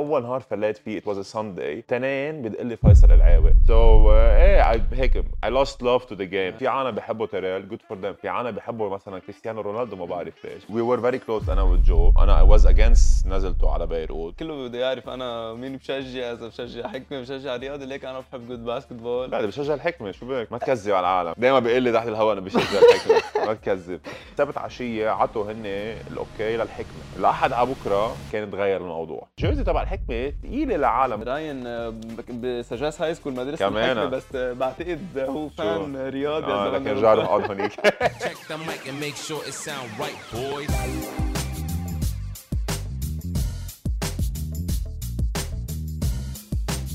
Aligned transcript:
أول 0.00 0.22
نهار 0.22 0.40
فليت 0.40 0.76
فيه 0.76 0.98
ات 0.98 1.06
واز 1.06 1.18
ا 1.18 1.22
سانداي 1.22 1.82
تنين 1.88 2.42
بدق 2.42 2.62
لي 2.62 2.76
فيصل 2.76 3.12
العاوي 3.12 3.54
سو 3.68 4.04
so, 4.04 4.06
uh, 4.06 4.10
إيه 4.12 4.62
I- 4.72 4.80
هيك 4.94 5.16
اي 5.44 5.50
لوست 5.50 5.82
لاف 5.82 6.04
تو 6.04 6.14
ذا 6.14 6.24
جيم 6.24 6.52
في 6.56 6.68
عالم 6.68 6.90
بيحبوا 6.90 7.26
تيريل 7.26 7.68
جود 7.68 7.78
فور 7.88 7.98
ذم 7.98 8.12
في 8.12 8.28
عالم 8.28 8.50
بيحبوا 8.50 8.90
مثلا 8.90 9.18
كريستيانو 9.18 9.60
رونالدو 9.60 9.96
ما 9.96 10.04
بعرف 10.04 10.44
ليش 10.44 10.62
وي 10.70 10.80
ور 10.80 11.00
فيري 11.00 11.18
كلوز 11.18 11.50
أنا 11.50 11.62
وجو. 11.62 12.12
أنا 12.18 12.42
واز 12.42 12.66
اجينست 12.66 13.26
نزلته 13.26 13.70
على 13.70 13.86
بيروت. 13.86 14.38
كله 14.38 14.68
بده 14.68 14.78
يعرف 14.78 15.08
أنا 15.08 15.54
مين 15.54 15.76
بشجع 15.76 16.32
إذا 16.32 16.46
بشجع 16.48 16.88
حكمة 16.88 17.20
بشجع 17.20 17.56
رياضي 17.56 17.86
ليك 17.86 18.04
أنا 18.04 18.20
بحب 18.20 18.48
جود 18.48 18.64
باسكت 18.64 18.92
بول 18.92 19.30
لا 19.30 19.46
بشجع 19.46 19.74
الحكمة 19.74 20.10
شو 20.12 20.26
بك 20.26 20.52
ما 20.52 20.58
تكذب 20.58 20.94
على 20.94 21.00
العالم. 21.00 21.34
دائما 21.38 21.58
بيقول 21.58 21.82
لي 21.82 21.92
تحت 21.92 22.08
الهواء 22.08 22.32
أنا 22.32 22.40
بشجع 22.40 22.60
الحكمة. 22.78 23.22
ما 23.46 23.54
تكذب. 23.54 24.00
سبت 24.38 24.58
عشية 24.58 25.08
عطوا 25.10 25.52
هن 25.52 25.62
الاوكي 26.10 26.56
للحكمة. 26.56 27.00
الاحد 27.18 27.52
على 27.52 27.68
بكرة 27.70 28.16
كان 28.32 28.50
تغير 28.50 28.80
الموضوع. 28.80 29.26
جيرزي 29.38 29.64
تبع 29.64 29.82
الحكمه 29.90 30.30
ثقيله 30.42 30.76
للعالم 30.76 31.22
راين 31.22 31.66
آه، 31.66 31.94
بسجاس 32.30 33.02
هاي 33.02 33.14
سكول 33.14 33.32
مدرسة 33.32 33.68
كمان. 33.68 34.10
بس 34.10 34.34
آه، 34.34 34.52
بعتقد 34.52 35.18
هو 35.18 35.48
فان 35.48 35.96
رياضي 36.08 36.46
آه 36.52 36.68
لكن 36.68 36.78
بدنا 36.78 36.92
رجع 36.92 37.14
نقول. 37.14 37.24
اقعد 37.24 37.50
هونيك. 37.50 37.72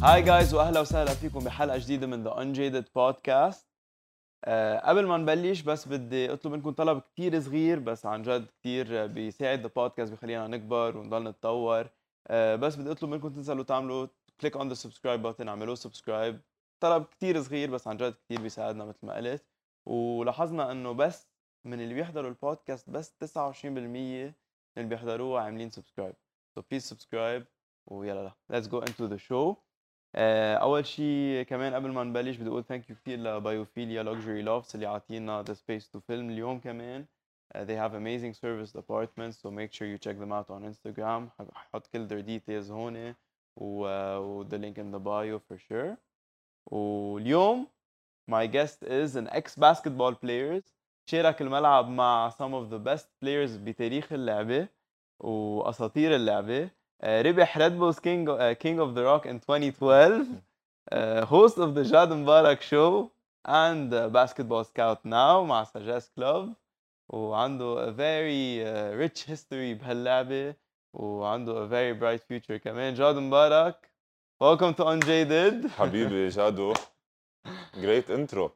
هاي 0.04 0.22
جايز 0.22 0.54
وأهلا 0.54 0.80
وسهلا 0.80 1.14
فيكم 1.14 1.40
بحلقة 1.40 1.78
جديدة 1.78 2.08
من 2.08 2.24
ذا 2.24 2.32
Unjaded 2.32 2.86
بودكاست 2.96 3.68
قبل 4.84 5.06
ما 5.06 5.18
نبلش 5.18 5.62
بس 5.62 5.88
بدي 5.88 6.34
أطلب 6.34 6.52
منكم 6.54 6.72
طلب 6.72 7.02
كتير 7.14 7.40
صغير 7.40 7.80
بس 7.80 8.06
عن 8.06 8.22
جد 8.22 8.46
كتير 8.60 9.08
بيساعد 9.08 9.62
the 9.62 9.70
podcast 9.76 10.12
بيخلينا 10.12 10.48
نكبر 10.48 10.98
ونضل 10.98 11.24
نتطور 11.24 11.88
بس 12.32 12.76
بدي 12.76 12.92
اطلب 12.92 13.10
منكم 13.10 13.30
تنزلوا 13.30 13.64
تعملوا 13.64 14.08
click 14.42 14.58
on 14.58 14.68
the 14.70 14.74
subscribe 14.74 15.34
button 15.34 15.48
اعملوا 15.48 15.76
subscribe 15.76 16.42
طلب 16.80 17.04
كتير 17.06 17.42
صغير 17.42 17.72
بس 17.72 17.88
عن 17.88 17.98
جد 17.98 18.14
كتير 18.14 18.42
بيساعدنا 18.42 18.86
مثل 18.86 19.06
ما 19.08 19.16
قلت. 19.16 19.46
ولاحظنا 19.86 20.72
إنه 20.72 20.92
بس 20.92 21.30
من 21.66 21.82
اللي 21.82 21.94
بيحضروا 21.94 22.30
البودكاست 22.30 22.90
بس 22.90 23.16
29% 23.24 23.66
من 23.66 24.34
اللي 24.78 24.90
بيحضروه 24.90 25.42
عاملين 25.42 25.70
subscribe 25.70 26.16
so 26.60 26.62
please 26.62 26.94
subscribe 26.94 27.44
ويلا 27.88 28.32
go 28.52 28.82
into 28.82 29.10
the 29.10 29.20
show. 29.30 29.56
آه، 30.16 30.56
أول 30.56 30.86
شيء 30.86 31.44
كمان 31.44 31.74
قبل 31.74 31.92
ما 31.92 32.04
نبلش 32.04 32.38
بدي 32.38 32.50
أقول 32.50 32.64
thank 32.64 32.90
you 32.90 32.96
كثير 32.96 33.20
ل 33.20 33.28
Biophilia 33.28 34.04
Luxury 34.04 34.42
Lofts 34.42 34.76
اللي 34.76 34.86
عاطينا 34.86 35.44
the 35.44 35.54
space 35.54 35.90
to 35.90 36.00
film 36.00 36.30
اليوم 36.30 36.60
كمان. 36.60 37.06
Uh, 37.55 37.65
they 37.65 37.75
have 37.75 37.95
amazing 37.95 38.33
service 38.33 38.75
apartments 38.75 39.39
so 39.43 39.51
make 39.51 39.73
sure 39.73 39.87
you 39.93 39.99
check 39.99 40.17
them 40.19 40.33
out 40.33 40.49
on 40.51 40.63
Instagram 40.63 41.29
ححط 41.55 41.87
كل 41.87 42.09
their 42.09 42.23
details 42.23 42.71
هون 42.71 43.15
و, 43.57 43.87
و 44.17 44.45
the 44.45 44.59
link 44.59 44.79
in 44.79 44.91
the 44.93 44.99
bio 44.99 45.39
for 45.49 45.59
sure 45.59 45.97
واليوم 46.67 47.67
my 48.31 48.47
guest 48.47 48.83
is 48.83 49.17
an 49.17 49.29
ex 49.33 49.57
basketball 49.57 50.15
players 50.15 50.63
شارك 51.07 51.43
الملعب 51.43 51.89
مع 51.89 52.31
some 52.31 52.55
of 52.55 52.71
the 52.71 52.79
best 52.79 53.07
players 53.25 53.51
بتاريخ 53.59 54.13
اللعبة 54.13 54.69
وأساطير 55.21 56.15
اللعبة 56.15 56.71
آه، 57.03 57.23
ربح 57.23 57.59
ريد 57.59 57.73
بولز 57.79 57.99
كينج 57.99 58.31
كينج 58.53 58.79
اوف 58.81 58.91
ذا 58.91 59.03
روك 59.13 59.29
in 59.29 59.41
2012 59.51 60.27
uh, 60.93 61.25
host 61.27 61.59
of 61.59 61.75
the 61.75 61.85
Jad 61.85 62.11
Mbarak 62.11 62.61
show 62.61 63.11
and 63.45 63.95
uh, 63.95 64.09
basketball 64.09 64.65
scout 64.65 65.05
now 65.05 65.47
مع 65.47 65.65
سجاس 65.65 66.11
كلوب 66.17 66.55
وعنده 67.10 67.86
a 67.88 67.92
very 67.92 68.64
uh, 68.66 68.96
rich 69.04 69.24
history 69.26 69.74
بهاللعبة 69.80 70.56
وعنده 70.94 71.66
a 71.66 71.70
very 71.70 71.94
bright 72.00 72.22
future 72.24 72.56
كمان. 72.58 72.94
جاد 72.94 73.16
مبارك. 73.16 73.92
Welcome 74.44 74.74
to 74.74 74.84
Unjaded 74.86 75.68
حبيبي 75.78 76.28
جادو. 76.28 76.74
جريت 77.76 78.12
انترو 78.12 78.52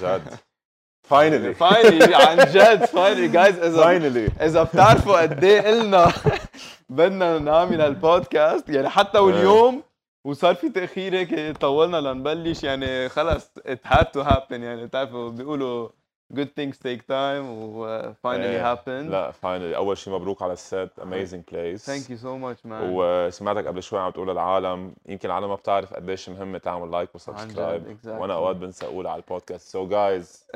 جاد. 0.00 0.22
فاينلي 1.08 1.54
finally. 1.54 2.14
عن 2.14 2.36
جد. 2.54 2.84
Finally. 2.84 3.32
Guys 3.34 3.62
إذا 3.64 3.82
فاينلي 3.84 4.26
إذا 4.26 4.62
بتعرفوا 4.62 5.22
قد 5.22 5.44
إيه 5.44 5.60
قلنا 5.60 6.12
بدنا 6.88 7.38
نعمل 7.38 7.80
البودكاست 7.80 8.68
يعني 8.68 8.88
حتى 8.88 9.18
واليوم 9.18 9.82
وصار 10.26 10.54
في 10.54 10.68
تاخير 10.68 11.14
هيك 11.14 11.56
طولنا 11.56 11.96
لنبلش. 11.96 12.64
يعني 12.64 13.08
خلص 13.08 13.50
it 13.58 13.88
had 13.88 14.06
to 14.16 14.24
happen. 14.24 14.52
يعني 14.52 14.86
بتعرفوا 14.86 15.30
بيقولوا 15.30 15.88
good 16.34 16.48
things 16.60 16.76
take 16.78 17.02
time 17.08 17.44
و 17.48 18.02
finally 18.12 18.24
إيه. 18.24 18.74
happened. 18.74 19.10
لا 19.10 19.30
finally 19.30 19.76
أول 19.76 19.98
شيء 19.98 20.12
مبروك 20.12 20.42
على 20.42 20.52
ال 20.52 20.64
set 20.64 20.98
amazing 20.98 21.42
place 21.52 21.90
thank 21.90 22.04
you 22.04 22.16
so 22.22 22.26
much 22.44 22.68
man. 22.68 22.82
وسمعتك 22.82 23.66
قبل 23.66 23.82
شوي 23.82 24.00
عم 24.00 24.10
تقول 24.10 24.28
للعالم 24.28 24.94
يمكن 25.06 25.28
العالم 25.28 25.48
ما 25.48 25.54
بتعرف 25.54 25.94
قديش 25.94 26.28
مهم 26.28 26.56
تعمل 26.56 26.90
like 26.90 27.14
و 27.14 27.21
subscribe 27.21 27.82
exactly. 27.96 28.08
وأنا 28.08 28.34
أوقات 28.34 28.56
بنسى 28.56 28.86
أقول 28.86 29.06
على 29.06 29.22
البودكاست. 29.22 29.68
سو 29.68 29.88
جايز 29.88 30.46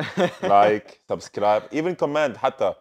like 0.43 1.01
subscribe 1.09 1.63
even 1.73 1.95
comment 1.95 2.37
حتى 2.37 2.73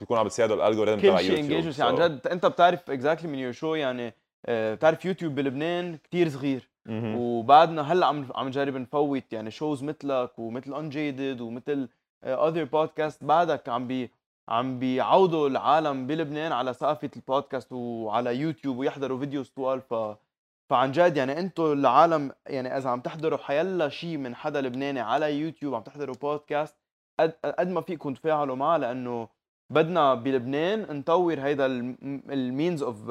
بيكون 0.00 0.18
عم 0.18 0.24
بتساعدوا 0.24 0.56
ال 0.56 0.60
algorithm 0.60 1.00
تبع 1.00 1.16
كل 1.16 1.24
شيء 1.24 1.50
يوتيوب 1.50 1.74
يعني 1.78 2.02
عن 2.02 2.08
جد 2.08 2.26
أنت 2.26 2.46
بتعرف 2.46 2.90
exactly 2.90 3.28
من 3.28 3.38
your 3.38 3.52
show 3.52 3.74
يعني 3.74 4.14
آه، 4.46 4.74
بتعرف 4.74 5.04
يوتيوب 5.04 5.34
بلبنان 5.34 5.96
كتير 5.96 6.28
صغير. 6.28 6.68
وبعدنا 6.90 7.92
هلأ 7.92 8.06
عم 8.06 8.28
عم 8.34 8.48
نجرب 8.48 8.76
نفوت 8.76 9.32
يعني 9.32 9.50
shows 9.50 9.82
مثلك 9.82 10.38
ومثل 10.38 10.74
Unjaded 10.74 11.40
ومثل 11.40 11.88
other 12.26 12.64
podcast 12.64 13.24
بعدك 13.24 13.68
عم 13.68 13.86
بي 13.86 14.10
عم 14.48 14.78
بيعودوا 14.78 15.48
العالم 15.48 16.06
بلبنان 16.06 16.52
على 16.52 16.72
ثقافة 16.74 17.10
البودكاست 17.16 17.72
وعلى 17.72 18.36
يوتيوب 18.36 18.76
ويحضروا 18.78 19.18
فيديوز 19.18 19.48
طوال. 19.48 19.80
ف 19.80 19.94
فعن 20.70 20.92
جد 20.92 21.16
يعني 21.16 21.38
أنتم 21.38 21.72
العالم 21.72 22.32
يعني 22.46 22.76
إذا 22.76 22.90
عم 22.90 23.00
تحضروا 23.00 23.38
حيلا 23.38 23.88
شيء 23.88 24.16
من 24.16 24.34
حدا 24.34 24.60
لبناني 24.60 25.00
على 25.00 25.40
يوتيوب 25.40 25.74
عم 25.74 25.82
تحضروا 25.82 26.14
بودكاست 26.22 26.76
قد 27.44 27.68
ما 27.68 27.80
فيكم 27.80 28.14
تفاعلوا 28.14 28.56
معه 28.56 28.76
لأنه 28.76 29.28
بدنا 29.70 30.14
بلبنان 30.14 30.98
نطور 30.98 31.40
هيدا 31.40 31.66
ال 32.30 32.39
means 32.39 32.82
of 32.82 33.10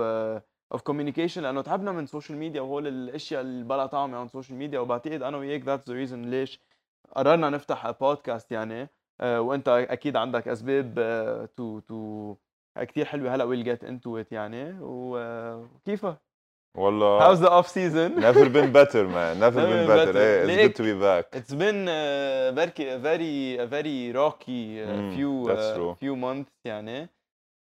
of 0.71 0.81
communication 0.81 1.41
لأنه 1.41 1.61
تعبنا 1.61 1.91
من 1.91 2.03
ال 2.03 2.08
social 2.08 2.37
media 2.37 2.61
وهول 2.61 2.87
الأشياء 2.87 3.41
اللي 3.41 3.63
بلا 3.63 3.85
طعمة 3.85 4.17
عن 4.17 4.25
ال 4.25 4.30
social 4.30 4.57
media 4.57 4.79
وبعتقد 4.79 5.21
أنا 5.21 5.37
وياك 5.37 5.61
that's 5.61 5.89
the 5.89 5.95
reason 5.95 6.21
ليش 6.21 6.59
قررنا 7.15 7.49
نفتح 7.49 7.91
بودكاست 7.91 8.51
يعني. 8.51 8.81
آه، 8.81 8.89
آه، 9.21 9.41
وأنت 9.41 9.67
أكيد 9.67 10.15
عندك 10.17 10.47
أسباب 10.47 10.93
to 11.55 11.79
to 11.79 12.35
كثير 12.77 13.05
حلوة. 13.05 13.35
هلا 13.35 13.43
we'll 13.43 13.63
get 13.63 13.83
into 13.83 14.17
it 14.17 14.31
يعني. 14.31 14.77
وكيفه 14.81 16.17
والله 16.77 17.25
how's 17.25 17.41
the 17.41 17.47
off 17.47 17.67
season 17.67 18.19
never 18.19 18.47
been 18.47 18.73
better 18.73 19.07
man 19.07 19.39
never 19.39 19.65
been 19.65 19.87
better 19.87 20.17
إيه 20.17 20.43
it's 20.43 20.61
good 20.61 20.73
to 20.73 20.83
be 20.83 20.93
back 20.93 21.35
It's 21.35 21.53
been 21.53 21.85
بركي 22.55 22.99
very 22.99 23.67
very 23.67 24.11
rocky 24.11 24.85
few 25.15 25.95
few 25.95 26.15
month 26.15 26.47
يعني. 26.65 27.09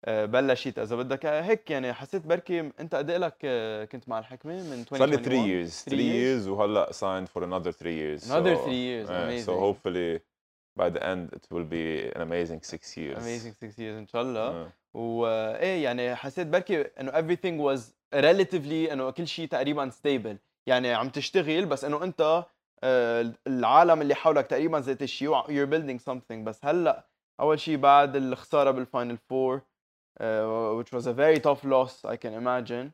Uh, 0.06 0.10
بلشت 0.10 0.80
إذا 0.80 0.96
بدك. 0.96 1.24
Uh, 1.24 1.26
هيك 1.26 1.72
يعني 1.72 1.94
حسيت 1.94 2.26
بركي 2.26 2.72
أنت 2.80 2.96
قد 2.96 3.10
إيه 3.10 3.18
لك 3.18 3.38
آه، 3.44 3.86
كنت 3.86 4.10
مع 4.10 4.20
الحكمة 4.20 4.54
من 4.54 4.86
2021 4.94 5.00
صار 5.00 5.10
لي 5.10 5.18
3 5.18 5.68
years. 5.68 5.90
3 5.90 5.98
years 5.98 6.48
وهلأ 6.48 6.92
signed 6.92 7.30
for 7.30 7.44
another 7.44 7.72
3 7.72 7.90
years. 7.90 8.32
Another 8.32 8.56
3 8.56 8.56
so, 8.56 8.70
years. 8.70 9.10
yeah, 9.10 9.24
amazing. 9.24 9.46
so 9.46 9.60
hopefully 9.60 10.20
by 10.76 10.90
the 10.90 11.04
end 11.04 11.34
it 11.34 11.46
will 11.52 11.64
be 11.64 12.12
an 12.16 12.22
amazing 12.22 12.62
6 12.62 12.98
years. 12.98 13.18
Amazing 13.18 13.54
six 13.54 13.78
years 13.78 13.98
ان 13.98 14.08
شاء 14.08 14.22
الله 14.22 14.48
آه. 14.48 14.72
وإيه 14.94 15.84
يعني 15.84 16.16
حسيت 16.16 16.48
بركي 16.48 16.82
إنه 16.82 17.12
everything 17.12 17.60
was 17.60 17.82
relatively 18.14 18.92
إنه 18.92 19.12
كل 19.12 19.28
شيء 19.28 19.48
تقريبا 19.48 19.90
stable. 19.90 20.36
يعني 20.68 20.94
عم 20.94 21.10
تشتغل 21.10 21.66
بس 21.66 21.86
إنه 21.86 22.04
أنت 22.04 22.46
آه، 22.84 23.34
العالم 23.48 24.02
اللي 24.02 24.16
حولك 24.16 24.48
تقريبا 24.48 24.78
ذات 24.78 25.02
الشيء 25.02 25.42
you're 25.42 25.70
building 25.70 26.04
something. 26.12 26.36
بس 26.44 26.66
هلأ 26.66 27.06
أول 27.40 27.60
شيء 27.60 27.78
بعد 27.78 28.16
الخسارة 28.16 28.72
بال 28.72 28.85
final 28.85 29.18
four 29.18 29.62
uh, 30.20 30.76
which 30.78 30.92
was 30.92 31.08
a 31.08 31.14
very 31.14 31.40
tough 31.40 31.64
loss 31.64 32.06
I 32.06 32.16
can 32.16 32.34
imagine. 32.34 32.92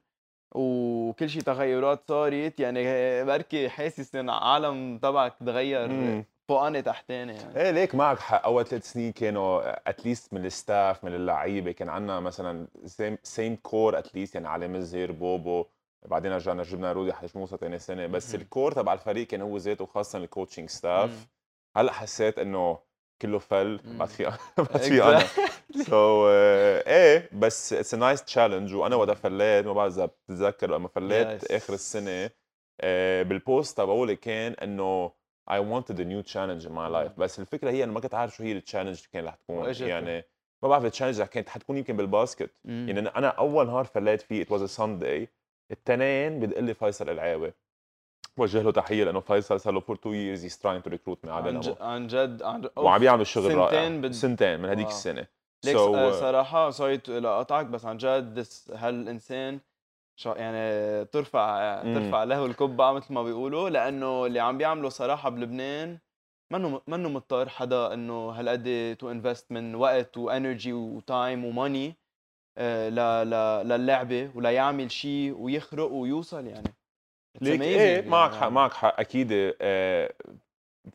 وكل 0.56 1.30
شيء 1.30 1.42
تغيرات 1.42 2.04
صارت. 2.08 2.60
يعني 2.60 2.84
بركي 3.24 3.70
حاسس 3.70 4.16
إن 4.16 4.30
العالم 4.30 4.98
تبعك 4.98 5.34
تغير. 5.46 6.24
فوقاني 6.52 6.82
تحتاني 6.82 7.36
يعني 7.36 7.56
إيه 7.62 7.72
ليك 7.72 7.96
معك 7.96 8.20
حق 8.20 8.44
أول 8.46 8.66
ثلاث 8.66 8.92
سنين 8.92 9.12
كانوا 9.12 9.90
at 9.90 10.02
least 10.02 10.34
من 10.34 10.46
ال 10.46 10.56
staff 10.56 11.04
من 11.04 11.16
اللعيبة 11.16 11.72
كان 11.72 11.90
عندنا 11.90 12.20
مثلا 12.20 12.68
same 12.86 13.18
same 13.24 13.56
core 13.56 14.00
at 14.00 14.10
least 14.10 14.36
يعني 14.36 14.48
علي 14.48 14.68
مزهر 14.68 15.12
بوبو 15.12 15.66
بعدين 16.06 16.32
رجعنا 16.34 16.64
جبنا 16.64 16.92
رودي 16.92 17.14
حتى 17.14 17.33
موسى 17.33 17.58
ثاني 17.58 17.80
سنة 17.80 18.08
بس 18.08 18.34
مهم. 18.34 18.42
ال 18.42 18.48
core 18.48 18.72
تبع 18.72 18.94
الفريق 18.94 19.28
كان 19.28 19.42
هو 19.42 19.58
ذاته 19.58 19.86
خاصه 19.86 20.20
ال 20.20 20.25
coaching 20.25 20.70
staff. 20.70 21.28
هلأ 21.78 21.92
حسيت 21.92 22.40
إنه 22.40 22.80
كله 23.22 23.40
فل. 23.40 23.80
بعد 23.86 24.08
في 24.08 24.24
بعد 24.58 24.78
في 24.78 25.04
أنا. 25.04 25.24
So 25.84 26.28
إيه 26.30 27.30
بس 27.34 27.74
it's 27.74 27.96
nice 27.96 28.24
challenge 28.24 28.76
وأنا 28.76 28.96
وقتها 28.96 29.14
فليت 29.14 29.66
ما 29.66 29.74
بعرف 29.74 29.94
إذا 29.94 30.06
بتتذكر 30.06 30.72
لما 30.72 30.88
فليت 30.88 31.46
Yes. 31.46 31.52
آخر 31.54 31.74
السنة 31.74 32.30
آه، 32.82 33.24
بال 33.24 33.42
post 33.42 33.78
تبعولي 33.78 34.16
كان 34.16 34.52
إنه 34.54 35.12
I 35.52 35.60
wanted 35.60 36.00
a 36.00 36.06
new 36.06 36.24
challenge 36.34 36.66
in 36.66 36.72
my 36.72 36.88
life. 36.98 37.20
بس 37.20 37.40
الفكرة 37.40 37.70
هي 37.70 37.84
انه 37.84 37.94
ما 37.94 38.00
كنت 38.00 38.14
عارف 38.14 38.36
شو 38.36 38.44
هي 38.44 38.52
ال 38.52 38.56
challenge 38.56 38.98
اللي 38.98 39.08
كان 39.14 39.26
رح 39.26 39.36
تكون. 39.36 39.74
يعني 39.90 40.26
ما 40.64 40.70
بعرف 40.70 40.86
ال 40.86 40.89
challenge 40.89 41.22
رح 41.22 41.28
كانت 41.28 41.50
حتكون 41.50 41.78
يمكن 41.78 41.98
بال 41.98 42.10
basket. 42.10 42.52
مم. 42.66 42.86
يعني 42.90 43.00
أنا 43.00 43.28
أول 43.28 43.68
نهار 43.68 43.86
فليت 43.86 44.22
فيه 44.22 44.46
it 44.46 44.48
was 44.48 44.62
a 44.62 44.78
Sunday. 44.78 45.28
التنين 45.72 46.40
بيدق 46.40 46.64
لي 46.64 46.74
فيصل 46.74 47.10
العاوي 47.10 47.54
وجه 48.38 48.62
له 48.62 48.72
تحية 48.72 49.04
لأنه 49.04 49.20
فيصل 49.20 49.60
صار 49.60 49.74
له 49.74 49.80
for 49.80 49.96
two 49.96 50.14
years 50.14 50.44
he's 50.44 50.60
trying 50.60 50.84
to 50.84 50.90
recruit 50.90 51.26
me 51.26 51.32
عن, 51.32 51.60
جد 51.60 51.82
عن 51.82 52.08
جد 52.08 52.72
وعم 52.76 53.00
بيعمل 53.00 53.28
شغل 53.28 53.56
رائع. 53.56 53.82
سنتين 53.82 54.02
بد... 54.02 54.12
سنتين 54.12 54.60
من 54.60 54.70
هذيك 54.70 54.88
واو. 54.88 54.96
السنة. 54.96 55.28
ليك 55.66 55.78
So, 55.78 55.80
so, 55.80 55.94
uh, 55.94 56.20
صراحة 56.20 56.70
sorry 56.70 57.02
لأقطعك 57.08 57.66
بس 57.66 57.86
عن 57.86 57.98
جد 57.98 58.44
شا 58.44 59.60
يعني 60.26 61.06
ترفع. 61.06 61.82
ترفع 61.84 62.24
له 62.24 62.46
القبعة 62.46 62.92
مثل 62.92 63.14
ما 63.14 63.24
بيقولوا 63.24 63.70
لأنه 63.70 64.26
اللي 64.26 64.40
عم 64.40 64.58
بيعمله 64.58 64.90
صراحة 64.90 65.30
بلبنان 65.30 66.00
منه 66.54 66.82
منه 66.88 67.10
مضطر 67.10 67.50
حدا 67.50 67.94
إنه 67.94 68.30
هالقد 68.30 68.96
to 69.00 69.12
invest 69.12 69.52
من 69.52 69.76
وقت 69.76 70.18
و 70.18 70.26
energy 70.26 70.74
و 70.74 70.88
time 70.88 71.46
و 71.46 71.54
money 71.54 71.96
ل 72.60 72.96
ل 73.30 73.34
للعبة 73.68 74.32
ولا 74.36 74.52
يعمل 74.52 74.92
شيء 74.92 75.34
ويخرق 75.38 75.92
ويوصل 75.92 76.48
يعني 76.48 76.74
ليك 77.42 77.62
إيه 77.62 77.96
يعني. 77.96 78.10
معك 78.10 78.34
حق 78.34 78.48
معك 78.48 78.74
حق 78.74 79.00
أكيد 79.00 79.30
آه، 79.62 80.14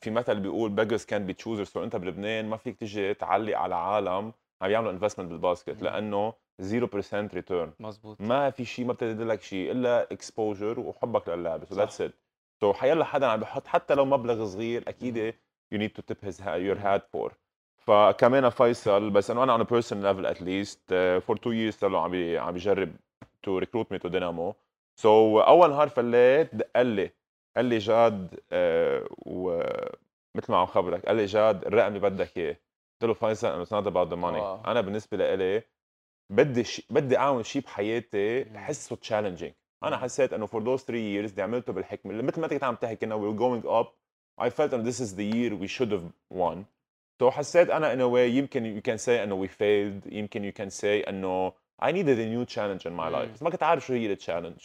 في 0.00 0.10
مثل 0.10 0.40
بيقول 0.40 0.76
beggars 0.76 1.02
can 1.02 1.30
be 1.30 1.44
choosers 1.44 1.62
so 1.62 1.84
أنت 1.84 1.96
بلبنان 1.96 2.48
ما 2.48 2.56
فيك 2.56 2.76
تجي 2.76 3.14
تعلق 3.14 3.58
على 3.58 3.74
عالم 3.74 4.32
عم 4.62 4.70
يعملوا 4.70 4.92
investment 4.92 5.30
بال 5.30 5.42
basket. 5.42 5.82
لأنه 5.82 6.32
0% 6.62 7.34
return 7.34 7.72
مزبوط 7.80 8.20
ما 8.20 8.50
في 8.50 8.64
شيء 8.64 8.84
ما 8.84 8.92
بتدي 8.92 9.24
لك 9.24 9.42
شيء 9.42 9.70
إلا 9.70 10.12
exposure 10.12 10.80
وحبك 10.80 11.28
للعبه 11.28 11.64
so. 11.64 11.74
that's 11.74 12.00
it 12.00 12.12
so 12.60 12.72
حيلا 12.72 13.04
حدا 13.04 13.26
عم 13.26 13.40
بحط 13.40 13.66
حتى 13.66 13.94
لو 13.94 14.04
مبلغ 14.04 14.44
صغير 14.46 14.84
أكيد 14.88 15.34
need 15.74 15.90
to 15.98 16.02
tip 16.02 16.20
his 16.28 16.40
ha- 16.40 16.56
your 16.58 16.78
hat 16.78 17.02
for. 17.16 17.32
فكمان 17.76 18.48
فيصل 18.50 19.10
بس 19.10 19.30
انه 19.30 19.42
أنا 19.44 19.64
level 19.64 20.26
at 20.34 20.38
least 20.40 20.78
uh, 20.90 21.20
for 21.26 21.36
two 21.38 21.52
years 21.52 21.78
صار 21.78 21.90
له 21.90 22.00
عم 22.00 22.14
عم 22.38 22.52
بيجرب 22.52 22.96
to 23.46 23.60
recruit 23.60 23.86
me 23.94 23.98
to 23.98 24.08
Dynamo. 24.10 24.54
So 25.02 25.06
أول 25.06 25.70
نهار 25.70 25.88
فليت 25.88 26.54
دق 26.54 26.82
لي 26.82 27.10
قال 27.56 27.64
لي 27.64 27.78
جاد 27.78 28.34
uh, 28.34 29.12
ومثل 29.26 30.52
ما 30.52 30.56
عم 30.56 30.66
خبرك 30.66 31.06
قال 31.06 31.16
لي 31.16 31.24
جاد 31.24 31.66
الرقم 31.66 31.86
اللي 31.88 31.98
بدك 31.98 32.38
إياه. 32.38 32.56
قلت 33.02 33.04
له 33.08 33.14
فيصل 33.14 33.46
انه 33.48 33.64
it's 33.64 33.68
not 33.68 33.86
about 33.86 34.08
the 34.10 34.16
money 34.16 34.42
واو. 34.42 34.60
أنا 34.66 34.80
بالنسبة 34.80 35.16
لإلي 35.16 35.62
بدي 36.30 36.64
شي 36.64 36.86
بدي 36.90 37.18
أعمل 37.18 37.46
شيء 37.46 37.62
بحياتي 37.62 38.44
مم. 38.44 38.56
احسه 38.56 38.96
challenging 38.96 39.52
أنا. 39.84 39.96
حسيت 39.96 40.32
إنه 40.32 40.46
for 40.46 40.60
those 40.60 40.82
three 40.82 40.90
years 41.14 41.30
اللي 41.30 41.42
عملته 41.42 41.72
بالحكمة 41.72 42.22
مثل 42.22 42.40
ما 42.40 42.46
انت 42.46 42.54
كنت 42.54 42.64
عم 42.64 42.74
تحكي 42.74 43.06
we 43.06 43.10
were 43.10 43.38
going 43.38 43.66
up 43.68 43.86
I 44.40 44.50
felt 44.50 44.70
that 44.70 44.84
this 44.84 45.00
is 45.00 45.14
the 45.16 45.24
year 45.36 45.54
we 45.54 45.68
should 45.68 45.90
have 45.92 46.06
won 46.34 46.64
so 47.22 47.28
حسيت 47.30 47.70
أنا 47.70 47.94
in 47.94 47.98
a 48.00 48.08
way 48.14 48.34
يمكن 48.36 48.80
you 48.80 48.82
can 48.82 48.98
say 48.98 49.08
إنه 49.08 49.46
we 49.46 49.48
failed 49.48 50.12
يمكن 50.12 50.50
you 50.50 50.54
can 50.54 50.70
say 50.70 51.08
إنه 51.08 51.52
I 51.82 51.92
needed 51.92 52.18
a 52.18 52.26
new 52.36 52.44
challenge 52.54 52.86
in 52.86 52.92
my 52.96 53.08
مم. 53.08 53.12
life 53.12 53.34
بس 53.34 53.42
ما 53.42 53.50
كنت 53.50 53.62
عارف 53.62 53.86
شو 53.86 53.92
هي 53.92 54.12
التشالنج 54.12 54.58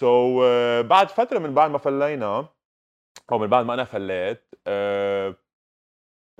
so 0.00 0.02
uh, 0.02 0.86
بعد 0.86 1.08
فترة 1.08 1.38
من 1.38 1.54
بعد 1.54 1.70
ما 1.70 1.78
فلينا 1.78 2.48
أو 3.32 3.38
من 3.38 3.46
بعد 3.46 3.64
ما 3.66 3.74
أنا 3.74 3.84
فليت 3.84 4.42
uh, 4.54 5.34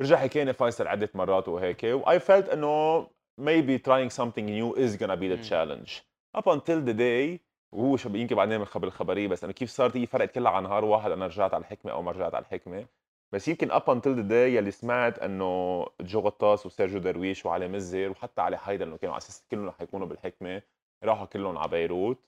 رجع 0.01 0.17
حكينا 0.17 0.53
فيصل 0.53 0.87
عدة 0.87 1.11
مرات 1.15 1.49
وهيك 1.49 1.85
و 1.85 2.03
I 2.03 2.19
felt 2.19 2.53
إنه 2.53 3.07
maybe 3.41 3.79
trying 3.79 4.11
something 4.11 4.47
new 4.47 4.75
is 4.77 4.97
gonna 4.97 5.17
be 5.17 5.29
the 5.29 5.49
challenge. 5.49 6.03
Up 6.39 6.47
until 6.47 6.81
the 6.89 6.95
day 6.95 7.41
وهو 7.73 7.97
شو 7.97 8.09
يمكن 8.09 8.37
بعدين 8.37 8.57
من 8.57 8.63
الخبر 8.63 8.87
الخبرية 8.87 9.29
بس 9.29 9.45
إنه 9.45 9.53
كيف 9.53 9.71
صارت 9.71 9.97
هي 9.97 10.07
فرقت 10.07 10.31
كلها 10.31 10.53
عن 10.53 10.63
نهار 10.63 10.85
واحد 10.85 11.11
أنا 11.11 11.27
رجعت 11.27 11.55
على 11.55 11.61
الحكمة 11.61 11.93
أو 11.93 12.03
ما 12.03 12.11
رجعت 12.11 12.35
على 12.35 12.45
الحكمة. 12.45 12.87
بس 13.33 13.49
يمكن 13.49 13.71
up 13.71 13.85
until 13.89 14.17
the 14.17 14.29
day 14.31 14.33
يلي 14.33 14.71
سمعت 14.71 15.19
إنه 15.19 15.87
جو 16.01 16.21
غطاس 16.21 16.67
وسيرجيو 16.67 17.01
درويش 17.01 17.47
وعلي 17.47 17.69
مزهر 17.69 18.11
وحتى 18.11 18.41
علي 18.41 18.59
حيدر 18.59 18.87
إنه 18.87 18.97
كانوا 18.97 19.15
على 19.15 19.21
أساس 19.21 19.45
كلهم 19.51 19.67
رح 19.67 19.81
يكونوا 19.81 20.07
بالحكمة 20.07 20.63
راحوا 21.05 21.27
كلهم 21.27 21.59
على 21.59 21.71
بيروت. 21.71 22.19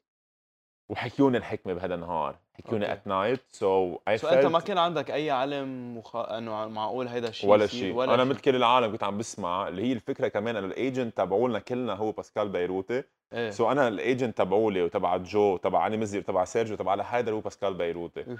وحكيوني 0.89 1.39
الحكمة 1.39 1.73
بهذا 1.73 1.95
النهار 1.95 2.37
حكيوني 2.55 2.85
okay. 2.85 2.93
at 2.93 3.07
night 3.07 3.41
so 3.51 3.99
إيه 4.09 4.19
so 4.19 4.29
أنت 4.29 4.47
ما 4.47 4.61
كان 4.61 4.79
عندك 4.79 5.11
أي 5.11 5.31
علم 5.31 5.99
مخ... 5.99 6.17
إنه 6.17 6.67
معقول 6.67 7.09
هيدا 7.09 7.29
الشيء 7.29 7.51
ولا؟ 7.51 7.67
شيء 7.67 8.05
أنا 8.05 8.25
مثل 8.25 8.41
كل 8.41 8.57
العالم 8.57 8.93
كنت 8.93 9.05
عم 9.05 9.19
بسمع 9.19 9.69
اللي 9.69 9.83
هي 9.83 9.93
الفكرة 9.93 10.29
كمان 10.29 10.57
إنه 10.57 10.67
ال 10.67 10.75
agent 10.75 11.17
تبعولنا 11.17 11.59
كلنا 11.59 11.95
هو 11.95 12.13
باسكال 12.13 12.49
بيروتي 12.49 13.03
إيه 13.33 13.51
so 13.51 13.73
أنا 13.73 13.89
ال 13.89 13.97
agent 13.97 14.39
تبعولي 14.39 14.83
وتبع 14.83 15.17
جو 15.17 15.55
وتبع 15.55 15.79
علي 15.79 15.97
مزهر 15.97 16.19
وتبع 16.19 16.45
سيرجيو 16.45 16.75
وتبع 16.75 17.03
حيدر 17.03 17.33
هو 17.33 17.41
باسكال 17.41 17.75
بيروتي. 17.75 18.37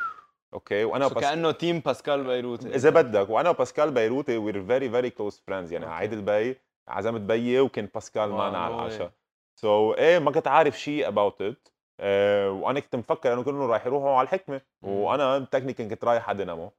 okay 0.55 0.85
وأنا 0.85 1.07
وباس... 1.07 1.25
كأنه 1.25 1.51
team 1.51 1.79
باسكال 1.79 2.25
بيروت 2.25 2.67
إذا 2.67 2.91
بدك 2.91 3.31
وأنا 3.31 3.51
وباسكال 3.51 3.91
بيروتي 3.91 4.37
we're 4.37 4.65
very 4.65 4.91
very 4.91 5.11
close 5.11 5.43
friends 5.47 5.73
يعني. 5.73 5.87
عيد 5.87 6.13
الأب 6.13 6.57
عزمت 6.89 7.21
بيي 7.21 7.61
وكان 7.61 7.89
باسكال 7.95 8.29
معنا 8.29 8.59
على. 8.59 8.75
العشاء 8.75 9.11
سو 9.55 9.93
so, 9.93 9.99
إيه 9.99 10.19
ما 10.19 10.31
كنت 10.31 10.49
عارف 10.49 10.81
شيء 10.81 11.09
about 11.09 11.43
it 11.43 11.69
آه 12.01 12.51
وأنا 12.51 12.81
كنت 12.81 12.97
مفكر 12.97 13.33
إنه 13.33 13.43
كلهم 13.45 13.63
راح 13.71 13.87
يروحوا 13.87 14.11
على 14.17 14.25
الحكمة 14.25 14.61
مم. 14.83 14.91
وأنا 14.91 15.39
technically 15.39 15.89
كنت 15.89 16.05
رايح 16.05 16.29
على 16.29 16.39
دينامو. 16.39 16.73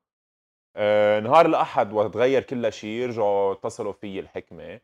آه 0.76 1.20
نهار 1.20 1.46
الأحد 1.46 1.94
وقت 1.94 2.14
تغير 2.14 2.44
كل 2.44 2.74
شيء 2.74 3.08
رجعوا 3.08 3.54
اتصلوا 3.54 3.94
في 3.94 4.20
الحكمة. 4.20 4.80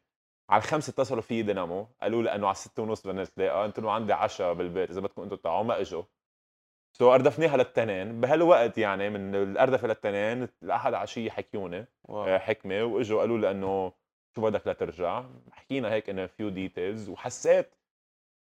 على 0.50 0.62
الخمسة 0.64 0.92
اتصلوا 0.92 1.22
في 1.22 1.42
دينامو 1.42 1.88
قالوا 2.02 2.24
لي 2.24 2.36
إنه 2.36 2.48
على 2.48 2.54
الستة 2.54 2.84
ونص 2.84 3.08
بدنا 3.08 3.24
نتلاقى. 3.24 3.64
قلت 3.64 3.80
لهم 3.80 3.90
عندي 3.90 4.14
عشاء 4.14 4.54
بالبيت 4.54 4.90
إذا 4.92 5.02
بدكم 5.02 5.22
أنتم 5.22 5.36
تعوا 5.36 5.64
ما 5.64 5.82
إجوا. 5.82 6.04
سو 6.98 7.10
so 7.10 7.14
أردفناها 7.14 7.58
للتنين. 7.58 8.22
بهالوقت 8.22 8.78
يعني 8.78 9.10
من 9.10 9.36
الأردفة 9.36 9.88
للتنين 9.88 10.48
الأحد 10.64 10.94
عشيه 10.94 11.30
حكيوني 11.30 11.86
واو. 12.04 12.24
آه، 12.24 12.38
حكمة 12.38 12.84
وإجوا 12.84 13.20
قالوا 13.20 13.38
لي 13.38 13.52
إنه 13.52 13.92
شو 14.36 14.42
بدك 14.42 14.68
لترجع 14.68 15.24
حكينا 15.52 15.94
هيك 15.94 16.10
انه 16.10 16.26
few 16.26 16.50
details 16.50 17.10
وحسيت 17.10 17.76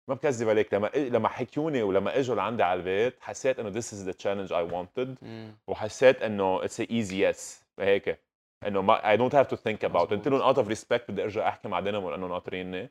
ما 0.09 0.15
بكذب 0.15 0.49
عليك 0.49 0.75
لما 0.75 0.91
لما 0.95 1.29
حكيوني 1.29 1.83
ولما 1.83 2.19
إجوا 2.19 2.37
لعندي 2.37 2.63
على 2.63 2.81
البيت 2.81 3.15
حسيت 3.21 3.59
إنه 3.59 3.71
this 3.81 3.85
is 3.85 4.05
the 4.11 4.15
challenge 4.23 4.53
I 4.53 4.73
wanted. 4.75 5.09
وحسيت 5.67 6.23
إنه 6.23 6.63
it's 6.67 6.81
a 6.81 6.87
easy 6.91 7.15
yes 7.33 7.65
هيك 7.81 8.19
إنه 8.67 8.83
ما 8.83 9.01
I 9.01 9.17
don't 9.17 9.33
have 9.35 9.49
to 9.49 9.57
think 9.57 9.89
about. 9.91 10.11
قلت 10.11 10.29
لهم 10.29 10.55
out 10.55 10.57
of 10.57 10.69
respect 10.69 11.11
بدي 11.11 11.23
أرجع 11.23 11.49
أحكي 11.49 11.69
مع 11.69 11.81
دينامو 11.81 12.11
لأنه 12.11 12.27
ناطريني 12.27 12.91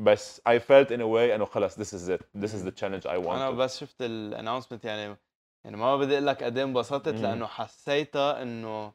بس 0.00 0.40
I 0.48 0.58
felt 0.58 0.88
in 0.90 1.00
a 1.00 1.06
way 1.06 1.34
إنه 1.34 1.44
خلص 1.44 1.76
this 1.78 1.94
is 1.94 2.08
it 2.08 2.22
this 2.42 2.52
is 2.54 2.64
the 2.64 2.80
challenge 2.80 3.06
I 3.06 3.10
أنا 3.10 3.50
wanted 3.50 3.54
بس 3.54 3.80
شفت 3.80 4.02
الانونسمنت 4.02 4.84
يعني 4.84 5.16
يعني 5.64 5.76
ما 5.76 5.96
بدي 5.96 6.14
أقول 6.14 6.26
لك 6.26 6.42
قد 6.42 6.58
إيه 6.58 6.64
انبسطت. 6.64 7.08
لأنه 7.08 7.46
حسيتها 7.46 8.42
إنه 8.42 8.92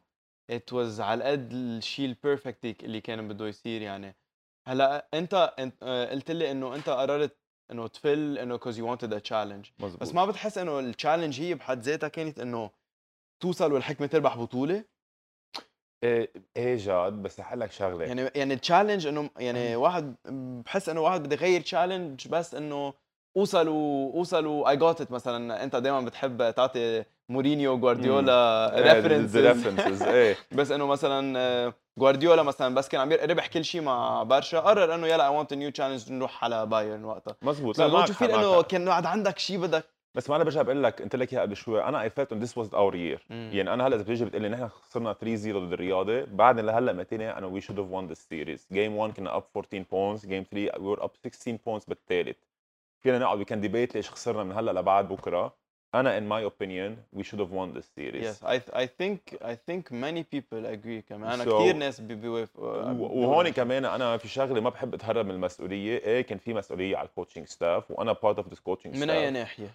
it 0.52 0.72
was 0.72 1.00
على 1.00 1.24
قد 1.24 1.52
الشيء 1.52 2.06
البيرفكت 2.06 2.84
اللي 2.84 3.00
كان 3.00 3.28
بده 3.28 3.46
يصير 3.48 3.82
يعني 3.82 4.16
هلأ 4.68 5.08
أنت 5.14 5.54
أنت 5.58 5.74
آه، 5.82 6.10
قلت 6.10 6.30
لي 6.30 6.50
إنه 6.50 6.74
أنت 6.74 6.88
قررت 6.88 7.36
إنه 7.70 7.86
تفل 7.86 8.38
إنه 8.38 8.58
because 8.58 8.76
you 8.76 8.84
wanted 8.84 9.12
a 9.12 9.20
challenge 9.20 9.72
مزبوط. 9.80 10.00
بس 10.00 10.14
ما 10.14 10.26
بتحس 10.26 10.58
إنه 10.58 10.78
التشالنج 10.80 11.40
هي 11.40 11.54
بحد 11.54 11.82
ذاتها 11.82 12.08
كانت 12.08 12.38
إنه 12.38 12.70
توصل 13.40 13.72
والحكمة 13.72 14.06
تربح 14.06 14.36
بطولة؟ 14.36 14.84
إيه 16.04 16.32
إيه 16.56 16.76
جاد 16.76 17.12
بس 17.12 17.40
رح 17.40 17.54
لك 17.54 17.72
شغلة. 17.72 18.04
يعني 18.04 18.30
يعني 18.34 18.54
التشالنج 18.54 19.06
إنه 19.06 19.30
يعني 19.38 19.76
واحد 19.76 20.14
بحس 20.64 20.88
إنه 20.88 21.00
واحد 21.00 21.22
بده 21.22 21.36
يغير 21.36 21.60
تشالنج 21.60 22.28
بس 22.28 22.54
إنه 22.54 22.94
أوصل 23.36 23.66
أوصل 24.14 24.66
اي 24.68 24.76
جوت 24.76 25.00
ات 25.00 25.10
مثلا. 25.12 25.64
أنت 25.64 25.76
دائما 25.76 26.00
بتحب 26.00 26.50
تعطي 26.50 27.04
مورينيو 27.28 27.78
جوارديولا 27.78 28.72
ريفرنسز 28.76 29.36
ريفرنسز 29.36 30.02
إيه. 30.02 30.36
بس 30.56 30.70
إنه 30.70 30.86
مثلا 30.86 31.38
آه، 31.38 31.74
جوارديولا 31.98 32.42
مثلا 32.42 32.74
بس 32.74 32.88
كان 32.88 33.00
عم 33.00 33.12
ربح 33.12 33.46
كل 33.46 33.64
شيء 33.64 33.80
مع 33.80 34.22
برشا 34.22 34.60
قرر 34.60 34.94
إنه 34.94 35.06
يلا 35.06 35.28
اي 35.28 35.36
ونت 35.36 35.54
نيو 35.54 35.70
تشالنج 35.70 36.12
نروح 36.12 36.44
على 36.44 36.66
بايرن 36.66 37.04
وقتها. 37.04 37.36
مزبوط. 37.42 37.78
لا 37.78 37.84
حق، 37.84 38.22
معك 38.22 38.22
إنه. 38.22 38.62
كان 38.62 38.88
قاعد 38.88 39.06
عندك 39.06 39.38
شيء 39.38 39.58
بدك. 39.58 39.84
بس 40.14 40.30
ما 40.30 40.36
أنا 40.36 40.44
برجع 40.44 40.62
بقول 40.62 40.82
لك 40.82 41.02
قلت 41.02 41.16
لك 41.16 41.32
اياها 41.32 41.42
قبل 41.42 41.56
شوي 41.56 41.84
أنا 41.84 42.02
اي 42.02 42.10
فيلت 42.10 42.32
ان 42.32 42.40
ذس 42.40 42.58
واز 42.58 42.74
اور 42.74 42.96
يير. 42.96 43.26
يعني 43.30 43.72
أنا 43.72 43.86
هلأ 43.86 43.96
إذا 43.96 44.02
بتيجي 44.02 44.24
بتقول 44.24 44.42
لي 44.42 44.48
نحن 44.48 44.68
خسرنا 44.68 45.12
3 45.12 45.36
0 45.36 45.58
ضد 45.58 45.72
الرياضة 45.72 46.24
بعد 46.24 46.60
لهلأ 46.60 46.92
متينا 46.92 47.38
أنا 47.38 47.46
وي 47.46 47.60
شود 47.60 47.78
هاف 47.78 47.90
وون 47.90 48.06
ذا 48.06 48.14
سيريز 48.14 48.68
جيم 48.72 48.96
1 48.96 49.12
كنا 49.12 49.36
اب 49.36 49.44
14 49.56 49.84
بوينتس 49.90 50.26
جيم 50.26 50.44
3 50.50 50.80
وي 50.80 50.88
ور 50.88 51.04
اب 51.04 51.10
16 51.14 51.58
بوينتس 51.66 51.86
بالثالث. 51.86 52.36
فينا 53.02 53.18
نقعد 53.18 53.38
وي 53.38 53.44
كان 53.44 53.60
ديبيت 53.60 53.94
ليش 53.94 54.10
خسرنا 54.10 54.44
من 54.44 54.52
هلأ 54.52 54.80
لبعد 54.80 55.08
بكرة. 55.08 55.56
أنا 56.00 56.18
in 56.20 56.22
my 56.22 56.50
opinion 56.50 57.18
we 57.18 57.22
should 57.22 57.38
have 57.40 57.50
won 57.52 57.78
this 57.78 57.86
series. 57.98 58.24
Yes, 58.24 58.44
I 58.44 58.56
I 58.82 58.86
think 58.86 59.18
I 59.44 59.54
think 59.68 59.90
many 59.92 60.22
people 60.34 60.64
agree 60.74 61.02
كمان. 61.08 61.24
أنا 61.32 61.44
So- 61.44 61.48
كثير 61.48 61.76
ناس 61.76 62.00
بي- 62.00 62.14
بيوافقوا 62.14 62.66
وهون 62.92 63.48
كمان 63.48 63.84
أنا 63.84 64.16
في 64.16 64.28
شغله 64.28 64.60
ما 64.60 64.70
بحب 64.70 64.94
أتهرب 64.94 65.26
من 65.26 65.30
المسؤولية. 65.34 65.98
إيه 65.98 66.20
كان 66.20 66.38
في 66.38 66.54
مسؤولية 66.54 66.96
على 66.96 67.08
الكوتشنج 67.08 67.46
ستاف 67.46 67.90
وأنا 67.90 68.12
بارت 68.12 68.36
اوف 68.36 68.48
ذس 68.48 68.60
كوتشنج 68.60 68.96
من 68.96 69.10
أي 69.10 69.30
ناحية؟ 69.30 69.70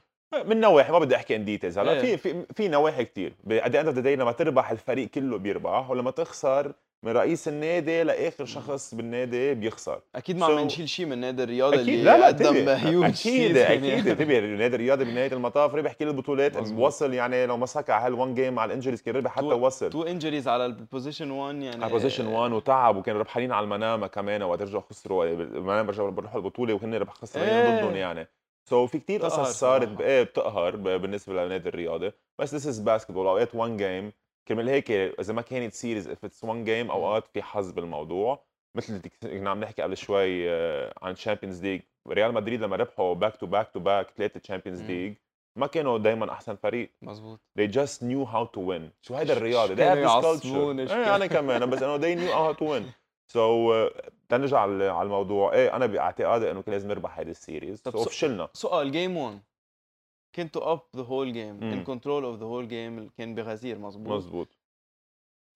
من 0.45 0.59
نواحي 0.59 0.91
ما 0.91 0.99
بدي 0.99 1.15
أحكي 1.15 1.35
ان 1.35 1.45
ديتيلز 1.45 1.79
هلا. 1.79 1.91
إيه. 2.01 2.15
في 2.15 2.17
في 2.17 2.45
في 2.55 2.67
نواحي 2.67 3.05
كثير 3.05 3.33
ات 3.51 3.75
اند 3.75 3.87
اوف 3.87 3.97
ذا 3.97 4.15
لما 4.15 4.31
تربح 4.31 4.71
الفريق 4.71 5.09
كله 5.09 5.37
بيربح 5.37 5.89
ولما 5.89 6.11
تخسر 6.11 6.73
من 7.03 7.11
رئيس 7.11 7.47
النادي 7.47 8.03
لاخر 8.03 8.45
شخص 8.45 8.95
بالنادي 8.95 9.53
بيخسر. 9.53 10.01
أكيد 10.15 10.37
ما 10.37 10.45
عم 10.45 10.57
So- 10.57 10.61
نشيل 10.61 10.89
شيء 10.89 11.05
من 11.05 11.17
نادي 11.17 11.43
الرياضه 11.43 11.75
أكيد 11.75 11.87
اللي 11.87 12.03
لا 12.03 12.17
لا 12.17 12.27
قدم 12.27 12.69
هيوج 12.69 13.05
أكيد 13.05 13.57
أكيد 13.57 14.07
انتبه 14.07 14.39
النادي 14.39 14.75
الرياضي 14.75 15.05
بنهاية 15.05 15.33
المطاف 15.33 15.75
ربح 15.75 15.93
كل 15.93 16.07
البطولات. 16.07 16.71
وصل 16.71 17.13
يعني 17.13 17.45
لو 17.45 17.57
ما 17.57 17.65
سكع 17.65 18.05
هالون 18.05 18.33
جيم 18.33 18.53
مع 18.53 18.65
الإنجريز 18.65 19.01
كان 19.01 19.15
ربح 19.15 19.31
حتى 19.31 19.41
تو- 19.41 19.65
وصل. 19.65 19.89
تو 19.89 20.03
انجريز 20.03 20.47
على 20.47 20.65
البوزيشن 20.65 21.31
1 21.31 21.55
يعني 21.61 21.83
على 21.83 21.93
بوزيشن 21.93 22.25
1 22.27 22.51
وتعب 22.51 22.95
وكانوا 22.95 23.19
ربحانين 23.19 23.51
على 23.51 23.63
المنامة 23.63 24.07
كمان 24.07 24.43
وقت 24.43 24.61
رجعوا 24.61 24.83
خسروا 24.89 25.25
المنامة 25.25 25.89
رجعوا 25.91 26.09
بيروحوا 26.11 26.39
البطولة 26.39 26.73
وهن 26.73 26.93
ربح 26.95 27.13
خسرانين 27.13 27.53
إيه. 27.53 27.81
ضدهم 27.81 27.95
يعني. 27.95 28.27
سو 28.69 28.87
so 28.87 28.89
في 28.89 28.97
بتقهر 28.97 29.19
قصص 29.29 29.59
صارت 29.59 30.01
إيه 30.01 30.23
بتقهر 30.23 30.75
بالنسبة 30.75 31.45
لنادي 31.45 31.69
الرياضه 31.69 32.13
بس 32.39 32.55
ذس 32.55 32.67
از 32.67 32.79
باسكتبول 32.79 33.27
أوقات 33.27 33.55
وان 33.55 33.77
جيم 33.77 34.11
كرمال 34.47 34.69
هيك 34.69 34.91
إذا 34.91 35.33
ما 35.33 35.41
كانت 35.41 35.73
سيريز 35.73 36.07
اف 36.09 36.25
اتس 36.25 36.43
وان 36.43 36.63
جيم 36.63 36.91
اوقات 36.91 37.27
في 37.33 37.41
حظ 37.41 37.71
بالموضوع. 37.71 38.43
مثل 38.77 39.01
كنا 39.23 39.49
عم 39.49 39.59
نحكي 39.59 39.81
قبل 39.81 39.97
شوي 39.97 40.49
آه، 40.51 40.93
عن 41.01 41.13
تشامبيونز 41.15 41.63
ليج 41.63 41.81
ريال 42.09 42.33
مدريد 42.33 42.61
لما 42.61 42.75
ربحوا 42.75 43.13
باك 43.13 43.35
تو 43.37 43.45
باك 43.45 43.69
تو 43.71 43.79
باك 43.79 44.09
ثلاثة 44.17 44.39
تشامبيونز. 44.39 44.81
ليج 44.81 45.13
ما 45.57 45.67
كانوا 45.67 45.97
دايما 45.97 46.31
أحسن 46.31 46.55
فريق. 46.55 46.91
مزبوط 47.01 47.39
they 47.59 47.67
just 47.71 47.99
knew 48.03 48.25
how 48.33 48.45
to 48.55 48.59
win. 48.59 48.81
شو 49.01 49.15
هيدا 49.15 49.33
الرياضة؟ 49.37 49.75
They 49.75 49.79
have 49.79 50.23
this 50.23 50.41
culture. 50.41 50.91
إيه 50.91 51.15
أنا 51.15 51.25
كمان 51.27 51.69
بس 51.69 51.83
انه 51.83 51.97
they 51.97 52.17
knew 52.19 52.33
how 52.33 52.57
to 52.59 52.65
win. 52.67 52.83
So 53.33 53.71
uh, 53.71 54.09
تنرجع 54.29 54.59
على 54.59 55.01
الموضوع. 55.01 55.53
إيه 55.53 55.75
أنا 55.75 55.85
بأعتقادي 55.85 56.51
إنه 56.51 56.61
كان 56.61 56.73
لازم 56.73 56.87
نربح 56.89 57.19
هيدي 57.19 57.31
السيريز. 57.31 57.81
طب 57.81 57.91
so 57.91 57.97
سو- 57.97 58.09
فشلنا 58.09 58.49
سؤال 58.53 58.91
جيم 58.91 59.17
1 59.17 59.39
كنتوا 60.35 60.71
اب 60.71 60.79
ذا 60.95 61.03
هول 61.03 61.33
جيم 61.33 61.63
ان 61.63 61.77
مم. 61.77 61.83
كنترول 61.83 62.23
اوف 62.23 62.39
ذا 62.39 62.45
هول 62.45 62.67
جيم 62.67 63.09
كان 63.17 63.35
بغزير 63.35 63.77
مزبوط 63.77 64.13
مزبوط 64.13 64.47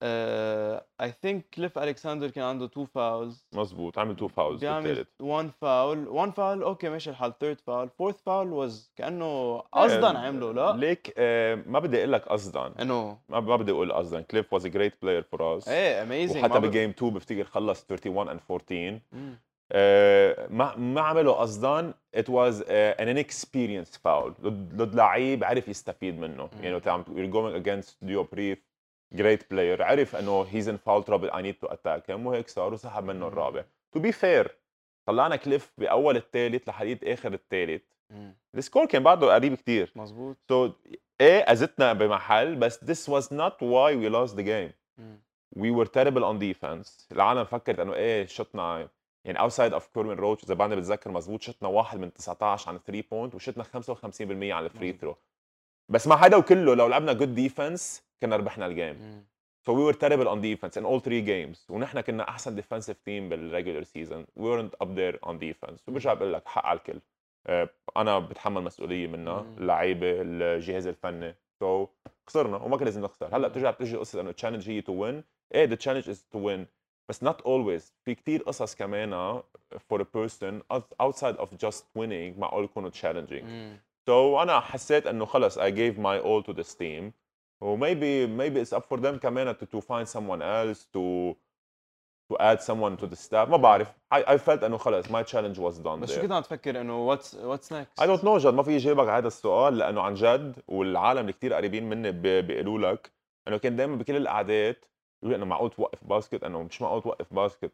اي 0.02 1.12
ثينك 1.22 1.44
كليف 1.54 1.78
الكساندر 1.78 2.30
كان 2.30 2.44
عنده 2.44 2.66
تو 2.66 2.84
فاولز 2.84 3.46
مزبوط 3.54 3.98
عمل 3.98 4.16
تو 4.16 4.28
فاولز 4.28 4.60
بيعمل 4.60 5.06
1 5.20 5.50
فاول 5.60 6.08
1 6.08 6.32
فاول 6.32 6.62
أوكي 6.62 6.88
ماشي 6.88 7.10
الحال. 7.10 7.38
ثيرد 7.38 7.60
فاول 7.60 7.88
فورث 7.88 8.22
فاول 8.22 8.52
واز 8.52 8.92
كأنه 8.96 9.58
قصدا 9.58 10.18
عمله 10.18 10.52
لا. 10.52 10.72
ليك 10.76 11.14
آه 11.18 11.54
ما 11.54 11.78
بدي 11.78 11.98
أقول 11.98 12.12
لك 12.12 12.28
قصدا. 12.28 12.82
انه 12.82 13.18
ما 13.28 13.40
ما 13.40 13.56
بدي 13.56 13.72
أقول 13.72 13.92
قصدا. 13.92 14.20
كليف 14.20 14.52
واز 14.52 14.66
ا 14.66 14.68
جريت 14.68 15.02
بلاير 15.02 15.22
فور 15.22 15.56
اس 15.58 15.68
إيه 15.68 16.02
اميزنج 16.02 16.44
وحتى 16.44 16.60
بجيم 16.60 16.90
2 16.90 17.12
بفتكر 17.14 17.44
خلص 17.44 17.86
31 17.90 18.26
and 18.38 18.40
14 18.50 19.00
مم. 19.12 19.38
آه، 19.72 20.46
ما 20.50 20.76
ما 20.76 21.00
عمله 21.00 21.32
قصدا 21.32 21.94
it 22.16 22.28
was 22.28 22.62
uh, 22.62 23.02
an 23.02 23.08
inexperienced 23.08 23.98
foul. 24.02 24.30
ضد 24.42 24.94
لعيب 24.94 25.44
عرف 25.44 25.68
يستفيد 25.68 26.18
منه. 26.18 26.50
يعني 26.60 26.74
وقت 26.74 26.88
عم 26.88 27.04
you're 27.04 27.32
going 27.34 27.64
against 27.64 28.08
Diop 28.08 28.56
great 29.14 29.40
player. 29.50 29.80
عرف 29.80 30.16
إنه 30.16 30.44
he's 30.44 30.66
in 30.66 30.78
foul 30.78 31.02
trouble. 31.02 31.30
I 31.32 31.42
need 31.42 31.66
to 31.66 31.72
attack 31.72 32.06
him. 32.06 32.26
وهيك 32.26 32.48
صار 32.48 32.72
وسحب 32.74 33.04
منه. 33.04 33.28
الرابع. 33.28 33.64
To 33.96 34.00
be 34.00 34.12
fair 34.12 34.48
طلعنا 35.06 35.36
كليف 35.36 35.72
بأول 35.78 36.16
الثالث 36.16 36.68
لحديت 36.68 37.04
آخر 37.04 37.32
الثالث. 37.32 37.82
السكور 38.54 38.86
كان 38.86 39.02
بعده 39.02 39.34
قريب 39.34 39.54
كتير. 39.54 39.92
مزبوط 39.96 40.36
so 40.52 40.70
إيه 41.20 41.38
اذتنا 41.40 41.92
بمحل 41.92 42.54
بس 42.56 42.84
this 42.84 43.12
was 43.12 43.24
not 43.24 43.54
why 43.60 43.94
we 43.94 44.08
lost 44.10 44.36
the 44.36 44.42
game. 44.42 44.72
مم. 44.98 45.20
we 45.56 45.70
were 45.70 45.88
terrible 45.88 46.24
on 46.24 46.38
defense. 46.38 47.12
العالم 47.12 47.44
فكرت 47.44 47.80
إنه 47.80 47.94
إيه 47.94 48.26
شطنا. 48.26 48.88
يعني 49.26 49.40
اوتسايد 49.40 49.72
اوف 49.72 49.88
كورمن 49.88 50.16
روتش 50.16 50.44
إذا 50.44 50.54
بعدني 50.54 50.76
بتذكر 50.76 51.10
مزبوط 51.10 51.42
شطنا 51.42 51.68
واحد 51.68 51.98
من 51.98 52.12
19 52.12 52.68
عن 52.70 52.78
3 52.78 53.04
بوينت 53.10 53.34
وشطنا 53.34 53.64
55% 53.64 53.70
على 54.52 54.66
الفري. 54.66 54.92
ثرو 54.92 55.16
بس 55.88 56.06
مع 56.06 56.16
هذا 56.26 56.36
وكله 56.36 56.74
لو 56.74 56.86
لعبنا 56.86 57.12
جود 57.12 57.34
ديفنس 57.34 58.02
كنا 58.22 58.36
ربحنا 58.36 58.66
الجيم. 58.66 59.24
So 59.68 59.72
we 59.72 59.82
were 59.92 59.96
terrible 59.96 60.28
on 60.28 60.40
defense 60.40 60.76
in 60.80 60.84
all 60.84 61.00
three 61.00 61.22
games. 61.22 61.70
ونحن 61.70 62.00
كنا 62.00 62.28
أحسن 62.28 62.62
defensive 62.62 62.94
team 62.94 63.30
بالريجولر 63.30 63.82
سيزون 63.82 64.26
we 64.38 64.42
weren't 64.42 64.86
up 64.86 64.88
there 64.88 65.28
on 65.28 65.32
defense. 65.32 65.88
وبرجع 65.88 66.14
بقول 66.14 66.32
لك 66.32 66.48
حق 66.48 66.66
على 66.66 66.78
الكل. 66.78 67.00
آه، 67.46 67.68
أنا 67.96 68.18
بتحمل 68.18 68.62
مسؤولية 68.62 69.06
منها. 69.06 69.46
اللعيبة 69.58 70.06
الجهاز 70.20 70.86
الفني. 70.86 71.34
So 71.64 71.86
خسرنا 72.26 72.56
وما 72.56 72.76
كان 72.76 72.84
لازم 72.84 73.02
نخسر. 73.02 73.36
هلأ. 73.36 73.48
بترجع 73.48 73.70
بتجي 73.70 73.96
قصة 73.96 74.20
إنه 74.20 74.30
التشالنج 74.30 74.70
هي 74.70 74.82
to 74.82 74.84
win. 74.84 75.24
إيه 75.54 75.66
the 75.66 75.78
challenge 75.78 76.08
is 76.08 76.18
to 76.34 76.38
win. 76.38 76.66
بس 77.09 77.23
not 77.23 77.37
always 77.37 77.81
في 78.05 78.15
كتير 78.15 78.43
قصص 78.43 78.75
كمان 78.75 79.41
for 79.93 79.97
a 79.99 80.05
person 80.17 80.61
outside 81.03 81.37
of 81.37 81.47
just 81.65 81.83
winning 81.97 82.39
معقول 82.39 82.63
يكونوا 82.63 82.89
challenging 82.89 83.43
مم. 83.43 83.79
So 84.09 84.11
انا 84.41 84.59
حسيت 84.59 85.07
انه 85.07 85.25
خلص 85.25 85.59
I 85.59 85.71
gave 85.71 85.95
my 85.97 86.23
all 86.23 86.51
to 86.51 86.55
this 86.57 86.73
team 86.75 87.11
و 87.61 87.77
maybe 87.77 88.27
maybe 88.39 88.65
it's 88.65 88.77
up 88.77 88.83
for 88.93 88.99
them 89.01 89.19
كمان 89.19 89.53
to, 89.55 89.57
to 89.57 89.81
find 89.81 90.07
someone 90.07 90.41
else 90.41 90.79
to 90.95 91.35
to 92.31 92.37
add 92.39 92.59
someone 92.61 92.95
to 93.01 93.07
the 93.07 93.15
staff 93.15 93.49
ما 93.49 93.57
بعرف 93.57 93.91
I, 94.15 94.17
I 94.17 94.37
felt 94.37 94.63
انه 94.63 94.77
خلص 94.77 95.05
my 95.07 95.23
challenge 95.23 95.57
was 95.57 95.83
done 95.83 95.87
بس 95.99 96.09
شو 96.09 96.15
there. 96.17 96.21
كنت 96.21 96.31
عم 96.31 96.41
تفكر 96.41 96.81
انه 96.81 97.07
واتس 97.07 97.35
واتس 97.35 97.73
نكست 97.73 98.01
I 98.01 98.05
don't 98.05 98.21
know 98.23 98.37
جد 98.37 98.53
ما 98.53 98.63
في 98.63 98.77
جاوبك 98.77 99.07
على 99.07 99.17
هذا 99.17 99.27
السؤال 99.27 99.77
لانه 99.77 100.01
عن 100.01 100.13
جد 100.13 100.61
والعالم 100.67 101.19
اللي 101.19 101.33
كثير 101.33 101.53
قريبين 101.53 101.89
مني 101.89 102.11
ب- 102.11 102.21
بيقولوا 102.47 102.91
لك 102.91 103.11
انه 103.47 103.57
كان 103.57 103.75
دائما 103.75 103.95
بكل 103.95 104.15
القعدات 104.15 104.85
يقولوا 105.26 105.36
انه 105.36 105.44
معقول 105.46 105.70
توقف 105.70 106.04
باسكت 106.04 106.44
انه 106.44 106.62
مش 106.62 106.82
معقول 106.82 107.02
توقف 107.02 107.34
باسكت 107.34 107.72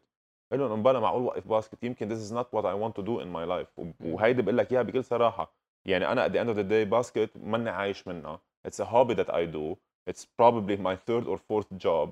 قال 0.51 0.59
لهم 0.59 0.71
امبلا 0.71 0.99
معقول 0.99 1.21
وقف 1.23 1.47
باسكت 1.47 1.83
يمكن 1.83 2.09
this 2.09 2.29
is 2.29 2.33
not 2.35 2.45
what 2.57 2.63
I 2.65 2.73
want 2.83 2.93
to 3.01 3.05
do 3.05 3.19
in 3.23 3.27
my 3.35 3.45
life 3.45 3.85
وهيدي 4.05 4.41
بقول 4.41 4.57
لك 4.57 4.71
اياها 4.71 4.81
بكل 4.83 5.03
صراحة 5.03 5.53
يعني 5.85 6.11
أنا 6.11 6.27
at 6.27 6.31
the 6.31 6.35
end 6.35 6.49
of 6.53 6.57
the 6.57 6.63
day 6.69 6.89
باسكت 6.91 7.29
ماني 7.35 7.69
عايش 7.69 8.07
منها 8.07 8.39
it's 8.67 8.79
a 8.83 8.85
hobby 8.85 9.15
that 9.15 9.29
I 9.33 9.45
do 9.55 9.75
it's 10.11 10.25
probably 10.41 10.77
my 10.77 10.95
third 10.95 11.25
or 11.27 11.37
fourth 11.37 11.85
job 11.87 12.09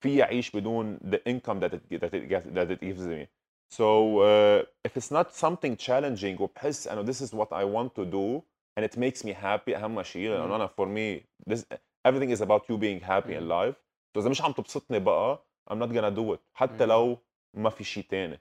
في 0.00 0.22
اعيش 0.22 0.50
بدون 0.56 0.98
the 0.98 1.18
income 1.30 1.60
that 1.64 1.72
it 1.74 1.98
that 2.00 2.14
it, 2.14 2.28
gets- 2.30 2.54
that 2.54 2.70
it 2.70 2.80
gives 2.80 3.06
me 3.06 3.26
so 3.74 4.18
uh, 4.20 4.64
if 4.88 4.96
it's 4.96 5.10
not 5.10 5.26
something 5.44 5.76
challenging 5.76 6.40
وبحس 6.40 6.88
انه 6.88 7.04
this 7.12 7.16
is 7.26 7.30
what 7.34 7.48
I 7.52 7.64
want 7.64 7.94
to 8.00 8.04
do 8.04 8.42
and 8.78 8.84
it 8.84 8.96
makes 8.98 9.24
me 9.24 9.32
happy 9.32 9.74
اهم 9.76 10.02
شيء 10.02 10.30
لأنه. 10.30 10.56
أنا 10.56 10.68
for 10.68 10.86
me 10.86 11.24
this 11.52 11.60
everything 12.08 12.30
is 12.36 12.40
about 12.40 12.62
you 12.68 12.76
being 12.78 13.00
happy 13.00 13.34
in 13.34 13.42
مم. 13.42 13.72
life 13.72 13.76
إذا 14.16 14.28
مش 14.30 14.42
عم 14.42 14.52
تبسطني 14.52 14.98
بقى 14.98 15.44
I'm 15.70 15.74
not 15.74 15.88
gonna 15.92 16.16
do 16.16 16.34
it 16.36 16.40
حتى 16.54 16.84
مم. 16.84 16.90
لو 16.92 17.18
ما 17.54 17.70
في 17.70 17.84
شيء 17.84 18.04
تاني 18.08 18.40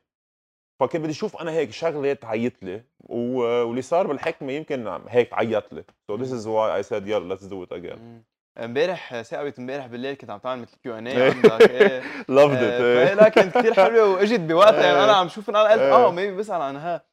فكنت 0.79 1.01
بدي 1.01 1.11
أشوف 1.11 1.41
أنا 1.41 1.51
هيك 1.51 1.71
شغله 1.71 2.13
تعيط 2.13 2.63
لي 2.63 2.83
واللي 2.99 3.81
صار 3.81 4.07
بالحكمة 4.07 4.51
يمكن 4.51 4.99
هيك 5.07 5.33
عيط 5.33 5.73
لي 5.73 5.83
so 6.11 6.17
this 6.17 6.27
is 6.31 6.45
why 6.45 6.83
I 6.85 6.89
said 6.89 7.07
يلا 7.07 7.35
let's 7.35 7.41
do 7.43 7.65
it 7.67 7.77
again 7.77 7.99
مم. 7.99 8.23
امبارح 8.57 9.21
ثاقبت 9.21 9.59
امبارح 9.59 9.87
بالليل 9.87 10.13
كنت 10.15 10.29
عم 10.29 10.39
تعمل 10.39 10.61
مثل 10.61 10.77
كيو 10.83 10.97
ان 10.97 11.07
اي 11.07 11.17
إيه. 11.23 11.31
عندك 11.51 11.69
إيه 11.71 12.01
loved 12.37 12.57
it 12.57 12.63
آه، 12.63 12.83
إيه. 12.83 13.05
فهي 13.05 13.15
لا 13.15 13.29
كانت 13.29 13.57
كثير 13.57 13.73
حلوة 13.73 14.09
وإجت 14.13 14.39
بوقتها 14.39 14.83
يعني 14.85 14.97
إيه. 14.97 15.03
أنا 15.03 15.13
عم 15.13 15.27
شوف 15.29 15.49
أنا 15.49 15.61
قلت 15.63 15.81
إيه. 15.81 15.95
آه 15.95 16.11
ميبي 16.11 16.35
بسأل 16.35 16.61
عنها 16.61 17.05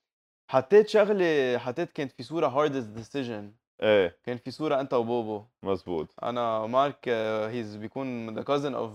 حطيت 0.51 0.89
شغلة 0.89 1.59
حطيت 1.59 1.93
كانت 1.93 2.13
في 2.13 2.23
صورة 2.23 2.47
هاردست 2.47 2.89
ديسيجن 2.89 3.53
إيه. 3.83 4.17
كان 4.25 4.37
في 4.37 4.51
صورة 4.51 4.81
أنت 4.81 4.95
وبوبو. 4.95 5.45
مزبوط 5.63 6.09
أنا 6.23 6.67
مارك 6.67 7.09
هيز 7.49 7.77
بيكون 7.77 8.35
ذا 8.35 8.43
كازن 8.43 8.75
اوف 8.75 8.93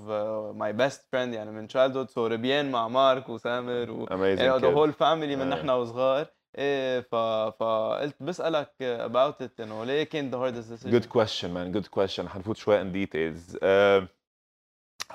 ماي 0.56 0.74
بيست 0.74 1.08
فريند 1.12 1.34
يعني 1.34 1.52
من 1.52 1.68
تشايلد 1.68 1.98
هود 1.98 2.10
سو 2.10 2.28
ريبيان 2.28 2.72
مع 2.72 2.88
مارك 2.88 3.30
وسامر 3.30 3.92
و 3.92 4.06
يعني 4.10 4.36
ذا. 4.60 4.74
هول 4.74 4.94
فاميلي 4.94 5.36
من 5.36 5.42
إيه. 5.54 5.60
نحن 5.60 5.70
وصغار. 5.70 6.28
إيه 6.58 7.00
ف 7.00 7.16
فقلت 7.60 8.24
بسألك 8.24 8.72
اباوت 8.82 9.42
ات 9.42 9.60
انه 9.60 9.84
ليه 9.86 10.04
كان 10.04 10.30
ذا 10.30 10.38
هاردست 10.38 10.70
ديسيجن 10.72 11.00
Good 11.02 11.06
question 11.06 11.48
man. 11.54 11.78
Good 11.82 11.90
question. 12.00 12.28
حنفوت 12.28 12.58
شوي 12.58 12.82
in 12.84 12.94
details. 12.94 13.56
uh, 13.56 14.08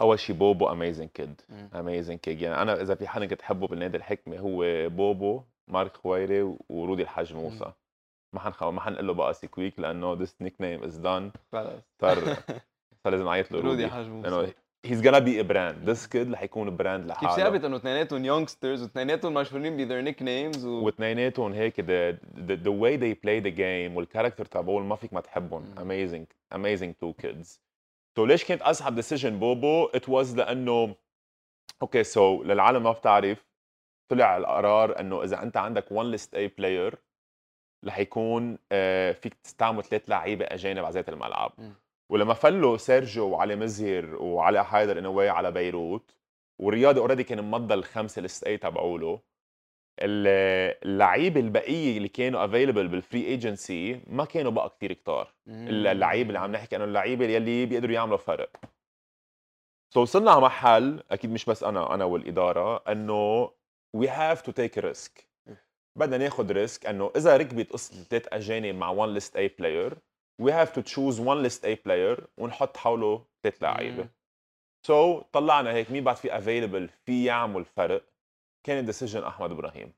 أول 0.01 0.19
شيء 0.19 0.37
بوبو 0.37 0.69
amazing 0.69 1.09
kid. 1.21 1.29
مم. 1.49 1.71
amazing 1.75 2.17
kid. 2.27 2.43
يعني 2.43 2.63
أنا 2.63 2.81
إذا 2.83 2.95
في 2.95 3.09
حدا 3.09 3.27
كنت 3.27 3.41
احبه 3.41 3.67
بالنادي 3.67 3.97
الحكمة 3.97 4.39
هو 4.39 4.89
بوبو 4.89 5.43
مارك 5.69 5.97
خويري 5.97 6.55
ورودي 6.69 7.03
الحاج 7.03 7.35
موسى. 7.35 7.73
ما 8.33 8.41
حنخ... 8.41 8.65
ما 8.65 8.81
حنقول 8.81 9.07
له 9.07 9.15
بقى 9.15 9.35
سيكويك 9.35 9.81
لأنه 9.81 10.17
this 10.17 10.31
nickname 10.45 10.83
is 10.89 10.95
done. 10.95 11.39
خلص 11.53 11.83
صار 12.01 12.37
صار 13.05 13.13
لازم 13.13 13.25
نعيط 13.25 13.53
له 13.53 13.61
رودي 13.61 13.87
لأنه 13.87 14.53
he's 14.87 15.01
gonna 15.01 15.21
be 15.21 15.39
a 15.39 15.45
brand. 15.45 15.87
This 15.87 16.07
kid 16.07 16.33
رح 16.33 16.43
يكون 16.43 16.77
براند 16.77 17.13
كيف 17.13 17.23
لحاله. 17.23 17.37
ثابت 17.37 17.65
إنه 17.65 17.77
اثنيناتهم 17.77 18.25
يونغسترز 18.25 18.83
واثنيناتهم 18.83 19.35
مشهورين 19.35 19.77
بذير 19.77 20.01
نيك 20.01 20.23
نيمز 20.23 20.67
و... 20.67 20.85
واثنيناتهم 20.85 21.53
هيك 21.53 21.81
the 21.81 22.71
way 22.71 22.97
they 22.97 23.15
play 23.15 23.41
the 23.41 23.59
game 23.59 23.97
والكاركتر 23.97 24.45
تبعول 24.45 24.83
ما 24.83 24.97
فيك 24.97 25.13
ما 25.13 25.21
تحبهم. 25.21 25.75
amazing. 25.77 26.55
Amazing 26.55 26.93
two 27.03 27.25
kids. 27.25 27.59
So 28.19 28.21
ليش 28.21 28.45
كانت 28.45 28.63
أصعب 28.63 28.95
ديسيجن 28.95 29.39
بوبو؟ 29.39 29.89
It 29.89 30.09
was 30.09 30.37
لأنه 30.37 30.95
okay 31.83 32.05
so 32.05 32.43
للعالم 32.43 32.83
ما 32.83 32.93
بتعرف. 32.93 33.49
طلع 34.09 34.37
القرار 34.37 35.01
إنه 35.01 35.25
إذا 35.25 35.43
أنت 35.43 35.57
عندك 35.57 35.85
one 35.89 36.19
list 36.19 36.35
A 36.35 36.49
player 36.61 36.97
رح 37.85 37.99
يكون 37.99 38.59
آه، 38.73 39.13
فيك 39.13 39.35
تستعمل 39.35 39.85
ثلاث 39.85 40.03
لعيبة 40.11 40.45
أجانب 40.45 40.85
على 40.85 40.95
ذات 40.95 41.09
الملعب. 41.09 41.53
مم. 41.59 41.75
ولما 42.11 42.35
فلوا 42.35 42.77
سيرجيو 42.77 43.29
وعلي 43.29 43.57
مزهر 43.57 44.17
وعلي 44.23 44.65
حيدر 44.65 44.99
انه 44.99 45.31
على 45.31 45.51
بيروت 45.51 46.15
والرياضي 46.59 47.01
already 47.01 47.25
كان 47.25 47.51
مضى 47.51 47.75
الخمسة 47.75 48.23
list 48.23 48.45
A 48.45 48.57
تبعوله 48.57 49.21
ال- 50.01 50.79
اللعيبه 50.85 51.41
البقية 51.41 51.97
اللي 51.97 52.09
كانوا 52.09 52.45
available 52.45 52.89
بال 52.89 53.01
free 53.01 53.25
agency 53.25 54.01
ما 54.07 54.25
كانوا 54.25 54.51
بقى 54.53 54.69
كثير 54.69 54.93
كتار. 54.93 55.35
اللعيبه 55.49 56.29
اللي 56.29 56.39
عم 56.39 56.53
نحكي 56.53 56.77
أنه 56.77 56.85
اللعيبه 56.85 57.25
يلي 57.25 57.67
بيقدروا 57.67 57.95
يعملوا 57.95 58.17
فرق. 58.17 58.51
so 59.95 60.03
وصلنا 60.03 60.31
على 60.31 60.41
محل 60.41 61.03
أكيد 61.11 61.31
مش 61.33 61.45
بس 61.45 61.65
أنا 61.65 61.95
أنا 61.95 62.05
والإدارة 62.05 62.77
أنه 62.93 63.51
we 63.95 64.09
have 64.09 64.41
to 64.43 64.53
take 64.53 64.79
risk 64.79 65.28
بدنا 65.99 66.19
ناخذ 66.19 66.53
risk 66.53 66.87
إنه 66.87 67.11
إذا 67.17 67.37
ركبت 67.37 67.73
قصة 67.73 68.03
ثلاث 68.03 68.27
أجانب 68.33 68.75
مع 68.75 68.91
one 68.91 69.15
list 69.15 69.37
A 69.37 69.49
player 69.49 69.99
we 70.41 70.53
have 70.53 70.71
to 70.71 70.81
choose 70.81 71.21
one 71.21 71.43
list 71.43 71.65
A 71.65 71.75
player 71.75 72.27
ونحط 72.39 72.77
حوله 72.77 73.25
ثلاث 73.43 73.63
لعيبة. 73.63 74.09
so 74.87 75.21
so, 75.21 75.25
طلعنا 75.33 75.73
هيك 75.73 75.91
مين 75.91 76.05
بعد 76.05 76.17
في 76.17 76.39
available 76.39 76.91
في 77.07 77.25
يعمل 77.25 77.65
فرق. 77.65 78.05
كان 78.67 78.79
ال 78.79 78.84
decision 78.84 79.23
أحمد 79.23 79.51
إبراهيم. 79.51 79.93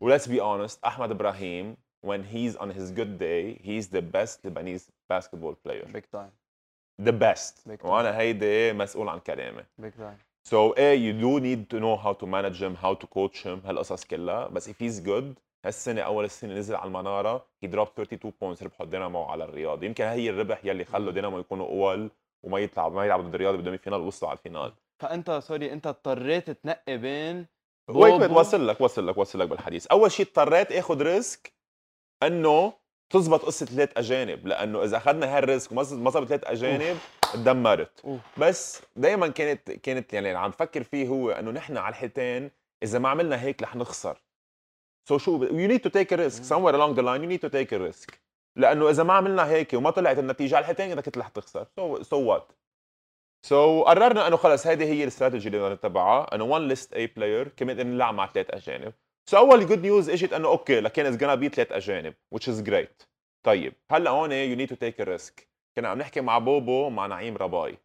و 0.00 0.05
let's 0.05 0.28
be 0.28 0.40
honest 0.40 0.84
أحمد 0.84 1.10
إبراهيم 1.10 1.76
when 2.06 2.22
he's 2.32 2.56
on 2.56 2.70
his 2.70 2.90
good 2.98 3.18
day 3.18 3.60
he's 3.66 3.86
the 3.88 4.02
best 4.02 4.42
Lebanese 4.46 4.90
basketball 5.12 5.54
player. 5.66 5.86
big 5.86 6.02
time 6.02 6.30
the 7.02 7.12
best. 7.12 7.68
Big 7.68 7.82
time. 7.82 7.84
وأنا 7.84 8.18
هيدي 8.18 8.72
مسؤول 8.72 9.08
عن 9.08 9.18
كلامي. 9.18 9.64
big 9.78 9.92
time 9.92 10.18
so 10.48 10.78
إيه 10.78 11.12
you 11.12 11.14
do 11.22 11.40
need 11.40 11.76
to 11.76 11.80
know 11.80 11.96
how 11.96 12.12
to 12.12 12.26
manage 12.26 12.60
him, 12.62 12.74
how 12.82 12.94
to 12.94 13.06
coach 13.06 13.42
him, 13.46 13.66
هالقصص 13.66 14.04
كلها، 14.04 14.48
بس 14.48 14.70
if 14.70 14.74
he's 14.74 15.00
good 15.06 15.40
هالسنة 15.64 16.00
أول 16.00 16.24
السنة 16.24 16.54
نزل 16.54 16.74
على 16.74 16.88
المنارة 16.88 17.46
he 17.64 17.68
dropped 17.68 18.00
32 18.00 18.32
points 18.42 18.62
ربحوا 18.62 18.86
الدينامو 18.86 19.22
على 19.22 19.44
الرياض، 19.44 19.84
يمكن 19.84 20.04
هي 20.04 20.30
الربح 20.30 20.64
يلي 20.64 20.84
خلوا 20.84 21.12
دينامو 21.12 21.38
يكونوا 21.38 21.66
أول 21.66 22.10
وما 22.42 22.58
يطلع 22.58 22.88
ما 22.88 23.04
يلعبوا 23.04 23.24
ضد 23.24 23.34
الرياض 23.34 23.54
بدهم 23.54 23.74
ال 23.74 23.78
final 23.78 24.00
ووصلوا 24.00 24.30
على 24.30 24.38
ال 24.38 24.43
final. 24.43 24.72
فأنت 24.98 25.30
sorry 25.30 25.72
أنت 25.72 25.86
اضطريت 25.86 26.50
تنقي 26.50 26.96
بين 26.96 27.46
wait 27.88 28.20
wait. 28.20 28.30
وصل 28.30 28.68
لك 28.68 28.80
وصل 28.80 29.08
لك 29.08 29.18
وصل 29.18 29.38
لك 29.38 29.48
بالحديث، 29.48 29.86
أول 29.86 30.12
شيء 30.12 30.26
اضطريت 30.26 30.72
آخذ 30.72 31.02
risk 31.02 31.52
إنه 32.22 32.72
تزبط 33.10 33.44
قصة 33.44 33.66
ثلاث 33.66 33.98
أجانب، 33.98 34.46
لأنه 34.46 34.84
إذا 34.84 34.96
أخذنا 34.96 35.36
هال 35.36 35.48
risk 35.48 35.72
وما 35.72 35.82
ما 35.92 36.10
زبط 36.10 36.26
ثلاث 36.26 36.44
أجانب. 36.44 36.98
أوف. 38.04 38.20
بس 38.38 38.82
دائما 38.96 39.28
كانت 39.28 39.70
كانت 39.70 40.12
يعني 40.12 40.28
اللي 40.28 40.38
عم 40.38 40.50
فكر 40.50 40.82
فيه 40.82 41.08
هو 41.08 41.30
إنه 41.30 41.50
نحن 41.50 41.76
على 41.76 41.92
الحيتين 41.92 42.50
إذا 42.82 42.98
ما 42.98 43.08
عملنا 43.08 43.42
هيك 43.42 43.62
رح 43.62 43.76
نخسر. 43.76 44.22
so 45.08 45.18
so 45.18 45.22
شو 45.22 45.44
you 45.44 45.68
need 45.68 45.80
to 45.80 45.88
take 45.88 46.12
risk 46.12 46.42
somewhere 46.44 46.74
along 46.74 46.94
the 46.96 47.02
line 47.02 47.22
you 47.22 47.28
need 47.32 47.48
to 47.48 47.52
take 47.52 47.72
a 47.72 47.78
risk. 47.78 48.14
لأنه 48.56 48.90
إذا 48.90 49.02
ما 49.02 49.12
عملنا 49.12 49.48
هيك 49.48 49.74
وما 49.74 49.90
طلعت 49.90 50.18
النتيجة 50.18 50.56
على 50.56 50.62
الحيتين 50.62 50.90
انت 50.90 51.00
كنت 51.00 51.18
رح 51.18 51.28
تخسر. 51.28 51.66
so 51.76 52.02
so 52.02 52.20
what 52.20 52.52
so 53.46 53.82
قررنا 53.82 54.26
إنه 54.26 54.36
خلص 54.36 54.66
هذه 54.66 54.92
هي 54.92 55.02
الاستراتيجي 55.02 55.48
اللي 55.48 55.58
بدنا 55.58 55.74
نتبعها. 55.74 56.34
إنه 56.34 56.58
one 56.58 56.76
list 56.76 56.88
A 56.88 57.08
player 57.18 57.48
كمان 57.56 57.76
بدنا 57.76 57.94
نلعب 57.94 58.14
مع 58.14 58.26
ثلاث 58.26 58.50
أجانب. 58.50 58.92
so 59.30 59.36
so 59.36 59.40
أول 59.40 59.66
good 59.66 59.82
news 59.82 60.10
إجت 60.10 60.32
إنه 60.32 60.48
okay 60.48 60.80
لكن 60.80 61.06
is 61.06 61.16
gonna 61.16 61.40
be 61.40 61.54
ثلاث 61.54 61.72
أجانب 61.72 62.14
which 62.34 62.48
is 62.48 62.68
great. 62.70 63.06
طيب 63.42 63.74
هلأ 63.90 64.10
هون 64.10 64.32
you 64.32 64.56
need 64.56 64.68
to 64.68 64.74
take 64.74 65.00
risk 65.00 65.49
كنا 65.76 65.88
عم 65.88 65.98
نحكي 65.98 66.20
مع 66.20 66.38
بوبو 66.38 66.86
ومع 66.86 67.06
نعيم 67.06 67.36
رباي 67.36 67.78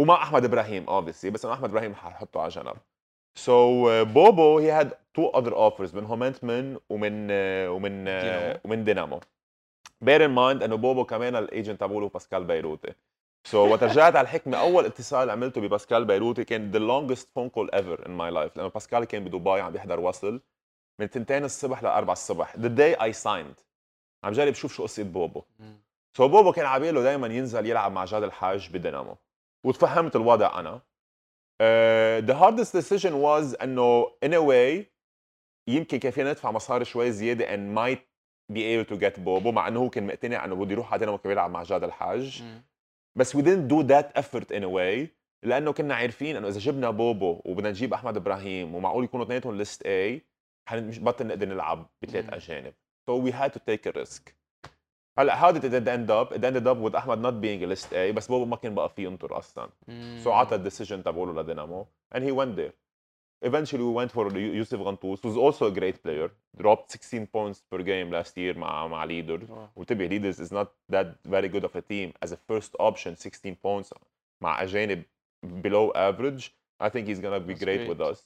ومع 0.00 0.22
أحمد 0.22 0.44
إبراهيم 0.44 0.86
obviously 0.86 1.26
بس 1.26 1.44
أنا 1.44 1.54
أحمد 1.54 1.70
إبراهيم 1.70 1.94
ححطه 1.94 2.40
على 2.40 2.48
جنب. 2.48 2.76
so 3.38 3.52
so, 3.52 3.88
uh, 3.88 4.08
بوبو 4.08 4.58
he 4.58 4.70
had 4.70 4.92
two 5.14 5.28
other 5.28 5.54
offers 5.54 5.94
من 5.94 6.04
هومنتمن 6.04 6.78
ومن 6.90 7.28
uh, 7.28 7.70
ومن 7.70 8.06
uh. 8.06 8.58
ومن 8.64 8.84
دينامو 8.84 9.20
bear 10.00 10.24
in 10.24 10.30
mind 10.30 10.62
إنه 10.62 10.76
بوبو 10.76 11.04
كمان 11.04 11.36
ال 11.36 11.43
agent 11.43 11.80
تبعه 11.80 12.08
باسكال 12.08 12.44
بيروتي. 12.44 12.92
so 13.46 13.66
so, 13.66 13.70
وقت 13.70 13.82
رجعت 13.82 14.16
على 14.16 14.24
الحكمة 14.24 14.56
أول 14.60 14.84
اتصال 14.84 15.30
عملته 15.30 15.60
بباسكال 15.60 16.04
بيروتي 16.04 16.44
كان 16.44 16.72
the 16.72 16.76
longest 16.76 17.22
phone 17.24 17.50
call 17.50 17.68
ever 17.78 18.04
in 18.04 18.10
my 18.10 18.30
life 18.34 18.56
لأنه 18.56 18.68
باسكال 18.68 19.04
كان 19.04 19.24
بدبي 19.24 19.60
عم 19.60 19.72
بيحضر 19.72 20.00
وصل 20.00 20.42
من 21.00 21.10
تنتين 21.10 21.44
الصبح 21.44 21.82
ل 21.82 21.86
4 21.86 22.12
الصبح. 22.12 22.56
The 22.56 22.68
day 22.78 23.00
I 23.00 23.12
signed. 23.24 23.62
عم 24.24 24.32
جرب 24.32 24.54
شوف 24.54 24.74
شو 24.74 24.82
قصة 24.82 25.02
بوبو. 25.02 25.42
so 26.16 26.28
بوبو 26.28 26.52
كان 26.52 26.66
عباله 26.66 27.02
دائما 27.02 27.26
ينزل 27.26 27.66
يلعب 27.66 27.92
مع 27.92 28.04
جاد 28.04 28.22
الحاج 28.22 28.70
بدينامو. 28.72 29.16
وتفهمت 29.64 30.16
الوضع 30.16 30.60
أنا. 30.60 30.80
uh, 31.62 32.26
the 32.26 32.34
hardest 32.34 32.72
decision 32.72 33.12
was 33.12 33.62
إنه 33.62 34.06
in 34.24 34.32
a 34.32 34.40
way 34.40 34.84
يمكن 35.68 35.98
كان 35.98 36.12
فينا 36.12 36.30
ندفع 36.30 36.50
مصاري 36.50 36.84
شوي 36.84 37.12
زيادة 37.12 37.46
and 37.46 37.78
might 37.78 38.00
be 38.52 38.60
able 38.60 38.92
to 38.92 39.00
get 39.00 39.20
بوبو 39.20 39.52
مع 39.52 39.68
إنه 39.68 39.80
هو 39.80 39.90
كان 39.90 40.06
مقتنع 40.06 40.44
إنه 40.44 40.54
بده 40.54 40.72
يروح 40.72 40.92
على 40.92 40.98
دينامو 40.98 41.18
كمان 41.18 41.32
يلعب 41.32 41.50
مع 41.50 41.62
جاد 41.62 41.84
الحاج. 41.84 42.42
بس 43.18 43.36
we 43.36 43.40
didn't 43.40 43.68
do 43.68 43.82
that 43.82 44.22
effort 44.22 44.46
in 44.56 44.62
a 44.62 44.68
way 44.68 45.08
لأنه 45.42 45.72
كنا 45.72 45.94
عارفين 45.94 46.36
إنه 46.36 46.48
إذا 46.48 46.58
جبنا 46.58 46.90
بوبو 46.90 47.42
وبدنا 47.44 47.70
نجيب 47.70 47.94
أحمد 47.94 48.16
إبراهيم 48.16 48.74
ومعقول 48.74 49.04
يكونوا 49.04 49.24
اثنيناتهم 49.24 49.56
list 49.56 49.82
A 49.82 50.20
مش 50.72 51.00
بطل 51.00 51.26
نقدر 51.26 51.46
نلعب 51.48 51.86
بثلاث. 52.02 52.34
أجانب. 52.34 52.74
So 53.10 53.16
we 53.16 53.30
had 53.30 53.52
to 53.52 53.58
take 53.58 53.86
a 53.86 53.92
risk. 54.00 54.41
هلا 55.19 55.35
how 55.41 55.51
did 55.51 55.63
it 55.63 55.87
end 55.87 56.09
up? 56.11 56.31
It 56.37 56.43
ended 56.43 56.67
up 56.67 56.77
with 56.77 56.95
احمد 56.95 57.21
not 57.21 57.41
being 57.41 57.63
a 57.63 57.67
list 57.75 57.93
A 57.93 58.11
بس 58.11 58.27
بوبو 58.27 58.45
ما 58.45 58.55
كان 58.55 58.75
بقى 58.75 58.89
فيه 58.89 59.03
ينطر 59.03 59.37
اصلا 59.37 59.69
so 60.23 60.27
عطى 60.27 60.55
الديسيجن 60.55 61.03
تبعوله 61.03 61.41
لدينامو 61.41 61.87
and 62.15 62.19
he 62.19 62.31
went 62.31 62.55
there 62.55 62.73
eventually 63.45 63.83
we 63.83 63.93
went 64.01 64.11
for 64.11 64.25
Yusuf 64.37 64.79
Gantus 64.79 65.19
who's 65.23 65.37
also 65.37 65.65
a 65.67 65.71
great 65.79 66.03
player 66.03 66.29
dropped 66.61 66.91
16 66.91 67.27
points 67.27 67.61
per 67.71 67.83
game 67.83 68.11
last 68.11 68.37
year 68.37 68.57
مع 68.57 68.87
مع 68.87 69.05
leaders 69.07 69.49
وانتبه 69.75 70.09
leaders 70.09 70.39
is 70.39 70.51
not 70.51 70.67
that 70.95 71.07
very 71.29 71.47
good 71.49 71.63
of 71.65 71.75
a 71.75 71.81
team 71.81 72.13
as 72.25 72.31
a 72.31 72.37
first 72.51 72.75
option 72.79 73.15
16 73.15 73.55
points 73.55 73.93
مع 74.41 74.63
اجانب 74.63 75.03
below 75.45 75.91
average 75.95 76.51
I 76.83 76.89
think 76.89 77.07
he's 77.07 77.19
gonna 77.19 77.39
be 77.39 77.53
That's 77.53 77.63
great, 77.63 77.85
great. 77.85 77.89
with 77.89 78.01
us 78.11 78.17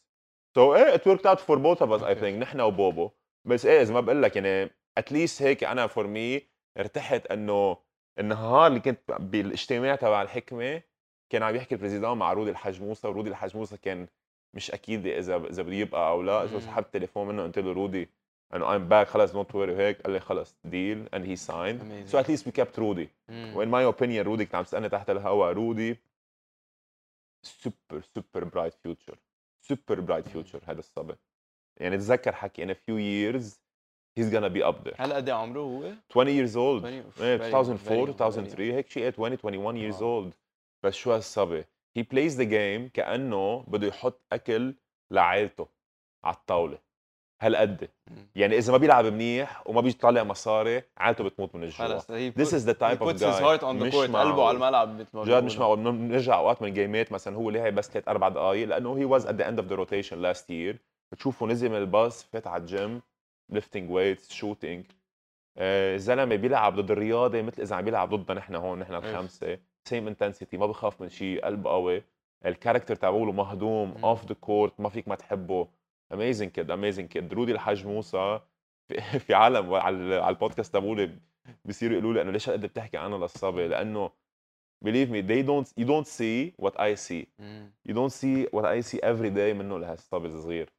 so 0.58 0.71
eh, 0.74 0.95
it 0.97 1.06
worked 1.06 1.26
out 1.26 1.39
for 1.47 1.58
both 1.58 1.82
of 1.82 1.91
us 1.91 2.02
I 2.02 2.12
Okay. 2.12 2.19
think 2.21 2.38
نحن 2.39 2.62
وبوبو 2.62 3.10
بس 3.45 3.65
ايه 3.65 3.84
زي 3.84 3.93
ما 3.93 4.00
بقول 4.02 4.21
لك 4.24 4.36
يعني 4.36 4.69
at 5.00 5.04
least 5.13 5.41
هيك 5.41 5.63
انا 5.63 5.88
for 5.88 6.04
me 6.04 6.41
ارتحت 6.79 7.27
إنه 7.27 7.77
النهار 8.19 8.67
اللي 8.67 8.81
كنت 8.81 8.99
بالاجتماع 9.21 9.95
تبع 9.97 10.23
الحكمة 10.23 10.83
كان 11.31 11.43
عم 11.43 11.57
يحكي 11.57 11.75
ال 11.75 11.79
président 11.79 12.16
مع 12.19 12.33
رودي 12.33 12.51
الحاج 12.51 12.83
موسى 12.83 13.09
ورودي 13.09 13.31
الحاج 13.31 13.57
موسى 13.57 13.77
كان 13.77 14.09
مش 14.55 14.71
أكيد 14.71 15.07
إذا 15.07 15.37
إذا 15.37 15.62
بده 15.62 15.75
يبقى 15.75 16.11
أو 16.11 16.23
لا. 16.23 16.47
سو 16.47 16.55
مم. 16.55 16.61
سحبت 16.61 16.95
تليفون 16.95 17.29
منه 17.29 17.43
قلت 17.43 17.59
له 17.59 17.73
رودي 17.73 18.09
انه 18.55 18.79
I'm 18.79 18.91
back 18.91 19.09
خلص 19.09 19.33
don't 19.33 19.55
worry 19.55 19.72
وهيك 19.73 20.03
قال 20.03 20.12
لي 20.12 20.21
خلص 20.21 20.57
deal 20.64 21.09
he 21.09 21.37
signed. 21.39 21.81
Amazing. 21.81 22.12
so 22.12 22.19
at 22.19 22.29
least 22.29 22.47
we 22.47 22.53
kept 22.53 22.79
رودي. 22.79 23.09
و 23.29 23.42
in 23.42 23.68
my 23.68 23.85
opinion 23.85 24.27
رودي 24.27 24.45
كان 24.45 24.59
عم 24.59 24.65
تسالني 24.65 24.89
تحت 24.89 25.11
الهواء 25.11 25.53
رودي 25.53 25.97
super 27.42 28.03
super 28.14 28.44
bright 28.44 28.75
future 28.75 29.18
super 29.62 30.01
bright 30.01 30.29
future 30.29 30.61
هذا 30.67 30.79
الصبي. 30.79 31.15
يعني 31.77 31.97
تذكر 31.99 32.33
حكي 32.33 32.75
a 32.75 32.77
few 32.77 32.99
years 32.99 33.45
he's 34.20 34.31
gonna 34.33 34.50
be 34.59 34.62
up 34.70 34.88
there. 34.88 35.00
هلا 35.00 35.16
قد 35.16 35.29
إيه 35.29 35.35
عمره 35.37 35.61
هو؟ 35.61 35.83
20 36.11 36.26
years 36.26 36.52
old. 36.52 36.85
20 36.85 37.05
إيه 37.20 37.38
very- 37.38 37.42
2004 37.42 38.07
very- 38.07 38.09
2003 38.09 38.72
هيك 38.74 38.90
شيء. 38.90 39.07
20 39.12 39.33
21 39.42 39.92
years 39.92 40.02
wow. 40.03 40.25
old. 40.31 40.33
بس 40.85 40.94
شو 40.94 41.12
هالصبي؟ 41.12 41.64
He 41.98 42.02
plays 42.02 42.33
the 42.38 42.44
game 42.46 42.92
كأنه 42.94 43.64
بده 43.68 43.87
يحط 43.87 44.20
أكل 44.33 44.74
لعائلته 45.11 45.68
على 46.24 46.35
الطاولة. 46.37 46.79
هالقد. 47.42 47.88
يعني 48.37 48.59
إذا 48.59 48.72
ما 48.72 48.79
بيلعب 48.79 49.05
منيح 49.07 49.62
وما 49.66 49.81
بيطلع 49.81 50.24
مصاري 50.24 50.83
عائلته 50.98 51.24
بتموت 51.24 51.55
من 51.55 51.62
الجوع. 51.62 51.88
خلص. 51.88 52.07
This 52.12 52.52
is 52.52 52.66
the 52.66 52.74
type 52.74 53.00
of 53.00 53.07
puts 53.07 53.20
his 53.20 53.38
guy. 53.38 53.42
heart 53.42 53.61
on 53.61 53.79
the 53.81 53.85
مش 53.85 53.92
court. 53.92 53.96
قلبه. 54.16 54.46
على 54.48 54.55
الملعب 54.57 55.00
مثل 55.00 55.16
ما 55.16 55.24
جد 55.24 55.44
مش. 55.44 55.59
معقول. 55.59 55.76
بنرجع 55.92 56.38
أوقات 56.38 56.62
من 56.62 56.74
game 56.75 57.05
ات 57.05 57.12
مثلا. 57.12 57.37
هو 57.37 57.50
لعب 57.50 57.74
بس 57.74 57.90
ثلاث 57.90 58.09
أربع 58.09 58.29
دقائق 58.29 58.68
لأنه 58.68 58.98
هي 58.98 59.05
was 59.05 59.27
at 59.27 59.35
the 59.35 59.49
end 59.49 59.59
of 59.59 59.68
the 59.68 59.75
rotation 59.75 60.18
last 60.18 60.51
year 60.51 60.79
بتشوفه 61.12 61.46
نزل 61.46 61.68
من 61.68 61.76
الباص 61.76 62.24
فات 62.24 62.46
على 62.46 62.61
ال 62.61 62.69
gym. 62.69 63.03
lifting 63.51 63.90
weights 63.90 64.33
shooting 64.33 64.85
الزلمة 65.59 66.37
بيلعب 66.37 66.76
ضد 66.76 66.90
الرياضة 66.90 67.42
مثل 67.42 67.62
إذا 67.62 67.76
عم 67.76 67.85
بيلعب 67.85 68.14
ضدنا 68.14 68.38
نحن 68.38 68.54
هون 68.54 68.78
نحن 68.78 68.94
الخمسة. 68.94 69.59
same 69.85 70.07
intensity 70.09 70.57
ما 70.56 70.66
بخاف 70.66 71.00
من 71.02 71.09
شيء 71.09 71.44
قلب 71.44 71.66
قوي. 71.66 72.02
ال 72.46 72.51
character 72.51 72.94
تبعوله 72.96 73.32
مهضوم. 73.32 73.94
off 74.05 74.27
the 74.27 74.35
court 74.35 74.81
ما 74.80 74.88
فيك 74.88 75.09
ما 75.09 75.14
تحبه. 75.14 75.68
amazing 76.12 76.51
kid 76.51 76.70
amazing 76.70 77.09
kid 77.09 77.35
رودي 77.35 77.52
الحاج 77.52 77.87
موسى 77.87 78.40
في, 78.88 79.00
في 79.24 79.35
عالم 79.35 79.74
على 79.74 80.28
البودكاست 80.28 80.74
تبعولي 80.74 81.11
بيصيروا 81.64 81.92
يقولوا 81.92 82.12
لي 82.14 82.22
إنه 82.22 82.30
ليش 82.30 82.48
هالقد 82.48 82.66
بتحكي 82.66 82.96
عنه 82.96 83.18
للصبي؟ 83.18 83.68
لأنه 83.68 84.11
believe 84.85 85.09
me 85.09 85.22
they 85.22 85.42
don't 85.42 85.68
you 85.80 85.87
don't 85.87 86.06
see 86.06 86.64
what 86.64 86.74
I 86.78 86.94
see. 86.94 87.24
مم. 87.38 87.72
you 87.88 87.92
don't 87.92 88.12
see 88.12 88.46
what 88.56 88.64
I 88.64 88.80
see 88.90 88.98
every 89.02 89.30
day 89.30 89.54
منه 89.54 89.78
لهالصبي 89.78 90.28
الصغير. 90.28 90.70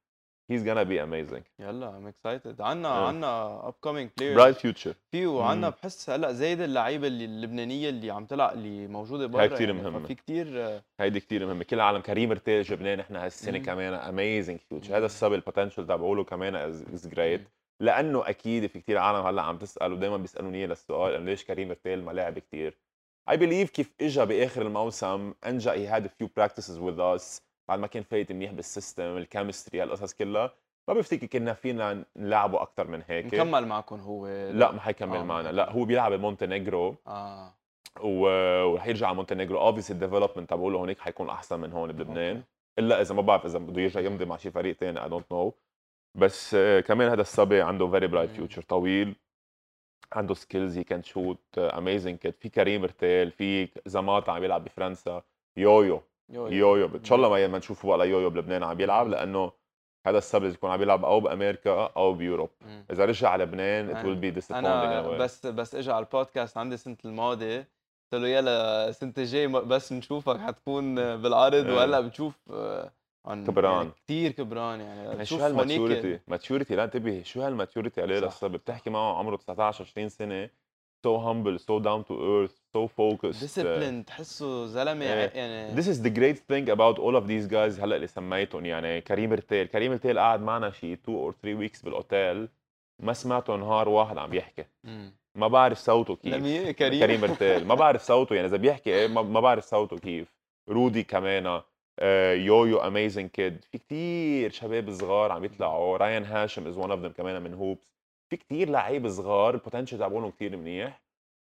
He's 0.52 0.64
gonna 0.64 0.86
be 0.86 0.98
amazing 1.00 1.44
يلا 1.60 1.98
I'm 1.98 2.08
excited 2.08 2.62
عنا 2.62 2.88
آه. 2.90 3.08
عنا 3.08 3.74
coming 3.82 4.10
players 4.17 4.56
bright 4.56 4.60
future 4.60 4.94
في 5.12 5.26
وعنا 5.26 5.68
مم. 5.70 5.74
بحس 5.82 6.10
هلا 6.10 6.32
زايد 6.32 6.62
اللعيبة 6.62 7.08
اللي 7.08 7.26
اللبنانية 7.26 7.90
اللي 7.90 8.12
عم 8.12 8.26
تلعب 8.26 8.54
اللي 8.54 8.88
موجودة 8.88 9.28
برا 9.28 9.42
هاي 9.42 9.50
كتير 9.50 9.70
يعني 9.70 9.82
مهمة. 9.82 10.00
ففي 10.00 10.16
كثير 10.16 10.82
هيدي 11.00 11.20
كتير 11.20 11.46
مهمة 11.46 11.64
كل 11.64 11.76
العالم 11.76 12.02
كريم 12.02 12.32
ارتيل 12.32 12.64
جبناه 12.64 12.96
نحن 12.96 13.16
هالسنة 13.16 13.58
مم. 13.58 13.66
كمان 13.66 13.94
amazing 13.93 14.60
future 14.70 14.89
مم. 14.90 14.96
هذا 14.96 15.06
الصبي 15.06 15.36
ال 15.36 15.41
potential 15.41 15.88
تبعوله 15.88 16.24
كمان 16.24 16.56
is 16.56 17.08
great 17.08 17.41
لأنه 17.82 18.30
أكيد 18.30 18.68
في 18.68 18.80
كتير 18.80 18.98
عالم 18.98 19.26
هلا 19.26 19.42
عم 19.42 19.58
تسأل 19.58 19.94
ودائما 19.94 20.18
بيسألوني 20.18 20.68
للسؤال 20.68 21.14
إنه 21.14 21.26
ليش 21.26 21.44
كريم 21.46 21.70
ارتيل 21.70 22.04
ما 22.04 22.12
لعب 22.12 22.40
كتير 22.40 22.78
I 23.30 23.34
believe 23.34 23.70
كيف 23.70 23.94
اجى 24.02 24.26
بآخر 24.26 24.62
الموسم 24.62 25.34
أنجا 25.46 25.74
he 25.74 25.90
had 25.94 26.06
a 26.06 26.10
few 26.10 26.28
practices 26.40 26.78
with 26.80 27.00
us 27.00 27.42
بعد 27.67 27.80
ما 27.80 27.88
كان 27.88 28.03
فايت 28.03 28.32
منيح 28.32 28.51
بال 28.52 28.68
system 28.68 29.17
ال 29.17 29.24
chemistry 29.24 29.82
هالقصص 29.82 30.13
كلها 30.13 30.51
ما 30.88 30.93
بفتكر 30.93 31.25
كنا 31.27 31.53
فينا 31.53 32.06
نلعبه 32.15 32.62
أكثر 32.62 32.88
من 32.88 33.03
هيك. 33.08 33.25
مكمل 33.25 33.67
معكم 33.67 33.99
هو 33.99 34.27
لا 34.51 34.71
ما 34.71 34.80
حيكمل 34.80 35.17
آه، 35.17 35.23
معنا. 35.23 35.51
لا 35.51 35.71
هو 35.71 35.86
بيلعب 35.86 36.13
بمونتينيجرو 36.13 36.95
آه. 37.08 37.53
ورح 38.01 38.88
يرجع 38.88 39.08
على 39.08 39.15
مونتينيجرو 39.15 39.60
obviously 39.60 39.93
ال 39.93 39.98
development 39.98 40.50
تبعوله 40.49 40.80
هونيك 40.80 40.99
حيكون 40.99 41.30
أحسن 41.30 41.60
من 41.60 41.71
هون 41.71 41.91
بلبنان. 41.91 42.43
إلا 42.80 43.01
إذا 43.01 43.15
ما 43.15 43.21
بعرف 43.21 43.45
إذا 43.45 43.60
بده 43.60 43.82
يرجع 43.82 43.99
يمضي 43.99 44.25
مع 44.25 44.38
شي 44.38 44.51
فريق 44.51 44.75
ثاني 44.75 45.03
I 45.04 45.10
don't 45.10 45.32
know 45.32 45.54
بس 46.15 46.53
آه، 46.56 46.80
كمان 46.80 47.10
هذا 47.10 47.21
الصبي 47.21 47.62
عنده 47.62 47.88
very 47.88 48.08
bright. 48.08 48.30
future 48.30 48.62
طويل. 48.62 49.15
عنده 50.13 50.34
skills 50.34 50.78
he 50.78 50.84
can 50.84 51.04
shoot 51.04 51.58
amazing 51.58 52.17
kid 52.17 52.34
في 52.34 52.49
كريم 52.49 52.84
ارتيل 52.84 53.32
في 53.32 53.69
زماتا 53.86 54.32
عم 54.32 54.43
يلعب 54.43 54.63
بفرنسا. 54.63 55.23
يويو 55.58 56.01
يويو 56.30 56.86
ان 56.86 57.04
شاء 57.04 57.16
الله 57.16 57.30
ما 57.30 57.48
ما 57.48 57.58
نشوفه 57.58 57.88
ولا 57.88 58.04
يويو 58.04 58.30
بلبنان 58.30 58.63
عم 58.63 58.82
يلعب 58.82 59.08
لأنه 59.08 59.52
هذا 60.08 60.18
الصبي 60.17 60.43
لازم 60.44 60.56
يكون 60.56 60.70
عم 60.70 60.82
يلعب 60.82 61.06
أو 61.06 61.20
بأمريكا 61.20 61.92
أو 61.98 62.13
ب 62.13 62.19
Europe 62.19 62.50
مم. 62.62 62.86
إذا 62.92 63.06
رجع 63.06 63.30
على 63.30 63.44
لبنان 63.44 63.96
will 64.04 64.22
be 64.22 64.40
disappointing 64.42 64.54
أنا. 64.54 65.02
بس 65.02 65.46
بس 65.46 65.76
اجى 65.76 65.92
على 65.92 66.06
البودكاست 66.06 66.58
عندي 66.58 66.76
السنة 66.76 66.98
الماضيه 67.06 67.58
قلت 68.13 68.22
له 68.22 68.28
يلا 68.28 68.90
السنة 68.90 69.13
الجاي 69.18 69.48
بس 69.48 69.94
نشوفك 69.94 70.38
حتكون 70.38 70.96
بالعرض 70.96 71.68
إيه. 71.68 71.76
وهلأ 71.76 72.00
بتشوف 72.00 72.36
آه، 72.52 72.92
عن 73.26 73.46
كبران. 73.46 73.76
يعني 73.76 73.90
كثير 74.06 74.32
كبران 74.32 74.80
يعني 74.80 75.04
يعني 75.04 75.26
شو 75.26 75.38
هالماتيوريتي 75.38 76.20
ماتيوريتي 76.28 76.76
لا 76.76 76.84
انتبه 76.84 77.24
شو 77.24 77.42
هالماتيوريتي 77.42 78.02
عليه 78.02 78.20
صح. 78.20 78.24
الصبي 78.24 78.52
بتحكي 78.52 78.90
معه 78.90 79.18
عمره 79.18 79.36
19 79.36 79.84
20 79.84 80.10
سنة 80.10 80.50
so 81.06 81.18
humble 81.28 81.58
so 81.60 81.80
down 81.80 82.04
to 82.10 82.14
earth 82.14 82.56
so 82.76 82.88
focused 82.88 83.40
disciplined 83.39 84.06
تحسه 84.06 84.66
زلمة 84.66 85.06
إيه. 85.06 85.32
يعني 85.36 85.76
This 85.82 85.86
is 85.86 85.98
the 86.02 86.10
great 86.10 86.38
thing 86.52 86.70
about 86.76 87.00
all 87.00 87.16
of 87.22 87.28
these 87.28 87.48
guys 87.52 87.80
هلأ 87.82 87.96
اللي 87.96 88.08
سميتهم 88.08 88.66
يعني 88.66 89.02
كريم 89.02 89.34
رتيل 89.34 89.68
كريم 89.68 89.92
رتيل 89.92 90.20
قعد 90.20 90.42
معنا 90.42 90.72
شي 90.72 90.94
2 90.94 91.32
or 91.32 91.34
3 91.44 91.68
weeks 91.68 91.84
بالأوتيل 91.86 92.50
ما 93.00 93.14
سمعته 93.14 93.56
نهار 93.56 93.90
واحد 93.90 94.18
عم 94.18 94.34
يحكي. 94.34 94.66
ما 95.36 95.48
بعرف 95.48 95.78
صوته 95.78 96.16
كيف. 96.16 96.34
كريم 96.36 96.72
كريم. 96.72 97.26
رتيل 97.26 97.68
ما 97.68 97.76
بعرف 97.84 98.02
صوته 98.02 98.36
يعني 98.36 98.48
إذا 98.48 98.58
بيحكي 98.58 98.90
إيه 98.94 99.08
ما, 99.08 99.40
بعرف 99.40 99.64
صوته 99.66 99.98
كيف. 99.98 100.34
رودي 100.70 101.04
كمان 101.04 101.62
آه، 102.00 102.34
يويو 102.34 102.78
amazing 102.78 103.30
kid 103.30 103.63
في 103.72 103.78
كتير 103.78 104.52
شباب 104.52 104.92
صغار 104.92 105.32
عم 105.32 105.46
يطلعوا. 105.46 105.98
رايان 105.98 106.24
هاشم 106.26 106.68
is 106.67 106.78
one 106.78 106.91
of 106.91 107.00
them 107.00 107.12
كمان 107.12 107.42
من 107.42 107.54
هوبس 107.54 107.97
في 108.30 108.38
كتير 108.38 108.70
لعيب 108.70 109.10
صغار 109.10 109.54
البوتنشل 109.54 109.98
تبعولهم 109.98 110.32
كتير 110.32 110.58
منيح 110.58 111.02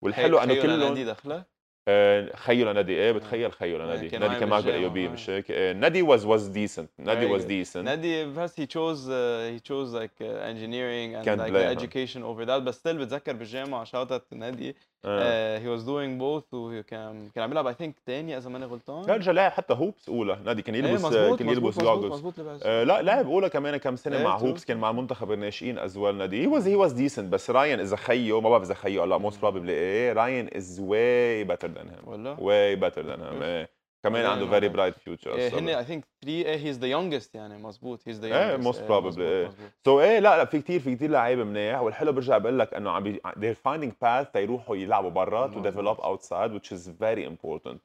والحلو 0.02 0.38
أنه 0.38 0.52
لنادي 0.54 0.62
كلهم 0.62 0.94
دخله 0.94 1.44
آه، 1.90 2.36
خيو 2.36 2.70
لنادي 2.70 2.92
إيه 2.92 3.12
بتخيل 3.12 3.52
خيو 3.52 3.76
آه، 3.76 3.84
لنادي 3.84 4.08
كانوا 4.08 4.28
نادي 4.28 4.40
كان 4.40 4.48
معك 4.48 4.64
بالايوبي 4.64 5.06
آه. 5.06 5.10
مش 5.10 5.30
هيك 5.30 5.50
آه، 5.50 5.72
نادي 5.72 6.02
واز 6.02 6.24
واز 6.24 6.46
ديسنت 6.46 6.90
نادي 6.98 7.26
واز 7.26 7.40
أيوة. 7.40 7.48
ديسنت 7.48 7.84
نادي 7.84 8.24
بس 8.24 8.60
like 8.60 10.20
uh, 10.20 10.42
engineering 10.50 11.14
and 11.14 11.24
Can't 11.24 11.40
like 11.40 11.52
blame 11.52 11.70
him. 11.70 11.78
education 11.78 12.22
over 12.22 12.44
that 12.46 12.60
بس 12.62 12.78
still 12.78 12.88
بتذكر 12.96 13.32
بالجامعة 13.32 13.84
شاطت 13.84 14.34
نادي 14.34 14.76
he 15.04 15.68
was 15.68 15.82
doing 15.84 16.18
both 16.18 16.54
وكان 16.54 17.28
كان 17.34 17.44
عم 17.44 17.50
يلعب 17.50 17.74
I 17.74 17.76
think 17.76 17.92
تاني 18.06 18.36
إذا 18.36 18.50
ماني 18.50 18.64
غلطان. 18.64 19.06
لا 19.06 19.16
رجع 19.16 19.32
لاعب 19.32 19.52
حتى 19.52 19.74
هوبس 19.74 20.08
أولى. 20.08 20.38
نادي 20.44 20.62
كان 20.62 20.74
إيه، 20.74 20.82
يلبس 20.82 21.04
مزبوط، 21.04 21.38
كان 21.38 21.48
يلبس 21.48 21.78
جوجلز. 21.78 22.62
آه 22.62 22.84
لا 22.84 23.02
لعب 23.02 23.26
أولى 23.26 23.48
كمان 23.48 23.76
كم 23.76 23.96
سنة 23.96 24.16
إيه، 24.16 24.24
مع. 24.24 24.36
هوبس 24.36 24.64
كان 24.64 24.76
مع 24.76 24.92
منتخب 24.92 25.32
الناشئين 25.32 25.78
از 25.78 25.96
ويل 25.96 26.14
نادي. 26.16 26.42
هي 26.42 26.46
واز 26.46 26.68
هي 26.68 26.74
واز 26.74 26.92
ديسنت 26.92 27.32
بس 27.32 27.50
راين 27.50 27.80
اذا 27.80 27.96
خيو 27.96 28.40
ما 28.40 28.50
بعرف 28.50 28.62
إذا 28.62 28.74
خيو 28.74 29.04
لا 29.04 29.18
موست 29.18 29.42
بروبلي 29.42 29.72
إيه 29.72 30.12
راين 30.12 30.50
از 30.56 30.80
واي 30.80 31.44
بيتر 31.44 31.68
ذان 31.68 31.88
هيم 31.88 32.08
ولا 32.08 32.36
واي 32.38 32.76
بيتر 32.76 33.06
ذان 33.06 33.20
هيم 33.20 33.42
إيه. 33.42 33.77
كمان 34.04 34.24
إيه، 34.24 34.30
عنده 34.30 34.46
very 34.46 34.68
bright 34.68 34.98
future 34.98 35.34
إيه، 35.34 35.58
هن 35.58 35.84
I 35.84 35.86
think 35.88 36.02
three 36.24 36.28
إيه 36.28 36.72
he's 36.72 36.76
the 36.76 36.82
youngest 36.82 37.28
يعني 37.34 37.58
مزبوط 37.58 38.02
the 38.02 38.08
إيه، 38.24 38.56
youngest 38.56 38.60
most 38.64 38.76
probably، 38.78 39.18
إيه. 39.18 39.46
مزبوط. 39.46 39.70
so 39.84 40.00
إيه 40.00 40.18
لا 40.18 40.36
لا 40.38 40.44
في 40.44 40.60
كتير 40.60 40.80
في 40.80 40.94
كتير 40.96 41.10
لعيبة 41.10 41.44
منيح 41.44 41.80
والحلو 41.80 42.12
برجع 42.12 42.38
بقول 42.38 42.58
لك 42.58 42.74
إنه 42.74 42.90
عم 42.90 43.02
بي 43.02 43.20
they're 43.26 43.56
finding 43.68 43.92
path 44.04 44.32
تيروحوا 44.32 44.76
يلعبوا 44.76 45.10
برا 45.10 45.46
مظبوط. 45.46 45.66
develop 45.66 46.00
outside 46.00 46.50
which 46.60 46.72
is 46.76 46.88
very 46.88 47.28
important 47.32 47.78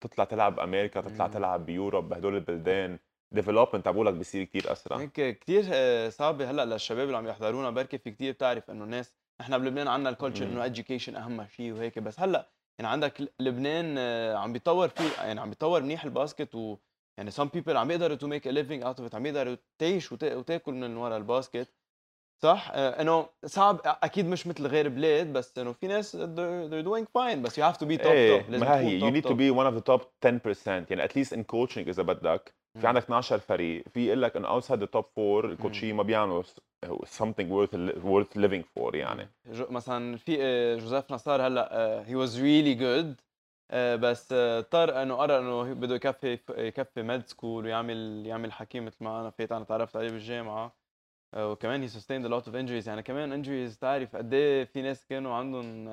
تطلع 0.00 0.24
تلعب 0.24 0.56
بامريكا 0.56 1.00
تطلع 1.00 1.26
مم. 1.26 1.32
تلعب 1.32 1.66
ب 1.66 1.72
Europe 1.72 2.08
بهدول 2.08 2.34
البلدان 2.36 2.98
development 3.34 3.82
تبعولك 3.84 4.14
بصير 4.14 4.44
كتير 4.44 4.72
أسرع 4.72 4.96
هيك 4.96 5.38
كثير 5.38 5.64
صعبة 6.10 6.50
هلأ 6.50 6.64
للشباب 6.64 7.06
اللي 7.06 7.16
عم 7.16 7.26
يحضرونا 7.28 7.70
بركي 7.70 7.98
في 7.98 8.10
كثير 8.10 8.32
بتعرف 8.32 8.70
إنه 8.70 8.84
الناس 8.84 9.14
نحن 9.40 9.58
بلبنان 9.58 9.88
عندنا 9.88 10.10
ال 10.10 10.14
culture. 10.14 10.44
إنه 10.44 10.68
education 10.74 11.16
أهم 11.16 11.46
شيء 11.56 11.72
وهيك 11.72 11.98
بس 11.98 12.20
هلأ 12.20 12.48
يعني 12.80 12.92
عندك 12.92 13.32
لبنان 13.40 13.94
آه، 13.98 14.36
عم 14.36 14.52
بيطور 14.52 14.88
فيه 14.88 15.22
يعني 15.22 15.40
عم 15.40 15.48
بيطور 15.48 15.82
منيح 15.82 16.04
الباسكت 16.04 16.54
و 16.54 16.76
يعني 17.18 17.30
some 17.30 17.48
people 17.56 17.68
عم 17.76 17.90
يقدروا 17.90 18.16
to 18.16 18.20
make 18.20 18.44
a 18.44 18.50
living 18.52 18.84
out 18.86 19.00
of 19.02 19.10
it 19.10 19.14
عم 19.14 19.26
يقدروا 19.26 19.56
تعيش 19.78 20.12
وتا- 20.12 20.34
وتاكل 20.36 20.72
من 20.72 20.96
ورا 20.96 21.16
الباسكت. 21.16 21.68
صح؟ 22.42 22.70
آه، 22.74 23.00
إنه 23.02 23.26
صعب 23.46 23.80
أكيد 23.84 24.26
مش 24.26 24.46
مثل 24.46 24.66
غير 24.66 24.88
بلاد 24.88 25.32
بس 25.32 25.58
إنه 25.58 25.72
في 25.72 25.86
ناس 25.86 26.16
they're, 26.16 26.84
doing 26.86 27.04
fine 27.18 27.36
بس 27.38 27.60
you 27.60 27.62
have 27.62 27.76
to 27.76 27.84
be 27.86 28.02
top 28.02 28.06
إيه 28.06 28.42
top 28.42 28.50
لازم 28.50 28.66
ما 28.66 28.78
هي 28.80 29.00
top 29.00 29.02
you 29.02 29.14
need 29.16 29.24
to 29.26 29.30
top. 29.30 29.36
be 29.36 29.60
one 29.60 29.72
of 29.72 29.82
the 29.82 29.92
top 29.92 30.02
10% 30.28 30.68
يعني 30.90 31.08
at 31.08 31.10
least 31.12 31.32
in 31.36 31.40
coaching 31.40 31.88
إذا 31.88 32.02
بدك. 32.02 32.54
في. 32.80 32.86
عندك 32.86 33.02
12 33.02 33.38
فريق 33.38 33.84
في 33.88 34.06
يقول 34.06 34.22
لك 34.22 34.36
انه 34.36 34.60
outside 34.60 34.80
the 34.80 34.88
top 34.96 35.04
4 35.18 35.44
الكوتشي 35.44 35.92
ما 35.92 36.02
بيعملوا 36.02 36.42
something 36.86 37.48
worth 37.48 37.74
worth 38.02 38.36
living 38.36 38.64
for 38.74 38.94
يعني. 38.94 39.28
مثلا 39.46 40.16
في 40.16 40.36
آه، 40.40 40.76
جوزيف 40.76 41.12
نصار 41.12 41.46
هلأ 41.46 42.04
he 42.06 42.14
was 42.14 42.42
really 42.42 42.74
good 42.74 43.20
بس 43.74 44.32
آه، 44.32 44.58
اضطر 44.58 45.02
إنه 45.02 45.14
قرر 45.14 45.38
إنه 45.38 45.74
بده 45.74 45.94
يكفي 45.94 46.38
يكفي 46.58 47.02
med 47.02 47.26
school 47.26 47.64
ويعمل 47.64 48.26
يعمل 48.26 48.52
حكي 48.52 48.80
مثل 48.80 49.04
ما 49.04 49.20
أنا 49.20 49.30
فات 49.30 49.52
أنا 49.52 49.64
تعرفت 49.64 49.96
عليه 49.96 50.10
بالجامعة. 50.10 50.76
آه، 51.34 51.50
وكمان 51.50 51.80
he 51.82 51.88
sustained 51.88 52.26
a 52.26 52.31
lot 52.31 52.46
of 52.46 52.56
injuries 52.56 52.88
يعني 52.88 53.02
كمان 53.02 53.32
injuries 53.32 53.78
تعرف 53.78 54.16
قد 54.16 54.34
إيه 54.34 54.64
في 54.64 54.82
ناس 54.82 55.06
كانوا 55.06 55.34
عندهم 55.34 55.88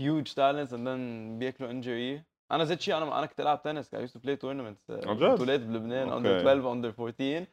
huge 0.00 0.32
talents 0.32 0.72
and 0.72 0.88
then 0.88 1.38
بياكلوا 1.38 1.70
injury 1.70 2.22
أنا 2.52 2.64
زدت 2.64 2.80
شيء 2.80 2.96
أنا 2.96 3.18
أنا 3.18 3.26
كنت 3.26 3.40
ألعب 3.40 3.62
تنس 3.62 3.94
play 4.16 4.36
tournaments 4.42 4.90
عن 5.08 5.16
جد؟ 5.16 5.24
بطولات 5.24 5.60
بلبنان. 5.60 6.12
under 6.12 6.40
12 6.40 6.72
under 6.72 6.94
14 6.98 7.46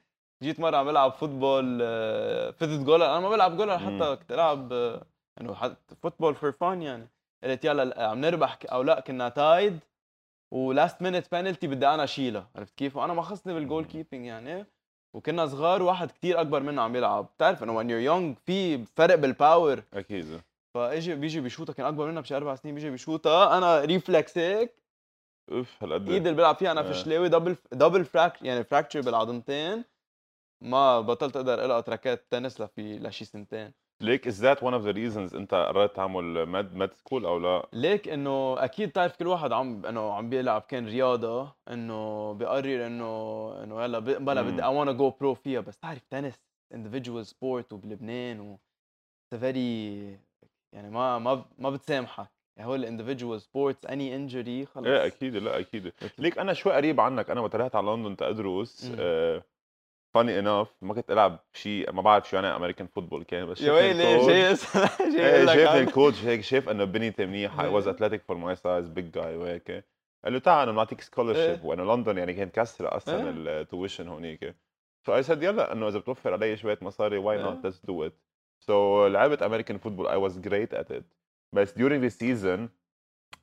جيت 0.44 0.60
مرة 0.60 0.78
عم 0.78 0.86
بلعب 0.86 1.12
football 1.12 1.80
آه، 1.82 2.52
فتت 2.52 2.80
جولر 2.80 3.06
أنا 3.06 3.20
ما 3.20 3.30
بلعب 3.30 3.58
جولر 3.58 3.78
حتى. 3.80 4.16
كنت 4.16 4.32
ألعب 4.32 4.74
آه، 4.74 5.02
انه 5.42 5.54
حتى 5.54 5.96
football 6.04 6.36
for 6.36 6.52
fun 6.52 6.82
يعني. 6.82 7.08
قلت 7.44 7.66
يلا 7.66 7.86
لا، 7.86 8.08
عم 8.08 8.22
نربح 8.22 8.58
أو 8.72 8.82
لا 8.82 9.00
كنا 9.00 9.30
tied 9.30 9.80
و 10.54 10.64
last 10.64 11.02
minute 11.02 11.32
penalty 11.32 11.68
بدي 11.68 11.88
أنا 11.88 12.04
أشيلها. 12.04 12.48
عرفت 12.56 12.76
كيف؟ 12.78 12.96
وأنا 12.98 13.14
ما 13.14 13.22
خصني 13.22 13.54
بال 13.54 13.86
goalkeeping 13.86 14.26
يعني. 14.26 14.66
وكنا 15.16 15.48
صغار 15.48 15.84
واحد 15.84 16.12
كتير 16.12 16.42
أكبر 16.42 16.60
منا 16.64 16.82
عم 16.82 16.96
يلعب. 16.96 17.26
بتعرف 17.36 17.64
إنه 17.64 17.74
when 17.74 17.86
you're 17.86 18.10
young 18.12 18.40
في 18.46 18.86
فرق 18.86 19.16
بال 19.16 19.35
power 19.35 19.84
أكيد. 19.94 20.42
فإجي 20.74 21.16
بيجي 21.16 21.42
بيشوطها 21.42 21.74
كان 21.74 21.86
أكبر 21.86 22.08
منا 22.08 22.22
بشي 22.22 22.38
أربع 22.38 22.56
سنين 22.56 22.76
بيجي 22.76 22.90
بيشوطها 22.90 23.58
أنا 23.58 23.82
reflex 23.82 24.38
هيك. 24.38 24.76
أوف 25.52 25.84
هالقد 25.84 26.10
إيدي 26.10 26.30
اللي 26.30 26.38
بلعب 26.38 26.56
فيها 26.56 26.72
أنا 26.72 26.82
آه. 26.82 26.92
فشلاوي 26.92 27.30
دبل 27.30 27.56
دبل 27.72 28.06
فراك 28.06 28.42
يعني 28.42 28.64
فراكتشر 28.64 29.02
بالعظمتين 29.02 29.84
ما 30.62 31.02
بطلت 31.02 31.36
أقدر 31.36 31.66
القط 31.66 31.90
راكات 31.90 32.26
تنس 32.30 32.62
لفي 32.62 33.00
لشي 33.00 33.26
سنتين. 33.26 33.74
ليك 34.02 34.30
is 34.30 34.34
that 34.34 34.58
one 34.58 34.74
of 34.74 34.84
the 34.84 34.94
reasons 34.94 35.36
أنت 35.36 35.54
قررت 35.54 35.96
تعمل 35.96 36.46
med 36.46 36.78
med 36.78 36.94
school 36.94 37.26
أو 37.26 37.38
لا؟ 37.38 37.68
ليك 37.74 38.10
إنه 38.10 38.64
أكيد 38.64 38.92
تعرف 38.92 39.16
كل 39.16 39.28
واحد 39.28 39.52
عم 39.52 39.86
إنه 39.86 40.14
عم 40.14 40.30
بيلعب 40.30 40.62
كان 40.62 40.86
رياضة 40.86 41.54
إنه 41.68 42.34
بقرر 42.34 42.88
إنه 42.88 43.64
إنه 43.64 43.84
يلا 43.84 44.00
بلا. 44.00 44.42
بدي 44.42 44.64
اي 44.64 44.86
wanna 44.86 44.90
جو 44.90 45.10
برو 45.10 45.34
فيها. 45.34 45.62
بس 45.62 45.80
تعرف 45.80 46.02
تنس 46.10 46.42
individual 46.74 47.22
سبورت 47.22 47.74
وبلبنان 47.74 48.40
و 48.40 48.60
very 49.36 49.58
يعني 50.74 50.90
ما 50.90 51.20
ما 51.20 51.46
ما 51.58 51.70
بتسامحك. 51.70 52.28
يعني 52.58 52.70
هو 52.70 52.76
ال 52.76 52.82
individual 52.82 53.42
sports 53.42 53.86
any 53.86 54.16
injury 54.16 54.66
خلص. 54.66 54.88
إيه 54.88 55.06
أكيد 55.06 55.36
لا 55.36 55.60
أكيد. 55.60 55.94
ليك 56.20 56.38
أنا 56.38 56.54
شوي 56.54 56.74
قريب 56.74 57.00
عنك. 57.00 57.30
أنا 57.30 57.42
وقت 57.42 57.56
رحت 57.56 57.76
على 57.76 57.92
لندن 57.92 58.16
تدرس. 58.16 58.92
funny 60.14 60.40
enough 60.40 60.68
ما 60.82 60.94
كنت 60.94 61.12
ألعب 61.12 61.40
شيء 61.54 61.92
ما 61.92 62.02
بعرف 62.02 62.30
شو 62.30 62.36
يعني 62.36 62.48
American 62.56 62.88
football 62.88 63.24
كان 63.24 63.46
بس 63.46 63.62
يا 63.62 63.72
ويلي 63.74 64.26
جاي 65.16 65.46
جاي 65.56 65.80
ال 65.84 65.91
coach 65.91 66.26
هيك 66.26 66.42
شايف 66.42 66.70
إنه 66.70 66.84
بنيتي 66.84 67.26
منيحه 67.26 67.64
I 67.64 67.68
was. 67.68 67.88
athletic 67.88 68.22
for 68.24 68.38
my 68.38 68.56
size 68.56 68.88
big 68.88 69.12
guy 69.12 69.36
وهيك 69.38 69.86
قال 70.24 70.34
له 70.34 70.40
تعال 70.40 70.72
بنعطيك 70.72 71.02
scholarship. 71.02 71.66
وانه 71.66 71.96
لندن 71.96 72.18
يعني 72.18 72.34
كان 72.34 72.50
كسر 72.50 72.98
أصلا 72.98 73.16
إيه. 73.24 73.62
ال 73.62 73.68
tuition 73.68 74.08
هونيك 74.08 74.56
so 75.06 75.16
I 75.16 75.24
said 75.24 75.44
يلا 75.44 75.72
إنه 75.74 75.88
إذا 75.88 76.00
بتوفر 76.00 76.34
علي 76.34 76.58
شوية 76.58 76.78
مصاري 76.82 77.18
why. 77.18 77.38
not 77.38 77.66
let's 77.66 77.86
do 77.86 78.06
it 78.06 78.14
so 78.60 79.08
لعبت 79.08 79.42
American 79.42 79.78
football 79.78 80.08
I 80.08 80.16
was 80.16 80.40
great 80.40 80.74
at 80.74 80.92
it 80.92 81.06
بس 81.56 81.74
during 81.74 82.02
the 82.04 82.14
season 82.22 82.60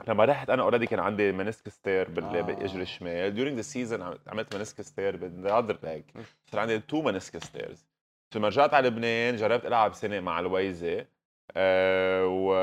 لما 0.07 0.25
رحت 0.25 0.51
أنا 0.51 0.63
already 0.63 0.87
كان 0.87 0.99
عندي 1.01 1.33
meniscus 1.33 1.81
tear 1.81 2.09
بال-. 2.09 2.43
بالاجر 2.43 2.81
الشمال 2.81 3.35
during 3.37 3.63
the 3.63 3.67
season 3.75 4.01
عم- 4.03 4.19
عملت 4.27 4.57
meniscus 4.57 4.93
tear 4.93 5.17
بال 5.17 5.42
the 5.42 5.79
leg 5.83 6.03
صار 6.53 6.61
عندي 6.61 6.79
two 6.79 7.03
meniscus 7.03 7.51
tears 7.53 7.87
لما 8.35 8.49
رجعت 8.49 8.75
على 8.75 8.89
لبنان 8.89 9.37
جربت 9.37 9.67
ألعب 9.67 9.95
سنة 9.95 10.21
مع 10.21 10.41
الويزة. 10.41 11.07
أه 11.57 12.27
و 12.27 12.55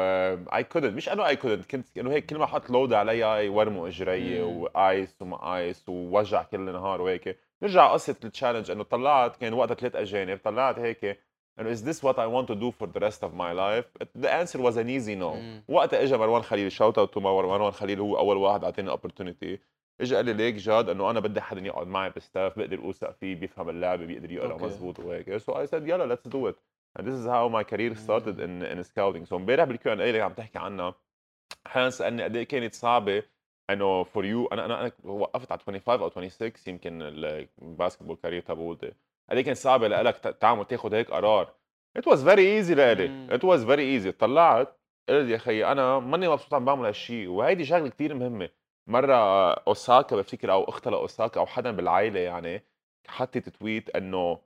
I 0.55 0.63
couldn't 0.63 0.93
مش 0.95 1.09
أنه 1.09 1.27
I 1.27 1.35
couldn't 1.35 1.65
كنت 1.71 1.97
انه 1.97 2.11
هيك 2.11 2.25
كل 2.25 2.37
ما 2.37 2.43
أحط 2.43 2.69
load 2.69 2.93
عليها 2.93 3.37
يورموا 3.37 3.87
إجري. 3.87 4.41
وآيس 4.41 5.21
وما 5.21 5.57
آيس 5.57 5.89
ووجع 5.89 6.43
كل 6.43 6.59
نهار 6.59 7.01
وهيك. 7.01 7.39
نرجع 7.61 7.91
قصة 7.93 8.15
ال 8.23 8.28
challenge 8.28 8.71
إنه 8.71 8.83
طلعت 8.83 9.35
كان 9.37 9.53
وقتها 9.53 9.75
ثلاث 9.75 9.95
أجانب 9.95 10.39
طلعت 10.43 10.79
هيك 10.79 11.19
انه 11.59 11.75
is 11.75 11.79
this 11.79 11.99
what 12.03 12.15
I 12.15 12.27
want 12.27 12.47
to 12.47 12.55
do 12.55 12.71
for 12.71 12.87
the 12.87 12.99
rest 12.99 13.23
of 13.23 13.31
my 13.33 13.51
life? 13.53 13.85
The 14.23 14.31
answer 14.41 14.59
was 14.59 14.75
an 14.77 14.89
easy 14.89 15.15
no. 15.15 15.33
مم. 15.35 15.63
وقتها 15.67 16.03
اجى 16.03 16.17
مروان 16.17 16.41
خليل 16.41 16.71
shout 16.71 16.97
out 16.97 17.13
to 17.13 17.19
مروان 17.19 17.71
خليل 17.71 17.99
هو 17.99 18.17
أول 18.17 18.37
واحد 18.37 18.63
اعطاني 18.63 18.91
opportunity. 18.91 19.59
اجى 20.01 20.15
قال 20.15 20.25
لي 20.25 20.33
ليك 20.33 20.55
جاد 20.55 20.89
إنه 20.89 21.09
أنا 21.09 21.19
بدي 21.19 21.41
حدا 21.41 21.61
يقعد 21.61 21.87
معي 21.87 22.09
بال 22.09 22.24
staff 22.24 22.59
بقدر 22.59 22.79
أوثق 22.79 23.11
فيه 23.11 23.35
بيفهم 23.35 23.69
اللعبة 23.69 24.05
بيقدر 24.05 24.31
يقرأ 24.31 24.51
أوكي. 24.53 24.65
مزبوط 24.65 24.99
وهيك. 24.99 25.37
So 25.37 25.53
I 25.53 25.65
said 25.65 25.73
يلا 25.87 26.15
let's 26.15 26.29
do 26.29 26.47
it. 26.51 26.55
And 26.99 27.05
this 27.07 27.15
is 27.21 27.25
how 27.25 27.47
my 27.49 27.63
career 27.63 27.95
started 27.95 28.39
in 28.39 28.63
in 28.63 28.83
scouting. 28.83 29.25
So 29.29 29.33
امبارح 29.33 29.63
بال 29.63 29.83
Q 29.83 29.93
and 29.93 30.01
A 30.01 30.09
اللي 30.09 30.21
عم 30.21 30.33
تحكي 30.33 30.59
عنها 30.59 30.95
حان 31.67 31.89
سألني 31.91 32.23
قد 32.23 32.35
إيه 32.35 32.43
كانت 32.43 32.73
صعبة. 32.73 33.23
انه 33.69 34.03
for 34.03 34.25
you 34.25 34.45
أنا 34.47 34.65
أنا 34.65 34.81
أنا 34.81 34.91
وقفت 35.03 35.51
على 35.51 35.61
25 35.61 36.01
أو 36.01 36.09
26 36.09 36.51
يمكن 36.67 37.01
الباسكتبول 37.61 38.15
كارير 38.23 38.41
تبعولتي 38.41 38.91
قد 39.29 39.39
كان 39.39 39.55
صعب 39.55 39.83
لك 39.83 40.17
تعمل 40.17 40.65
تاخذ 40.65 40.93
هيك 40.93 41.11
قرار. 41.11 41.47
It 41.99 42.03
was 42.05 42.17
very 42.23 42.61
easy 42.61 42.71
لإلي 42.71 43.07
مم. 43.07 43.29
it 43.31 43.41
was 43.43 43.63
very 43.63 44.03
easy. 44.03 44.09
طلعت 44.19 44.77
قلت 45.09 45.29
يا 45.29 45.37
خيي 45.37 45.71
أنا 45.71 45.99
ماني 45.99 46.27
مبسوط 46.27 46.53
عم 46.53 46.65
بعمل 46.65 46.85
هالشيء 46.85 47.27
وهيدي 47.27 47.65
شغلة 47.65 47.87
كثير 47.89 48.13
مهمة. 48.13 48.49
مرة 48.87 49.15
أوساكا 49.53 50.15
بفتكر 50.15 50.51
أو 50.51 50.63
اختها 50.63 50.91
لاوساكا 50.91 51.39
أو 51.39 51.45
حدا 51.45 51.71
بالعائله 51.71 52.19
يعني 52.19 52.63
حطت 53.07 53.49
تويت 53.49 53.95
إنه 53.95 54.39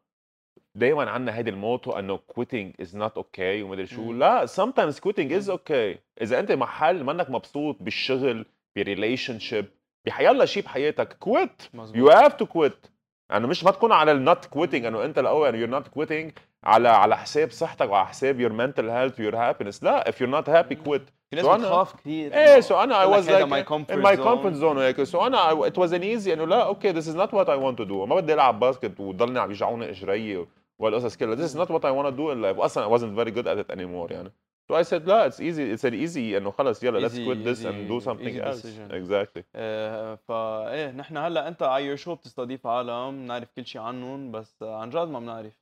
دائما 0.76 1.10
عندنا 1.10 1.38
هيدي 1.38 1.50
الموتو 1.50 1.92
إنه 1.92 2.20
quitting 2.34 2.84
is 2.86 2.90
not 2.96 3.18
okay 3.20 3.40
ومدري 3.64 3.86
شو. 3.88 4.14
لا 4.14 4.46
sometimes 4.46 4.96
quitting 4.96 5.32
is 5.42 5.50
مم. 5.50 5.58
okay. 5.58 5.98
إذا 6.22 6.40
أنت 6.40 6.52
محل 6.52 7.04
منك 7.04 7.30
مبسوط 7.30 7.76
بالشغل 7.80 8.46
ب 8.76 9.40
relationship 9.40 9.66
بحيالله 10.06 10.46
شيء 10.46 10.64
بحياتك 10.64 11.14
quit. 11.26 11.64
You 11.74 11.76
مزبوط 11.76 12.12
have 12.14 12.34
to 12.34 12.46
quit. 12.46 12.90
أنا 13.32 13.48
مش 13.48 13.64
ما 13.64 13.72
تكون 13.72 13.92
على 13.92 14.12
ال 14.12 14.20
not 14.20 14.46
quitting 14.46 14.84
يعني 14.84 14.96
انه 14.98 15.06
انت 15.06 15.20
الأول 15.20 15.56
you're 15.56 15.70
not 15.70 15.88
quitting 15.88 16.32
على 16.64 16.90
على 16.90 17.18
حساب 17.18 17.52
صحتك 17.52 17.90
وعلى 17.90 18.08
حساب 18.08 18.40
your 18.40 18.54
mental 18.54 18.90
health 18.90 19.20
و 19.20 19.23
your 19.23 19.36
happiness 19.38 19.84
لا 19.84 20.10
if 20.10 20.22
you're 20.22 20.30
not 20.30 20.50
happy 20.50 20.76
quit 20.76 21.02
في 21.30 21.36
ناس 21.36 21.46
بتخاف 21.46 21.96
كثير 21.96 22.34
إيه 22.34 22.60
so 22.60 22.84
أنا 22.84 23.02
I 23.02 23.06
was 23.06 23.30
like 23.30 23.44
in 23.92 24.00
my 24.00 24.18
comfort 24.18 24.54
zone 24.54 24.78
وهيك. 24.78 25.04
so 25.04 25.28
أنا 25.28 25.68
it 25.68 25.78
was 25.78 25.94
an 25.94 26.02
easy 26.02 26.34
إنه 26.34 26.48
لا 26.48 26.66
okay 26.66 26.90
this 26.92 27.08
is 27.08 27.16
not 27.16 27.34
what 27.34 27.50
I 27.50 27.58
want 27.58 27.78
to 27.78 27.84
do 27.84 28.06
ما 28.06 28.16
بدي 28.16 28.34
ألعب 28.34 28.60
basket 28.60 29.00
وضلني 29.00 29.40
عم 29.40 29.52
يجعوني 29.52 29.90
اجري 29.90 30.46
والقصص 30.80 31.18
كلها. 31.18 31.36
this 31.36 31.46
is 31.46 31.58
not 31.58 31.72
what 31.72 31.86
I 31.86 31.92
want 31.92 32.10
to 32.10 32.16
do 32.16 32.32
in 32.32 32.42
life 32.42 32.60
أصلا 32.60 32.84
I 32.84 32.90
wasn't 32.92 33.16
very 33.16 33.32
good 33.32 33.48
at 33.48 33.72
it 33.72 33.86
anymore 33.86 34.12
يعني. 34.12 34.32
So 34.72 34.76
I 34.76 34.84
said 34.84 35.08
لا 35.08 35.30
it's 35.30 35.34
easy 35.40 35.78
it's 35.78 35.90
an 35.90 35.94
easy 35.94 36.18
انه 36.38 36.52
خلص 36.52 36.84
يلا 36.84 37.10
let's 37.10 37.12
quit 37.14 37.46
this 37.48 37.64
and 37.66 37.90
do 37.92 38.06
something 38.06 38.40
else. 38.42 38.62
decision. 38.62 38.92
exactly. 38.92 39.44
آه، 39.56 40.16
فا 40.28 40.72
إيه 40.74 40.92
نحن 40.92 41.18
هلأ 41.18 41.48
أنت 41.48 41.64
على 41.64 41.86
your 41.86 41.96
show 41.96 42.16
بتستضيف 42.16 42.68
عالم؟ 42.68 43.12
بنعرف 43.26 43.48
كل 43.56 43.66
شيء 43.66 43.82
عنهم 43.82 44.32
بس 44.32 44.64
عن 44.64 44.90
جد 44.90 44.98
ما 45.08 45.20
بنعرف. 45.20 45.54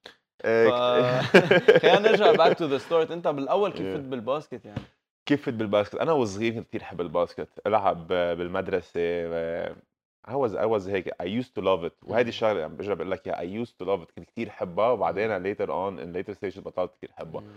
ف- 0.43 0.47
خلينا 1.81 1.99
نرجع 1.99 2.31
back 2.31 2.57
to 2.57 2.65
the 2.65 2.77
story 2.77 3.13
أنت 3.13 3.27
بالأول 3.27 3.71
كيف 3.71 3.81
Yeah. 3.93 3.97
فت 3.97 4.03
بال 4.03 4.19
basket 4.19 4.65
يعني؟ 4.65 4.81
كيف 5.25 5.45
فت 5.45 5.53
بال 5.53 5.63
basket؟ 5.63 5.95
أنا 5.95 6.11
وصغير 6.11 6.53
كنت 6.53 6.67
كثير 6.67 6.81
أحب 6.81 7.01
ال 7.01 7.08
basket 7.08 7.47
ألعب 7.67 8.07
بالمدرسة 8.07 8.91
آه، 8.99 9.75
I 10.27 10.31
was 10.33 10.51
I 10.51 10.65
was 10.75 10.87
هيك 10.89 11.09
I 11.09 11.25
used 11.25 11.51
to 11.59 11.61
love 11.63 11.85
it. 11.89 11.93
وهيدي 12.03 12.29
الشغلة 12.29 12.63
عم 12.63 12.75
برجع 12.75 12.93
بقول 12.93 13.11
لك 13.11 13.27
إياها 13.27 13.63
I 13.63 13.65
used 13.65 13.71
to 13.71 13.85
love 13.87 14.01
it 14.07 14.11
كنت 14.15 14.29
كثير 14.29 14.49
أحبها. 14.49 14.89
وبعدين 14.89 15.43
later 15.55 15.67
on 15.67 15.99
in 16.03 16.17
later 16.17 16.33
stages 16.37 16.59
بطلت 16.59 16.91
كثير 16.97 17.09
أحبها. 17.17 17.41
مم. 17.41 17.47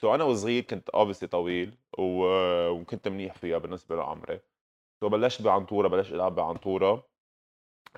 so 0.00 0.14
أنا 0.14 0.24
وصغير 0.24 0.62
كنت 0.62 0.90
obviously 0.90 1.26
طويل 1.26 1.74
و... 1.98 2.24
وكنت 2.70 3.08
منيح 3.08 3.34
فيها 3.34 3.58
بالنسبة 3.58 3.96
لعمري. 3.96 4.40
so 5.00 5.08
بلشت 5.08 5.42
بعنطورة 5.42 5.88
بلشت 5.88 6.12
ألعب 6.12 6.34
بعنطورة. 6.34 7.08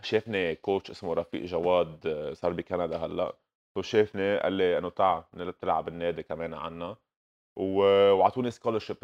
شافني 0.02 0.54
coach 0.54 0.90
اسمه 0.90 1.14
رفيق 1.14 1.44
جواد 1.44 2.06
آه، 2.06 2.32
صار 2.32 2.52
بكندا 2.52 2.96
هلأ. 2.96 3.36
so 3.74 3.82
شافني 3.82 4.38
قال 4.38 4.52
لي 4.52 4.78
إنه 4.78 4.90
تعال 4.90 5.24
تلعب 5.60 5.84
بالنادي 5.84 6.22
كمان 6.22 6.54
عنا. 6.54 6.96
و... 7.56 7.82
وأعطوني 8.12 8.50
scholarship 8.50 8.96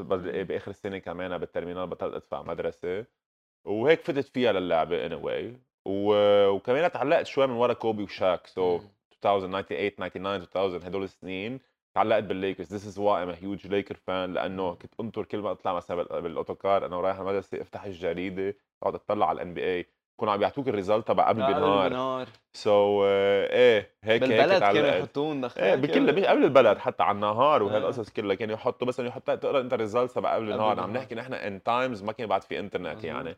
بآخر 0.49 0.71
السنة 0.71 0.99
كمان 0.99 1.39
بال 1.39 1.47
terminale 1.47 1.87
بطلت 1.87 2.15
أدفع 2.15 2.43
مدرسة. 2.43 3.07
وهيك 3.65 4.01
فتت 4.01 4.29
فيها 4.29 4.53
للعبة 4.53 5.07
anyway. 5.07 5.57
و... 5.87 6.15
وكمان 6.49 6.93
تعلقت 6.93 7.27
شوي 7.27 7.47
من 7.47 7.55
ورا 7.55 7.73
كوبي 7.73 8.03
وشاك. 8.03 8.47
so 8.47 8.79
مم. 8.79 8.89
2098 9.25 10.11
99 10.11 10.75
2000 10.77 10.89
هدول 10.89 11.03
السنين. 11.03 11.61
تعلقت 11.97 12.23
بالليكرز. 12.25 12.73
this 12.73 12.87
is 12.87 12.99
why 12.99 13.23
I'm 13.23 13.31
huge 13.31 13.67
Laker 13.67 13.95
fan 13.97 14.33
لأنه 14.35 14.75
كنت 14.75 14.93
أنطر 15.01 15.25
كل 15.25 15.39
ما 15.39 15.51
أطلع 15.53 15.73
مثلا 15.73 15.97
بال- 16.03 16.23
بال 16.23 16.37
autocar 16.37 16.87
أنا 16.87 16.97
ورايح 16.97 17.19
المدرسة 17.19 17.61
أفتح 17.63 17.85
الجريدة 17.85 18.57
أقعد 18.83 18.95
أطلع 18.95 19.29
على 19.29 19.37
ال 19.37 19.55
NBA 19.55 19.87
يكونوا 20.19 20.33
عم 20.33 20.39
بيعطوك 20.39 20.69
ال 20.69 20.74
result 20.74 21.09
تبع 21.09 21.29
قبل 21.29 21.41
لا، 21.41 21.89
بنهار. 21.89 22.29
so 22.53 23.05
إيه 23.07 23.79
هيك 23.79 23.91
هيك 24.05 24.21
بالبلد 24.21 24.49
كانوا 24.49 24.59
تعلقت. 24.59 24.99
يحطون 24.99 25.45
إيه 25.45 25.75
بكل 25.75 26.15
مش 26.15 26.25
قبل 26.25 26.45
البلد 26.45 26.79
حتى 26.79 27.03
على 27.03 27.15
النهار 27.15 27.61
آه. 27.61 27.65
وهالقصص 27.65 28.11
كلها. 28.11 28.35
كانوا 28.35 28.55
يحطوا 28.55 28.87
بس 28.87 28.99
يحط 29.01 29.31
تقرأ 29.31 29.61
أنت 29.61 29.73
ال 29.75 29.80
results 29.80 30.15
تبع 30.15 30.35
قبل 30.35 30.53
النهار 30.53 30.81
عم. 30.81 30.93
نحكي 30.93 31.15
نحن 31.15 31.35
in 31.35 31.63
times 31.63 32.03
ما 32.03 32.13
كان 32.13 32.27
بعد 32.27 32.43
في 32.43 32.59
انترنت. 32.59 33.05
يعني. 33.05 33.37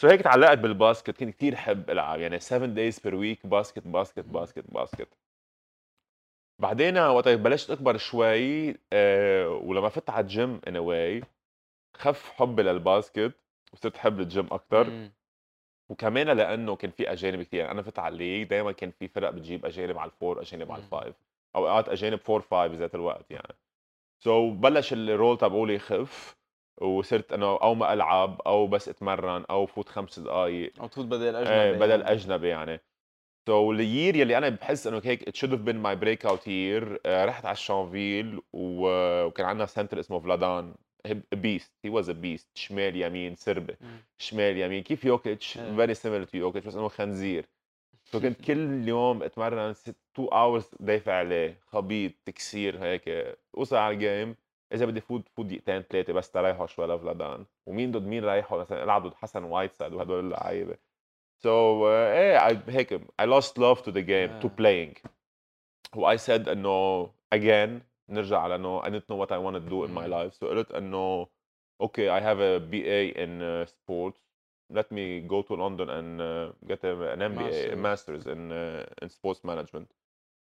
so 0.00 0.08
هيك 0.08 0.20
تعلقت 0.22 0.58
بال 0.58 0.70
basket. 0.70 1.10
كنت 1.10 1.30
كثير 1.30 1.54
احب 1.54 1.90
ألعب. 1.90 2.20
يعني 2.20 2.38
7 2.40 2.68
days 2.74 2.94
per 2.94 3.12
week 3.12 3.46
basket 3.48 3.86
basket 3.88 4.24
basket 4.24 4.64
basket. 4.68 5.08
بعدين 6.58 6.98
وقت 6.98 7.28
بلشت 7.28 7.70
أكبر 7.70 7.96
شوي 7.96 8.74
آه 8.92 9.48
ولما 9.48 9.88
فت 9.88 10.10
على 10.10 10.22
ال 10.22 10.30
game 10.30 10.60
in 10.68 10.76
a 10.76 10.88
way 10.88 11.22
خف 11.96 12.30
حبي 12.30 12.62
لل 12.62 12.80
basket 12.80 13.32
وصرت 13.72 13.96
أحب 13.96 14.20
ال 14.20 14.25
game 14.25 14.46
أكثر. 14.52 15.10
وكمان 15.88 16.26
لأنه 16.30 16.76
كان 16.76 16.90
في 16.90 17.12
أجانب 17.12 17.42
كثير 17.42 17.60
يعني 17.60 17.72
أنا 17.72 17.82
فت 17.82 17.98
على 17.98 18.12
ال 18.12 18.17
league 18.17 18.48
دائما 18.48 18.72
كان 18.72 18.90
في 18.90 19.08
فرق 19.08 19.30
بتجيب 19.30 19.66
أجانب 19.66 19.98
على 19.98 20.10
ال 20.10 20.16
four 20.16 20.40
أجانب 20.40 20.72
على. 20.72 20.82
ال 20.82 20.88
five 20.88 21.14
أوقات 21.56 21.88
أجانب 21.88 22.18
four 22.18 22.40
five 22.40 22.72
ذات 22.72 22.94
الوقت 22.94 23.30
يعني 23.30 23.54
so 24.24 24.54
بلش 24.54 24.92
ال 24.92 25.01
role 25.01 25.38
تبعولي 25.38 25.74
يخف 25.74 26.36
وصرت 26.80 27.32
انه 27.32 27.46
أو 27.46 27.74
ما 27.74 27.92
ألعب 27.92 28.40
أو 28.40 28.66
بس 28.66 28.88
أتمرن 28.88 29.44
أو 29.50 29.66
فوت 29.66 29.88
خمس 29.88 30.18
دقائق 30.18 30.72
أو 30.80 30.86
تفوت 30.86 31.06
بدل 31.06 31.36
أجنبي 31.36 31.54
إيه 31.54 31.72
بدل 31.72 32.00
يعني. 32.00 32.12
أجنبي 32.12 32.48
يعني 32.48 32.80
so, 33.48 33.74
ال 33.74 33.82
year 33.82 34.16
يلي 34.16 34.38
أنا 34.38 34.48
بحس 34.48 34.86
إنه 34.86 35.00
هيك 35.04 35.28
it 35.28 35.32
should 35.32 35.50
have 35.50 35.64
been 35.68 35.82
my 35.82 35.94
breakout 36.04 36.40
year 36.46 36.98
آه، 37.06 37.24
رحت 37.24 37.44
على 37.44 37.52
الشانفيل 37.52 38.40
و- 38.52 39.24
وكان 39.24 39.46
عندنا 39.46 39.66
center 39.66 40.00
اسمه 40.00 40.20
فلادان 40.20 40.74
beast 41.32 41.72
he 41.84 41.90
was 41.90 42.10
a 42.10 42.12
beast 42.12 42.48
شمال 42.54 42.96
يمين 43.02 43.34
سربي 43.34 43.76
مم. 43.80 43.96
شمال 44.18 44.56
يمين 44.58 44.82
كيف 44.82 45.04
يوكيتش. 45.04 45.58
very 45.58 45.94
similar 45.94 46.24
to 46.24 46.38
يوكيتش 46.38 46.66
بس 46.66 46.74
إنه 46.74 46.88
خنزير. 46.88 47.46
so 48.12 48.20
كنت 48.20 48.40
كل 48.44 48.88
يوم 48.88 49.22
أتمرن 49.22 49.58
2 49.58 49.94
hours 50.18 50.70
دافع 50.80 51.12
عليه 51.12 51.60
خبيط 51.66 52.12
تكسير 52.26 52.78
هيك 52.84 53.36
اوصل 53.56 53.76
على 53.76 53.94
ال 53.94 54.02
game 54.02 54.34
إذا 54.72 54.86
بدي 54.86 55.00
فوت 55.00 55.28
فوت 55.36 55.46
دقيقتين 55.46 55.82
ثلاثة 55.82 56.12
بس 56.12 56.30
تريحوا 56.30 56.66
شوي 56.66 56.86
لفلادان. 56.86 57.44
ومين 57.66 57.92
ضد 57.92 58.06
مين 58.06 58.24
رايحوا 58.24 58.60
مثلا 58.60 58.84
العب 58.84 59.06
ضد 59.06 59.14
حسن 59.14 59.44
وايتسايد 59.44 59.92
وهدول 59.92 60.24
اللعيبة. 60.24 60.87
so, 61.43 61.81
uh, 61.83 61.85
ايه 61.85 62.37
I, 62.49 62.69
هيك 62.69 62.93
I 63.21 63.25
lost 63.25 63.51
love 63.57 63.81
to 63.83 63.91
the 63.91 64.01
game 64.01 64.31
to 64.43 64.47
Yeah. 64.47 64.61
playing 64.61 64.95
و 65.95 66.15
I 66.15 66.17
said 66.17 66.47
انه 66.47 67.05
again 67.35 67.69
نرجع 68.09 68.39
على 68.39 68.55
انه 68.55 68.81
I 68.81 68.85
didn't 68.85 69.07
know 69.09 69.17
what 69.25 69.31
I 69.31 69.37
want 69.39 69.55
to 69.55 69.69
do 69.69 69.83
in 69.87 69.93
my 69.93 70.07
Mm. 70.07 70.13
life 70.13 70.33
so 70.33 70.45
قلت 70.45 70.71
انه 70.71 71.27
okay 71.83 72.09
I 72.09 72.19
have 72.21 72.39
a 72.39 72.59
BA 72.59 73.19
in 73.23 73.41
uh, 73.41 73.65
sports 73.65 74.19
let 74.73 74.87
me 74.91 75.05
go 75.33 75.41
to 75.49 75.53
London 75.63 75.89
and 75.89 76.21
uh, 76.21 76.51
get 76.71 76.83
a, 76.83 76.93
an 77.13 77.19
MBA 77.19 77.73
a 77.73 77.75
Masters. 77.75 77.77
master's 77.87 78.25
in 78.33 78.51
uh, 78.51 79.03
in 79.03 79.09
sports 79.09 79.41
management 79.43 79.87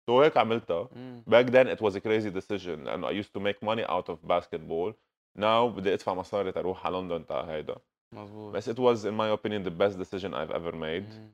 so 0.07 0.11
هيك 0.23 0.37
عملتها 0.37 0.89
مم. 0.97 1.23
back 1.31 1.47
then 1.51 1.67
it 1.69 1.81
was 1.81 1.95
a 1.97 2.01
crazy 2.01 2.31
decision 2.31 2.85
لانه 2.85 3.09
I 3.09 3.13
used 3.23 3.33
to 3.35 3.41
make 3.41 3.63
money 3.63 3.85
out 3.89 4.09
of 4.13 4.29
basketball 4.29 4.93
now 5.39 5.67
بدي 5.77 5.95
ادفع 5.95 6.15
مصاري 6.15 6.53
تروح 6.53 6.87
على 6.87 6.97
لندن 6.99 7.27
تا 7.27 7.35
هيدا 7.51 7.77
مظبوط. 8.16 8.56
بس 8.56 8.70
it 8.70 8.74
was 8.74 9.06
in 9.06 9.16
my 9.18 9.38
opinion 9.38 9.64
the 9.68 9.74
best 9.82 9.98
decision 9.98 10.32
I've 10.34 10.56
ever 10.56 10.74
made. 10.74 11.14
مم. 11.14 11.32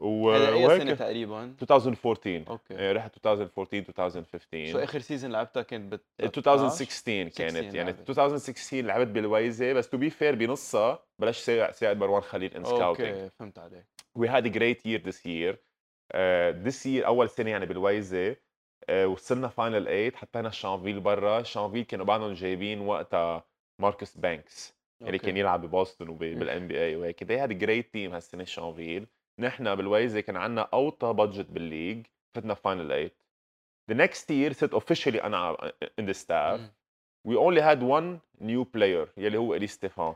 و... 0.00 0.30
هذا 0.30 0.52
اي 0.52 0.78
سنه 0.78 0.94
تقريبا. 0.94 1.54
2014 1.62 2.44
okay. 2.48 2.78
إيه، 2.78 2.92
رحت 2.92 3.16
2014 3.16 3.88
2015 3.88 4.72
شو 4.72 4.78
آخر 4.78 5.00
season 5.00 5.32
لعبتها 5.32 5.62
كانت 5.62 5.92
بت 5.92 6.04
2016 6.20 7.28
كانت. 7.28 7.32
16 7.32 7.74
يعني 7.74 7.90
لعبت. 7.90 8.10
2016 8.10 8.80
لعبت 8.86 9.06
بالويزة. 9.06 9.72
بس 9.72 9.88
to 9.88 9.96
be 9.98 10.10
fair 10.10 10.34
بنصها 10.34 11.04
بلشت 11.18 11.70
ساعد 11.74 11.96
مروان 11.96 12.22
خليل 12.22 12.54
in 12.54 12.64
scouting 12.64 13.08
okay 13.08 13.30
فهمت 13.38 13.58
عليك. 13.58 13.86
We 14.18 14.26
had 14.26 14.44
a 14.46 14.50
great 14.58 14.80
year 14.86 15.00
this 15.08 15.20
year. 15.26 15.54
uh, 16.14 16.52
this 16.66 16.86
year 16.86 17.06
أول 17.06 17.30
سنة 17.30 17.50
يعني 17.50 17.66
بالويزة. 17.66 18.34
uh, 18.34 18.90
وصلنا 18.90 19.48
final 19.48 19.84
8 19.84 20.10
حطينا 20.10 20.50
شانفيل 20.50 21.00
برا. 21.00 21.42
شانفيل 21.42 21.84
كانوا 21.84 22.06
بعدهم 22.06 22.32
جايبين 22.32 22.80
وقتها 22.80 23.44
ماركوس 23.80 24.16
بانكس 24.16 24.75
اللي 25.00 25.12
okay. 25.12 25.26
كان 25.26 25.36
يلعب 25.36 25.66
ببوسطن 25.66 26.08
وبال 26.08 26.68
NBA 26.68 26.96
وهيك. 26.96 27.24
Had 27.24 27.50
a 27.50 27.66
great 27.66 27.86
team 27.96 28.14
هالسنه 28.14 28.44
شانفيل 28.44 29.06
نحن 29.38 29.74
بالويزه 29.74 30.20
كان 30.20 30.36
عندنا 30.36 30.68
أوطى 30.72 31.12
budget 31.12 31.50
بال 31.50 31.64
league 31.64 32.06
فتنا 32.34 32.54
final 32.54 32.88
8 32.88 33.10
the 33.90 33.94
next 33.94 34.24
year 34.30 34.52
صرت 34.52 34.74
officially 34.74 35.24
أنا 35.24 35.56
in 36.00 36.04
the 36.04 36.14
staff. 36.14 36.60
مم. 36.60 36.70
we 37.28 37.32
only 37.32 37.60
had 37.60 37.80
one 37.82 38.20
new 38.46 38.64
player 38.64 39.08
يلي 39.16 39.38
هو 39.38 39.54
إلي 39.54 39.66
ستيفان. 39.66 40.14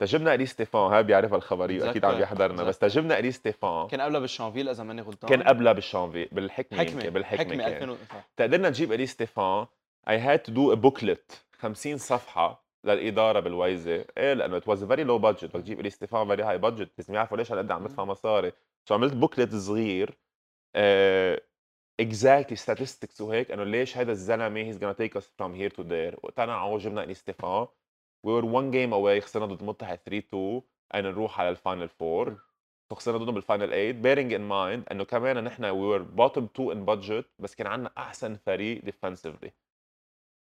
تجبنا 0.00 0.34
إلي 0.34 0.46
ستيفان 0.46 0.92
هاي 0.92 1.02
بيعرفها 1.02 1.36
الخبريه 1.36 1.90
أكيد 1.90 2.04
عم 2.04 2.20
يحضرنا 2.20 2.62
بس. 2.62 2.78
تجبنا 2.78 3.18
إلي 3.18 3.30
ستيفان. 3.30 3.88
كان 3.88 4.00
قبلها 4.00 4.20
بالشانفيل 4.20 4.68
إذا 4.68 4.84
ماني 4.84 5.02
غلطان. 5.02 5.30
كان 5.30 5.42
قبلها 5.42 5.72
بالشانفي 5.72 6.28
بالحكمة 6.32 6.78
حكمة 6.78 6.92
يمكن 6.92 7.10
بالحكمة 7.10 7.44
حكمة 7.44 7.78
كان. 7.78 7.90
2000 7.90 8.04
صح 8.10 8.28
تقدرنا 8.36 8.68
نجيب 8.68 8.92
إلي 8.92 9.06
ستيفان. 9.06 9.66
I 10.08 10.12
had 10.12 10.40
to 10.44 10.54
do 10.54 10.72
a 10.72 10.76
booklet 10.76 11.34
50 11.58 11.96
صفحة. 11.98 12.65
للإدارة 12.94 13.40
بالويزة. 13.40 14.04
إيه 14.18 14.32
لأنه 14.32 14.60
it 14.60 14.64
was 14.64 14.78
a 14.82 14.86
very 14.86 15.04
low 15.04 15.18
budget. 15.18 15.44
بدك 15.44 15.62
تجيب 15.62 15.80
الي 15.80 15.90
ستيفان 15.90 16.36
very 16.36 16.40
high 16.42 16.62
budget. 16.62 16.88
لازم 16.98 17.14
يعرفوا 17.14 17.36
ليش 17.36 17.52
هالقد 17.52 17.70
عم 17.70 17.84
بدفع 17.84 18.04
مصاري. 18.04 18.52
so 18.88 18.94
عملت 18.94 19.12
booklet 19.14 19.54
صغير 19.54 20.10
uh, 20.76 21.40
exactly 22.02 22.56
statistics 22.56 23.20
وهيك 23.20 23.50
إنه 23.50 23.64
ليش 23.64 23.96
هذا 23.96 24.12
الزلمة 24.12 24.72
he's 24.72 24.76
gonna 24.76 24.96
take 24.98 25.16
us 25.20 25.24
from 25.24 25.54
here 25.54 25.70
to 25.76 25.82
there. 25.82 26.18
وقتها 26.22 26.52
عو 26.52 26.78
جبنا 26.78 27.12
ستيفان 27.12 27.66
we 28.26 28.30
were 28.30 28.44
one 28.44 28.70
game 28.72 28.92
away 28.92 29.18
خسرنا 29.24 29.46
ضد 29.46 29.62
متحد 29.62 29.98
3 29.98 30.18
2 30.18 30.62
and 30.94 30.96
نروح 31.06 31.40
على 31.40 31.48
ال 31.50 31.56
final 31.56 31.88
four 31.88 32.36
خسرنا 32.92 33.18
ضدهم 33.18 33.34
بال 33.34 33.44
final 33.44 33.70
8 33.70 34.02
bearing 34.02 34.30
in 34.30 34.42
mind 34.50 34.90
إنه 34.92 35.04
كمان 35.04 35.44
نحن 35.44 35.62
we 35.72 35.98
were 35.98 36.04
bottom 36.18 36.44
2 36.60 36.74
in 36.74 36.86
budget 36.86 37.24
بس 37.38 37.54
كان 37.54 37.66
عندنا 37.66 37.90
أحسن 37.98 38.36
فريق 38.36 38.82
defensively. 38.84 39.50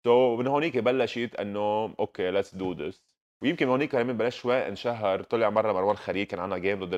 so 0.05 0.39
من 0.41 0.47
هونيك 0.47 0.79
بلشت 0.79 1.35
إنه 1.41 1.95
okay 2.01 2.31
let's 2.31 2.55
do 2.55 2.73
this 2.73 3.03
ويمكن 3.43 3.67
من 3.67 3.71
هونيك 3.73 3.93
كمان 3.93 4.17
بلش 4.17 4.41
شوي 4.41 4.69
انشهر 4.69 5.23
طلع 5.23 5.51
مرة 5.51 5.73
مروان 5.73 5.97
خليل 5.97 6.25
كان 6.25 6.41
عندنا 6.41 6.59
game 6.59 6.85
ضد 6.85 6.95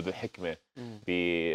ضد 0.00 0.08
الحكمة 0.08 0.56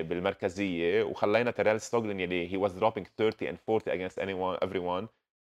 بالمركزية 0.01 1.03
وخلينا 1.03 1.51
تيريل 1.51 1.81
ستوغلين 1.81 2.19
يلي 2.19 2.49
he 2.49 2.69
was 2.69 2.71
dropping 2.73 3.03
30 3.17 3.47
and 3.47 3.57
40 3.69 3.91
against 3.93 4.17
anyone 4.19 4.57
everyone. 4.67 5.07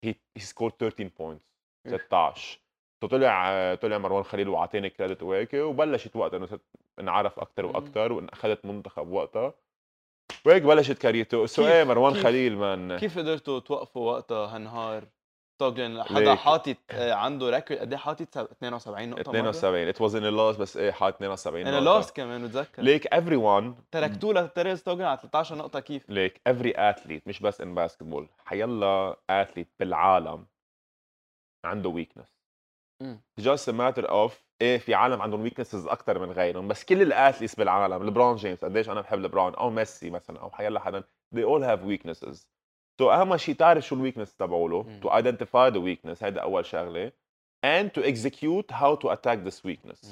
He, 0.06 0.14
he 0.38 0.42
scored 0.42 0.78
13 0.78 1.10
points 1.18 1.44
16 1.88 2.58
فطلع 3.02 3.74
طلع 3.74 3.98
مروان 3.98 4.22
خليل 4.24 4.48
واعطاني 4.48 4.90
credit 4.90 5.22
وهيك 5.22 5.54
وبلشت 5.54 6.16
وقت 6.16 6.34
إنه 6.34 6.48
انعرف 7.00 7.38
أكثر. 7.38 7.66
وأكثر 7.66 8.12
وأخذت 8.12 8.64
منتخب 8.66 9.08
وقتها. 9.08 9.54
وهيك 10.46 10.62
بلشت 10.62 10.98
كاريرته. 10.98 11.46
سو 11.46 11.66
إيه 11.66 11.84
مروان 11.84 12.12
كيف- 12.12 12.22
خليل 12.22 12.56
مان 12.56 12.96
كيف 12.98 13.18
قدرتوا 13.18 13.58
توقفوا 13.60 14.12
وقتها 14.12 14.56
هالنهار؟ 14.56 15.04
ستوغلين 15.58 16.02
حدا 16.02 16.20
ليك. 16.20 16.38
حاطط 16.38 16.76
آه، 16.90 17.12
عنده 17.12 17.50
ريكورد 17.50 17.80
قد 17.80 17.92
إيه 17.92 17.98
حاطط؟ 17.98 18.36
72 18.36 19.10
نقطة 19.10 19.20
72 19.30 19.88
ات 19.88 20.00
واز 20.00 20.16
ان 20.16 20.22
لوس 20.24 20.56
بس 20.56 20.76
إيه 20.76 20.90
حاط 20.92 21.14
72 21.14 21.66
أنا 21.66 21.80
نقطة. 21.80 21.84
لوس 21.96 22.12
كمان 22.12 22.44
بتذكر 22.46 22.82
ليك 22.82 23.14
everyone. 23.14 23.82
تركتوه 23.90 24.34
لتيريل 24.34 24.78
ستوغلين 24.78 25.06
على 25.06 25.18
13 25.18 25.54
نقطة 25.54 25.80
كيف؟ 25.80 26.10
ليك 26.10 26.40
every 26.48 26.72
athlete 26.76 27.20
مش 27.26 27.40
بس 27.40 27.62
in 27.62 27.66
basketball. 27.66 28.24
حيلا 28.44 29.16
athlete 29.30 29.68
بالعالم 29.80 30.46
عنده 31.64 32.04
just 33.40 33.68
a 33.68 33.72
matter 33.72 34.06
of 34.10 34.32
إيه 34.62 34.78
في 34.78 34.94
عالم 34.94 35.22
عندهم 35.22 35.48
weaknesses 35.48 35.88
أكثر 35.90 36.18
من 36.18 36.32
غيرهم. 36.32 36.68
بس 36.68 36.84
كل 36.84 37.02
الاثليتس 37.02 37.54
بالعالم 37.54 38.06
لبرون 38.06 38.36
جيمس 38.36 38.64
قديش 38.64 38.88
أنا 38.88 39.00
بحب 39.00 39.18
لبرون؟ 39.18 39.54
أو 39.54 39.70
ميسي 39.70 40.10
مثلا 40.10 40.40
أو 40.40 40.50
حيلا 40.50 40.80
حدا. 40.80 41.04
They 41.36 41.38
all 41.40 41.62
have 41.64 41.80
weaknesses. 41.88 42.46
so 43.01 43.05
اهم 43.05 43.37
شيء 43.37 43.55
تعرف 43.55 43.85
شو 43.87 43.95
الويكنس 43.95 44.35
تبعوله 44.35 44.83
مم. 44.83 44.99
to 45.03 45.07
identify 45.13 45.69
the 45.73 45.79
weakness 45.79 46.23
هيدا 46.23 46.41
اول 46.41 46.65
شغله 46.65 47.11
and 47.65 47.89
to 47.99 48.03
execute 48.03 48.71
how 48.75 48.95
to 49.03 49.09
attack 49.09 49.37
this 49.49 49.63
weakness 49.67 50.05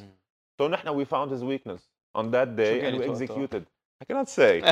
so 0.62 0.64
نحن 0.64 0.90
we 1.04 1.06
found 1.06 1.32
his 1.32 1.44
weakness 1.44 1.82
on 2.18 2.24
that 2.32 2.56
day 2.58 2.80
and 2.80 2.82
كانت 2.82 3.04
we 3.04 3.08
وقتها؟ 3.10 3.26
executed 3.28 3.64
I 4.04 4.06
cannot 4.06 4.28
say 4.30 4.64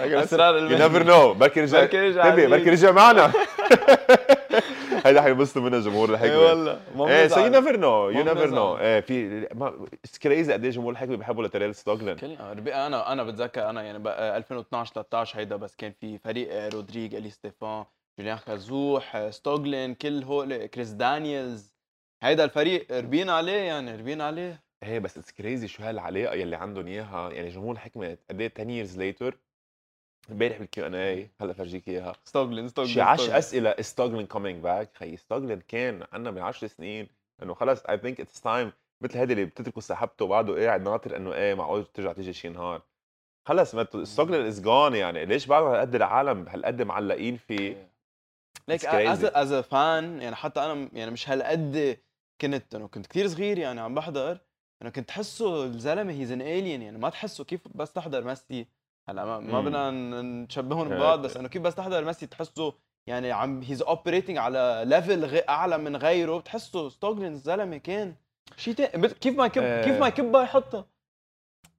اسرار 0.00 0.68
you 0.68 0.78
never 0.78 1.04
know 1.04 1.38
بركي 1.38 1.60
رجع 1.60 1.80
بركي 1.80 1.98
رجع 2.08 2.22
انتبه 2.28 2.32
عزيز. 2.42 2.50
بركي 2.50 2.70
رجع 2.70 2.90
معنا 2.90 3.32
هيدا 5.05 5.21
حينبسطوا 5.21 5.61
منها 5.61 5.79
جمهور 5.79 6.09
اي 6.09 6.13
الحكمه 6.13 6.37
والله. 6.39 6.81
ما 6.95 7.07
إيه 7.07 7.27
so 7.27 7.39
you. 7.39 7.47
never 7.47 7.77
know 7.77 8.09
you 8.09 8.23
ما 8.23 8.33
never 8.33 8.49
know. 8.49 8.77
إيه 8.77 8.99
في 8.99 9.47
it's 10.03 10.17
crazy 10.19 10.53
قد 10.53 10.63
إيه 10.63 10.71
جمهور 10.71 10.91
الحكمة 10.91 11.15
بيحبوا 11.15 11.43
آه، 12.39 12.53
ربي- 12.53 12.73
أنا 12.75 13.11
أنا 13.11 13.23
بتذكر 13.23 13.69
أنا 13.69 13.81
يعني 13.83 13.99
بقى 13.99 14.37
2012 14.37 14.93
13 14.93 15.39
هيدا 15.39 15.55
بس 15.55 15.75
كان 15.75 15.91
في 16.01 16.17
فريق 16.17 16.47
آه، 16.53 16.69
رودريغ 16.69 17.17
إلي 17.17 17.29
ستيفان 17.29 17.85
جوليان 18.19 18.37
خازوح 18.37 19.15
آه، 19.15 19.29
ستوغلين 19.29 19.93
كل 19.93 20.23
هول 20.23 20.65
كريس 20.65 20.89
دانييلز. 20.89 21.73
هيدا 22.23 22.43
الفريق 22.43 22.87
ربينا 22.91 23.33
عليه 23.33 23.51
يعني 23.61 23.95
ربينا 23.95 24.23
عليه. 24.27 24.63
إيه 24.83 24.99
بس 24.99 25.17
it's 25.17 25.31
crazy 25.31 25.67
شو 25.67 25.83
هالعلاقة 25.83 26.35
يلي 26.35 26.55
عندهم 26.55 26.87
إياها. 26.87 27.29
يعني 27.31 27.49
جمهور 27.49 27.71
الحكمة 27.75 28.17
قد 28.29 28.41
إيه 28.41 28.51
10 28.59 28.85
years 28.85 28.97
later 28.99 29.33
امبارح 30.31 30.57
بال 30.57 30.85
Q&A 30.85 31.29
هلا 31.41 31.53
فرجيك 31.53 31.87
إياها. 31.87 32.13
ستوغلين 32.25 32.67
ستوغلين 32.67 32.93
شي 32.93 33.01
10 33.01 33.15
ستوغلين. 33.15 33.37
أسئلة 33.37 33.75
ستوغلن 33.81 34.25
coming 34.25 34.63
back 34.63 34.97
خي 34.97 35.17
ستوغلن 35.17 35.61
كان 35.67 36.03
عندنا 36.11 36.31
من 36.31 36.41
10 36.41 36.67
سنين. 36.67 37.07
إنه 37.43 37.53
خلص 37.53 37.83
I 37.85 37.97
think 37.97 38.21
it's 38.21 38.41
time 38.41 38.71
مثل 39.01 39.17
هيدي 39.17 39.33
اللي 39.33 39.45
بتتركه 39.45 39.81
سحبته 39.81 40.25
وبعده 40.25 40.65
قاعد 40.65 40.81
ناطر 40.81 41.15
إنه 41.17 41.33
إيه 41.33 41.53
معقول 41.53 41.85
ترجع 41.85 42.13
تيجي 42.13 42.33
شي 42.33 42.49
نهار. 42.49 42.81
خلص 43.47 43.75
ما 43.75 43.87
ستوغلن 44.03 44.45
is 44.45 44.61
gone 44.61 44.95
يعني. 44.95 45.25
ليش 45.25 45.45
بعد 45.45 45.63
هالقد 45.63 45.95
العالم 45.95 46.47
هالقد 46.47 46.81
معلقين 46.81 47.37
فيه؟ 47.37 47.89
ليك. 48.67 48.85
as 48.85 49.25
as 49.25 49.53
fan 49.53 50.21
يعني 50.21 50.35
حتى 50.35 50.59
أنا 50.59 50.89
يعني 50.93 51.11
مش 51.11 51.29
هالقد 51.29 51.97
كنت. 52.41 52.75
إنه 52.75 52.87
كنت 52.87 53.07
كثير 53.07 53.27
صغير 53.27 53.57
يعني 53.57 53.81
عم 53.81 53.95
بحضر. 53.95 54.37
أنا 54.81 54.89
كنت 54.89 55.07
تحسه 55.07 55.63
الزلمة 55.63 56.13
he's 56.13 56.31
an 56.31 56.41
alien 56.41 56.81
يعني. 56.81 56.97
ما 56.97 57.09
تحسه 57.09 57.43
كيف 57.43 57.61
بس 57.75 57.93
تحضر 57.93 58.23
ميسي. 58.23 58.67
هلأ 59.09 59.25
ما, 59.25 59.39
ما 59.39 59.59
مم. 59.61 59.65
بدنا 59.65 59.91
نشبههم. 60.21 60.89
ببعض 60.89 61.21
بس 61.21 61.37
إنه 61.37 61.47
كيف 61.47 61.61
بس 61.61 61.75
تحضر 61.75 62.05
ميسي 62.05 62.27
تحسه 62.27 62.73
يعني 63.07 63.31
عم 63.31 63.61
he's 63.61 63.81
operating 63.81 64.37
على 64.37 64.83
level 64.85 65.25
غي 65.25 65.43
أعلى 65.49 65.77
من 65.77 65.95
غيره 65.95 66.37
بتحسه 66.37 66.89
ستوغلين 66.89 67.31
الزلمه 67.31 67.77
كان 67.77 68.15
شيء 68.57 68.73
كيف 69.07 69.37
ما 69.37 69.45
يكب 69.45 69.61
كيف 69.61 69.99
ما 69.99 70.05
آه. 70.05 70.07
يكبها 70.07 70.43
يحطها 70.43 70.85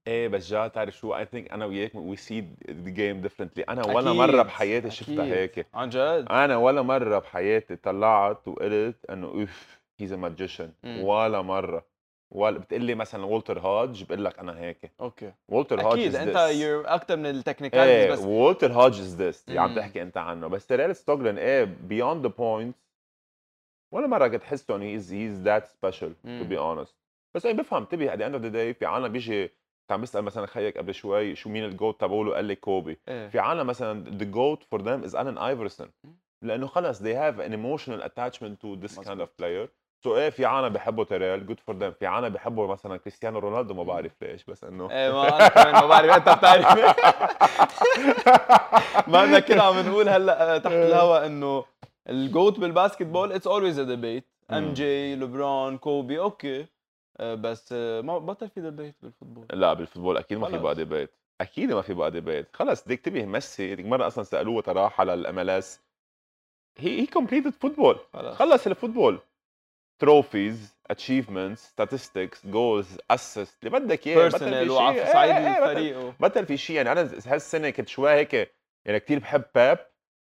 إيه 0.07 0.29
بس 0.29 0.49
جاد 0.51 0.67
تعرف 0.69 0.97
شو 0.97 1.17
I 1.17 1.25
think 1.25 1.53
أنا 1.53 1.65
وياك 1.65 1.95
we 1.95 2.17
see 2.17 2.41
the 2.71 2.91
game 2.91 3.21
differently 3.21 3.63
أنا 3.65 3.87
ولا 3.87 4.11
أكيد، 4.11 4.21
مره 4.21 4.43
بحياتي 4.43 4.91
شفتها. 4.91 5.25
هيك 5.25 5.67
عن 5.75 5.89
جد 5.89 6.27
أنا 6.31 6.57
ولا 6.57 6.83
مرة 6.83 7.19
بحياتي 7.19 7.77
طلعت 7.77 8.49
وقلت 8.49 9.05
إنه 9.11 9.27
oof 9.27 9.81
he's 10.01 10.13
a 10.13 10.17
magician. 10.17 10.73
ولا 10.85 11.43
مرة 11.43 11.87
بتقول 12.35 12.83
لي 12.85 12.95
مثلا 12.95 13.25
والتر 13.25 13.59
هاج 13.59 14.05
بقول 14.05 14.25
لك 14.25 14.39
أنا 14.39 14.59
هيك 14.61 14.93
okay 15.01 15.33
والتر 15.49 15.81
هاج 15.81 15.93
أكيد 15.93 16.15
أنت. 16.17 16.37
you're 16.37 16.85
أكثر 16.95 17.17
من 17.17 17.25
إيه 17.27 17.33
ال 17.33 17.38
technicalities 17.38 18.19
بس 18.19 18.25
والتر 18.25 18.73
هاج 18.73 19.01
is 19.01 19.23
this 19.23 19.45
اللي 19.49 19.61
عم. 19.61 19.75
تحكي 19.77 20.03
أنت 20.03 20.17
عنه 20.17 20.47
بس 20.47 20.67
تيريل 20.67 20.97
ستوغلن 20.97 21.39
إيه 21.39 21.65
beyond 21.65 22.23
the 22.27 22.33
point 22.39 22.77
ولا 23.93 24.07
مرة 24.07 24.29
كنت 24.29 24.43
حسه 24.43 24.77
إنه 24.77 24.85
he's 24.85 25.13
he's 25.13 25.41
that 25.41 25.67
special 25.67 26.15
to. 26.23 26.45
be 26.45 26.59
honest 26.59 26.97
بس 27.35 27.47
إيه 27.47 27.53
بفهم 27.53 27.83
انتبه 27.83 28.17
the 28.17 28.19
end 28.31 28.35
of 28.35 28.43
the 28.45 28.53
day 28.55 28.79
في 28.79 28.87
عالم 28.87 29.09
بيجي 29.09 29.47
كنت 29.49 29.93
عم 29.93 30.01
بسال 30.03 30.23
مثلا 30.25 30.47
خيك 30.47 30.79
قبل 30.79 30.95
شوي 30.95 31.35
شو 31.35 31.49
مين 31.51 31.65
ال 31.65 31.72
GOAT 31.72 32.01
تبعوله 32.01 32.35
قال 32.35 32.45
لي 32.45 32.55
كوبي 32.55 32.99
إيه. 33.09 33.29
في 33.29 33.39
عالم 33.39 33.67
مثلا 33.67 34.05
goat 34.35 34.59
for 34.75 34.81
them 34.83 35.09
is 35.09 35.15
Allen 35.15 35.39
Iverson 35.39 35.87
مم. 36.05 36.15
لأنه 36.43 36.67
خلص 36.67 36.99
they 37.03 37.15
have 37.15 37.39
an 37.41 37.53
emotional 37.53 38.03
attachment 38.07 38.57
to 38.63 38.87
this 38.87 38.97
kind 38.99 39.09
مظبوط. 39.09 39.29
of 39.29 39.43
player 39.43 39.69
so 40.05 40.17
إيه 40.17 40.31
في 40.31 40.45
عالم 40.45 40.69
بيحبوا 40.69 41.05
تيريل 41.05 41.47
GOAT 41.47 41.61
for 41.61 41.77
them 41.77 41.93
في 41.93 42.07
عالم 42.07 42.29
بيحبوا 42.29 42.67
مثلا 42.67 42.97
كريستيانو 42.97 43.39
رونالدو 43.39 43.75
ما 43.75 43.83
بعرف 43.83 44.13
ليش 44.23 44.45
بس 44.45 44.65
إنه 44.65 44.91
إيه 44.91 45.13
ما 45.13 45.37
أنا 45.37 45.49
كمان 45.49 45.73
ما 45.75 45.87
بعرف. 45.87 46.11
انت 46.17 46.29
بتعرف 46.39 46.67
ما 49.09 49.25
بدنا 49.25 49.41
كنا 49.41 49.63
عم 49.63 49.79
نقول 49.89 50.09
هلأ 50.09 50.59
تحت 50.59 50.73
الهواء 50.73 51.27
إنه 51.27 51.65
ال 52.09 52.19
GOAT 52.19 52.61
بال 52.61 52.68
basketball 52.68 53.03
it's 53.03 53.47
always 53.47 53.79
a 53.79 53.83
debate 53.85 54.25
M. 54.51 54.73
J 54.73 55.15
ليبرون 55.17 55.79
كوبي 55.79 56.19
okay 56.19 56.67
آه، 57.21 57.35
بس 57.35 57.69
آه، 57.73 58.01
ما 58.01 58.19
بطل 58.19 58.49
في 58.49 58.61
debate 58.61 58.95
بال 59.03 59.11
football. 59.11 59.47
لا 59.53 59.73
بال 59.73 59.81
football 59.81 60.17
أكيد 60.17 60.39
ما 60.39 60.49
في. 60.49 60.59
بقى 60.59 60.75
debate 60.75 61.11
أكيد 61.41 61.73
ما 61.73 61.83
في 61.83 61.95
بقى 61.95 62.11
debate 62.11 62.57
خلص 62.57 62.83
بدك 62.85 63.01
تنتبه 63.01 63.25
ميسي 63.27 63.75
ديك 63.75 63.87
مرة 63.87 64.07
أصلا 64.07 64.25
سألوه 64.25 64.63
ترى 64.63 64.81
راح 64.83 65.01
على 65.01 65.15
ال 65.15 65.51
MLS 65.51 65.81
he 66.79 67.01
he 67.01 67.07
completed 67.07 67.51
football 67.51 67.99
خلص 68.33 68.67
ال 68.67 68.72
football. 68.72 69.19
trophies 69.99 70.75
achievements 70.91 71.73
statistics 71.81 72.47
goals 72.47 72.99
assist 73.11 73.57
اللي 73.65 73.79
بدك 73.79 74.07
إياه؟ 74.07 74.17
personal. 74.17 74.71
وعلى 74.71 75.01
إيه، 75.03 75.13
صعيد 75.13 75.31
إيه، 75.31 75.39
إيه، 75.39 75.65
الفريق 75.71 76.15
بطل 76.21 76.47
في 76.47 76.57
شيء 76.57 76.77
يعني 76.77 76.93
أنا 76.93 77.11
هالسنة 77.27 77.71
كنت 77.71 77.89
شوي 77.89 78.11
هيك 78.11 78.35
يعني 78.85 79.01
كثير 79.01 79.19
بحب 79.19 79.43
بيب 79.55 79.79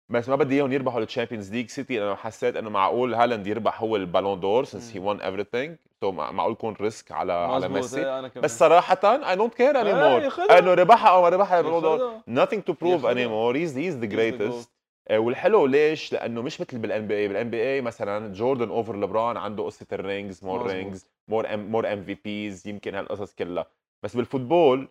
بس 0.08 0.28
ما 0.28 0.36
بدي 0.36 0.54
إياهم 0.54 0.72
يربحوا 0.72 1.00
ال 1.00 1.05
Champions 1.05 1.52
League 1.52 1.68
سيتي 1.68 1.98
لأنه 1.98 2.14
حسيت 2.14 2.56
إنه 2.56 2.70
معقول 2.70 3.14
هالاند 3.14 3.46
يربح 3.46 3.80
هو 3.80 3.96
ال 3.96 4.02
Ballon 4.02 4.40
d'Or 4.40 4.64
since 4.64 4.92
he. 4.94 5.00
won 5.00 5.20
everything. 5.20 5.70
so 6.00 6.12
معقول 6.12 6.52
يكون 6.52 6.76
risk 6.80 7.12
على 7.12 7.32
على 7.32 7.68
ميسي. 7.68 8.30
بس 8.36 8.58
صراحة 8.58 8.98
I 9.30 9.36
don't 9.36 9.54
care 9.54 9.80
anymore 9.80 10.22
ياخدها. 10.22 10.58
إنه 10.58 10.74
ربحها 10.74 11.10
أو 11.10 11.22
ما 11.22 11.28
ربحها 11.28 11.58
ال 11.60 11.63
Ballon 11.63 11.82
d'Or 11.82 12.20
nothing 12.44 12.60
to 12.70 12.74
prove 12.74 12.84
ياخدها. 12.84 13.14
anymore. 13.14 13.56
He's 13.56 13.74
he's 13.74 13.74
the 13.74 14.06
He's 14.06 14.10
the 14.10 14.16
greatest. 14.16 14.42
آه، 14.42 14.73
والحلو 15.10 15.66
ليش؟ 15.66 16.12
لأنه 16.12 16.42
مش 16.42 16.60
مثل 16.60 16.78
بال 16.78 16.88
NBA، 16.88 17.06
بال 17.06 17.50
NBA 17.50 17.80
مثلا 17.80 18.32
جوردن 18.32 18.68
over 18.68 18.96
لبران 18.96 19.36
عنده 19.36 19.64
قصة 19.64 19.86
ال 19.92 20.01
rings 20.01 20.44
more. 20.44 20.66
rings 20.66 21.06
more 21.28 21.56
more 21.56 21.92
MVPs 21.92 22.68
يمكن 22.68 22.94
هالقصص 22.94 23.34
كلها 23.34 23.66
بس 24.02 24.16
بال 24.16 24.31
football 24.31 24.88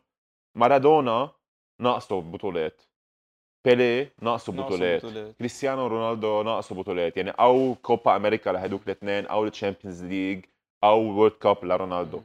مارادونا 0.58 1.32
ناقصه 1.82 2.21
بطولات 2.21 2.82
بيلي 3.65 4.08
ناقصه 4.21 4.54
بطولات. 4.54 5.06
كريستيانو 5.40 5.88
رونالدو 5.88 6.44
ناقصه 6.44 6.75
بطولات 6.75 7.17
يعني 7.17 7.29
أو 7.29 7.75
كوبا 7.81 8.15
أمريكا 8.15 8.50
لهدوك 8.50 8.81
الاثنين 8.85 9.25
أو 9.25 9.46
ال 9.46 9.51
Champions 9.51 10.04
League 10.04 10.46
أو 10.83 11.00
World 11.00 11.31
Cup 11.31 11.65
لرونالدو. 11.65 12.21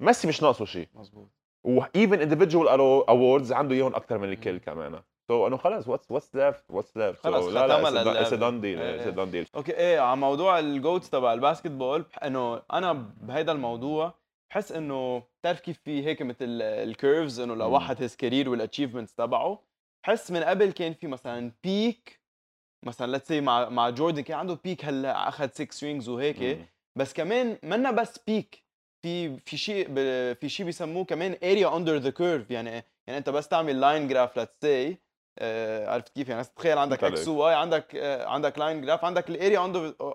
ميسي 0.00 0.28
مش 0.28 0.42
ناقصه 0.42 0.64
شيء 0.64 0.88
مظبوط 0.94 1.28
و 1.64 1.75
even 1.75 2.20
individual 2.20 2.68
awards 3.08 3.52
عنده 3.52 3.74
إياهم 3.74 3.94
أكثر 3.94 4.18
من 4.18 4.28
الكل. 4.32 4.58
كمان 4.58 5.00
so 5.30 5.46
انه 5.46 5.56
خلص 5.56 5.88
what's 5.88 6.10
what's 6.10 6.36
left 6.36 6.64
what's 6.70 6.96
left 6.96 7.24
خلص 7.24 7.46
لا 7.46 7.66
لا 7.66 7.90
للعبة. 7.90 8.20
it's 8.20 8.34
done 8.34 8.60
deal 8.60 8.80
it's. 8.80 9.08
done 9.08 9.30
deal 9.30 9.46
okay 9.54 9.76
إيه 9.76 10.00
على 10.00 10.16
موضوع 10.16 10.58
ال 10.58 10.67
GOATs 10.67 11.10
تبع 11.10 11.32
ال 11.32 11.70
basketball 11.70 12.04
إنه 12.24 12.62
أنا 12.72 12.92
بهيدا 13.20 13.52
الموضوع 13.52 14.14
بحس 14.50 14.72
إنه 14.72 15.22
بتعرف 15.40 15.60
كيف 15.60 15.78
في 15.84 16.06
هيك 16.06 16.22
مثل 16.22 16.62
ال 16.62 16.73
curves 16.73 17.40
إنه. 17.40 17.54
لواحد 17.54 18.02
his 18.02 18.16
career 18.16 18.48
وال 18.48 18.57
achievements 18.57 19.14
تبعه 19.14 19.62
بحس 20.04 20.30
من 20.30 20.42
قبل 20.42 20.70
كان 20.72 20.94
في 20.94 21.06
مثلا 21.06 21.52
peak 21.64 22.20
مثلا 22.86 23.12
let's 23.12 23.28
say 23.28 23.40
مع 23.40 23.68
مع 23.68 23.90
جوردن 23.90 24.22
كان 24.22 24.38
عنده 24.38 24.58
peak 24.64 24.84
هلأ 24.84 25.28
أخذ 25.28 25.48
6 25.52 25.86
rings 25.86 26.08
وهيك 26.08 26.58
بس 26.98 27.12
كمان 27.12 27.58
منا 27.62 27.90
بس 27.90 28.18
peak 28.26 28.64
في 29.02 29.36
في 29.38 29.56
شيء 29.56 29.94
في 30.34 30.48
شيء 30.48 30.66
بيسموه 30.66 31.04
كمان 31.04 31.36
area 31.42 31.76
under 31.76 31.96
the 31.96 32.10
curve 32.10 32.50
يعني 32.50 32.70
يعني 32.70 33.18
أنت 33.18 33.30
بس 33.30 33.48
تعمل 33.48 33.80
line 33.80 34.08
graph 34.08 34.36
let's 34.36 34.52
say 34.60 34.96
عرفت 35.88 36.08
كيف 36.14 36.28
يعني؟ 36.28 36.44
تخيل 36.56 36.78
عندك 36.78 37.04
X. 37.04 37.28
و 37.28 37.41
Y 37.41 37.54
عندك 37.54 37.96
آه، 37.96 38.26
عندك 38.26 38.58
line 38.58 38.80
graph 38.80 39.04
عندك 39.04 39.30
ال 39.30 39.37
area 39.37 39.64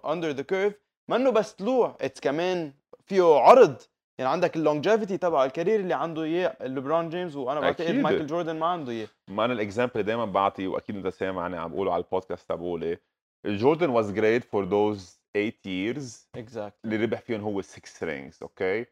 under 0.06 0.30
the 0.30 0.44
curve 0.44 0.74
منه 1.10 1.30
بس 1.30 1.54
طلوع. 1.54 1.98
it's 2.02 2.20
كمان 2.20 2.74
فيه 3.06 3.24
عرض. 3.36 3.82
يعني 4.20 4.32
عندك 4.32 4.56
ال 4.56 4.62
longevity 4.62 5.18
تبع 5.18 5.46
ال 5.46 5.51
career 5.51 5.80
اللي 5.80 5.94
عنده 5.94 6.24
إياه 6.24 6.58
ليبرون 6.68 7.10
جيمس 7.10 7.36
وأنا 7.36 7.60
بعتقد. 7.60 7.92
مايكل 7.92 8.26
جوردن 8.28 8.60
ما 8.60 8.66
عنده 8.66 8.92
إياه. 8.92 9.08
ما 9.30 9.46
أنا 9.46 9.54
ال 9.54 9.60
example 9.60 10.04
دايما 10.04 10.26
بعطي 10.26 10.68
وأكيد 10.68 10.96
أنت 10.96 11.08
سامعني 11.08 11.58
عم 11.58 11.72
بقوله 11.72 11.94
على 11.94 12.04
البودكاست 12.04 12.50
تبعولي 12.50 12.98
جوردن 13.46 13.90
was 13.90 14.12
great 14.12 14.44
for 14.44 14.66
those 14.66 15.22
8 15.34 15.52
years. 15.52 16.28
exact 16.36 16.78
اللي 16.86 16.96
ربح 16.96 17.22
فيهم 17.22 17.42
هو 17.42 17.62
6 17.62 18.08
rings 18.08 18.40
okay 18.42 18.86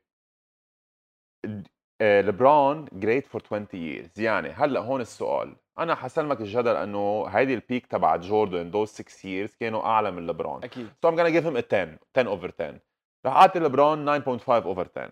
لبرون 2.01 2.85
great 2.93 3.27
for 3.27 3.41
20 3.41 3.67
years. 3.73 4.19
يعني 4.19 4.49
هلأ 4.49 4.79
هون 4.79 5.01
السؤال. 5.01 5.55
أنا 5.79 5.95
حسلمك 5.95 6.41
الجدل 6.41 6.75
إنه 6.75 7.25
هيدي 7.27 7.53
ال 7.53 7.60
peak 7.60 7.85
تبع 7.85 8.15
جوردن 8.15 8.71
those 8.71 8.89
6 8.89 9.23
years 9.23 9.57
كانوا 9.59 9.81
أعلى 9.85 10.11
من 10.11 10.27
لبرون 10.27 10.63
أكيد. 10.63 10.87
So 10.87 11.09
I'm 11.09 11.15
gonna 11.15 11.31
give 11.31 11.45
him 11.45 11.55
a 11.55 11.61
10 11.61 11.99
10 12.13 12.27
over 12.27 12.51
10 12.51 12.79
رح 13.25 13.33
أعطي 13.35 13.59
لبرون 13.59 14.21
9.5 14.21 14.65
over 14.65 14.85
10 14.85 15.11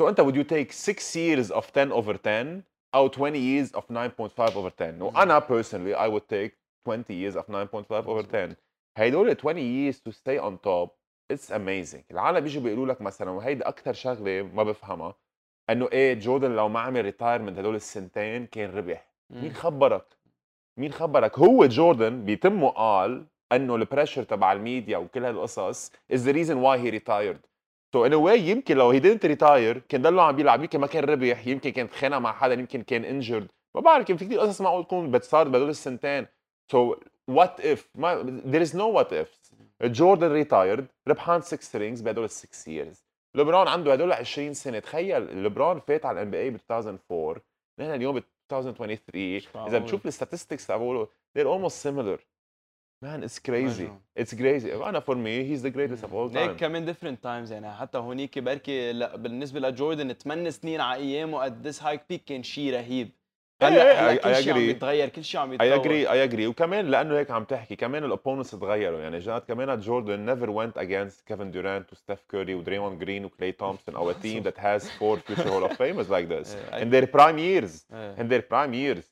So 0.00 0.08
أنت 0.08 0.20
would 0.20 0.34
you 0.34 0.44
take 0.44 0.72
6 0.72 1.16
years 1.16 1.50
of 1.50 1.72
10 1.72 1.92
over 1.92 2.16
10 2.16 2.62
أو 2.94 3.08
20 3.08 3.38
years 3.38 3.72
of 3.72 3.84
9.5 3.90 4.56
over 4.56 4.70
10 4.70 5.02
وأنا 5.02 5.40
personally 5.40 5.94
I 5.94 6.08
would 6.08 6.28
take 6.28 6.52
20 6.84 7.14
years 7.14 7.36
of 7.36 7.46
9.5 7.48 8.06
over 8.06 8.22
10 8.22 8.56
هيدول 8.98 9.36
20 9.36 9.60
years 9.60 10.00
to 10.00 10.12
stay 10.12 10.38
on 10.38 10.58
top 10.58 10.90
it's 11.32 11.50
amazing. 11.50 12.04
العالم 12.10 12.40
بيجوا 12.40 12.62
بيقولوا 12.62 12.86
لك 12.86 13.00
مثلا 13.00 13.30
وهيدي 13.30 13.62
أكثر 13.62 13.92
شغلة 13.92 14.42
ما 14.42 14.62
بفهمها 14.62 15.14
انه 15.70 15.88
إيه 15.92 16.14
جوردن 16.14 16.50
لو 16.56 16.68
ما 16.68 16.80
عمل 16.80 17.04
ريتايرمنت 17.04 17.58
هدول 17.58 17.74
السنتين 17.74 18.46
كان 18.46 18.70
ربح 18.70 19.08
مين 19.30 19.52
خبرك؟ 19.52 20.04
مين 20.76 20.92
خبرك؟ 20.92 21.38
هو 21.38 21.66
جوردن 21.66 22.24
بيتمه 22.24 22.68
قال 22.68 23.26
انه 23.52 23.76
ال 23.76 23.81
pressure 23.81 24.22
تبع 24.22 24.52
الميديا 24.52 24.98
وكل 24.98 25.24
هالقصص 25.24 25.92
is 26.12 26.16
the 26.16 26.32
reason 26.32 26.60
why 26.62 26.78
he 26.78 26.90
retired. 26.90 27.40
So 27.92 28.04
in 28.04 28.12
a 28.12 28.18
way 28.18 28.38
يمكن 28.38 28.76
لو 28.76 28.92
he 28.92 29.02
didn't 29.02 29.28
retire 29.28 29.78
كان 29.88 30.02
ضله 30.02 30.22
عم 30.22 30.36
بيلعب 30.36 30.60
يمكن 30.60 30.80
ما 30.80 30.86
كان 30.86 31.04
ربح 31.04 31.46
يمكن 31.46 31.70
كان 31.70 31.90
تخانق 31.90 32.18
مع 32.18 32.32
حدا 32.32 32.54
يمكن 32.54 32.82
كان 32.82 33.22
injured 33.22 33.46
ما 33.74 33.80
بعرف 33.80 34.06
كان 34.06 34.16
في 34.16 34.24
كثير 34.24 34.40
قصص 34.40 34.60
معقول 34.60 34.84
تكون 34.84 35.10
بتصير 35.10 35.48
بهدول 35.48 35.68
السنتين. 35.68 36.26
So 36.72 36.96
what 37.30 37.60
if 37.60 37.80
ما 37.94 38.40
there 38.46 38.68
is 38.68 38.74
no 38.74 38.88
what 38.98 39.12
if. 39.12 39.28
جوردن 39.82 40.32
retired 40.32 40.86
ربحان 41.08 41.40
6 41.40 41.78
rings 41.78 42.00
بهدول 42.00 42.24
ال 42.24 42.30
6 42.30 42.94
لبرون 43.36 43.68
عنده 43.68 43.92
هدول 43.92 44.12
20 44.12 44.54
سنة. 44.54 44.78
تخيل 44.78 45.44
لبرون 45.44 45.80
فات 45.80 46.06
على 46.06 46.18
ال 46.18 46.30
NBA 46.30 46.50
ب 46.50 46.54
2004 46.54 47.36
نحن 47.80 47.90
اليوم 47.90 48.20
ب 48.20 48.22
2023 48.52 49.66
إذا. 49.68 49.78
بتشوف 49.78 50.06
ال 50.06 50.11
statistics 50.11 50.66
تبعوله 50.66 51.08
they're 51.38 51.46
almost 51.46 51.88
similar. 51.88 52.18
It's 53.04 53.38
crazy. 53.38 53.82
مجنون. 53.82 54.00
it's 54.20 54.34
crazy. 54.34 54.72
أنا 54.72 55.00
me 55.00 55.44
he's 55.50 55.62
the 55.62 55.70
greatest 55.70 56.04
of 56.04 56.12
all 56.12 56.36
هيك 56.36 56.56
time. 56.56 56.60
كمان 56.60 56.84
different 56.84 57.22
times 57.22 57.52
يعني. 57.52 57.72
حتى 57.72 57.98
هونيك 57.98 58.38
بركي 58.38 58.92
لا 58.92 59.16
بالنسبة 59.16 59.60
لجوردن 59.60 60.12
8 60.12 60.50
سنين 60.50 60.80
على 60.80 61.02
أيامه 61.02 61.42
قد 61.44 61.66
this 61.66 61.82
high 61.82 62.02
peak 62.08 62.24
كان 62.24 62.42
شيء 62.42 62.74
رهيب. 62.74 63.10
هلا 63.62 63.90
إيه، 63.90 64.10
هلا 64.10 64.20
I- 64.20 64.24
كل 64.24 64.34
شيء 64.44 64.52
عم. 64.52 64.58
بيتغير 64.58 65.08
كل 65.08 65.24
شيء 65.24 65.40
عم 65.40 65.52
يتطور. 65.52 65.82
agree 65.82 66.06
I 66.08 66.30
agree. 66.32 66.46
وكمان 66.48 66.86
لأنه 66.86 67.18
هيك 67.18 67.30
عم 67.30 67.44
تحكي 67.44 67.76
كمان 67.76 68.04
ال 68.04 68.09
opponents 68.09 68.50
تغيروا. 68.50 69.00
يعني 69.00 69.18
جاد 69.18 69.44
كمان 69.48 69.80
جوردن 69.80 70.26
never 70.36 70.48
went 70.48 70.80
against 70.82 71.32
Kevin 71.32 71.52
Durant 71.54 71.92
و 71.92 71.96
Steph 71.96 72.20
Curry 72.32 72.50
و 72.50 72.64
Draymond 72.64 73.02
Green 73.04 73.24
و 73.24 73.28
Klay 73.28 73.52
Thompson 73.62 73.94
أو 73.96 74.12
has 74.62 74.82
four 74.82 75.18
future 75.18 75.48
Hall 75.48 75.68
of 75.70 75.76
Famers 75.76 76.08
like 76.10 76.28
this. 76.28 76.48
إيه، 76.74 76.84
in 76.84 76.90
their 76.92 77.06
prime 77.06 77.38
years. 77.38 77.72
إيه. 77.94 78.16
in 78.16 78.28
their 78.30 78.42
prime 78.52 78.72
years. 78.74 79.04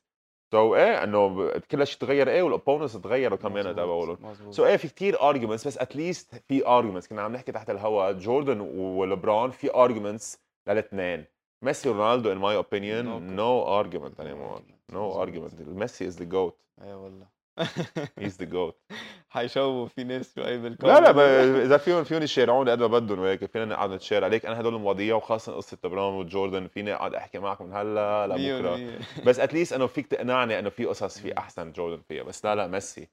So 0.53 0.55
إيه 0.55 1.03
انه 1.03 1.51
كل 1.71 1.87
شيء 1.87 1.99
تغير. 1.99 2.29
إيه 2.29 2.41
وال 2.41 2.50
opponents 2.50 2.93
تغيروا 3.01 3.37
كمان 3.37 3.75
تبعولهم. 3.75 4.17
so 4.51 4.65
إيه 4.65 4.77
في 4.77 4.87
كتير 4.87 5.15
arguments 5.17 5.67
بس 5.67 5.77
at 5.77 5.94
least 5.94 6.35
في 6.47 6.61
arguments. 6.61 7.09
كنا 7.09 7.21
عم 7.21 7.33
نحكي 7.33 7.51
تحت 7.51 7.69
الهواء. 7.69 8.13
جوردن 8.13 8.59
ولبرون 8.75 9.51
في 9.51 9.69
arguments 9.69 10.37
للاثنين. 10.67 11.25
ميسي 11.63 11.89
ورونالدو 11.89 12.33
in 12.33 12.37
my 12.37 12.65
opinion 12.65 13.05
No 13.05 13.19
no 13.19 13.65
argument 13.67 14.19
anymore. 14.19 14.61
No 14.91 14.95
مظبوط. 14.95 15.27
argument. 15.27 15.67
ميسي 15.67 16.11
is 16.11 16.15
the 16.15 16.25
goat. 16.25 16.53
إيه 16.81 16.95
والله. 16.95 17.35
He's 18.19 18.37
the 18.37 18.45
goat. 18.55 18.95
حيشوفوا 19.29 19.85
في 19.87 20.03
ناس 20.03 20.35
شوي 20.35 20.57
بالكومنت 20.57 20.97
لا 20.99 21.11
لا 21.11 21.63
إذا 21.63 21.77
فيهم 21.77 22.03
فيهم 22.03 22.23
يشارعوني 22.23 22.71
قد 22.71 22.79
ما 22.79 22.87
بدهم 22.87 23.19
وهيك 23.19 23.45
فينا 23.45 23.65
نقعد 23.65 23.89
نتشارع. 23.89 24.25
عليك 24.27 24.45
أنا 24.45 24.59
هدول 24.59 24.79
مواضيع 24.79 25.15
وخاصة 25.15 25.55
قصة 25.55 25.77
لبرون 25.83 26.13
وجوردن. 26.13 26.67
فيني 26.67 26.93
أقعد 26.93 27.13
أحكي 27.15 27.39
معك 27.39 27.61
من 27.61 27.73
هلا 27.73 28.27
لبكرة. 28.27 28.99
بس 29.25 29.39
at 29.39 29.49
least 29.49 29.73
إنه 29.73 29.87
فيك 29.87 30.07
تقنعني 30.07 30.59
إنه 30.59 30.69
في 30.69 30.85
قصص 30.85 31.19
في 31.19 31.37
أحسن 31.37 31.71
جوردن 31.71 32.01
فيها. 32.01 32.23
بس 32.23 32.45
لا 32.45 32.55
لا 32.55 32.67
ميسي. 32.67 33.07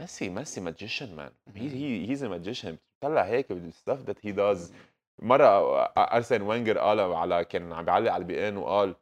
ميسي 0.00 0.28
ميسي 0.28 0.60
magician 0.60 1.16
man 1.16 1.32
he 1.54 1.68
he 1.68 2.10
he's 2.10 2.24
a 2.24 2.28
magician 2.28 2.76
طلع 3.00 3.22
هيك 3.22 3.52
بال 3.52 3.66
stuff 3.66 4.00
that 4.02 4.26
he 4.26 4.32
does 4.32 4.74
مرة 5.22 5.82
أرسن 5.98 6.42
وينجر 6.42 6.78
قال 6.78 7.00
على 7.00 7.44
كان 7.44 7.72
عم 7.72 7.84
بيعلق 7.84 8.12
على 8.12 8.20
ال 8.20 8.48
beIN 8.48 8.56
وقال 8.56 8.94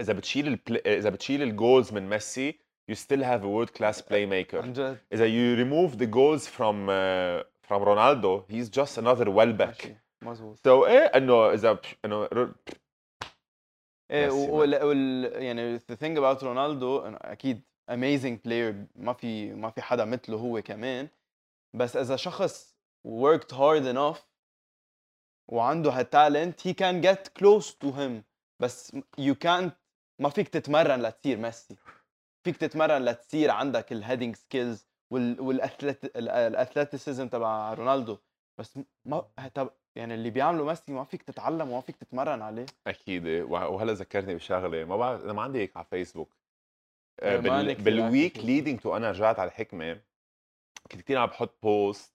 إذا 0.00 0.12
بتشيل 0.12 0.46
البل... 0.46 0.76
إذا 0.86 1.10
بتشيل 1.10 1.42
ال 1.42 1.50
goals 1.50 1.92
من 1.92 2.08
ميسي 2.08 2.58
you 2.90 2.94
still 2.94 3.22
have 3.22 3.44
a 3.44 3.48
world 3.48 3.74
class 3.74 4.00
playmaker. 4.00 4.54
عن 4.54 4.72
جد. 4.72 4.98
إذا 5.12 5.26
you 5.26 5.56
remove 5.56 5.98
the 5.98 6.06
goals 6.06 6.46
from 6.46 6.88
uh, 6.88 7.42
from 7.62 7.82
Ronaldo 7.82 8.44
he's 8.48 8.68
just 8.70 8.98
another 8.98 9.30
Welbeck 9.30 9.86
ماشي. 9.86 9.96
مظبوط. 10.22 10.58
So 10.58 10.86
إيه 10.86 11.04
إنه 11.04 11.52
إذا 11.52 11.78
إنه 12.04 12.28
إيه 14.10 14.30
وال 14.30 14.84
وال 14.84 15.24
يعني 15.42 15.78
the 15.78 15.96
thing 15.96 16.16
about 16.16 16.44
رونالدو 16.44 16.98
أكيد 17.06 17.62
amazing 17.90 18.38
player 18.46 18.74
ما 18.96 19.12
في 19.12 19.52
ما 19.52 19.70
في 19.70 19.82
حدا 19.82 20.04
مثله 20.04 20.36
هو 20.36 20.62
كمان. 20.62 21.08
بس 21.76 21.96
إذا 21.96 22.16
شخص 22.16 22.76
worked 23.06 23.52
hard 23.52 23.84
enough 23.84 24.27
وعنده 25.48 25.90
هال 25.90 26.07
talent 26.07 26.60
he 26.68 26.72
can 26.72 27.02
get 27.06 27.42
close 27.42 27.66
to 27.84 27.88
him. 27.98 28.12
بس 28.62 28.96
you 29.20 29.34
can't 29.44 29.70
ما 30.20 30.28
فيك 30.28 30.48
تتمرن 30.48 31.02
لتصير 31.02 31.36
ميسي. 31.36 31.76
فيك 32.44 32.56
تتمرن 32.56 33.04
لتصير 33.04 33.50
عندك 33.50 33.92
ال 33.92 33.97
heading 33.97 34.36
skills 34.36 34.86
وال 35.10 35.43
athleticism 35.43 37.28
تبع 37.28 37.74
رونالدو. 37.74 38.18
بس 38.60 38.78
ما 39.04 39.24
طب 39.54 39.70
يعني 39.96 40.14
اللي 40.14 40.30
بيعمله 40.30 40.64
ميسي 40.64 40.92
ما 40.92 41.04
فيك 41.04 41.22
تتعلم 41.22 41.70
وما 41.70 41.80
فيك 41.80 41.96
تتمرن 41.96 42.42
عليه. 42.42 42.66
أكيد. 42.86 43.26
وه- 43.26 43.68
وهلا 43.68 43.92
ذكرني 43.92 44.34
بشغلة. 44.34 44.84
ما 44.84 44.96
بعرف 44.96 45.24
أنا 45.24 45.32
ما 45.32 45.42
عندي 45.42 45.58
هيك 45.58 45.76
على 45.76 45.86
فيسبوك 45.90 46.36
آه، 47.20 47.32
إيه، 47.32 47.38
بال... 47.38 47.74
بال 47.74 47.95
week 47.95 48.38
leading 48.38 48.80
to 48.80 48.96
أنا 48.96 49.10
رجعت 49.10 49.38
على 49.38 49.48
الحكمة 49.48 50.00
كنت 50.92 51.02
كثير 51.02 51.18
عم 51.18 51.26
بحط 51.26 51.54
post 51.62 52.12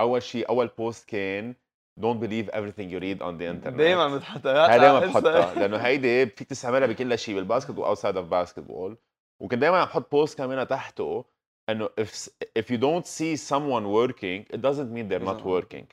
أول 0.00 0.22
شيء 0.22 0.48
أول 0.48 0.66
post 0.66 1.08
كان 1.08 1.54
don't 2.00 2.20
believe 2.20 2.48
everything 2.50 2.88
you 2.90 2.98
read 3.00 3.18
on 3.22 3.38
the 3.38 3.46
internet 3.46 3.76
دايما 3.76 4.16
بتحطها 4.16 4.76
دايما 4.76 5.00
بحطها 5.00 5.54
لأنه 5.54 5.76
هيدي 5.76 6.26
فيك 6.26 6.48
تستعملها 6.48 6.86
بكل 6.86 7.18
شيء 7.18 7.34
بال 7.34 7.45
basket 7.45 7.78
و 7.78 7.83
outside 7.83 8.16
of 8.16 8.26
basketball 8.26 8.98
وكنت 9.42 9.60
دايما 9.60 9.78
عم 9.78 9.84
بحط 9.84 10.10
post 10.10 10.38
كمان 10.38 10.66
تحته 10.66 11.24
إنه 11.68 11.88
if 12.00 12.28
if 12.58 12.64
you 12.64 12.78
don't 12.78 13.06
see 13.06 13.36
someone 13.36 13.86
working 13.86 14.54
it 14.54 14.60
doesn't 14.60 14.90
mean 14.94 15.08
they're 15.08 15.28
not 15.32 15.42
working 15.44 15.84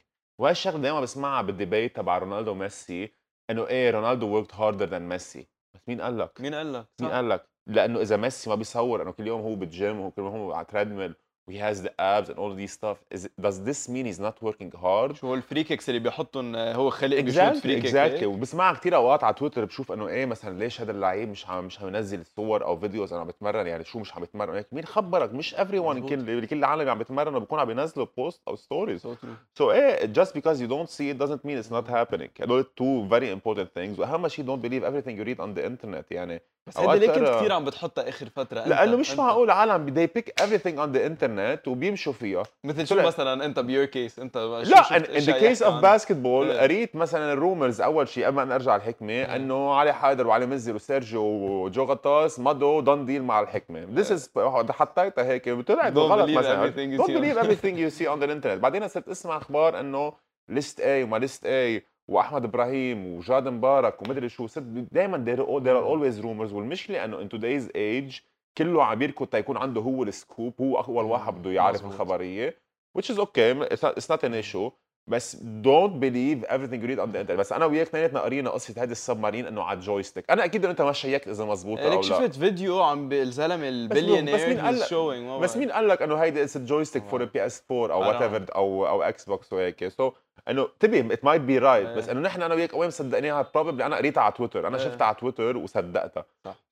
وهي 0.42 0.52
الشغلة 0.52 0.82
دايما 0.82 1.02
بسمعها 1.02 1.42
بال 1.42 1.55
debate 1.55 1.96
تبع 1.96 2.18
رونالدو 2.18 2.52
وميسي 2.52 3.14
إنه 3.50 3.68
إيه 3.68 3.92
رونالدو 3.92 4.44
worked 4.44 4.52
harder 4.52 4.90
than 4.90 4.94
ميسي 5.02 5.48
بس 5.76 5.82
مين 5.88 6.02
قال 6.02 6.18
لك؟ 6.18 6.42
مين 6.42 6.56
قال 6.56 6.74
لك؟ 6.74 6.86
مين. 7.02 7.12
قال 7.12 7.30
لك؟ 7.30 7.46
لأنه 7.68 8.02
إذا 8.02 8.18
ميسي 8.18 8.50
ما 8.50 8.56
بيصور 8.56 9.02
إنه 9.02 9.12
كل 9.12 9.28
يوم 9.28 9.42
هو 9.42 9.56
بالجيم 9.56 10.00
وكل 10.00 10.22
يوم 10.22 10.32
هو 10.36 10.54
على 10.54 10.66
treadmill 10.66 11.16
he 11.50 11.58
has 11.58 11.82
the 11.82 11.92
abs 12.00 12.30
and 12.30 12.38
all 12.38 12.54
these 12.62 12.74
stuff. 12.80 12.98
Is 13.16 13.22
does 13.46 13.58
this 13.70 13.90
mean 13.90 14.06
he's 14.06 14.20
not 14.20 14.38
working 14.48 14.72
hard? 14.84 15.16
شو 15.16 15.28
هو 15.28 15.34
ال 15.34 15.40
free 15.40 15.64
kicks 15.64 15.90
اللي 15.90 16.00
بيحطهم 16.00 16.56
آه، 16.56 16.74
هو 16.76 16.90
بيشوت 16.90 17.04
exactly 17.14 17.62
free 17.62 17.76
kick 17.76 17.86
exactly 17.86 18.26
وبسمع 18.26 18.74
كثير 18.74 18.96
أوقات 18.96 19.24
على 19.24 19.34
تويتر 19.34 19.66
بشوف 19.66 19.92
إنه 19.92 20.08
إيه 20.08 20.26
مثلا 20.26 20.60
ليش 20.60 20.82
هذا 20.82 20.92
اللعيب 20.92 21.30
مش 21.30 21.50
عم 21.50 21.66
مش 21.66 21.82
عم 21.82 21.88
ينزل 21.88 22.26
صور 22.26 22.64
أو 22.66 22.78
videos 22.78 23.14
أنا 23.14 23.22
عم 23.22 23.28
بتمرن 23.28 23.68
يعني 23.68 23.84
شو 23.84 24.00
مش 24.00 24.16
عم 24.16 24.22
بتمرن 24.22 24.56
هيك 24.56 24.68
مين 24.72 24.86
خبرك؟ 24.86 25.34
مش 25.34 25.56
everyone 25.56 25.62
مظبوط. 25.74 26.10
كل 26.10 26.46
كل 26.46 26.58
العالم 26.58 26.90
عم 26.90 27.00
بتمرنوا 27.00 27.40
بيكون 27.40 27.60
عم 27.60 27.70
ينزلوا 27.70 28.08
post 28.18 28.42
أو 28.48 28.56
stories 28.56 29.00
So. 29.08 29.10
سو 29.58 29.72
إيه 29.72 30.14
just 30.14 30.28
because 30.30 30.58
you 30.60 30.68
don't 30.68 30.90
see 30.90 31.10
it 31.14 31.18
doesn't 31.24 31.44
mean 31.46 31.58
it's 31.64 31.72
not 31.72 31.88
happening. 31.90 32.30
هدول 32.42 32.64
two 32.64 33.10
very 33.10 33.30
important 33.40 33.68
things. 33.80 34.00
وأهم 34.00 34.28
شيء 34.28 34.46
don't 34.46 34.62
believe 34.62 34.84
everything 34.84 35.16
you 35.20 35.24
read 35.24 35.40
on 35.40 35.60
the 35.60 35.66
internet. 35.66 36.06
يعني 36.12 36.42
بس 36.68 36.78
هيدي 36.78 37.00
ليه 37.06 37.14
كنت 37.14 37.28
كثير 37.30 37.52
عم 37.52 37.66
بتحطها 37.66 38.10
آخر 38.10 38.30
فترة 38.36 38.60
لأنه 38.68 38.98
مش. 38.98 39.16
معقول 39.16 39.50
عالم 39.52 39.94
they 39.96 40.10
pick 40.20 40.44
everything 40.44 40.76
on 40.78 40.96
the 40.96 41.00
internet 41.10 41.68
وبيمشوا 41.68 42.14
فيها. 42.14 42.44
مثل 42.64 42.88
شو 42.88 42.96
مثلا 42.96 43.46
أنت 43.46 43.60
بيور 43.60 43.86
كيس 43.86 44.20
أنت 44.20 44.38
لا 44.38 44.82
in, 44.84 45.02
the 45.02 45.06
case 45.26 45.30
يحكوا 45.30 45.56
of 45.56 45.64
عنها؟ 45.74 45.98
basketball 45.98 46.26
إيه. 46.26 46.60
قريت 46.60 46.96
مثلا 46.96 47.34
الرومرز 47.34 47.82
أول 47.82 48.08
شيء 48.08 48.26
قبل 48.26 48.36
ما 48.36 48.46
نرجع 48.46 48.76
الحكمة 48.76 49.12
إيه. 49.14 49.36
إنه 49.36 49.74
علي 49.74 49.94
حيدر 49.94 50.28
وعلي 50.28 50.46
مزر 50.46 50.76
وسيرجيو 50.76 51.22
وجو 51.24 51.84
غطاس 51.84 52.40
مضوا 52.40 52.82
دون 52.82 53.06
ديل 53.06 53.24
مع 53.24 53.40
الحكمة. 53.40 53.88
This 53.96 54.08
is 54.08 54.40
حطيتها 54.72 55.24
هيك. 55.24 55.50
طلعت 55.68 55.98
غلط 55.98 56.30
مثلا. 56.30 56.72
don't 56.72 57.02
see 57.02 57.04
on- 57.04 57.08
believe 57.08 57.38
everything 57.44 57.76
you 57.76 58.00
see 58.00 58.08
on 58.08 58.20
the 58.24 58.30
internet. 58.32 58.60
بعدين 58.62 58.88
صرت 58.88 59.08
أسمع 59.10 59.38
أخبار 59.38 59.80
إنه 59.80 60.14
ليست 60.50 60.80
اي 60.80 61.04
وما 61.04 61.18
ليست 61.18 61.46
اي 61.46 61.84
واحمد 62.10 62.44
إبراهيم 62.44 63.18
وجاد 63.18 63.48
مبارك 63.48 64.02
ومدري 64.02 64.30
شو 64.30 64.48
دائما 64.92 65.26
there 65.26 65.40
are 65.40 65.70
are 65.70 65.86
always 65.86 66.24
rumors. 66.24 66.54
والمشكلة 66.54 67.06
إنه 67.06 67.20
in 67.20 67.30
today's 67.30 67.70
age 67.76 68.22
كله 68.58 68.84
عم 68.84 69.02
يركض 69.02 69.28
تيكون 69.28 69.58
عنده 69.58 69.82
هو 69.82 70.04
السكوب 70.04 70.54
هو 70.62 70.80
اول 70.80 71.06
واحد 71.06 71.34
بده 71.34 71.52
يعرف. 71.52 71.86
الخبرية 71.86 72.56
which 72.98 73.06
is 73.06 73.20
okay. 73.20 73.54
It's 73.74 73.84
not, 73.84 73.98
it's 73.98 74.10
not 74.10 74.24
an 74.24 74.34
issue. 74.34 74.72
بس 75.08 75.36
don't 75.62 76.00
believe 76.00 76.44
everything 76.44 76.82
you 76.82 76.88
read 76.88 77.00
on 77.00 77.12
the 77.12 77.20
internet. 77.20 77.40
بس 77.40 77.54
أنا 77.54 77.66
وياك 77.66 77.88
اثنيناتنا 77.88 78.20
قرينا 78.20 78.50
قصة 78.50 78.84
هذا 78.84 78.92
السبمارين 78.92 79.46
إنه 79.46 79.64
على 79.64 79.80
جويستيك 79.80 80.26
أنا 80.32 80.46
أكيد 80.46 80.62
إنه 80.64 80.72
أنت 80.72 80.82
ما 80.82 80.94
شيكت 80.94 81.28
إذا 81.28 81.46
مزبوط 81.46 81.80
أو 81.80 81.90
ليك 81.90 81.98
لا. 81.98 82.02
شفت 82.02 82.36
فيديو 82.36 82.82
عم 82.82 83.12
الزلمه 83.12 83.70
البليونير 83.70 84.36
بس 84.36 84.42
مين 84.42 84.60
قال 84.60 84.86
شوينج 84.90 85.42
بس 85.42 85.58
مين 85.58 85.72
قال 85.72 85.88
لك 85.88 86.02
إنه 86.02 86.16
هيدي 86.16 86.44
اتس 86.44 86.58
جويستيك 86.58 87.04
فور 87.04 87.26
بي 87.26 87.46
اس 87.46 87.64
4 87.72 87.94
أو. 87.94 88.00
وات 88.00 88.22
ايفر 88.22 88.46
أو 88.56 88.88
أو 88.88 89.02
إكس 89.02 89.26
بوكس 89.26 89.54
وهيك؟ 89.54 89.88
سو 89.88 90.12
إنه 90.50 90.68
انتبه 90.74 91.14
ات 91.14 91.26
مايت 91.26 91.42
بي 91.42 91.58
رايت 91.58 91.88
إيه. 91.88 91.96
بس 91.96 92.10
إنه 92.10 92.20
نحن 92.20 92.42
أنا 92.42 92.56
وياك 92.56 92.74
وين 92.74 92.90
صدقناها 92.90 93.52
بروبلي 93.56 93.86
أنا 93.86 93.96
قريتها 93.96 94.22
على 94.22 94.34
تويتر 94.34 94.68
أنا 94.68 94.78
إيه. 94.78 94.84
شفتها 94.84 95.06
على 95.06 95.16
تويتر 95.16 95.58
وصدقتها. 95.58 96.26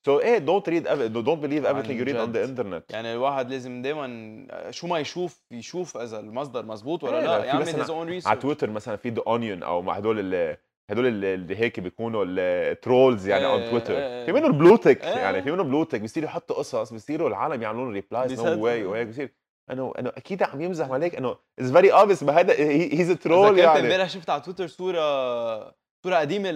سو 0.05 0.19
إيه 0.19 0.37
دونت 0.37 0.69
ريد 0.69 0.83
دونت 1.13 1.43
بليف 1.43 1.65
everything 1.65 1.99
you 2.01 2.07
read 2.09 2.17
on 2.17 2.29
جد. 2.29 2.35
the 2.35 2.49
internet 2.49 2.93
يعني 2.93 3.13
الواحد 3.13 3.51
لازم 3.51 3.81
دائما 3.81 4.47
شو 4.71 4.87
ما 4.87 4.99
يشوف 4.99 5.43
يشوف 5.51 5.97
إذا 5.97 6.19
المصدر 6.19 6.65
مزبوط 6.65 7.03
ولا 7.03 7.19
إيه، 7.19 7.25
لا 7.25 7.45
يعمل 7.45 7.65
his 7.65 7.87
own 7.87 8.23
research 8.23 8.27
على 8.27 8.39
تويتر 8.39 8.69
مثلا 8.69 8.95
في 8.95 9.09
ذا 9.09 9.21
اونيون 9.27 9.63
أو 9.63 9.81
مع 9.81 9.93
هدول 9.93 10.19
اللي 10.19 10.57
هدول 10.89 11.25
اللي 11.25 11.55
هيك 11.55 11.79
بيكونوا 11.79 12.25
ال 12.27 12.42
trolls 12.42 13.27
يعني 13.27 13.45
إيه، 13.45 13.53
on 13.53 13.69
تويتر 13.69 13.97
إيه، 13.97 14.25
في 14.25 14.31
منهم 14.31 14.51
blue 14.51 14.75
tick 14.75 15.03
إيه. 15.03 15.09
يعني 15.09 15.41
في 15.41 15.51
منهم 15.51 15.67
blue 15.67 15.83
tick 15.83 16.01
بيصيروا 16.01 16.29
يحطوا 16.29 16.55
قصص 16.55 16.93
بيصيروا 16.93 17.29
العالم 17.29 17.61
يعملوا 17.61 17.83
لهم 17.83 17.93
replies 17.93 18.41
no. 18.41 18.63
way 18.63 18.85
وهيك 18.85 19.07
بصير 19.07 19.33
انه 19.71 19.93
انه 19.99 20.09
أكيد 20.09 20.43
عم 20.43 20.61
يمزح 20.61 20.91
عليك 20.91 21.15
انه 21.15 21.37
it's 21.59 21.71
very 21.71 21.91
obvious 21.91 22.23
ما 22.23 22.39
هذا 22.39 22.53
he's 22.53 23.11
troll 23.11 23.59
يعني. 23.59 23.79
امبارح 23.79 24.09
شفت 24.09 24.29
على 24.29 24.41
تويتر 24.41 24.67
صورة 24.67 25.75
صورة 26.03 26.15
قديمة 26.15 26.51
ل... 26.51 26.55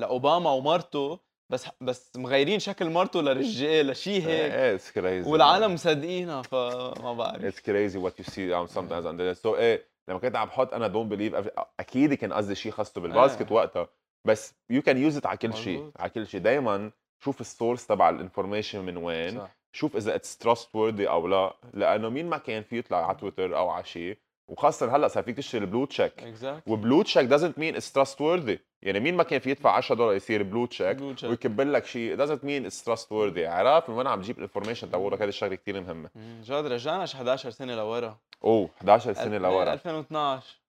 لأوباما 0.00 0.50
ومرته 0.50 1.18
بس 1.52 1.66
بس 1.80 2.16
مغيرين 2.16 2.58
شكل 2.58 2.90
مرته 2.90 3.22
لرجال 3.22 3.86
لشيء 3.86 4.26
هيك. 4.26 4.52
اتس 4.52 4.92
كريزي 4.92 5.30
والعالم 5.30 5.74
مصدقينها 5.74 6.42
فما 6.42 7.12
بعرف. 7.12 7.44
it's 7.44 7.60
crazy 7.60 7.98
what 7.98 8.18
you 8.18 8.24
see 8.24 8.64
on 8.64 8.68
the 8.68 9.32
so 9.32 9.56
إيه 9.56 9.88
لما 10.08 10.18
كنت 10.18 10.36
عم 10.36 10.48
بحط 10.48 10.74
أنا 10.74 10.86
don't 10.86 11.10
believe 11.10 11.48
أكيد 11.80 12.14
كان 12.14 12.32
قصدي 12.32 12.54
شيء 12.54 12.72
خاصه 12.72 13.00
بال 13.00 13.11
basket 13.11 13.46
إيه. 13.46 13.52
وقتها 13.52 13.88
بس 14.26 14.54
you 14.70 14.82
can 14.82 14.96
use 14.96 15.16
it 15.16 15.26
على 15.26 15.36
كل 15.36 15.54
شيء. 15.54 15.90
على 15.96 16.10
كل 16.10 16.26
شيء. 16.26 16.40
دائما 16.40 16.90
شوف 17.24 17.40
ال 17.40 17.47
source 17.47 17.86
تبع 17.86 18.08
ال 18.10 18.16
information 18.16 18.80
من 18.80 18.96
وين 18.96 19.38
صح. 19.38 19.56
شوف 19.72 19.96
إذا 19.96 20.14
it's 20.14 20.38
trustworthy 20.38 21.08
أو 21.08 21.26
لا 21.28 21.56
لأنه 21.74 22.08
مين 22.08 22.28
ما 22.28 22.38
كان 22.38 22.62
في 22.62 22.78
يطلع 22.78 23.06
على 23.06 23.16
تويتر 23.16 23.56
أو 23.56 23.68
على 23.68 23.84
شيء 23.84 24.18
وخاصة 24.48 24.96
هلأ 24.96 25.08
صار 25.08 25.22
فيك 25.22 25.36
تشتري 25.36 25.60
ال 25.64 25.68
blue 25.68 25.84
check 25.84 26.22
exact 26.22 26.62
و 26.68 26.75
blue 26.75 27.02
check 27.02 27.30
doesn't 27.30 27.54
mean 27.60 27.80
it's 27.80 27.90
trustworthy. 27.92 28.58
يعني 28.82 29.00
مين 29.00 29.16
ما 29.16 29.22
كان 29.22 29.40
في 29.40 29.50
يدفع 29.50 29.70
10 29.70 29.94
دولار 29.94 30.14
يصير 30.14 30.42
blue 30.42 30.66
check 30.66 30.98
Blue 30.98 31.20
check. 31.20 31.24
ويكتب 31.24 31.60
لك 31.60 31.86
شيء 31.86 32.16
doesn't 32.16 32.40
mean 32.40 32.70
it's 32.70 32.84
trustworthy. 32.84 33.38
عرفت؟ 33.38 33.90
من 33.90 33.96
وين 33.96 34.06
عم 34.06 34.20
تجيب 34.20 34.36
ال 34.38 34.42
information 34.42 34.90
تبعولك 34.90 35.22
هذه 35.22 35.28
الشغلة 35.28 35.54
كثير 35.54 35.80
مهمة. 35.80 36.10
جاد 36.44 36.66
رجعنا 36.66 37.06
شي 37.06 37.16
11 37.16 37.50
سنة 37.50 37.74
لورا. 37.74 38.18
أوه 38.44 38.70
11 38.78 39.12
سنة 39.12 39.38
لورا. 39.38 39.72
2012 39.72 40.60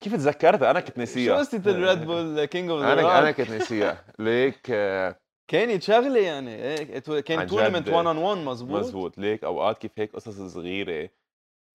كيف 0.00 0.14
تذكرتها 0.14 0.70
أنا 0.70 0.80
كنت 0.80 0.96
شو 0.96 1.02
نسيها 1.02 1.38
قصة 1.38 1.62
الريد 1.66 2.04
بول 2.04 2.44
كينج 2.44 2.70
اوف 2.70 2.82
أنا 2.82 3.18
أنا 3.18 3.30
كنت 3.30 3.50
نسيها. 3.50 4.04
ليك 4.18 4.66
آه، 4.70 5.16
كانت 5.52 5.82
شغله 5.82 6.20
يعني. 6.20 6.54
عن 6.54 7.20
كان. 7.20 7.46
تورنمنت 7.46 7.88
1 7.88 8.06
اون 8.06 8.16
1 8.16 8.38
مزبوط 8.38 8.80
مزبوط 8.80 9.18
ليك 9.18 9.44
أوقات 9.44 9.78
كيف 9.78 9.92
هيك 9.98 10.12
قصص 10.12 10.40
صغيرة. 10.54 11.10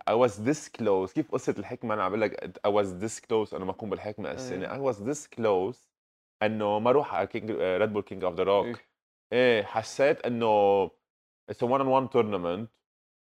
I 0.10 0.14
was 0.14 0.32
this 0.32 0.70
close. 0.70 1.14
كيف 1.14 1.32
قصة 1.32 1.56
الحكمة؟ 1.60 1.94
أنا 1.94 2.04
عم 2.04 2.10
بقول 2.10 2.22
لك 2.22 2.60
I 2.68 2.70
was 2.70 2.88
this 3.04 3.20
close 3.20 3.54
أنا 3.54 3.66
ما 3.66 3.72
أكون 3.72 3.90
بالحكمة 3.90 4.32
السنة 4.32 4.68
I 4.68 4.94
was 4.94 4.98
this 4.98 5.28
close 5.40 5.78
إنه 6.44 6.80
ما 6.80 6.90
أروح 6.90 7.16
على 7.16 7.28
كينج 7.28 7.52
ريد 7.52 7.94
بول 7.94 8.02
كينج 8.02 8.24
أوف 8.24 8.36
ذا 8.36 8.44
روك 8.44 8.66
إيه. 8.66 8.76
إيه 9.34 9.64
حسيت 9.64 10.26
إنه 10.26 10.88
it's 11.52 11.64
a 11.64 11.68
one 11.68 11.82
on 11.82 11.88
one 11.88 12.10
tournament 12.14 12.68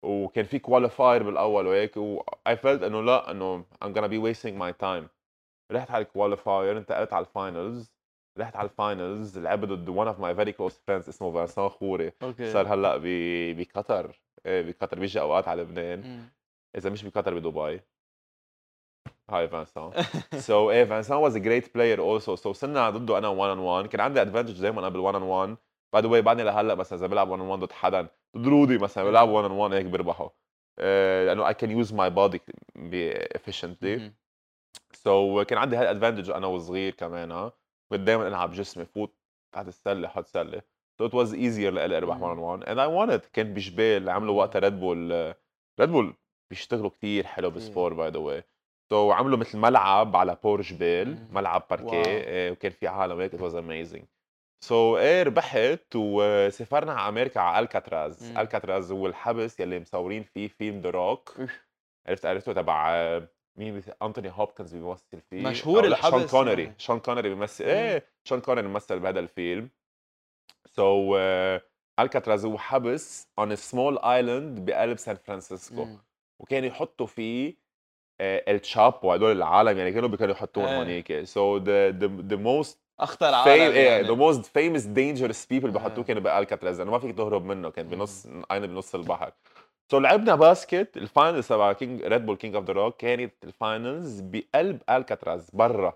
وكان 0.04 0.46
في 0.46 0.60
qualifier 0.60 1.24
بالأول 1.24 1.68
وهيك 1.68 1.98
و 1.98 2.22
I 2.50 2.56
felt 2.56 2.84
إنه 2.84 3.02
لا 3.02 3.32
إنه 3.32 3.66
I'm 3.86 3.88
gonna 3.88 4.10
be 4.10 4.18
wasting 4.18 4.58
my 4.58 4.72
time. 4.84 5.08
رحت 5.72 5.92
على 5.92 6.04
ال 6.04 6.11
qualifier 6.11 6.78
انتقلت 6.78 7.14
على 7.14 7.26
ال 7.26 7.36
finals 7.36 7.95
رحت 8.38 8.56
على 8.56 8.66
ال 8.66 8.76
finals 8.76 9.40
لعبت 9.40 9.68
ضد 9.68 9.90
one 9.90 10.16
of 10.16 10.20
my 10.20 10.46
very 10.46 10.54
close 10.58 10.76
friends 10.76 11.10
اسمه 11.10 11.32
فانسان 11.32 11.70
خوري. 11.70 12.12
أوكي. 12.24 12.52
صار 12.54 12.74
هلأ 12.74 13.00
بقطر. 13.54 14.22
إيه 14.46 14.62
بقطر 14.62 15.00
بيجي 15.00 15.20
أوقات 15.22 15.48
على 15.48 15.62
لبنان. 15.62 16.30
إذا 16.78 16.90
مش 16.90 17.04
بقطر 17.04 17.40
بدبي. 17.40 17.82
هاي 19.30 19.48
فانسان 19.48 19.92
so 20.40 20.70
إيه 20.72 20.86
فانسان 20.86 21.18
was 21.18 21.36
a 21.36 21.40
great 21.40 21.76
player 21.76 22.00
also 22.00 22.36
so 22.36 22.54
صرنا 22.54 22.90
ضده 22.90 23.18
أنا 23.18 23.28
1 23.28 23.58
on 23.58 23.60
1 23.60 23.88
كان 23.88 24.02
عندي 24.02 24.22
advantage 24.22 24.62
دائما 24.62 24.86
قبل 24.86 25.00
1 25.00 25.16
on 25.16 25.22
1 25.22 25.58
By 25.94 26.02
the 26.02 26.08
way 26.08 26.22
بعدني 26.22 26.44
لهلأ 26.44 26.76
مثلا 26.76 27.00
إذا 27.00 27.08
بلعب 27.08 27.30
1 27.30 27.42
on 27.42 27.46
1 27.46 27.60
ضد 27.60 27.72
حدا. 27.72 28.08
ضد 28.38 28.48
رودي 28.48 28.78
مثلا 28.78 29.04
بلعب 29.04 29.30
1 29.30 29.50
on 29.50 29.52
1 29.52 29.74
هيك 29.74 29.86
بربحه 29.86 30.36
آه، 30.80 31.26
لأنه 31.26 31.48
I 31.48 31.54
can 31.54 31.72
use 31.72 31.94
my 31.94 32.10
body 32.10 32.42
efficiently. 33.38 33.84
مم. 33.84 34.16
so 34.94 35.44
so, 35.44 35.46
كان 35.46 35.58
عندي 35.58 35.76
هال 35.76 35.85
advantage 35.85 36.30
أنا 36.30 36.48
وصغير 36.48 36.94
كمان 36.94 37.52
كنت 37.90 38.00
دائما 38.00 38.28
العب 38.28 38.52
جسمي 38.52 38.86
فوت 38.86 39.16
تحت 39.56 39.68
السلة 39.68 40.08
حط 40.08 40.26
سلة. 40.26 40.62
So 41.02 41.06
it 41.06 41.14
was 41.14 41.34
easier 41.34 41.72
لإلي 41.74 41.98
اربح 41.98 42.22
1 42.22 42.38
on 42.38 42.40
1 42.40 42.64
and 42.64 42.80
I 42.80 42.88
won 42.88 43.20
it 43.20 43.30
كان 43.34 43.54
بجبيل 43.54 44.10
عملوا 44.10 44.36
وقتها 44.38 44.60
Red 44.60 44.80
Bull 44.80 45.34
Red 45.80 45.90
Bull 45.90 46.14
بيشتغلوا 46.50 46.90
كتير 46.90 47.28
حلو 47.28 47.50
بال 47.50 47.62
sport 47.62 47.94
by 47.94 48.10
the 48.10 48.20
way 48.20 48.44
so 48.90 49.12
عملوا 49.12 49.38
مثل 49.38 49.58
ملعب 49.58 50.16
على 50.16 50.38
بور 50.44 50.62
جبيل 50.62 51.08
مم. 51.08 51.28
ملعب. 51.32 51.64
باركيه 51.70 52.52
وكان 52.52 52.72
في 52.72 52.88
عالم 52.88 53.20
هيك 53.20 53.36
it 53.36 53.40
was 53.40 53.54
amazing. 53.54 54.06
so 54.64 54.96
so, 54.96 55.00
إيه 55.00 55.24
ربحت 55.24 55.96
وسافرنا 55.96 56.94
على 56.94 57.10
أمريكا 57.10 57.40
على 57.40 57.64
الكاتراز. 57.64 58.38
الكاتراز 58.38 58.92
هو 58.92 59.08
الحبس 59.08 59.60
يلي 59.60 59.80
مصورين 59.80 60.24
فيه 60.24 60.48
فيلم 60.48 60.82
The 60.82 60.90
Rock. 60.90 61.36
عرفت 62.08 62.26
عرفته 62.26 62.54
تبع 62.54 63.22
مين 63.58 63.74
بيس- 63.74 63.92
أنتوني 64.04 64.32
هوبكنز 64.36 64.76
بيمثل 64.76 65.22
فيه 65.30 65.42
مشهور 65.44 65.86
لا، 65.86 66.02
شون 66.02 66.14
الحبس 66.20 66.32
كونري 66.32 66.64
يعني. 66.64 66.76
شون 66.78 67.00
كونري 67.00 67.30
بيمثل. 67.30 67.64
إيه 67.64 68.06
شون 68.24 68.40
كونري 68.40 68.62
بيمثل 68.62 69.00
بهذا 69.00 69.20
الفيلم 69.20 69.70
so 70.76 71.18
so, 71.18 71.62
ألكاتراز 72.00 72.46
هو 72.46 72.58
حبس 72.58 73.28
on 73.42 73.44
a 73.44 73.58
small 73.72 73.98
island 74.00 74.60
بقلب 74.62 74.98
سان 74.98 75.16
فرانسيسكو. 75.16 75.88
وكانوا 76.40 76.68
يحطوا 76.70 77.06
فيه 77.06 77.66
آه، 78.22 78.44
الشابو 78.56 79.14
هدول 79.14 79.32
العالم 79.38 79.78
يعني 79.78 79.92
كانوا 79.92 80.18
كانوا 80.18 80.34
يحطوهم. 80.36 80.68
هونيك 80.68 81.24
so 81.24 81.58
the 81.58 81.92
the 81.92 82.36
most 82.36 82.80
أخطر 83.00 83.34
عالم 83.34 83.52
إيه 83.52 83.88
يعني. 83.88 84.08
the 84.08 84.14
most 84.14 84.46
famous 84.46 84.82
dangerous 84.84 85.46
people 85.46 85.72
بحطوه. 85.72 86.04
كانوا 86.04 86.22
بالكاتراز 86.22 86.80
لأنه 86.80 86.92
ما 86.92 87.00
فيك 87.00 87.18
تهرب 87.18 87.46
منه 87.46 87.70
كان 87.70 87.88
بنص 87.88 88.28
عينه 88.52 88.68
بنص 88.68 88.96
البحر 88.96 89.32
so 89.92 90.00
لعبنا 90.00 90.36
basket 90.36 90.98
ال 90.98 91.05
finals 91.05 91.48
تبع 91.48 91.74
King 91.74 92.04
Red 92.04 92.26
Bull 92.26 92.36
King 92.38 92.56
of 92.56 92.66
the 92.66 92.74
Rock 92.74 92.98
كانت 92.98 93.34
ال 93.44 93.55
finals 93.55 94.20
بقلب 94.20 94.82
الكاتراز 94.90 95.50
برا 95.54 95.94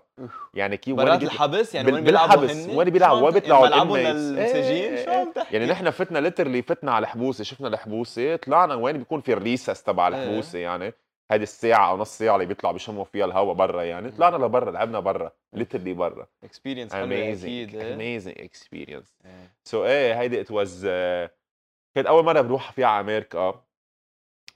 يعني 0.54 0.80
برات 0.86 1.18
بيطلع- 1.20 1.32
الحبس 1.34 1.74
يعني 1.74 1.92
وين 1.92 2.04
بيلعبوا 2.04 2.46
هن 2.52 2.76
وين 2.76 2.90
بيلعبوا؟ 2.90 3.20
وين 3.20 3.32
بيطلعوا 3.34 3.66
ملعبهم 3.66 3.94
ال 3.96 3.97
inmates؟ 3.97 4.06
للمساجين 4.16 4.96
شو 4.96 5.10
إيه. 5.10 5.16
عم 5.20 5.32
تحكي 5.32 5.56
يعني 5.56 5.70
نحن 5.70 5.90
فتنا 5.90 6.18
literally 6.18 6.62
فتنا 6.62 6.92
على 6.92 7.02
الحبوسة 7.02 7.44
شفنا 7.44 7.68
الحبوسة 7.68 8.36
طلعنا 8.36 8.74
وين 8.74 8.98
بيكون 8.98 9.20
في 9.20 9.32
ال 9.32 9.39
recess 9.39 9.82
تبع 9.82 10.08
إيه. 10.08 10.14
الحبوسة 10.14 10.58
يعني 10.58 10.92
هذه 11.32 11.42
الساعة 11.42 11.90
أو 11.90 11.96
نص 11.96 12.18
ساعة 12.18 12.34
اللي 12.34 12.46
بيطلع 12.46 12.72
بيشموا 12.72 13.04
فيها 13.04 13.24
الهواء 13.24 13.54
برا 13.54 13.82
يعني. 13.82 14.10
طلعنا 14.10 14.36
لبرا 14.44 14.70
لعبنا 14.70 15.00
برا 15.00 15.32
literally 15.52 15.92
برا 15.94 16.26
experience 16.44 16.92
amazing 16.92 18.34
experience 18.38 19.10
إيه. 19.26 19.50
so 19.64 19.84
إيه 19.84 20.20
هيدي 20.20 20.40
it 20.40 20.50
was 20.50 20.86
كانت 21.94 22.06
أول 22.06 22.24
مرة 22.24 22.40
بروح 22.40 22.72
فيها 22.72 22.86
على 22.86 23.00
أمريكا 23.00 23.62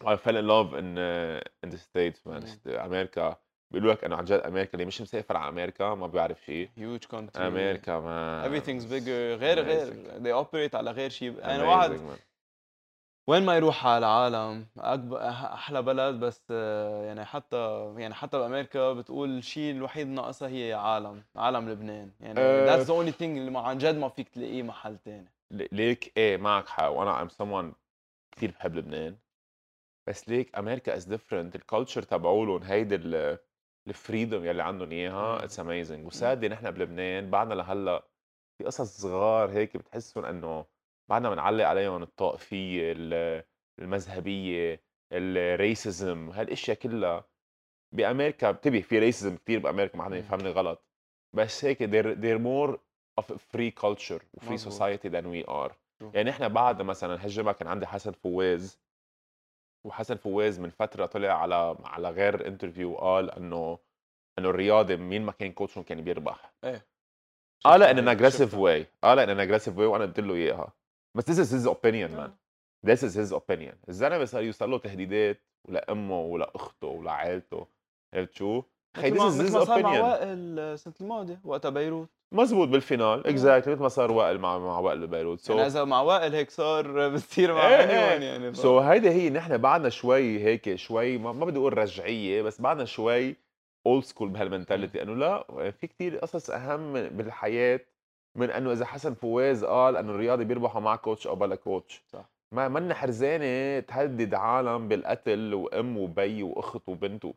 I 0.06 0.16
fell 0.16 0.36
in 0.36 0.46
love 0.46 0.74
in 0.74 0.98
uh, 0.98 1.66
in 1.66 1.70
the 1.70 1.78
states 1.78 2.20
man. 2.26 2.44
أمريكا 2.66 3.36
بيقولوا 3.70 3.92
لك 3.92 4.04
إنه 4.04 4.16
عن 4.16 4.24
جد 4.24 4.40
أمريكا 4.40 4.72
اللي 4.74 4.84
مش 4.84 5.00
مسافر 5.00 5.36
على 5.36 5.48
أمريكا 5.48 5.94
ما 5.94 6.06
بيعرف 6.06 6.44
شيء. 6.44 6.68
Huge 6.78 7.06
country. 7.14 7.40
أمريكا 7.40 7.98
ما 8.00 8.44
everything's 8.48 8.84
bigger. 8.84 9.40
غير 9.40 9.60
غير 9.60 9.92
they 10.22 10.44
operate 10.46 10.74
على 10.74 10.90
غير 10.90 11.10
شيء. 11.10 11.40
Amazing, 11.42 11.60
واحد. 11.60 12.00
وين 13.26 13.42
ما 13.44 13.56
يروح 13.56 13.86
على 13.86 13.98
العالم 13.98 14.66
أكبر 14.78 15.28
أحلى 15.28 15.82
بلد 15.82 16.20
بس 16.20 16.42
آه، 16.50 17.04
يعني 17.04 17.24
حتى 17.24 17.94
يعني 17.98 18.14
حتى 18.14 18.38
بامريكا 18.38 18.92
بتقول 18.92 19.38
الشيء 19.38 19.72
الوحيد 19.74 20.06
ناقصها 20.08 20.48
هي 20.48 20.72
عالم 20.74 21.22
عالم 21.36 21.68
لبنان. 21.68 22.10
يعني 22.20 22.36
that's 22.66 22.86
the 22.86 22.92
only 22.92 23.18
thing 23.18 23.22
اللي 23.22 23.58
عن 23.58 23.78
جد 23.78 23.96
ما 23.96 24.08
فيك 24.08 24.28
تلاقيه 24.28 24.62
محل 24.62 24.98
تاني. 24.98 25.28
ل- 25.50 25.66
ليك 25.72 26.12
إيه 26.16 26.36
معك 26.36 26.68
حق. 26.68 26.88
وأنا 26.88 27.24
I'm 27.28 27.30
someone 27.30 27.74
كثير 28.36 28.50
بحب 28.50 28.74
لبنان. 28.76 29.16
بس 30.08 30.28
ليك 30.28 30.58
أمريكا 30.58 30.94
is 30.96 31.04
different 31.04 31.56
ال 31.56 31.62
culture 31.62 32.02
تبعولهم 32.02 32.62
هيدي 32.62 32.94
ال- 32.94 33.38
ال 33.88 33.95
freedom 33.95 34.44
يلي 34.44 34.62
عندهم 34.62 34.90
إياها. 34.92 35.44
it's 35.44 35.60
amazing 35.60 36.06
و 36.06 36.13
sadly 36.13 36.48
نحن 36.48 36.70
بلبنان 36.70 37.30
بعدنا 37.30 37.54
لهلأ 37.54 38.08
في 38.58 38.64
قصص 38.64 39.00
صغار 39.00 39.50
هيك 39.50 39.76
بتحسهم 39.76 40.24
إنه 40.24 40.64
بعدنا 41.10 41.30
بنعلق 41.30 41.66
عليهم 41.66 42.02
الطائفية 42.02 42.92
ال- 42.96 43.44
المذهبية 43.80 44.80
ال 45.12 45.29
racism 45.29 46.30
هالأشياء 46.30 46.76
كلها 46.76 47.24
بامريكا 47.94 48.50
بتبي 48.50 48.82
في 48.82 48.98
racism 48.98 49.36
كثير 49.36 49.58
بأمريكا 49.58 49.98
ما 49.98 50.04
حدا 50.04 50.14
مم. 50.14 50.20
يفهمني 50.20 50.50
غلط. 50.50 50.84
بس 51.36 51.64
هيك 51.64 51.78
they're, 51.78 52.16
they're 52.16 52.40
more 52.44 52.78
of 53.20 53.34
a 53.34 53.38
free 53.38 53.70
culture 53.84 54.22
و 54.34 54.47
free 54.47 54.98
than 54.98 55.24
we 55.24 55.50
are. 55.50 55.72
True. 56.02 56.14
يعني 56.14 56.30
إحنا 56.30 56.48
بعد 56.48 56.82
مثلا 56.82 57.24
هالجمعه 57.24 57.54
كان 57.54 57.68
عندي 57.68 57.86
حسن 57.86 58.12
فواز. 58.12 58.78
وحسن 59.84 60.16
فواز 60.16 60.60
من 60.60 60.70
فترة 60.70 61.06
طلع 61.06 61.32
على 61.32 61.76
على 61.84 62.10
غير 62.10 62.46
interview 62.46 62.92
وقال 62.92 63.30
إنه 63.30 63.78
إنه 64.38 64.50
الرياضه 64.50 64.96
مين 64.96 65.22
ما 65.22 65.32
كان 65.32 65.52
coach 65.52 65.78
كان 65.78 66.00
بيربح. 66.00 66.52
قالها 67.64 67.90
in 67.90 68.08
aggressive 68.08 68.54
way 68.54 68.86
قالها 69.02 69.24
in 69.24 69.40
aggressive 69.40 69.78
way 69.78 69.86
وأنا 69.86 70.04
قلت 70.04 70.20
له 70.20 70.34
إياها. 70.34 70.72
بس 71.14 71.24
this 71.24 71.46
is 71.46 71.50
his 71.50 71.66
opinion 71.70 72.10
man. 72.16 72.30
this 72.86 73.02
is 73.02 73.14
his 73.14 73.32
opinion. 73.32 73.74
الزلمة 73.88 74.24
صار 74.24 74.42
يوصل 74.42 74.70
له 74.70 74.78
تهديدات 74.78 75.40
ولامه 75.68 76.20
ولأخته 76.20 76.88
ولعائلته. 76.88 77.66
عرفت 78.14 78.34
شو؟ 78.34 78.62
خي 78.96 79.10
this 79.10 79.14
ما 79.14 79.30
is 79.30 79.32
his 79.32 79.40
مثل 79.40 79.52
ما 79.52 79.64
صار 79.64 79.82
مع 79.82 80.00
وائل 80.00 80.58
السنة 80.58 80.94
الماضيه 81.00 81.40
وقتها 81.44 81.68
بيروت. 81.68 82.08
مزبوط 82.34 82.68
بال 82.68 82.85
final 82.85 83.26
exactly 83.26 83.72
مثل 83.72 83.82
ما 83.82 83.88
صار 83.88 84.12
وائل 84.12 84.38
مع 84.38 84.58
مع 84.58 84.78
وائل 84.78 85.06
ببيروت 85.06 85.40
so. 85.40 85.50
يعني 85.50 85.60
so 85.62 85.66
إذا 85.66 85.84
مع 85.84 86.00
وائل 86.00 86.34
هيك 86.34 86.50
صار 86.50 87.08
بتصير 87.08 87.54
مع 87.54 87.68
إيه، 87.68 87.84
اني 87.84 87.92
إيه. 87.92 88.30
يعني 88.30 88.54
so 88.54 88.78
هيدي 88.78 89.10
هي 89.10 89.30
نحن 89.30 89.58
بعدنا 89.58 89.88
شوي 89.88 90.38
هيك 90.44 90.74
شوي 90.74 91.18
ما, 91.18 91.32
ما 91.32 91.44
بدي 91.46 91.58
أقول 91.58 91.78
رجعية 91.78 92.42
بس 92.42 92.60
بعدنا 92.60 92.84
شوي 92.84 93.36
old 93.86 94.04
school 94.04 94.28
بهال 94.28 94.47
mentality 94.47 95.02
إنه 95.02 95.14
لا 95.14 95.70
في 95.70 95.86
كتير 95.86 96.18
قصص 96.18 96.50
أهم 96.50 96.92
بالحياة 96.92 97.80
من 98.36 98.50
إنه 98.50 98.72
إذا 98.72 98.84
حسن 98.84 99.14
فواز 99.14 99.64
قال 99.64 99.96
إنه 99.96 100.10
الرياضي 100.10 100.44
بيربحوا 100.44 100.80
مع 100.80 100.96
coach 100.96 101.26
أو 101.26 101.34
بلا 101.36 101.54
coach 101.54 102.02
صح. 102.12 102.24
ما 102.52 102.68
منا 102.68 102.94
حرزانة 102.94 103.80
تهدد 103.80 104.34
عالم 104.34 104.88
بالقتل 104.88 105.54
وأم 105.54 105.98
وبي 105.98 106.42
وأخت 106.42 106.88
وبنت 106.88 107.24
و- 107.24 107.32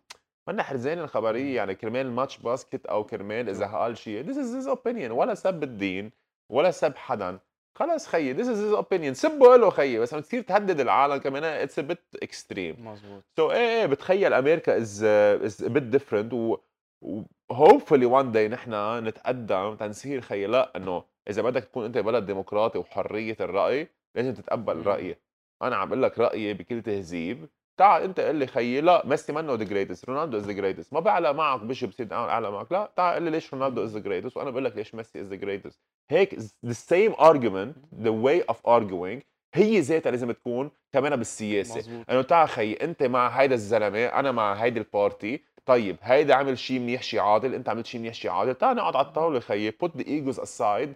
منا 0.47 0.63
حرزانه 0.63 1.03
الخبرية؟ 1.03 1.55
يعني 1.55 1.75
كرمال 1.75 2.11
match 2.11 2.37
basket 2.37 2.85
أو 2.85 3.03
كرمال 3.03 3.49
إذا 3.49 3.65
قال 3.65 3.97
شيء. 3.97 4.23
This 4.23 4.37
is 4.37 4.65
his 4.65 4.67
opinion. 4.67 5.11
ولا 5.11 5.33
سب 5.33 5.63
الدين 5.63 6.11
ولا 6.51 6.71
سب 6.71 6.95
حدا. 6.95 7.39
خلص 7.77 8.07
خيي 8.07 8.35
this 8.35 8.47
is 8.47 8.57
his 8.57 8.79
opinion. 8.79 9.13
سبه 9.13 9.57
له 9.57 9.69
خيي. 9.69 9.99
بس 9.99 10.13
لما 10.13 10.21
تصير 10.21 10.41
تهدد 10.41 10.79
العالم 10.79 11.17
كمان. 11.17 11.43
it's 11.43 11.79
a 11.79 11.83
bit 11.83 12.25
extreme. 12.25 12.79
مزبوط. 12.79 13.23
so 13.37 13.49
so, 13.49 13.51
إيه 13.51 13.81
إيه 13.81 13.85
بتخيل 13.85 14.33
أمريكا 14.33 14.77
is 14.77 15.03
is 15.03 15.65
a 15.65 15.69
bit 15.69 15.97
different. 15.97 16.33
و 16.33 16.57
و 17.01 17.21
hopefully 17.53 18.07
one 18.21 18.33
day 18.33 18.51
نحن 18.51 19.03
نتقدم 19.03 19.75
تنصير 19.75 20.21
خيي. 20.21 20.47
لا 20.47 20.77
إنه 20.77 21.03
إذا 21.29 21.41
بدك 21.41 21.63
تكون 21.63 21.85
أنت 21.85 21.97
بلد 21.97 22.25
ديمقراطي 22.25 22.77
وحرية 22.79 23.37
الرأي 23.39 23.87
لازم 24.15 24.33
تتقبل. 24.33 24.85
رأيي. 24.85 25.17
أنا 25.61 25.75
عم 25.75 25.87
بقول 25.89 26.03
لك 26.03 26.19
رأيي 26.19 26.53
بكل 26.53 26.81
تهذيب. 26.81 27.49
تعال 27.77 28.03
انت 28.03 28.19
قل 28.19 28.35
لي 28.35 28.47
خيي 28.47 28.81
لا 28.81 29.01
ميسي 29.05 29.33
منه 29.33 29.53
the 29.53 29.63
greatest 29.63 30.09
رونالدو 30.09 30.37
is 30.37 30.45
the 30.45 30.51
greatest 30.51 30.93
ما 30.93 30.99
بعلق 30.99 31.31
معك 31.31 31.59
بشي 31.59 31.87
بصير 31.87 32.07
أعلق 32.11 32.49
معك. 32.49 32.71
لا 32.71 32.91
تعال 32.95 33.15
قل 33.15 33.23
لي 33.23 33.29
ليش 33.29 33.53
رونالدو 33.53 33.83
is 33.83 33.93
the 33.93 33.99
greatest 33.99 34.37
وأنا 34.37 34.49
بقول 34.49 34.65
لك 34.65 34.75
ليش 34.75 34.95
ميسي 34.95 35.21
is 35.21 35.27
the 35.27 35.35
greatest 35.35 35.79
هيك 36.09 36.35
the 36.39 36.73
same 36.73 37.13
argument 37.19 37.75
the 38.03 38.11
way 38.25 38.53
of 38.53 38.57
arguing 38.67 39.21
هي 39.53 39.79
ذاتها 39.79 40.11
لازم 40.11 40.31
تكون 40.31 40.71
كمان 40.93 41.15
بالسياسة. 41.15 42.03
إنه 42.09 42.21
تعال 42.21 42.49
خيي 42.49 42.73
أنت 42.73 43.03
مع 43.03 43.27
هيدا 43.27 43.55
الزلمة 43.55 44.05
أنا 44.05 44.31
مع 44.31 44.53
هيدي 44.53 44.79
ال 44.79 44.90
party 44.90 45.43
طيب 45.65 45.97
هيدا 46.01 46.33
عمل 46.33 46.57
شيء 46.57 46.79
منيح 46.79 47.03
شيء 47.03 47.19
عادل 47.19 47.53
أنت 47.53 47.69
عملت 47.69 47.85
شيء 47.85 48.01
منيح 48.01 48.13
شيء 48.13 48.31
عادل 48.31 48.55
تعال 48.55 48.77
نقعد 48.77 48.95
على 48.95 49.05
الطاولة 49.07 49.39
خيي 49.39 49.71
put 49.71 49.89
the 49.99 50.03
egos 50.03 50.39
aside. 50.39 50.89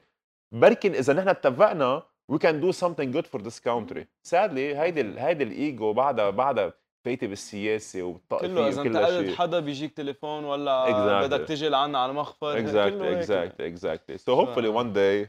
بركن 0.52 0.92
إذا 0.94 1.14
نحن 1.14 1.28
اتفقنا 1.30 2.04
we 2.34 2.38
can 2.38 2.56
do 2.66 2.72
something 2.84 3.12
good 3.18 3.28
for 3.34 3.40
this 3.42 3.60
country. 3.60 4.04
sadly 4.30 4.58
هيدي 4.78 5.02
ال- 5.02 5.20
هيدي 5.20 5.44
الايجو 5.44 5.94
بعدها 5.94 6.30
بعدها 6.30 6.74
فايته 7.06 7.28
بالسياسة 7.28 8.02
والطائفيه 8.04 8.48
كله 8.48 8.68
إذا 8.68 8.82
انتقدت 8.82 9.26
شيء. 9.28 9.36
حدا 9.36 9.60
بيجيك 9.60 9.94
تليفون 9.98 10.44
ولا 10.44 10.86
Exactly. 10.86 11.24
بدك 11.28 11.48
تجي 11.48 11.70
لعنا 11.70 11.98
على 12.00 12.10
المخفر 12.12 12.48
هيك. 12.48 12.68
exactly 12.68 13.64
exactly 13.74 14.18
so 14.18 14.36
hopefully 14.36 14.70
one 14.82 14.94
day 14.94 15.28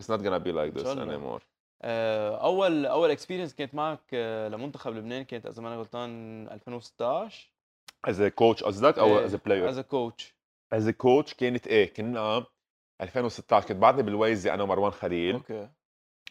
it's 0.00 0.08
not 0.08 0.20
gonna 0.22 0.40
be 0.40 0.52
like 0.52 0.70
إن 0.70 0.74
this 0.78 0.82
شاء 0.82 0.92
الله. 0.92 1.38
anymore. 1.38 1.42
آه، 1.82 2.36
أول 2.44 2.86
أول 2.86 3.10
experience 3.10 3.54
كانت 3.54 3.74
معك 3.74 4.00
آه، 4.14 4.48
لمنتخب 4.48 4.92
لبنان 4.94 5.24
كانت 5.24 5.46
إذا 5.46 5.62
ماني 5.62 5.76
غلطان 5.76 6.48
2016 6.48 7.52
as 8.08 8.14
a 8.14 8.30
coach 8.30 8.64
قصدك 8.64 8.98
أو 8.98 9.28
a 9.28 9.30
player. 9.30 9.50
As 9.68 9.80
coach 9.80 10.34
a 10.74 10.92
coach 10.92 11.34
كانت 11.38 11.66
إيه؟ 11.66 11.92
كنا 11.94 12.44
2016 13.00 13.68
كنت 13.68 13.76
بعدني 13.76 14.02
باللويزي 14.02 14.54
أنا 14.54 14.62
ومروان 14.62 14.90
خليل. 14.92 15.34
okay. 15.34 15.68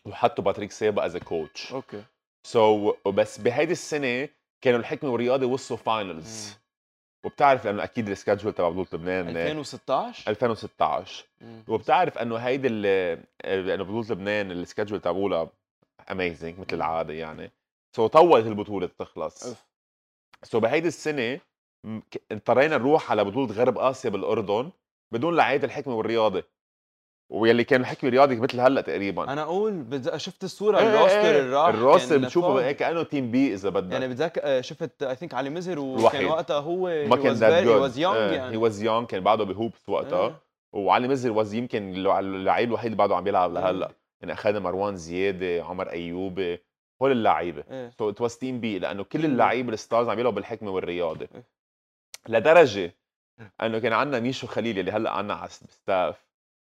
وحطوا 0.05 0.43
باتريك 0.43 0.71
سيبا 0.71 1.05
as 1.05 1.17
coach 1.17 1.73
okay. 1.73 2.03
so 2.47 2.91
so, 2.93 3.07
بس 3.09 3.37
بهيدي 3.39 3.71
السنة 3.71 4.29
كانوا 4.61 4.79
الحكمة 4.79 5.09
والرياضة 5.09 5.45
وصلوا 5.45 5.79
finals 5.79 6.49
مم. 6.49 6.55
وبتعرف 7.25 7.65
لأنه 7.65 7.83
أكيد 7.83 8.09
ال 8.09 8.14
schedule 8.14 8.53
تبع 8.53 8.69
بطولة 8.69 8.87
لبنان 8.93 9.27
2016 9.37 10.31
2016 10.31 11.25
مم. 11.41 11.63
وبتعرف 11.67 12.17
إنه 12.17 12.35
هيدي 12.37 12.67
ال- 12.67 13.23
انه 13.45 13.83
بطولة 13.83 14.07
لبنان 14.11 14.51
ال 14.51 14.57
schedule 14.57 14.99
تبعولها 15.01 15.49
amazing 16.11 16.59
مثل 16.59 16.67
العادة 16.77 17.13
يعني. 17.13 17.51
so 17.95 18.07
so, 18.07 18.11
طولت 18.11 18.45
البطولة 18.47 18.89
تخلص. 18.99 19.43
so 20.43 20.59
so, 20.59 20.61
بهيدي 20.61 20.87
السنة 20.87 21.39
اضطرينا 22.31 22.77
نروح 22.77 23.11
على 23.11 23.23
بطولة 23.23 23.53
غرب 23.53 23.77
آسيا 23.77 24.09
بالأردن 24.09 24.71
بدون 25.11 25.35
لعيبة 25.35 25.65
الحكمة 25.65 25.95
والرياضة. 25.95 26.43
ويلي 27.29 27.63
كان 27.63 27.81
الحكمه 27.81 28.07
والرياضه 28.07 28.35
مثل 28.35 28.59
هلا 28.59 28.81
تقريبا 28.81 29.23
أنا 29.33 29.41
أقول 29.41 30.01
شفت 30.15 30.43
الصورة 30.43 30.77
إيه 30.79 30.83
إيه 30.83 30.95
ال 30.95 30.99
roster 30.99 31.19
إيه. 31.19 31.39
اللي 31.39 31.55
راح 31.55 31.67
ال 31.67 31.74
roster 31.74 32.17
بتشوفه. 32.17 32.65
هيك 32.65 32.77
كأنه 32.77 33.03
team 33.03 33.31
B 33.31 33.53
إذا 33.53 33.69
بدك 33.69 33.93
يعني 33.93 34.07
بتذكر 34.07 34.41
آه، 34.43 34.61
شفت 34.61 35.03
I 35.03 35.15
think 35.15 35.33
علي 35.33 35.49
مزر 35.49 35.79
وكان 35.79 35.99
الوحيد. 35.99 36.23
وقتها 36.27 36.59
هو 36.59 37.05
ما 37.07 37.15
كان 37.15 37.33
that 37.33 37.53
he 37.53 37.63
good 37.65 37.81
was 37.81 37.97
young 37.99 38.17
he 38.17 38.35
يعني 38.35 38.57
was 38.57 38.83
young 38.83 39.07
كان 39.07 39.23
بعده 39.23 39.43
بهوبس 39.43 39.89
وقتها 39.89 40.27
إيه. 40.27 40.35
وعلي 40.73 41.07
مزر 41.07 41.31
was 41.31 41.53
يمكن 41.53 41.93
اللع- 41.93 42.19
اللعيب 42.19 42.67
الوحيد 42.69 42.85
اللي 42.85 42.97
بعده 42.97 43.15
عم 43.15 43.23
بيلعب 43.23 43.53
لهلأ 43.53 43.85
إيه. 43.87 43.95
يعني 44.21 44.33
اخذنا 44.33 44.59
مروان 44.59 44.95
زيادة 44.95 45.63
عمر 45.63 45.89
ايوبي 45.91 46.59
هول 47.01 47.11
اللعيبة 47.11 47.63
إيه 47.71 47.89
so 47.89 48.09
it 48.09 48.21
was 48.21 48.37
team 48.37 48.59
B 48.59 48.79
لأنه 48.79 49.03
كل. 49.03 49.25
اللعيبة 49.25 49.73
ال 49.73 49.79
stars 49.79 50.09
عم 50.09 50.19
يلعبوا 50.19 50.35
بالحكمة 50.35 50.71
والرياضة 50.71 51.27
إيه. 51.35 51.43
لدرجة 52.29 52.95
إنه 53.61 53.79
كان 53.79 53.93
عندنا 53.93 54.19
ميشو 54.19 54.47
خليل 54.47 54.79
اللي 54.79 54.91
هلأ 54.91 55.11
عندنا 55.11 55.33
على 55.33 55.45
ال 55.47 55.60
staff 55.60 56.24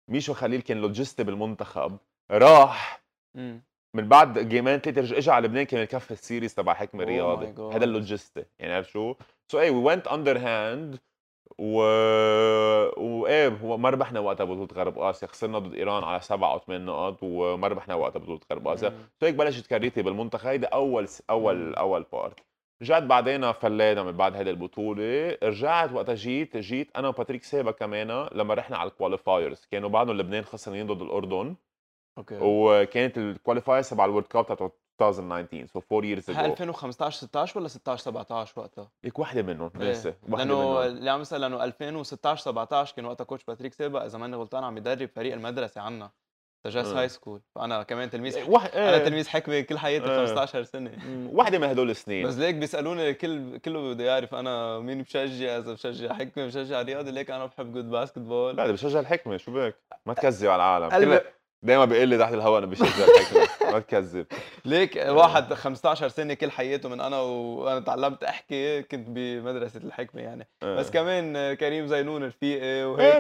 ميشو 0.08 0.34
خليل 0.34 0.62
كان 0.62 0.78
لوجيستي 0.82 1.24
بالمنتخب 1.24 1.97
راح 2.32 3.03
مم. 3.36 3.62
من 3.95 4.08
بعد 4.08 4.39
جيمين 4.49 4.78
ثلاثة 4.78 5.18
اجى 5.18 5.32
على 5.32 5.47
لبنان 5.47 5.64
كان 5.64 5.82
يكفي 5.84 6.12
ال 6.11 6.18
series 6.18 6.55
تبع 6.55 6.74
حكمه 6.74 7.03
Oh 7.03 7.08
رياضي 7.08 7.53
my 7.53 7.58
God. 7.58 7.76
هذا 7.76 7.84
اللوجيستي 7.84 8.45
يعني 8.60 8.74
عرفت 8.74 8.89
شو؟ 8.89 9.16
so 9.51 9.59
إيه 9.60 9.72
we 9.72 9.78
went 9.93 10.07
under 10.07 10.38
hand 10.38 10.99
و 11.60 11.82
وايه 12.97 13.47
هو 13.47 13.78
ما 13.78 13.89
ربحنا 13.89 14.20
وقتها 14.20 14.43
بطولة 14.43 14.68
غرب 14.74 14.99
آسيا 14.99 15.28
خسرنا 15.28 15.60
ضد 15.60 15.74
إيران 15.74 16.03
على 16.03 16.20
سبع 16.22 16.51
أو 16.53 16.60
ثمان 16.60 16.86
نقط 16.86 17.18
وما 17.22 17.68
ربحنا 17.68 17.95
وقتها 17.95 18.20
بطولة 18.20 18.39
غرب 18.51 18.68
آسيا. 18.68 18.89
so 19.20 19.26
هيك 19.26 19.36
بلشت 19.36 19.68
career 19.68 19.93
تي 19.93 20.01
بالمنتخب 20.01 20.47
هيدا 20.47 20.68
أول 20.68 21.08
أول 21.30 21.55
مم. 21.55 21.74
أول 21.74 22.05
part 22.13 22.39
رجعت 22.82 23.03
بعدين 23.03 23.51
فلينا 23.51 24.03
من 24.03 24.11
بعد 24.11 24.36
هيدا 24.36 24.51
البطولة 24.51 25.38
رجعت 25.43 25.91
وقتها 25.91 26.15
جيت 26.15 26.57
جيت 26.57 26.97
أنا 26.97 27.07
وباتريك 27.07 27.43
سيبا 27.43 27.71
كمان 27.71 28.28
لما 28.32 28.53
رحنا 28.53 28.78
على 28.78 28.89
ال 28.89 28.97
qualifiers 28.97 29.68
كانوا 29.71 29.89
بعدهم 29.89 30.17
لبنان 30.17 30.43
خسرانين 30.43 30.88
ضد 30.88 31.01
الأردن. 31.01 31.55
okay. 32.18 32.38
وكانت 32.41 33.17
ال 33.18 33.24
qualifiers 33.24 33.89
تبع 33.89 34.05
ال 34.05 34.09
World 34.09 34.28
Cup 34.28 34.45
تبع 34.45 34.69
2019 35.01 35.65
so 35.65 35.82
4 35.91 36.07
years 36.09 36.30
ago 36.30 36.39
2015 36.39 37.17
16 37.17 37.59
ولا 37.59 37.67
16 37.67 38.03
17 38.03 38.59
وقتها؟ 38.59 38.91
ليك 39.03 39.19
وحدة 39.19 39.41
منهم 39.41 39.71
إيه. 39.82 39.91
لسه 39.91 40.15
وحدة 40.23 40.43
لأنه 40.43 40.69
منهم. 40.69 40.78
اللي 40.78 41.09
عم 41.09 41.21
يسأل 41.21 41.41
لأنه 41.41 41.63
2016 41.63 42.43
17 42.43 42.95
كان 42.95 43.05
وقتها 43.05 43.23
coach 43.24 43.43
باتريك 43.43 43.73
سيبا 43.73 44.05
إذا 44.05 44.17
ماني 44.17 44.36
غلطان 44.36 44.63
عم 44.63 44.78
يدرب 44.78 45.09
فريق 45.09 45.34
المدرسة 45.34 45.82
عنا. 45.82 46.11
Sagesse 46.70 46.88
آه. 46.88 46.99
High 46.99 47.09
school 47.09 47.41
فأنا 47.55 47.84
كمان 47.84 48.09
تلميذ 48.09 48.49
وح... 48.49 48.65
أنا 48.76 48.95
إيه. 48.95 49.03
تلميذ 49.03 49.28
حكمة 49.30 49.61
كل 49.61 49.78
حياتي 49.78 50.11
إيه. 50.11 50.26
15 50.26 50.63
سنة. 50.63 50.91
مم، 51.07 51.30
وحده 51.34 51.59
من 51.59 51.68
هدول 51.68 51.89
السنين. 51.89 52.28
بس 52.28 52.38
ليك 52.38 52.55
بيسألوني 52.55 53.13
كل 53.13 53.57
كله 53.57 53.93
بده 53.93 54.03
يعرف 54.03 54.36
أنا 54.36 54.80
مين 54.80 55.01
بشجع 55.01 55.57
إذا 55.57 55.74
بشجع 55.74 56.13
حكمة 56.13 56.45
بشجع 56.45 56.82
رياضي 56.82 57.11
ليك 57.11 57.32
أنا 57.32 57.45
بحب 57.45 57.74
good 57.74 57.89
basketball 57.89 58.57
لا 58.57 58.72
بشجع 58.72 58.99
الحكمة 58.99 59.38
شو 59.38 59.51
بك؟ 59.51 59.76
ما 60.05 60.13
تكذب 60.13 60.49
على 60.49 60.78
العالم. 60.78 61.15
كل 61.15 61.22
دائما 61.64 61.86
بيقول 61.86 62.08
لي 62.08 62.18
تحت 62.18 62.34
الهواء 62.34 62.58
أنا 62.58 62.66
بشجع 62.66 62.86
الحكمة. 63.05 63.47
ما 63.74 63.80
تكذب 63.80 64.26
ليك 64.66 64.95
واحد 65.08 65.53
15 65.53 66.08
سنة 66.08 66.34
كل 66.34 66.51
حياته 66.51 66.89
من 66.89 67.01
أنا 67.01 67.20
وأنا 67.20 67.80
تعلمت 67.80 68.24
أحكي 68.24 68.82
كنت 68.84 69.08
بمدرسة 69.10 69.80
الحكمة 69.84 70.22
يعني. 70.22 70.47
بس 70.64 70.91
كمان 70.91 71.53
كريم 71.53 71.88
زينون 71.88 72.24
رفيقي 72.24 72.84
وهيك 72.86 73.16
إيه 73.16 73.20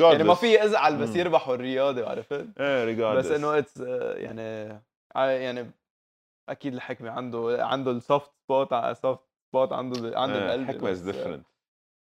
و... 0.00 0.10
يعني 0.12 0.24
ما 0.24 0.34
في 0.34 0.64
ازعل 0.64 0.96
بس. 0.96 1.16
يربحوا 1.16 1.54
الرياضي 1.54 2.02
عرفت 2.02 2.46
إيه 2.60 2.84
regardless 2.84 3.26
بس 3.26 3.32
إنه 3.32 3.58
it's 3.58 3.80
يعني 4.16 4.80
ع- 5.16 5.24
يعني 5.26 5.70
أكيد 6.48 6.74
الحكمة 6.74 7.10
عنده 7.10 7.56
عنده 7.60 7.90
ال 7.90 7.98
soft 7.98 8.30
spot 8.48 8.68
soft 9.02 9.20
spot 9.52 9.72
عنده 9.72 10.18
عنده 10.20 10.38
القلب 10.54 10.70
الحكمه 10.70 10.90
is 10.90 11.00
different 11.00 11.46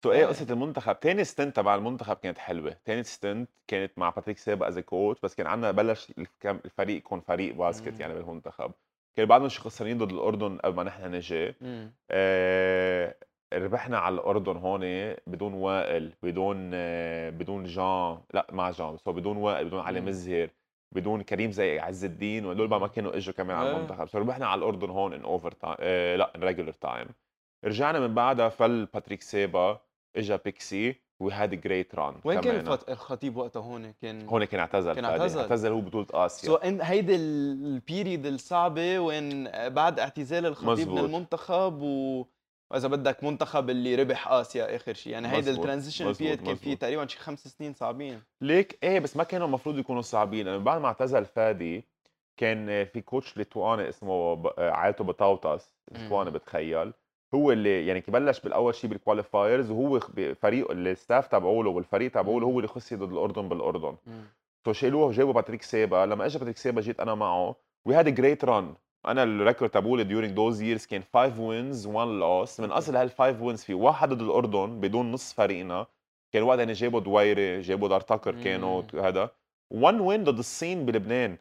so 0.04 0.12
إيه. 0.12 0.26
قصة 0.26 0.46
المنتخب 0.50 1.00
تاني 1.00 1.24
stint 1.24 1.56
تبع 1.56 1.74
المنتخب 1.74 2.16
كانت 2.16 2.38
حلوة 2.38 2.76
تاني 2.84 3.02
stint 3.02 3.50
كانت 3.66 3.98
مع 3.98 4.10
باتريك 4.10 4.38
سيبا 4.38 4.68
as 4.68 4.78
coach 4.78 5.20
بس 5.20 5.34
كان 5.34 5.46
عندنا 5.46 5.70
بلش 5.70 6.12
الفريق 6.44 6.96
يكون 6.96 7.20
فريق 7.20 7.54
basket 7.54 7.94
مم. 7.94 8.00
يعني 8.00 8.14
بالمنتخب 8.14 8.72
كان 9.16 9.26
بعدهم 9.26 9.48
شي 9.48 9.60
خسرانين 9.60 9.98
ضد 9.98 10.12
الأردن 10.12 10.58
قبل 10.58 10.76
ما 10.76 10.82
نحن 10.82 11.14
نجي 11.14 11.54
مم. 11.60 11.92
آه 12.10 13.14
ربحنا 13.52 13.98
على 13.98 14.14
الأردن 14.14 14.56
هون 14.56 14.80
بدون 15.26 15.54
وائل 15.54 16.12
بدون 16.22 16.70
آه، 16.74 17.30
بدون 17.30 17.64
جان 17.64 18.18
لا 18.34 18.46
مع 18.52 18.70
جان 18.70 18.94
بس 18.94 19.08
هو 19.08 19.14
بدون 19.14 19.36
وائل 19.36 19.64
بدون 19.64 19.80
علي 19.80 20.00
مم. 20.00 20.08
مزهر 20.08 20.50
بدون 20.92 21.22
كريم 21.22 21.50
زي 21.50 21.78
عز 21.78 22.04
الدين 22.04 22.46
وهدول 22.46 22.68
ما 22.68 22.86
كانوا 22.86 23.16
إجوا 23.16 23.34
كمان 23.34 23.56
على 23.56 23.70
إيه. 23.70 23.76
المنتخب 23.76 24.08
so 24.08 24.18
ربحنا 24.18 24.46
على 24.46 24.58
الأردن 24.58 24.90
هون 24.90 25.12
in 25.12 25.22
overtime 25.22 25.76
لا 26.18 26.36
in 26.36 26.42
regular 26.44 26.72
time 26.72 27.06
رجعنا 27.64 28.00
من 28.00 28.14
بعدها 28.14 28.48
فل 28.48 28.86
باتريك 28.94 29.22
سيبا 29.22 29.80
basically 30.16 30.94
we 31.20 31.32
had 31.32 31.60
great 31.60 31.94
run 31.94 32.14
وين 32.24 32.40
كان 32.40 32.56
الفت... 32.56 32.90
الخطيب 32.90 33.36
وقتها 33.36 33.60
هون 33.62 33.92
كان 34.02 34.28
هون 34.28 34.44
كان 34.44 34.60
اعتزل 34.60 34.92
كان. 34.94 35.04
اعتزل. 35.04 35.40
اعتزل 35.40 35.72
هو 35.72 35.80
بطولة 35.80 36.06
آسيا 36.12 36.46
so 36.46 36.54
إن 36.54 36.80
هيدي 36.82 37.14
ال- 37.16 37.66
ال 37.66 37.75
period 37.75 38.26
الصعبة 38.26 38.98
وين 38.98 39.48
بعد 39.68 40.00
اعتزال 40.00 40.46
الخطيب 40.46 40.68
مزبوط. 40.70 40.98
من 40.98 41.04
المنتخب 41.04 41.82
و 41.82 42.26
واذا 42.70 42.88
بدك 42.88 43.24
منتخب 43.24 43.70
اللي 43.70 43.94
ربح 43.94 44.28
آسيا 44.28 44.76
آخر 44.76 44.94
شيء 44.94 45.12
يعني 45.12 45.38
مزبوط. 45.38 45.58
ال 45.58 45.63
transition. 45.63 46.12
period 46.12 46.46
كان 46.46 46.54
فيه. 46.54 46.74
تقريبا 46.74 47.06
شي 47.06 47.18
خمس 47.18 47.48
سنين 47.48 47.74
صعبين 47.74 48.22
ليك 48.40 48.78
إيه 48.82 49.00
بس 49.00 49.16
ما 49.16 49.24
كانوا 49.24 49.46
المفروض 49.46 49.78
يكونوا 49.78 50.02
صعبين 50.02 50.46
لأنه 50.46 50.58
بعد 50.64 50.80
ما 50.80 50.86
اعتزل 50.86 51.24
فادي 51.24 51.84
كان 52.36 52.84
في 52.84 53.00
coach 53.00 53.36
ليتواني 53.36 53.88
اسمه 53.88 54.42
عائلته 54.58 55.04
بطاوطس 55.04 55.74
ليتواني 55.92 56.30
مم. 56.30 56.36
بتخيل 56.36 56.92
هو 57.34 57.52
اللي 57.52 57.86
يعني 57.86 58.04
بلش 58.08 58.40
بالأول 58.40 58.74
شيء 58.74 58.90
بال 58.90 59.04
qualifiers 59.04 59.70
وهو 59.70 60.00
بفريق 60.14 60.70
ال 60.70 60.80
staff 60.80 61.26
تبعوله 61.26 61.70
والفريق 61.70 62.10
تبعوله 62.10 62.46
هو 62.46 62.58
اللي 62.58 62.68
خسر 62.68 62.96
ضد 62.96 63.12
الأردن 63.12 63.48
بالأردن. 63.48 63.96
so 64.64 64.72
شالوه 64.72 65.04
وجابوا 65.04 65.32
باتريك 65.32 65.62
سيبا 65.62 66.06
لما 66.06 66.26
اجى 66.26 66.38
باتريك 66.38 66.56
سيبا 66.56 66.80
جيت 66.80 67.00
أنا 67.00 67.14
معه. 67.14 67.56
we 67.84 67.94
had 67.94 68.14
great 68.14 68.44
run 68.44 68.74
أنا 69.06 69.22
ال 69.22 69.29
record 69.29 69.70
تبعولي 69.70 70.04
during 70.04 70.34
those 70.34 70.58
years 70.60 70.88
كان 70.88 71.02
5 71.14 71.40
wins 71.40 71.86
1 71.86 72.08
loss 72.08 72.60
من 72.60 72.70
أصل 72.70 72.96
هال 72.96 73.10
5 73.10 73.42
wins 73.42 73.64
في 73.64 73.74
واحد 73.74 74.08
ضد 74.08 74.22
الأردن 74.22 74.80
بدون 74.80 75.12
نص 75.12 75.32
فريقنا. 75.32 75.86
كان 76.32 76.42
وقتها 76.42 76.58
يعني 76.58 76.72
جابوا 76.72 77.00
دويري 77.00 77.60
جابوا 77.60 77.88
دار 77.88 78.00
تاكر 78.00 78.42
كانوا. 78.44 78.82
هذا. 78.94 79.30
1 79.70 80.00
win 80.00 80.24
ضد 80.24 80.38
الصين 80.38 80.86
بلبنان. 80.86 81.38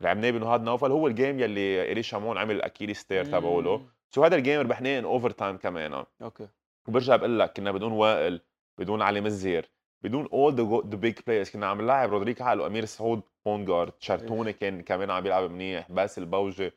لعبناه 0.00 0.30
بنهاد 0.30 0.62
نوفل. 0.62 0.90
هو 0.90 1.06
ال 1.06 1.13
game 1.13 1.40
يلي 1.40 1.82
إيلي 1.82 2.02
شمعون 2.02 2.38
عمل 2.38 2.54
ال 2.54 2.58
Achilles 2.58 2.94
tear 2.94 3.24
تبعوله. 3.24 3.86
so 4.14 4.24
هذا 4.24 4.36
ال 4.36 4.41
game 4.41 4.60
ربحناه 4.60 4.98
in 4.98 5.04
overtime 5.04 5.56
كمان 5.56 6.04
okay. 6.22 6.48
وبرجع 6.88 7.16
بقول 7.16 7.38
لك 7.38 7.52
كنا 7.52 7.72
بدون 7.72 7.92
وائل 7.92 8.40
بدون 8.78 9.02
علي 9.02 9.20
مزهر 9.20 9.70
بدون 10.02 10.28
all 10.32 10.54
the 10.54 10.96
big 10.96 11.18
players 11.26 11.50
كنا 11.50 11.66
عم 11.66 11.80
نلعب 11.80 12.10
رودريك 12.10 12.42
عقل 12.42 12.60
وامير 12.60 12.84
سعود 12.84 13.22
point 13.46 13.64
guard 13.64 13.92
شرتوني 13.98 14.52
كان 14.52 14.82
كمان 14.82 15.10
عم 15.10 15.22
بيلعب 15.22 15.50
منيح 15.50 15.92
باسل 15.92 16.24
بوجي. 16.24 16.70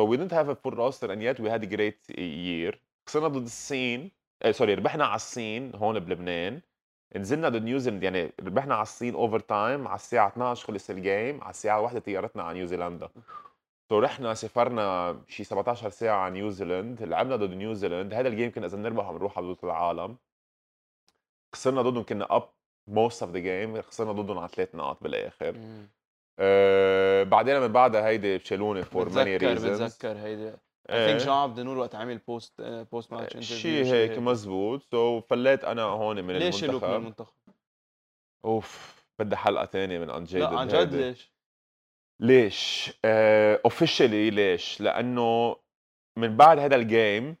So 0.00 0.04
we 0.04 0.16
didn't 0.16 0.32
have 0.32 0.48
a 0.48 0.54
full 0.54 0.76
roster 0.76 1.08
and 1.10 1.20
yet 1.22 1.40
we 1.40 1.48
had 1.48 1.62
a 1.64 1.76
great 1.76 2.18
year. 2.18 2.74
خسرنا 3.06 3.28
ضد 3.28 3.44
الصين 3.44 4.10
آه 4.42 4.50
sorry 4.50 4.74
ربحنا 4.74 5.04
على 5.04 5.16
الصين 5.16 5.72
هون 5.74 5.98
بلبنان. 5.98 6.60
نزلنا 7.16 7.48
ضد 7.48 7.62
نيوزيلند 7.62 8.02
يعني 8.02 8.32
ربحنا 8.40 8.74
على 8.74 8.82
الصين 8.82 9.14
overtime 9.14 9.88
على 9.88 9.96
الساعة 9.96 10.28
12 10.28 10.66
خلص 10.66 10.90
ال 10.90 11.00
game 11.00 11.42
على 11.42 11.50
الساعة 11.50 11.80
1 11.80 12.00
طيارتنا 12.00 12.42
على 12.42 12.58
نيوزيلندا. 12.58 13.08
so 13.88 13.98
رحنا 13.98 14.34
سافرنا 14.34 15.20
شي 15.28 15.44
17 15.44 15.90
ساعة 15.90 16.16
على 16.16 16.34
نيوزيلند 16.34 17.02
لعبنا 17.02 17.36
ضد 17.36 17.54
نيوزيلند 17.54 18.14
هذا 18.14 18.28
ال 18.28 18.32
game 18.32 18.50
كنا 18.52 18.66
إذا 18.66 18.76
بنربح 18.76 19.10
بنروح 19.10 19.38
على 19.38 19.46
بطولة 19.46 19.74
العالم. 19.74 20.16
خسرنا 21.54 21.82
ضدهم 21.82 22.02
كنا 22.02 22.36
up 22.36 22.48
most 22.86 23.22
of 23.22 23.32
the 23.32 23.38
game 23.38 23.82
خسرنا 23.82 24.12
ضدهم 24.12 24.38
على 24.38 24.48
ثلاث 24.48 24.74
نقاط 24.74 25.02
بالآخر. 25.02 25.54
أه 26.38 27.22
بعدين 27.22 27.60
من 27.60 27.68
بعدها 27.68 28.06
هيدي 28.06 28.38
شالوني 28.38 28.82
for 28.82 29.08
many 29.08 29.38
بتذكر 29.38 29.52
reasons 29.54 29.82
بتذكر 29.82 30.18
هيدي. 30.18 30.52
I 30.90 31.06
think 31.06 31.20
جان 31.20 31.32
عبد 31.32 31.58
النور 31.58 31.78
وقت 31.78 31.94
عمل 31.94 32.18
post 32.18 32.60
post 32.62 33.12
match 33.12 33.36
interview 33.36 33.56
شيء 33.56 33.84
هيك 33.84 34.18
مزبوط. 34.18 34.82
so 34.90 35.20
فليت 35.20 35.64
أنا 35.64 35.82
هون 35.82 36.24
من 36.24 36.34
ليش 36.34 36.60
شالوك 36.60 36.84
من 36.84 36.90
المنتخب. 36.90 37.00
المنتخب؟ 37.00 37.54
أوف 38.44 39.04
بدي 39.18 39.36
حلقة 39.36 39.66
ثانية 39.66 39.98
من 39.98 40.10
Unjaded 40.10 40.40
لا 40.40 40.58
عن 40.58 40.68
جد 40.68 40.94
ليش؟ 40.94 41.37
ليش؟ 42.20 42.92
officially 43.64 44.30
ليش؟ 44.30 44.80
لأنه 44.80 45.56
من 46.18 46.36
بعد 46.36 46.58
هذا 46.58 46.76
ال 46.76 46.88
game 46.88 47.36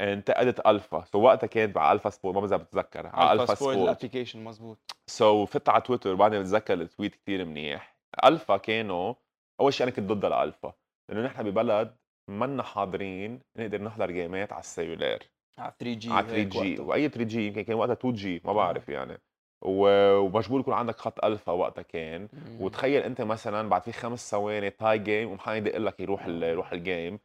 انتقدت 0.00 0.66
ألفا. 0.66 1.04
so 1.04 1.20
وقتها 1.20 1.46
كانت 1.46 1.76
على 1.76 1.92
ألفا 1.92 2.10
سبورت 2.10 2.34
ما 2.34 2.40
بعرف 2.40 2.56
بتذكر. 2.56 3.06
على 3.06 3.32
ألفا 3.32 3.54
سبورت 3.54 3.76
سبورت 3.76 3.88
ال 3.88 3.93
application 3.93 4.44
مزبوط 4.44 4.78
so 5.06 5.46
فت 5.46 5.68
على 5.68 5.82
تويتر 5.82 6.14
بعدين 6.14 6.40
بتذكر 6.40 6.74
ال 6.74 6.81
tweet 6.81 7.14
كثير 7.14 7.44
منيح. 7.44 7.96
ألفا 8.24 8.56
كانوا 8.56 9.14
أول 9.60 9.74
شيء 9.74 9.86
أنا 9.86 9.96
كنت 9.96 10.12
ضد 10.12 10.24
الألفا. 10.24 10.72
لأنه 11.08 11.26
نحن 11.26 11.42
ببلد 11.42 11.96
منا 12.30 12.62
حاضرين 12.62 13.40
نقدر 13.56 13.82
نحضر 13.82 14.10
جيمات 14.10 14.52
على 14.52 14.60
ال 14.60 14.66
cellular 14.66 15.18
على 15.58 15.72
3 15.78 15.98
جي 15.98 16.10
على 16.10 16.26
3 16.26 16.42
جي 16.42 16.80
وأي 16.80 17.08
3G 17.08 17.46
يمكن 17.46 17.62
كان 17.62 17.76
وقتها 17.76 17.92
2G 17.92 18.42
ما 18.44 18.52
بعرف 18.52 18.88
يعني. 18.88 19.18
ومجبور 19.62 20.60
يكون 20.60 20.74
عندك 20.74 20.96
خط 20.96 21.24
الفا 21.24 21.52
وقتها 21.52 21.82
كان. 21.82 22.28
وتخيل 22.60 23.02
أنت 23.02 23.20
مثلا 23.20 23.68
بعد 23.68 23.82
في 23.82 23.92
خمس 23.92 24.30
ثواني 24.30 24.70
tie 24.70 24.98
game 24.98 25.30
ومحاول 25.30 25.56
يدق 25.56 25.76
لك 25.76 26.00
يروح 26.00 26.26
يروح 26.26 26.72
ال 26.72 26.81
game 26.81 27.18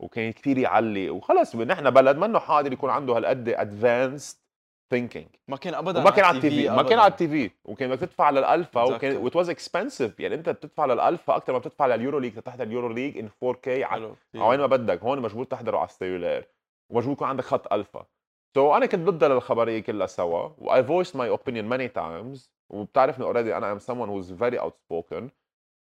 وكان 0.00 0.32
كثير 0.32 0.58
يعلي. 0.58 1.10
وخلص 1.10 1.56
نحن 1.56 1.90
بلد 1.90 2.16
منه 2.16 2.38
حاضر 2.38 2.72
يكون 2.72 2.90
عنده 2.90 3.16
هالقد 3.16 3.48
advanced 3.48 4.38
thinking 4.90 5.26
ما 5.48 5.56
كان 5.56 5.74
ابدا 5.74 6.00
وما 6.00 6.10
كان 6.10 6.24
على 6.24 6.36
ال 6.36 6.50
TV 6.50 6.68
ما 6.68 6.82
كان 6.82 6.98
على. 6.98 7.08
ال 7.08 7.18
T 7.18 7.28
V 7.28 7.50
وكان 7.64 7.90
بدك 7.90 8.00
تدفع 8.00 8.30
للالفا 8.30 8.82
وكان. 8.82 9.16
and 9.16 9.28
it 9.28 9.36
was 9.36 9.50
expensive 9.50 10.20
يعني 10.20 10.34
أنت 10.34 10.48
بتدفع 10.48 10.86
للالفا 10.86 11.36
أكثر 11.36 11.52
ما 11.52 11.58
بتدفع 11.58 11.86
لليورو 11.86 12.18
ليج 12.18 12.40
تحضر 12.40 12.64
اليورو 12.64 12.88
ليج 12.88 13.18
ان 13.18 13.28
4K 13.28 13.68
على 13.68 13.86
حلو. 13.86 14.14
كتير. 14.14 14.42
على 14.42 14.50
وين 14.50 14.60
ما 14.60 14.66
بدك. 14.66 15.02
هون 15.02 15.20
مجبور 15.20 15.44
تحضره 15.44 15.78
على 15.78 15.88
ال 15.88 15.94
cellular 15.94 16.44
ومجبور 16.90 17.12
يكون 17.12 17.28
عندك 17.28 17.44
خط 17.44 17.72
الفا 17.72 18.06
so 18.54 18.72
so, 18.72 18.76
أنا 18.76 18.86
كنت 18.86 19.08
ضد 19.08 19.24
الخبرية 19.24 19.80
كلها 19.80 20.06
سوا 20.06 20.50
و 20.58 20.74
I 20.74 20.82
voiced 20.82 21.10
my 21.10 21.38
opinion 21.38 21.68
many 21.72 21.88
times. 21.98 22.50
وبتعرفني 22.70 23.24
already 23.24 23.56
أنا 23.56 23.78
am 23.78 23.82
someone 23.82 24.08
who's 24.08 24.30
very 24.30 24.58
outspoken. 24.58 25.22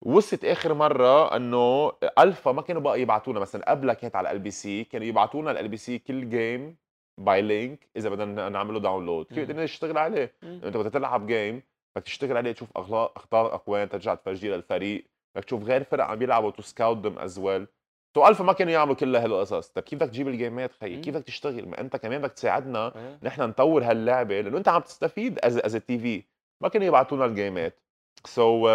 وصلت 0.06 0.44
آخر 0.44 0.74
مرة 0.74 1.36
إنه 1.36 1.92
ألفا 2.18 2.52
ما 2.52 2.62
كانوا 2.62 2.82
بقى 2.82 3.00
يبعتونا 3.00 3.40
مثلا 3.40 3.70
قبلها 3.70 3.94
كانت 3.94 4.16
على 4.16 4.30
LBC 4.30 4.84
كانوا 4.84 5.06
يبعتونا 5.06 5.60
LBC 5.60 5.98
كل 5.98 6.28
game 6.30 6.76
by 7.20 7.42
link 7.42 7.88
إذا 7.96 8.08
بدنا 8.08 8.48
نعمله 8.48 8.80
download 8.80 9.26
كيف. 9.26 9.38
بدنا 9.38 9.64
نشتغل 9.64 9.98
عليه. 9.98 10.34
أنت 10.42 10.76
بدك 10.76 10.92
تلعب 10.92 11.26
game 11.26 11.62
بدك 11.96 12.06
تشتغل 12.06 12.36
عليه 12.36 12.52
تشوف 12.52 12.68
اخطاء 12.76 13.12
أخطاء 13.16 13.54
أقوام 13.54 13.88
ترجع 13.88 14.14
تفجير 14.14 14.54
الفريق. 14.54 15.06
بدك 15.34 15.44
تشوف 15.44 15.62
غير 15.62 15.84
فرق 15.84 16.04
عم 16.04 16.18
بيلعبوا 16.18 16.50
to 16.50 16.62
scout 16.62 17.06
them 17.06 17.18
as 17.18 17.38
well 17.38 17.66
so 18.14 18.26
الفا 18.26 18.44
ما 18.44 18.52
كانوا 18.52 18.72
يعملوا 18.72 18.94
كل 18.94 19.16
هالقصص. 19.16 19.68
طيب 19.68 19.84
كيف 19.84 19.98
بدك 19.98 20.10
تجيب 20.10 20.28
الجيمات؟ 20.28 20.72
خيي 20.72 20.96
مم. 20.96 21.02
كيف 21.02 21.14
بدك 21.14 21.24
تشتغل؟ 21.24 21.68
ما 21.68 21.80
أنت 21.80 21.96
كمان 21.96 22.20
بدك 22.20 22.32
تساعدنا 22.32 22.96
إيه. 22.96 23.18
نحن 23.22 23.42
نطور 23.42 23.84
هاللعبة. 23.84 24.40
لأنه 24.40 24.58
أنت 24.58 24.68
عم 24.68 24.80
تستفيد 24.80 25.38
as 25.38 25.56
as 25.56 25.76
TV 25.76 26.22
ما 26.62 26.68
كانوا 26.68 26.86
يبعتونا 26.86 27.24
الجيمات. 27.24 27.80
so 28.24 28.68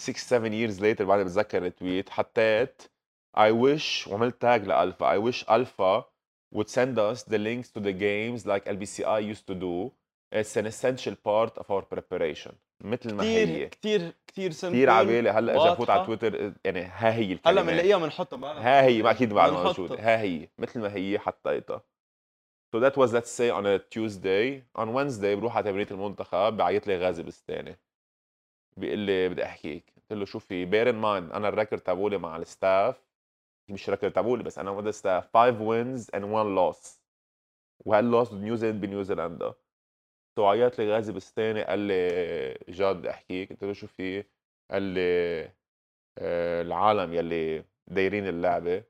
6 0.00 0.16
7 0.16 0.50
years 0.50 0.80
later 0.80 1.02
بعد 1.02 1.20
بتذكر 1.20 1.66
ال 1.66 1.73
tweet 1.73 2.10
حطيت 2.10 2.82
I 3.36 3.50
wish 3.52 4.08
وعملت 4.08 4.40
تاج 4.40 4.66
لألفا. 4.66 5.18
I 5.18 5.18
wish 5.18 5.44
Alpha 5.48 6.04
would 6.54 6.68
send 6.68 6.98
us 6.98 7.22
the 7.22 7.38
links 7.38 7.70
to 7.70 7.80
the 7.80 7.92
games 7.92 8.46
like 8.46 8.64
LBCI 8.64 9.20
used 9.32 9.46
to 9.46 9.54
do. 9.54 9.92
It's 10.32 10.56
an 10.56 10.66
essential 10.66 11.16
part 11.28 11.52
of 11.58 11.70
our 11.70 11.82
preparation. 11.94 12.52
مثل 12.80 13.14
ما 13.14 13.22
كثير 13.22 13.48
هي. 13.48 13.68
كثير 13.68 14.12
كثير 14.26 14.50
سمبل 14.50 14.74
كثير 14.74 14.90
عبالي 14.90 15.30
هلأ 15.30 15.66
اجى 15.66 15.76
فوت 15.76 15.90
على. 15.90 16.06
تويتر 16.06 16.52
يعني 16.64 16.80
ها 16.80 17.14
هي 17.14 17.24
هلأ 17.24 17.32
الكلمات 17.32 17.64
بنلاقيها 17.64 17.98
بنحطها 17.98 18.36
بعدها 18.36 18.62
ها 18.62 18.82
هي 18.84 19.02
ما 19.02 19.10
أكيد 19.10 19.32
بعد 19.32 19.50
بنحطها. 19.50 19.66
موجود 19.68 20.00
ها 20.00 20.20
هي 20.20 20.48
مثل 20.58 20.80
ما 20.80 20.94
هي 20.94 21.18
حطيتها. 21.18 21.82
So 22.76 22.80
that 22.80 22.94
was 22.96 23.12
let's 23.12 23.30
say 23.30 23.50
on 23.50 23.64
a 23.66 23.78
Tuesday. 23.78 24.62
On 24.80 24.88
Wednesday 24.94 25.34
بروح 25.34 25.56
على 25.56 25.70
تمرينة 25.70 25.90
المنتخب 25.90 26.56
بعيط 26.56 26.86
لي 26.86 26.98
غازي 26.98 27.22
بستاني. 27.22 27.78
بيقول 28.76 28.98
لي 28.98 29.28
بدي 29.28 29.44
أحكيك. 29.44 29.92
قلت 29.96 30.18
له 30.18 30.24
شوفي 30.24 30.66
bear 30.66 30.88
in 30.88 30.96
mind 30.96 31.34
أنا 31.34 31.48
ال 31.48 31.53
record 31.53 31.82
تبعولي 31.82 32.18
مع 32.18 32.36
ال 32.36 32.47
staff 32.47 33.02
مش 33.68 33.88
ال 33.88 33.91
record 33.91 34.12
تبعولي 34.12 34.42
بس 34.42 34.58
أنا 34.58 34.70
with 34.70 34.86
ال 34.86 34.94
staff 34.94 35.36
5 35.36 35.58
wins 35.58 36.06
and 36.16 36.24
1 36.24 36.74
loss. 36.74 36.88
وهال 37.84 38.05
loss 38.05 38.32
نيوزيلاند 38.32 38.80
بنيوزيلندا. 38.80 39.54
so 40.38 40.46
عيط 40.46 40.78
لي 40.78 40.92
غازي 40.92 41.12
بستاني 41.12 41.62
قال 41.64 41.78
لي 41.78 42.58
جاد 42.68 43.06
أحكيك. 43.06 43.50
قلت 43.50 43.64
له 43.64 43.72
شو 43.72 43.86
في؟ 43.86 44.24
قال 44.70 44.82
لي 44.82 45.00
آه، 46.18 46.62
العالم 46.62 47.14
يلي 47.14 47.64
دايرين 47.86 48.26
اللعبة 48.28 48.84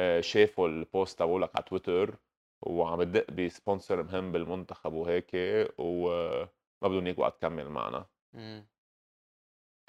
آه، 0.00 0.20
شافوا 0.20 0.68
البوست 0.68 1.18
تبعولك 1.18 1.50
على 1.56 1.64
تويتر 1.64 2.16
وعم 2.62 3.02
تدق 3.02 3.30
ب 3.30 3.39
sponsor 3.39 4.02
مهم 4.02 4.32
بالمنتخب 4.32 4.92
وهيك 4.92 5.30
وما 5.78 6.48
بدهم 6.82 7.06
اياك 7.06 7.18
وقت 7.18 7.36
تكمل 7.38 7.68
معنا. 7.68 8.06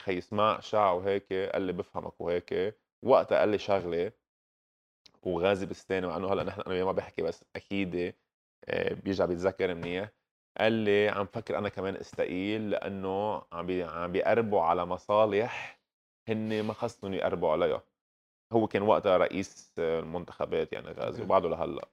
خي 0.02 0.18
اسمع 0.18 0.60
شع 0.60 0.92
وهيك 0.92 1.34
قال 1.34 1.62
لي 1.62 1.74
بفهمك 1.74 2.22
وهيك. 2.22 2.78
وقتها 3.04 3.40
قال 3.40 3.50
لي 3.50 3.58
شغلة 3.58 4.12
وغازي 5.24 5.66
بستاني 5.66 6.08
مع 6.08 6.18
إنه 6.18 6.34
هلأ 6.34 6.44
نحن 6.44 6.62
أنا 6.62 6.84
ما 6.86 6.92
بحكي 6.92 7.22
بس 7.22 7.46
أكيد 7.56 8.14
آه، 8.66 8.94
بيرجع 8.94 9.26
بيتذكر 9.26 9.74
منيح. 9.76 10.10
قال 10.58 10.72
لي 10.72 11.10
عم 11.10 11.26
فكر 11.26 11.58
أنا 11.58 11.70
كمان 11.70 11.96
استقيل 11.96 12.70
لأنه 12.70 13.42
عم 13.52 13.66
بي 13.66 13.84
عم 13.84 14.12
بيقربوا 14.12 14.62
على 14.62 14.86
مصالح 14.86 15.80
هن 16.28 16.64
ما 16.64 16.74
خصهم 16.74 17.14
يقربوا 17.14 17.52
عليها 17.52 17.84
هو 18.54 18.68
كان 18.68 18.82
وقتها 18.82 19.18
رئيس 19.18 19.74
المنتخبات 19.80 20.74
يعني 20.74 20.88
غازي. 20.92 21.24
وبعده 21.24 21.50
لهلأ. 21.50 21.88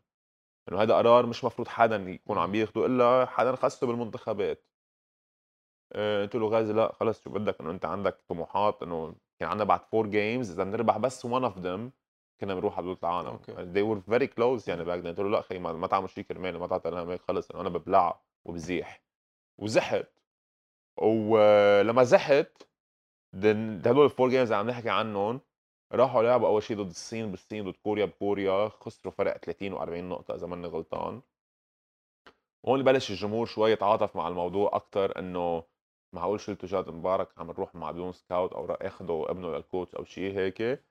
إنه 0.68 0.82
هذا 0.82 0.94
قرار 0.94 1.26
مش 1.26 1.44
مفروض 1.44 1.68
حدا 1.68 1.96
يكون 1.96 2.38
عم 2.38 2.52
بياخده 2.52 2.86
إلا 2.86 3.26
حدا 3.26 3.56
خصه 3.56 3.86
بالمنتخبات. 3.86 4.64
آه، 5.92 6.22
قلت 6.22 6.34
له 6.34 6.48
غازي 6.48 6.72
لأ 6.72 6.92
خلص 6.92 7.24
شو 7.24 7.30
بدك؟ 7.30 7.60
إنه 7.60 7.70
أنت 7.70 7.84
عندك 7.84 8.18
طموحات 8.28 8.82
إنه 8.82 9.14
كان 9.38 9.48
عندنا 9.48 9.64
بعد 9.64 9.80
four 9.80 10.06
games 10.06 10.50
إذا 10.50 10.64
بنربح 10.64 10.98
بس 10.98 11.26
one 11.26 11.30
of 11.30 11.58
them 11.58 11.90
كنا 12.40 12.54
بنروح 12.54 12.78
على 12.78 12.86
بطوله 12.86 13.10
العالم. 13.10 13.28
okay. 13.28 13.54
they 13.54 13.86
were 13.86 14.02
very 14.10 14.34
close 14.34 14.68
يعني 14.68 14.84
باك 14.84 15.06
قلت 15.06 15.20
له 15.20 15.28
لأ 15.28 15.40
خي 15.42 15.58
ما, 15.58 15.72
ما 15.72 15.86
تعمل 15.86 16.10
شيء 16.10 16.24
كرمالي 16.24 16.58
ما 16.58 16.66
تعطي 16.66 16.88
هيك 16.88 17.20
خلص 17.20 17.50
إنه 17.50 17.60
أنا 17.60 17.68
ببلع 17.68 18.20
وبزيح 18.44 19.02
وزحت. 19.58 20.06
ولما 21.02 22.02
زحت 22.04 22.62
هدول 23.34 24.04
ال 24.04 24.09
four 24.09 24.28
games 24.28 24.52
عم 24.52 24.66
نحكي 24.70 24.90
عنهم 24.90 25.40
راحوا 25.92 26.22
لعبوا 26.22 26.48
أول 26.48 26.62
شيء 26.62 26.76
ضد 26.76 26.90
الصين 26.90 27.30
بالصين 27.30 27.64
ضد 27.70 27.76
كوريا 27.76 28.04
بكوريا 28.04 28.68
خسروا 28.68 29.12
فرق 29.12 29.36
30 29.36 29.78
و40 29.78 29.90
نقطة 29.90 30.34
إذا 30.34 30.46
ماني 30.46 30.66
غلطان. 30.66 31.22
هون 32.66 32.82
بلش 32.84 33.10
الجمهور 33.10 33.46
شوي 33.46 33.70
يتعاطف 33.72 34.16
مع 34.16 34.28
الموضوع 34.28 34.70
أكثر 34.76 35.18
إنه 35.18 35.64
معقول 36.14 36.40
شلتوا 36.40 36.68
جاد 36.68 36.90
مبارك 36.90 37.38
عم 37.38 37.46
نروح 37.46 37.74
مع 37.74 37.90
بدون 37.90 38.12
scout 38.12 38.52
أو 38.52 38.66
اخذوا 38.66 39.30
ابنه 39.30 39.56
لل 39.56 39.67
coach 39.67 39.94
أو 39.94 40.04
شيء 40.04 40.38
هيك. 40.38 40.84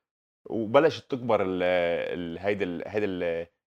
وبلشت 0.50 1.12
تكبر 1.12 1.42
ال 1.46 2.38
هيدي 2.40 2.84
هيدي 2.88 3.06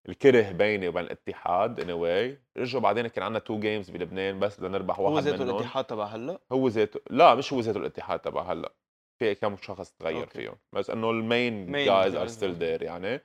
الكره 0.09 0.53
بيني 0.53 0.89
وبين 0.89 1.05
الاتحاد 1.05 1.81
anyway 1.81 2.39
رجعوا 2.57 2.83
بعدين 2.83 3.07
كان 3.07 3.25
عندنا 3.25 3.39
two 3.39 3.61
games 3.61 3.91
بلبنان 3.91 4.41
بس 4.41 4.57
بدنا 4.61 4.69
نربح 4.69 4.99
هو 4.99 5.15
واحد 5.15 5.25
ذاته 5.25 5.45
منهم. 5.45 5.57
الاتحاد 5.57 5.85
تبع 5.85 6.05
هلا؟ 6.05 6.39
هو 6.53 6.69
ذاته 6.69 7.01
لا 7.11 7.35
مش 7.35 7.53
هو 7.53 7.61
ذاته 7.61 7.79
الاتحاد 7.79 8.21
تبع 8.21 8.43
هلا. 8.43 8.73
في 9.19 9.35
كم 9.35 9.57
شخص 9.57 9.93
تغير 9.93 10.21
okay. 10.21 10.39
فيهم. 10.39 10.57
بس 10.73 10.91
إنه 10.91 11.11
ال 11.11 11.23
main 11.23 11.73
guys 11.73 12.15
are. 12.15 12.27
still 12.27 12.55
there 12.55 12.83
يعني. 12.83 13.21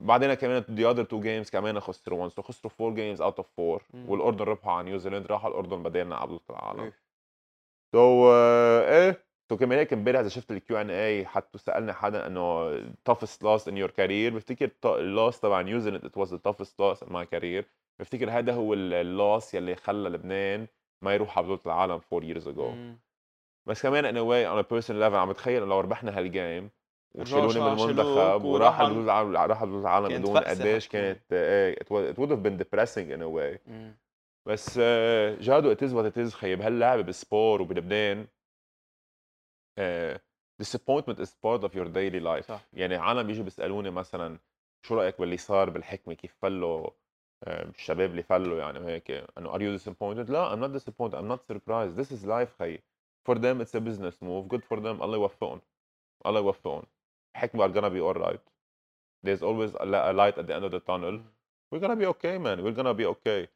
بعدين 0.00 0.34
كمان 0.34 0.64
the 0.70 0.90
other 0.90 1.04
two 1.04 1.20
games 1.20 1.50
كمان 1.50 1.80
خسروا 1.80 2.18
1 2.18 2.30
so 2.30 2.42
خسروا 2.42 2.72
4 2.80 2.94
games 2.94 3.20
out 3.20 3.36
of 3.36 3.60
4 3.60 3.80
مم. 3.94 4.10
والأردن 4.10 4.44
ربحوا 4.44 4.72
على 4.72 4.84
نيوزيلاند 4.90 5.26
راحوا 5.26 5.50
الأردن 5.50 5.82
بدينا 5.82 6.16
على 6.16 6.26
بطوله 6.26 6.58
العالم. 6.58 6.80
إيه. 6.80 6.92
so 7.92 8.32
إيه. 8.32 9.29
so 9.50 9.56
كمان 9.56 9.78
هيك 9.78 9.92
امبارح 9.92 10.20
إذا 10.20 10.28
شفت 10.28 10.50
ال 10.50 10.80
Q&A 10.80 11.26
حتى 11.26 11.58
سالني 11.58 11.92
حدا 11.92 12.26
إنه 12.26 12.78
toughest 12.80 13.42
loss 13.44 13.62
in 13.64 13.74
your 13.74 13.88
career 13.90 14.32
بفتكر 14.34 14.70
ال 14.84 14.95
loss 14.95 15.40
تبع 15.40 15.60
نيوزيلاند 15.60 16.06
it 16.06 16.20
was 16.20 16.28
the 16.30 16.38
toughest 16.50 16.72
loss 16.80 17.06
in 17.06 17.12
my 17.12 17.24
career 17.34 17.64
بفتكر 18.00 18.30
هذا 18.30 18.52
هو 18.54 18.74
ال 18.74 18.90
loss 18.90 19.54
يلي 19.54 19.74
خلى 19.76 20.08
لبنان 20.08 20.66
ما 21.02 21.14
يروح 21.14 21.38
على 21.38 21.46
بطولة 21.46 21.60
العالم 21.66 22.00
4 22.12 22.34
years 22.34 22.44
ago. 22.44 22.96
بس 23.66 23.82
كمان 23.82 24.04
anyway 24.04 24.46
on 24.62 24.64
a 24.64 24.66
personal 24.66 24.90
level 25.10 25.14
عم 25.14 25.28
بتخيل 25.28 25.62
لو 25.62 25.80
ربحنا 25.80 26.18
هال 26.18 26.35
game 26.35 26.70
وشالوني 27.14 27.46
رجعوا 27.46 27.74
من 27.74 27.80
المنتخب 27.80 28.44
وراح 28.44 28.78
على- 28.78 28.82
راح 28.82 29.62
على 29.62 29.68
بطولة 29.68 29.80
العالم 29.80 30.08
بدون 30.08 30.38
قديش. 30.38 30.88
كانت 30.88 31.20
إيه 31.32 31.74
it 31.74 31.86
would, 31.86 32.14
it 32.16 32.18
would 32.20 32.30
have 32.30 32.42
been 32.46 32.62
depressing 32.64 33.16
in 33.16 33.20
a 33.22 33.28
way 33.38 33.58
مم. 33.66 33.96
بس 34.46 34.78
آه، 34.82 35.34
جادو 35.40 35.72
it's 35.72 35.94
what 35.94 36.04
it's 36.04 36.34
خيي 36.34 36.56
بهاللعبه 36.56 37.02
بال 37.02 37.19
sport 37.19 37.62
وبلبنان 37.62 38.26
disappointment 40.59 41.19
is 41.19 41.31
part 41.45 41.63
of 41.63 41.75
your 41.75 41.85
daily 41.85 42.19
life 42.19 42.45
صح. 42.47 42.65
يعني 42.73 42.95
عالم 42.95 43.27
بيجوا 43.27 43.43
بيسالوني 43.43 43.89
مثلا 43.89 44.39
شو 44.85 44.95
رايك 44.95 45.19
باللي 45.19 45.37
صار 45.37 45.69
بالحكمه 45.69 46.13
كيف 46.13 46.35
فلوا 46.41 46.89
آه، 47.43 47.63
الشباب 47.63 48.11
اللي 48.11 48.23
فلوا 48.23 48.59
يعني 48.59 48.79
وهيك 48.79 49.11
انه 49.11 49.53
are 49.53 49.61
you 49.61 49.81
disappointed 49.81 50.29
لا 50.29 50.55
I'm 50.55 50.59
not 50.59 50.73
disappointed 50.79 51.15
I'm 51.15 51.27
not 51.35 51.55
surprised 51.55 51.95
this 51.97 52.11
is 52.11 52.25
life 52.25 52.57
خيي 52.59 52.83
for 53.29 53.35
them 53.35 53.61
it's 53.61 53.75
a 53.75 53.81
business 53.81 54.23
move 54.23 54.47
good 54.47 54.63
for 54.63 54.77
them 54.79 55.01
الله 55.01 55.15
يوفقهم 55.17 55.61
الله 56.25 56.39
يوفقهم 56.39 56.83
حكمة 57.35 57.67
are 57.67 57.71
gonna 57.71 57.89
be 57.89 57.99
alright 58.01 58.41
there's 59.25 59.43
always 59.43 59.73
a 59.75 59.85
li- 59.85 60.09
a 60.09 60.13
light 60.13 60.37
at 60.37 60.47
the 60.47 60.55
end 60.55 60.65
of 60.65 60.71
the 60.71 60.79
tunnel 60.79 61.19
we're 61.71 61.79
gonna 61.79 61.95
be 61.95 62.05
okay 62.05 62.37
man 62.37 62.63
we're 62.63 62.77
gonna 62.81 62.93
be 62.93 63.05
okay 63.05 63.47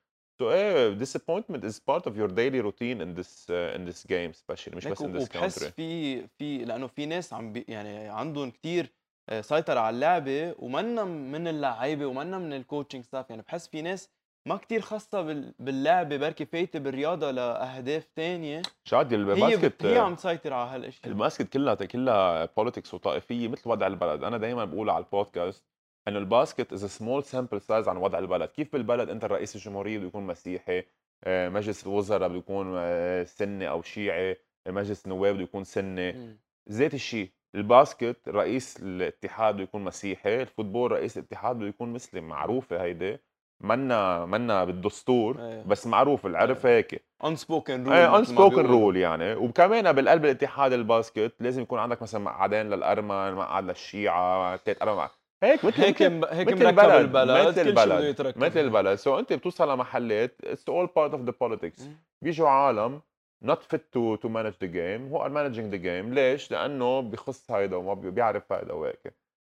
So 0.42 0.44
eh, 0.50 0.94
disappointment 1.04 1.62
is 1.64 1.76
part 1.90 2.04
of 2.10 2.16
your 2.20 2.28
daily 2.40 2.60
routine 2.68 2.98
in 3.06 3.10
this 3.18 3.32
uh, 3.50 3.76
in 3.76 3.82
this 3.90 4.00
game 4.12 4.30
especially 4.30 4.76
مش 4.76 4.86
بس 4.86 5.02
in 5.02 5.06
this 5.06 5.28
country. 5.28 5.70
في 5.72 6.26
في 6.28 6.64
لأنه 6.64 6.86
في 6.86 7.06
ناس 7.06 7.32
عم 7.32 7.52
بي 7.52 7.64
يعني 7.68 8.08
عندهم 8.08 8.50
كتير 8.50 8.92
آه، 9.28 9.40
سيطرة 9.40 9.80
على 9.80 9.94
اللعبة 9.94 10.54
ومنا 10.58 11.04
من 11.04 11.48
اللعيبة 11.48 12.06
ومنا 12.06 12.38
من 12.38 12.52
ال 12.52 12.58
coaching 12.58 13.04
staff 13.04 13.30
يعني 13.30 13.42
بحس 13.42 13.68
في 13.68 13.82
ناس 13.82 14.10
ما 14.48 14.56
كتير 14.56 14.80
خاصة 14.80 15.22
بال- 15.22 15.54
باللعبة 15.58 16.16
بركي 16.16 16.44
فايتة 16.44 16.78
بالرياضة 16.78 17.30
لأهداف 17.30 18.08
تانية. 18.16 18.62
شادي 18.84 19.14
هي 19.16 19.20
ال 19.20 19.29
basket 19.29 19.84
هي 19.84 19.98
عم 19.98 20.14
تسيطر 20.14 20.52
على 20.52 20.70
هالاشياء 20.70 21.06
ال 21.06 21.13
basket 21.13 21.52
كلها 21.52 21.74
كلها 21.74 22.44
politics 22.56 22.94
وطائفية 22.94 23.48
مثل 23.48 23.68
وضع 23.70 23.86
البلد. 23.86 24.24
أنا 24.24 24.38
دائما 24.38 24.64
بقول 24.64 24.90
على 24.90 25.04
البودكاست 25.04 25.64
إنه 26.08 26.18
ال 26.18 26.26
basket 26.26 26.72
is 26.72 26.84
small 26.84 27.24
sample 27.24 27.60
size 27.60 27.88
عن 27.88 27.96
وضع 27.96 28.18
البلد. 28.18 28.48
كيف 28.48 28.72
بالبلد 28.72 29.08
أنت 29.10 29.24
الرئيس 29.24 29.56
الجمهورية 29.56 29.98
بده 29.98 30.06
يكون 30.06 30.26
مسيحي؟ 30.26 30.82
آه، 31.24 31.48
مجلس 31.48 31.86
الوزراء 31.86 32.28
بده 32.28 32.38
يكون 32.38 32.74
آه، 32.78 33.24
سني 33.24 33.68
أو 33.68 33.82
شيعي. 33.82 34.36
مجلس 34.68 35.04
النواب 35.04 35.34
بده 35.34 35.42
يكون 35.42 35.64
سني. 35.64 36.36
ذات 36.70 36.94
الشيء 36.94 37.30
ال 37.54 37.65
basket 37.65 38.28
رئيس 38.28 38.76
الاتحاد 38.82 39.54
بده 39.54 39.62
يكون 39.62 39.84
مسيحي 39.84 40.42
ال 40.42 40.48
football 40.48 40.92
رئيس 40.92 41.18
الاتحاد 41.18 41.56
بده 41.56 41.66
يكون 41.66 41.92
مسلم. 41.92 42.28
معروفة 42.28 42.82
هيدي. 42.82 43.18
منا 43.60 44.26
منا 44.26 44.64
بالدستور 44.64 45.38
إيه. 45.40 45.62
بس 45.62 45.86
معروف 45.86 46.26
العرف 46.26 46.66
هيك. 46.66 47.04
unspoken 47.24 47.86
rule 47.86 47.92
إيه 47.92 48.22
unspoken. 48.24 48.58
rule 48.58 48.96
يعني. 48.96 49.34
وكمان 49.34 49.92
بالقلب 49.92 50.24
الاتحاد 50.24 50.72
ال 50.72 50.81
basket 50.81 51.32
لازم 51.40 51.62
يكون 51.62 51.78
عندك 51.78 52.02
مثلا 52.02 52.20
مقعدين 52.20 52.70
للأرمن 52.70 53.34
مقعد 53.34 53.64
للشيعة 53.64 54.56
ثلاث 54.56 54.82
أربع 54.82 55.10
هيك 55.42 55.64
مثل 55.64 55.80
هيك 55.82 56.02
هيك 56.02 56.48
مثل 56.52 56.64
مركب 56.64 56.90
البلد، 56.90 57.48
مثل 57.48 57.60
البلد، 57.68 58.36
مثل 58.36 58.60
البلد. 58.60 58.94
so 58.94 59.18
انت 59.18 59.32
بتوصل 59.32 59.72
لمحلات 59.72 60.36
it's 60.44 60.64
all 60.70 60.86
part 60.86 61.12
of 61.12 61.28
the 61.28 61.32
politics. 61.32 61.82
مم. 61.82 61.96
بيجوا 62.22 62.48
عالم 62.48 63.00
not 63.44 63.58
fit 63.74 63.80
to 63.96 64.16
to 64.22 64.28
manage 64.28 64.56
the 64.64 64.68
game 64.68 65.02
who 65.10 65.18
are 65.18 65.30
managing 65.30 65.70
the 65.74 65.78
game. 65.78 66.14
ليش؟ 66.14 66.50
لأنه 66.50 67.00
بخص 67.00 67.50
هيدا 67.50 67.76
وما 67.76 67.94
بي- 67.94 68.10
بيعرف 68.10 68.52
هيدا 68.52 68.72
وهيك. 68.72 69.14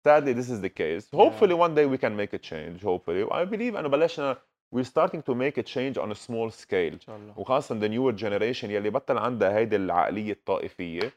Sadly 0.08 0.34
this 0.40 0.50
is 0.50 0.62
the 0.62 0.70
case. 0.70 1.18
Hopefully 1.20 1.56
one 1.66 1.74
day 1.76 1.86
we 1.94 1.98
can 1.98 2.16
make 2.22 2.34
a 2.34 2.42
change 2.50 2.84
hopefully. 2.84 3.24
I 3.32 3.46
believe 3.46 3.76
إنه 3.76 3.88
بلشنا 3.90 4.38
we're 4.76 4.84
starting 4.84 5.22
to 5.30 5.34
make 5.36 5.58
a 5.58 5.64
change 5.64 5.98
on 6.04 6.12
a 6.12 6.16
small 6.16 6.50
scale. 6.64 6.94
ان 6.94 7.00
شاء 7.00 7.16
الله 7.16 7.34
وخاصة 7.40 7.80
the 7.80 7.90
newer 7.92 8.18
generation 8.22 8.64
يلي 8.64 8.90
بطل 8.90 9.18
عندها 9.18 9.58
هيدي 9.58 9.76
العقلية 9.76 10.32
الطائفية. 10.32 11.12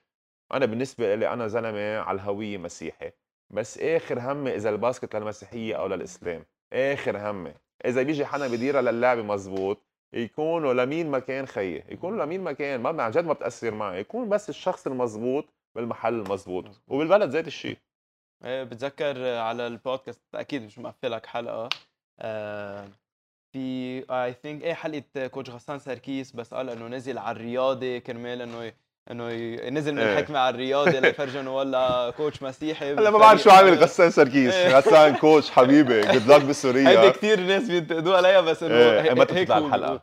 أنا 0.53 0.67
بالنسبة 0.67 1.15
لي 1.15 1.29
أنا 1.33 1.49
زلمة 1.49 1.99
على 1.99 2.17
الهوية 2.17 2.59
مسيحي. 2.59 3.11
بس 3.51 3.79
آخر 3.79 4.21
همي 4.21 4.55
إذا 4.55 4.71
الباسكت 4.71 5.17
للمسيحية 5.17 5.75
أو 5.75 5.87
للإسلام 5.87 6.45
آخر 6.73 7.31
همي 7.31 7.55
إذا 7.85 8.03
بيجي 8.03 8.27
حدا 8.27 8.49
بديرها 8.49 8.83
للعبة 8.83 9.23
مزبوط 9.23 9.79
يكونوا 10.13 10.75
لمين 10.75 11.11
ما 11.11 11.19
كان 11.19 11.47
خيي 11.47 11.85
يكونوا 11.89 12.25
لمين 12.25 12.41
ما 12.41 12.53
كان. 12.53 12.81
ما 12.81 13.03
عن 13.03 13.11
جد 13.11 13.25
ما 13.25 13.33
بتأثر 13.33 13.75
معي. 13.75 14.01
يكون 14.01 14.29
بس 14.29 14.49
الشخص 14.49 14.87
المزبوط 14.87 15.45
بالمحل 15.75 16.15
المزبوط 16.15 16.65
مزبوط. 16.65 16.83
وبالبلد 16.89 17.31
ذات 17.31 17.47
الشيء. 17.47 17.79
إيه، 18.45 18.65
بتذكر 18.65 19.37
على 19.37 19.67
البودكاست 19.67 20.23
أكيد 20.35 20.63
مش 20.63 20.79
مقفلك 20.79 21.27
حلقة. 21.27 21.69
آه، 22.21 22.89
في 23.53 24.05
I 24.11 24.33
think 24.33 24.63
إيه 24.63 24.75
حلقة 24.75 25.27
coach 25.27 25.51
غسان 25.51 25.79
سركيس 25.79 26.33
بس 26.33 26.55
قال 26.55 26.71
إنه 26.71 26.89
نزل 26.89 27.19
على 27.19 27.37
الرياضة 27.37 27.99
كرمال 27.99 28.43
إنه 28.43 28.73
إنه 29.11 29.29
نزل 29.71 29.93
من 29.93 29.99
إيه. 29.99 30.13
الحكمة 30.19 30.39
على 30.39 30.55
الرياضه 30.55 30.91
ليفرجي 31.01 31.41
انه 31.41 31.57
ولا 31.57 32.11
coach 32.17 32.43
مسيحي 32.43 32.93
هلا 32.93 33.11
ما 33.11 33.19
بعرف 33.19 33.43
شو 33.43 33.51
عامل 33.51 33.63
بالفريق. 33.71 33.83
غسان 33.89 34.11
سركيس 34.11 34.55
إيه. 34.55 34.77
غسان 34.79 35.15
coach 35.15 35.51
حبيبي. 35.51 36.01
good 36.01 36.27
luck 36.27 36.33
هيدي 36.33 36.47
بسوريا 36.47 37.11
كثير 37.11 37.41
ناس 37.41 37.69
بينتقدوها 37.71 38.17
عليها 38.17 38.41
بس 38.41 38.63
إنه 38.63 38.75
إيه، 38.75 39.01
هي- 39.01 39.15
متى 39.15 39.35
هيك 39.35 39.49
بتطلع. 39.53 40.01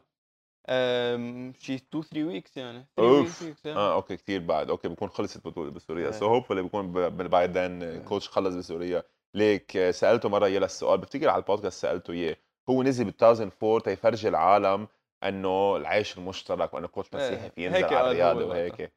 أم، 0.70 1.54
شي 1.60 1.76
2 1.76 2.04
3 2.04 2.24
weeks 2.24 2.58
يعني. 2.58 2.86
3 2.98 3.10
أوف. 3.10 3.44
آه 3.68 3.94
okay 3.94 4.18
كثير 4.18 4.42
بعد. 4.42 4.70
okay 4.70 4.88
بكون 4.88 5.10
خلصت 5.10 5.48
بطولة 5.48 5.72
بسوريا 5.72 6.06
إيه. 6.06 6.12
so 6.12 6.26
hopefully 6.28 6.62
بكون 6.62 6.92
بعدين 7.10 7.84
إيه. 7.84 8.00
coach 8.00 8.30
خلص 8.30 8.56
بسوريا 8.56 9.04
ليك 9.34 9.78
آه، 9.78 9.92
سألته 9.92 10.30
مرة 10.30 10.46
اياه 10.46 10.60
السؤال. 10.60 10.98
بفتكر 10.98 11.30
على 11.30 11.42
البودكاست 11.42 11.82
سألته 11.82 12.12
اياه 12.14 12.36
هو 12.70 12.84
نزل 12.84 13.04
ب 13.06 13.08
2004 13.08 13.80
تيفرجي 13.80 14.28
العالم. 14.28 14.88
إنه 15.28 15.76
العيش 15.78 16.18
المشترك 16.18 16.74
وإنه 16.74 16.88
coach 16.88 17.10
إيه، 17.16 17.28
مسيحي 17.32 17.50
في 17.50 17.70
هيك 17.70 17.74
ينزل 17.82 17.96
على 17.96 18.08
هو 18.08 18.12
الرياضة. 18.12 18.46
وهيك 18.46 18.92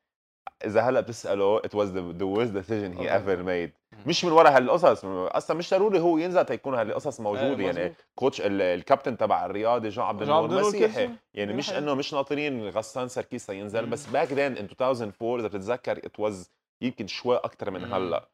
إذا 0.65 0.81
هلأ 0.81 1.01
بتسأله 1.01 1.59
it 1.61 1.71
was 1.71 1.89
the, 1.89 2.19
the 2.21 2.27
worst 2.37 2.53
decision 2.53 2.99
he 2.99 3.11
okay. 3.11 3.19
ever 3.19 3.39
made 3.43 3.79
مم. 3.93 4.03
مش 4.07 4.25
من 4.25 4.33
ورا 4.33 4.51
هالقصص 4.51 5.05
أصلا 5.05 5.57
مش 5.57 5.71
ضروري 5.71 6.01
هو 6.01 6.19
ينزل 6.19 6.45
تيكون 6.45 6.75
هالقصص 6.75 7.21
موجوده 7.21 7.45
إيه، 7.57 7.67
يعني 7.67 7.81
مظبوط. 7.85 7.97
coach 8.15 8.41
ال- 8.41 8.63
الكابتن 8.63 9.17
تبع 9.17 9.47
الرياضي 9.47 9.89
جون 9.89 10.05
عبد 10.05 10.23
النور 10.23 10.49
مسيحي. 10.61 11.11
يعني 11.35 11.53
كل 11.53 11.59
مش. 11.59 11.73
إنه 11.73 11.95
مش 11.95 12.15
ناطرين 12.15 12.69
غسان 12.69 13.09
سركيس 13.09 13.49
ينزل. 13.49 13.87
بس 13.87 14.07
back 14.07 14.33
then 14.33 14.39
in 14.57 14.65
2004 14.81 15.39
إذا 15.39 15.47
بتتذكر 15.49 15.99
it 15.99 16.21
was 16.21 16.51
يمكن 16.83 17.07
شوي 17.07 17.37
أكثر 17.37 17.71
من. 17.71 17.93
هلأ 17.93 18.29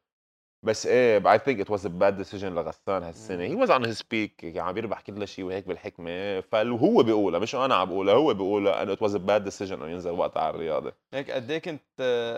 بس 0.64 0.86
إيه 0.86 1.32
I 1.32 1.38
think 1.38 1.60
it 1.60 1.70
was 1.70 1.86
a 1.86 1.88
bad 1.88 2.16
decision 2.16 2.54
لغسان 2.54 3.02
هالسنة. 3.02 3.42
هي. 3.44 3.54
was 3.54 3.70
on 3.70 3.84
his 3.84 4.02
peak 4.10 4.52
عم 4.56 4.72
بيربح 4.72 5.00
كل 5.00 5.28
شيء 5.28 5.44
وهيك 5.44 5.66
بالحكمة. 5.66 6.40
فهو 6.40 7.02
بيقولها 7.02 7.40
مش 7.40 7.54
أنا 7.54 7.74
عم 7.74 7.88
بقولها 7.88 8.14
هو 8.14 8.34
بيقولها 8.34 8.82
انه 8.82 8.92
it 8.92 9.02
was 9.02 9.14
a 9.14 9.18
bad 9.18 9.44
decision 9.44 9.82
إنه 9.82 9.92
ينزل 9.92 10.10
وقتها 10.10 10.42
على 10.42 10.54
الرياضة. 10.54 10.92
هيك 11.14 11.30
قد 11.30 11.50
إيه 11.50 11.58
كنت 11.58 11.80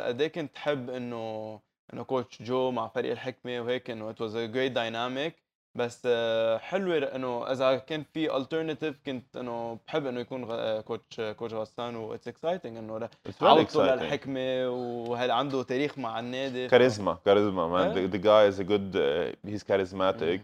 قد 0.07 0.20
إيه 0.20 0.29
كنت 0.29 0.55
تحب 0.55 0.91
إنه 0.91 1.61
إنه 1.93 2.03
coach 2.03 2.43
جو 2.43 2.70
مع 2.70 2.89
فريق 2.89 3.11
الحكمة 3.12 3.61
وهيك 3.61 3.91
إنه 3.91 4.11
it 4.11 4.21
was 4.21 4.37
a 4.37 4.47
great 4.47 4.73
dynamic 4.73 5.35
بس 5.77 6.03
آه، 6.07 6.59
حلوة 6.59 6.99
إنه 6.99 7.53
إذا 7.53 7.77
كان 7.77 8.05
في 8.14 8.37
alternative 8.37 8.99
كنت 9.07 9.37
إنه 9.37 9.79
بحب 9.87 10.07
إنه 10.07 10.20
يكون 10.20 10.51
آه، 10.51 10.81
coach 10.81 11.21
coach 11.21 11.55
غسان 11.55 11.97
what's 11.97 12.29
exciting 12.29 12.77
إنه 12.77 13.07
It's 13.07 13.11
very 13.33 13.43
عودته 13.43 13.66
exciting. 13.97 14.03
للحكمه 14.03 14.68
وهل 14.68 15.31
عنده 15.31 15.62
تاريخ 15.62 15.99
مع 15.99 16.20
النادي. 16.20 16.68
كاريزما 16.68 17.18
كاريزما 17.24 17.68
man. 17.93 17.97
إيه. 17.97 18.07
the, 18.07 18.11
the 18.11 18.18
guy 18.18 18.57
is 18.57 18.61
a 18.61 18.64
good 18.68 18.97
uh, 18.97 19.51
he's 19.53 19.64
charismatic. 19.72 20.41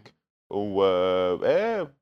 و 0.51 0.83
إيه 1.43 1.93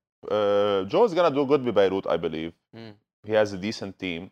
is 1.07 1.11
gonna 1.13 1.31
do 1.35 1.45
good 1.49 1.59
ببيروت 1.59 2.07
I 2.07 2.17
believe. 2.17 2.53
مم. 2.73 2.97
he 3.27 3.31
has 3.31 3.53
a 3.53 3.57
decent 3.57 3.93
team. 4.03 4.29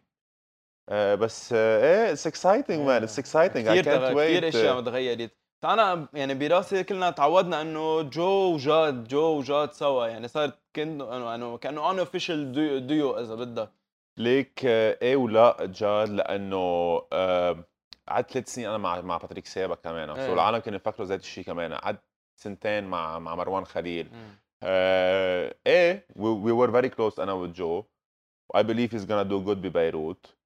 uh, 0.92 0.94
بس 0.94 1.50
uh, 1.50 1.56
إيه 1.56 2.16
it's 2.16 2.26
exciting 2.32 2.86
man. 2.88 3.04
it's 3.04 3.18
exciting. 3.24 3.66
I 3.68 3.82
can't 3.82 3.86
تغ- 3.86 4.14
كثير 4.14 4.42
wait. 4.42 4.56
أشياء 4.56 4.82
تغيرت 4.82 5.32
أنا 5.64 6.08
يعني 6.14 6.34
براسي 6.34 6.84
كلنا 6.84 7.10
تعودنا 7.10 7.62
إنه 7.62 8.02
جو 8.02 8.54
وجاد 8.54 9.08
جو 9.08 9.38
وجاد 9.38 9.72
سوا. 9.72 10.08
يعني 10.08 10.28
صارت 10.28 10.60
كانه 10.74 11.18
انه 11.18 11.36
انه 11.36 11.58
كأنه 11.58 11.92
unofficial 11.92 12.52
ديو 12.88 13.20
إذا 13.20 13.36
بدك. 13.36 13.70
ليك 14.18 14.66
إيه 14.66 15.16
ولا 15.16 15.58
جاد؟ 15.66 16.10
لأنه 16.10 16.58
آه، 17.14 17.64
قعدت 18.08 18.32
ثلاث 18.32 18.48
سنين 18.54 18.68
أنا 18.68 18.78
مع 18.78 19.02
مع 19.02 19.18
باتريك 19.18 19.46
سيابا 19.46 19.76
كمان. 19.76 20.10
إيه. 20.10 20.28
so 20.28 20.34
العالم 20.34 20.58
كانوا 20.58 20.80
يفكروا 20.80 21.08
ذات 21.08 21.20
الشيء 21.22 21.44
كمان. 21.44 21.74
قعدت 21.74 22.04
سنتين 22.36 22.84
مع 22.84 23.20
مع 23.20 23.36
مروان 23.36 23.66
خليل. 23.66 24.10
آه، 24.64 25.56
إيه 25.68 26.08
we 26.18 26.52
were 26.52 26.72
very 26.72 26.90
close 26.90 27.20
أنا 27.20 27.34
وجو. 27.34 27.84
I 28.58 28.64
believe 28.64 28.92
he's 28.92 29.06
gonna 29.06 29.30
do 29.30 29.40
good 29.48 29.58
ببيروت. 29.58 30.39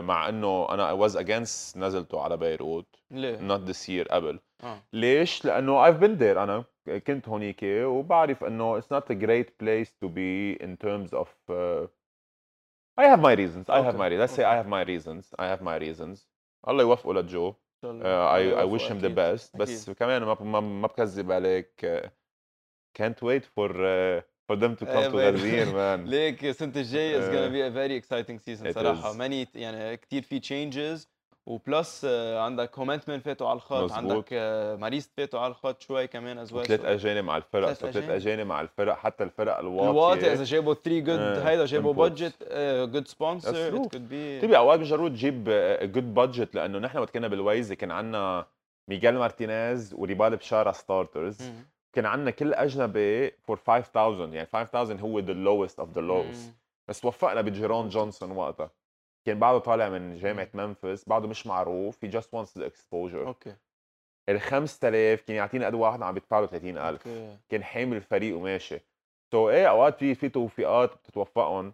مع 0.00 0.28
انه 0.28 0.66
أنا 0.70 0.90
I 0.96 1.08
was 1.08 1.14
against 1.16 1.76
نزلته 1.76 2.20
على 2.20 2.36
بيروت 2.36 2.96
ليه؟ 3.10 3.38
not 3.48 3.60
this 3.68 3.88
year 3.88 4.08
قبل 4.12 4.40
آه 4.64 4.78
ليش؟ 4.92 5.44
لأنه 5.44 5.86
I've 5.92 6.00
been 6.00 6.18
there 6.18 6.38
أنا 6.38 6.64
كنت 7.06 7.28
هونيك 7.28 7.60
وبعرف 7.64 8.44
انه 8.44 8.80
it's 8.80 8.84
not 8.84 9.04
a 9.10 9.14
great 9.14 9.48
place 9.64 9.88
to 10.04 10.08
be 10.08 10.62
in 10.64 10.76
terms 10.86 11.12
of 11.14 11.28
uh, 11.50 11.86
I 13.00 13.04
have 13.06 13.20
my 13.20 13.34
reasons 13.34 13.70
I 13.70 13.80
have 13.80 13.94
Okay. 13.94 13.98
my 13.98 14.08
reasons 14.08 14.20
let's 14.20 14.34
say 14.34 14.44
I 14.44 14.52
Okay. 14.52 14.62
have 14.62 14.68
my 14.68 14.82
reasons 14.92 15.34
I 15.38 15.46
have 15.46 15.62
my 15.62 15.76
reasons 15.88 16.26
الله 16.68 16.82
يوفقه 16.82 17.14
لجو 17.14 17.48
إن 17.48 17.54
شاء 17.82 17.90
الله. 17.90 18.02
uh, 18.04 18.30
I, 18.30 18.60
I 18.60 18.64
يوفقه 18.64 18.78
wish 18.78 18.88
him 18.88 19.00
the 19.00 19.06
أكيد. 19.06 19.38
best 19.38 19.56
بس 19.56 19.90
كمان 19.90 20.22
ما 20.22 20.36
ما, 20.40 20.60
ما 20.60 20.86
بكذب 20.86 21.32
عليك 21.32 21.86
uh, 21.86 22.08
can't 22.98 23.22
wait 23.22 23.44
for 24.50 24.56
them 24.56 24.76
to 24.76 24.86
come 24.86 25.12
to 25.12 25.16
غزير 25.16 25.66
man 25.66 26.08
ليك 26.08 26.44
السنة 26.44 26.72
الجايه 26.76 27.18
is 27.20 27.22
آه. 27.22 27.30
gonna 27.32 27.52
be 27.52 27.72
a 27.72 27.74
very 27.76 28.04
exciting 28.04 28.38
season 28.38 28.70
صراحة. 28.74 29.12
ماني 29.12 29.48
يعني 29.54 29.96
كثير 29.96 30.22
في 30.22 30.40
changes 30.40 31.06
وبلس 31.46 32.04
عندك 32.38 32.78
هومنتمن 32.78 33.20
فاتوا 33.20 33.48
على 33.48 33.56
الخط 33.56 33.82
مزبوط. 33.82 33.92
عندك 33.92 34.24
آه، 34.32 34.76
ماريست 34.76 35.10
فاتوا 35.16 35.40
على 35.40 35.50
الخط 35.50 35.80
شوي 35.82 36.06
كمان 36.06 36.38
as 36.38 36.52
well 36.52 36.66
ثلاث 36.66 36.84
أجانب 36.84 37.24
مع 37.24 37.36
الفرق 37.36 37.72
ثلاث. 37.72 37.96
أجانب 38.10 38.46
مع 38.46 38.60
الفرق 38.60 38.96
حتى 38.98 39.24
الفرق 39.24 39.58
الواطية 39.58 39.90
الواطي 39.90 40.32
إذا 40.32 40.44
جابوا 40.44 40.74
3 40.74 40.98
good 40.98 41.18
آه، 41.18 41.48
هيدا 41.48 41.64
جابوا. 41.66 41.92
budget 41.92 42.34
good 42.92 43.08
sponsor 43.08 43.78
could 43.78 44.08
be 44.08 44.40
تبي 44.40 44.56
اوقات 44.56 44.78
بيجربوا 44.78 45.08
تجيب 45.08 45.44
good 45.82 46.14
budget 46.14 46.54
لأنه 46.54 46.78
نحن 46.78 46.98
وقت 46.98 47.10
كنا 47.10 47.28
باللويزه 47.28 47.74
كان 47.74 47.90
عندنا 47.90 48.46
ميغيل 48.88 49.14
مارتينيز 49.18 49.94
وريبال 49.94 50.36
بشارا 50.36 50.72
starters 50.72 51.38
كان 51.92 52.06
عندنا 52.06 52.30
كل 52.30 52.54
أجنبي 52.54 53.30
for 53.30 53.56
5000 53.56 54.32
يعني 54.34 54.46
5000 54.46 55.00
هو 55.00 55.18
the 55.18 55.32
lowest 55.32 55.80
of 55.80 55.92
the 55.92 56.00
lowest 56.00 56.54
بس 56.88 57.04
وفقنا 57.04 57.40
بجيرون 57.40 57.88
جونسون 57.88 58.30
وقتها. 58.30 58.70
كان 59.26 59.38
بعده 59.38 59.58
طالع 59.58 59.88
من 59.88 60.16
جامعة 60.16 60.48
من 60.54 60.76
نفس 60.76 61.08
بعده 61.08 61.28
مش 61.28 61.46
معروف 61.46 62.04
he 62.06 62.08
just 62.08 62.28
wants 62.36 62.60
the 62.60 62.64
exposure. 62.64 63.26
أوكي. 63.26 63.54
ال 64.28 64.40
5000 64.40 65.22
كان 65.22 65.36
يعطينا 65.36 65.66
قد 65.66 65.74
واحد 65.74 66.02
عم 66.02 66.14
بيدفع 66.14 66.40
له 66.40 66.46
30000 66.46 67.06
أوكي. 67.06 67.36
كان 67.48 67.64
حامل 67.64 67.96
الفريق 67.96 68.36
وماشي. 68.36 68.80
so, 69.32 69.50
إيه 69.50 69.70
أوقات 69.70 69.98
في 69.98 70.14
في 70.14 70.28
توفيقات 70.28 70.94
بتتوفقهم. 70.94 71.72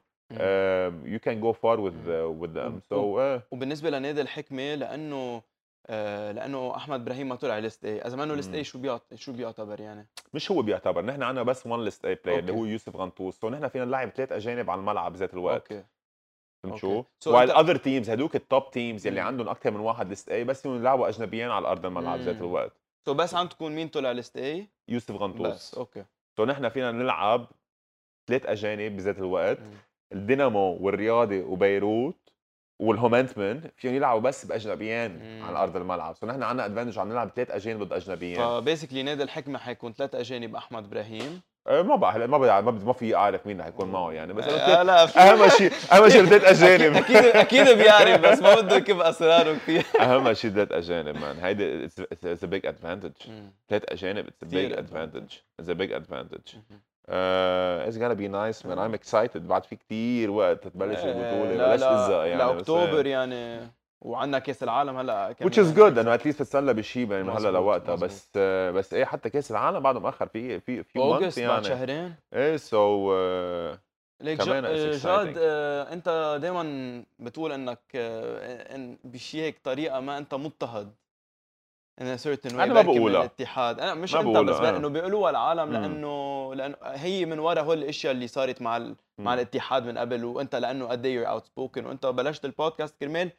go 1.41 1.53
far 1.53 1.77
with 1.77 1.99
uh, 2.07 2.31
with 2.41 2.53
them. 2.55 2.83
so 2.91 3.17
uh, 3.17 3.41
وبالنسبة 3.51 3.91
لنادي 3.91 4.21
الحكمة 4.21 4.75
لأنه 4.75 5.43
لأنه 5.89 6.77
أحمد 6.77 7.01
إبراهيم 7.01 7.29
ما 7.29 7.35
طلع 7.35 7.59
LISTE 7.59 7.85
A 7.85 8.03
إذا 8.03 8.17
ما 8.17 8.25
إنه 8.25 8.35
LISTE 8.35 8.55
A 8.55 8.65
شو 8.65 8.79
بيعط 8.79 9.15
شو 9.15 9.33
بيعتبر 9.33 9.81
يعني 9.81 10.07
مش 10.35 10.51
هو 10.51 10.63
بيعتبر 10.63 11.05
نحن 11.05 11.23
عندنا 11.23 11.43
بس 11.43 11.67
one 11.67 11.85
LISTE 11.85 12.05
A 12.05 12.15
player 12.15 12.39
اللي. 12.39 12.53
هو 12.53 12.65
يوسف 12.65 12.97
غنطوس 12.97 13.41
so 13.41 13.49
نحن 13.49 13.69
فينا 13.69 13.85
نلعب 13.85 14.09
ثلاث 14.09 14.33
أجانب 14.33 14.71
على 14.71 14.79
الملعب 14.79 15.13
بذات 15.13 15.35
الوقت 15.35 15.73
أوكي 15.73 15.85
فهمت. 16.63 16.77
شو؟ 16.77 17.05
while 17.27 17.51
other 17.51 17.77
teams 17.77 18.11
هدوك 18.11 18.37
ال 18.37 18.45
top 18.45 18.71
teams 18.71 19.07
يلي. 19.07 19.21
عندهم 19.21 19.49
أكثر 19.49 19.71
من 19.71 19.81
واحد 19.81 20.09
LISTE 20.09 20.29
A 20.29 20.45
بس 20.45 20.67
يلعبوا 20.67 21.09
اجنبيين 21.09 21.51
على 21.51 21.69
أرض 21.69 21.87
الملعب 21.87 22.21
ذات. 22.21 22.37
الوقت 22.37 22.73
so 23.07 23.15
بس 23.15 23.35
عندكم 23.35 23.73
مين 23.73 23.89
طلع 23.89 24.13
ليست 24.13 24.37
اي 24.37 24.69
يوسف 24.89 25.15
بس 25.15 25.21
غنطوس 25.21 25.75
أوكي 25.75 26.05
so 26.37 26.45
نحن 26.45 26.69
فينا 26.69 26.93
نلعب 26.93 27.47
ثلاث 28.29 28.47
أجانب 28.47 28.97
بذات 28.97 29.19
الوقت. 29.19 29.59
الدينامو 30.13 30.79
والرياضي 30.81 31.41
وبيروت 31.41 32.17
والهومنتمن 32.79 33.61
فيهم 33.77 33.95
يلعبوا 33.95 34.21
بس 34.21 34.45
بأجنبيين. 34.45 35.43
على 35.43 35.59
أرض 35.59 35.77
الملعب. 35.77 36.17
so 36.17 36.27
نحن 36.27 36.43
عندنا 36.43 36.65
advantage 36.67 36.99
عم 36.99 37.09
نلعب 37.09 37.31
ثلاث 37.37 37.51
أجانب 37.51 37.83
ضد 37.83 37.93
أجنبيين. 37.93 38.37
ف 38.39 38.45
basically 38.45 39.03
نادي 39.03 39.23
الحكمة 39.23 39.59
حيكون 39.59 39.93
ثلاث 39.93 40.15
أجانب 40.15 40.57
أحمد 40.57 40.85
إبراهيم. 40.85 41.41
أه 41.67 41.83
ما 41.83 41.97
بقى 41.97 42.13
هلا 42.13 42.27
ما 42.27 42.39
بدي 42.39 42.87
ما, 42.87 42.93
فيي 42.93 43.15
اعرف 43.17 43.47
مين 43.47 43.61
رح 43.61 43.67
يكون 43.67 43.89
معه 43.93 44.13
يعني. 44.13 44.33
بس 44.33 44.45
آه 44.45 44.83
لا 44.83 45.03
أهم 45.33 45.49
شيء 45.49 45.73
أهم 45.93 46.09
شيء 46.09 46.25
ثلاث 46.25 46.45
أجانب. 46.63 46.97
أكيد 46.97 47.17
أكيد 47.17 47.69
بيعرف 47.69 48.21
بس 48.21 48.43
ما 48.43 48.61
بده 48.61 48.77
يكب 48.77 49.01
أسراره 49.01 49.55
كثير 49.55 49.85
أهم 50.01 50.35
شيء 50.35 50.51
ثلاث 50.51 50.73
أجانب 50.73 51.17
man 51.17 51.37
هيدي 51.39 51.85
it's 51.85 52.45
a 52.45 52.47
big 52.47 52.67
advantage 52.67 53.13
ثلاث 53.69 53.83
أجانب 53.93 54.27
it's 54.29 54.43
a 54.43 54.47
big 54.47 54.73
advantage 54.73 55.35
it's 55.61 55.69
a 55.69 55.73
big 55.73 55.93
advantage. 55.93 56.41
it's 57.11 57.99
gonna 57.99 58.03
be 58.03 58.29
nice 58.29 58.67
man 58.67 58.79
I'm 58.79 58.95
excited 58.95 59.49
بعد 59.49 59.65
في 59.65 59.77
كثير 59.77 60.31
وقت 60.31 60.69
تبلش 60.69 60.99
البطولة 61.05 61.55
لا 61.55 61.73
بلش 61.73 61.81
لا 61.83 61.97
تزق 62.07 62.15
يعني 62.17 62.39
لاكتوبر 62.39 63.07
يعني 63.07 63.61
وعندنا 64.01 64.39
كأس 64.39 64.63
العالم 64.63 64.97
هلأ 64.97 65.33
كمان 65.33 65.51
which 65.53 65.55
is 65.57 65.79
good 65.79 65.99
إنه 65.99 66.15
at 66.15 66.22
least 66.22 66.39
تتسلى 66.39 66.75
بشيء 66.75 67.11
يعني 67.11 67.23
من 67.25 67.31
هلا 67.31 67.51
لوقتها. 67.51 67.95
بس 67.95 68.29
آه، 68.37 68.71
بس 68.71 68.95
إيه 68.95 69.05
حتى 69.05 69.31
كأس 69.31 69.51
العالم 69.51 69.81
بعده 69.81 70.01
مأخر 70.01 70.27
في 70.29 70.61
في 70.61 70.83
في 70.83 70.99
months 70.99 71.03
August 71.03 71.39
بعد 71.41 71.49
يعني. 71.49 71.65
شهرين. 71.65 72.15
إيه 72.35 72.57
so 72.57 73.13
ليك 74.21 74.43
كمان 74.43 74.63
جا- 74.63 74.93
it's 74.99 75.07
جاد. 75.07 75.35
آه، 75.39 75.93
أنت 75.93 76.39
دائما 76.43 77.05
بتقول 77.19 77.53
إنك 77.53 77.79
آه، 77.95 78.75
إن 78.75 78.99
بشي 79.05 79.43
هيك 79.43 79.59
طريقة 79.65 80.01
ما 80.01 80.19
أنت 80.19 80.35
مضطهد. 80.35 80.93
In 82.01 82.03
a 82.03 82.19
certain 82.19 82.51
way 82.51 82.61
أنا 82.61 82.75
ما 82.75 82.83
بقولها. 82.83 83.21
الاتحاد 83.21 83.81
أنا 83.81 83.95
مش 83.95 84.15
ما 84.15 84.21
أنت 84.21 84.29
بقولها، 84.29 84.61
بس. 84.61 84.67
إنه 84.69 84.89
بيقولوها 84.89 85.31
العالم. 85.31 85.73
لأنه 85.73 86.55
لأنه 86.55 86.77
هي 86.85 87.25
من 87.25 87.39
ورا 87.39 87.61
هول 87.63 87.79
الأشياء 87.79 88.13
اللي 88.13 88.27
صارت 88.29 88.63
مع 88.63 88.77
ال... 88.77 88.97
مع 89.19 89.35
الاتحاد 89.35 89.87
من 89.87 89.99
قبل 89.99 90.25
وأنت 90.25 90.55
لأنه 90.57 90.87
قد 90.87 91.07
إيه 91.07 91.27
outspoken 91.27 91.87
وأنت 91.87 92.07
بلشت 92.07 92.45
البودكاست 92.45 92.95
كرمال 93.01 93.31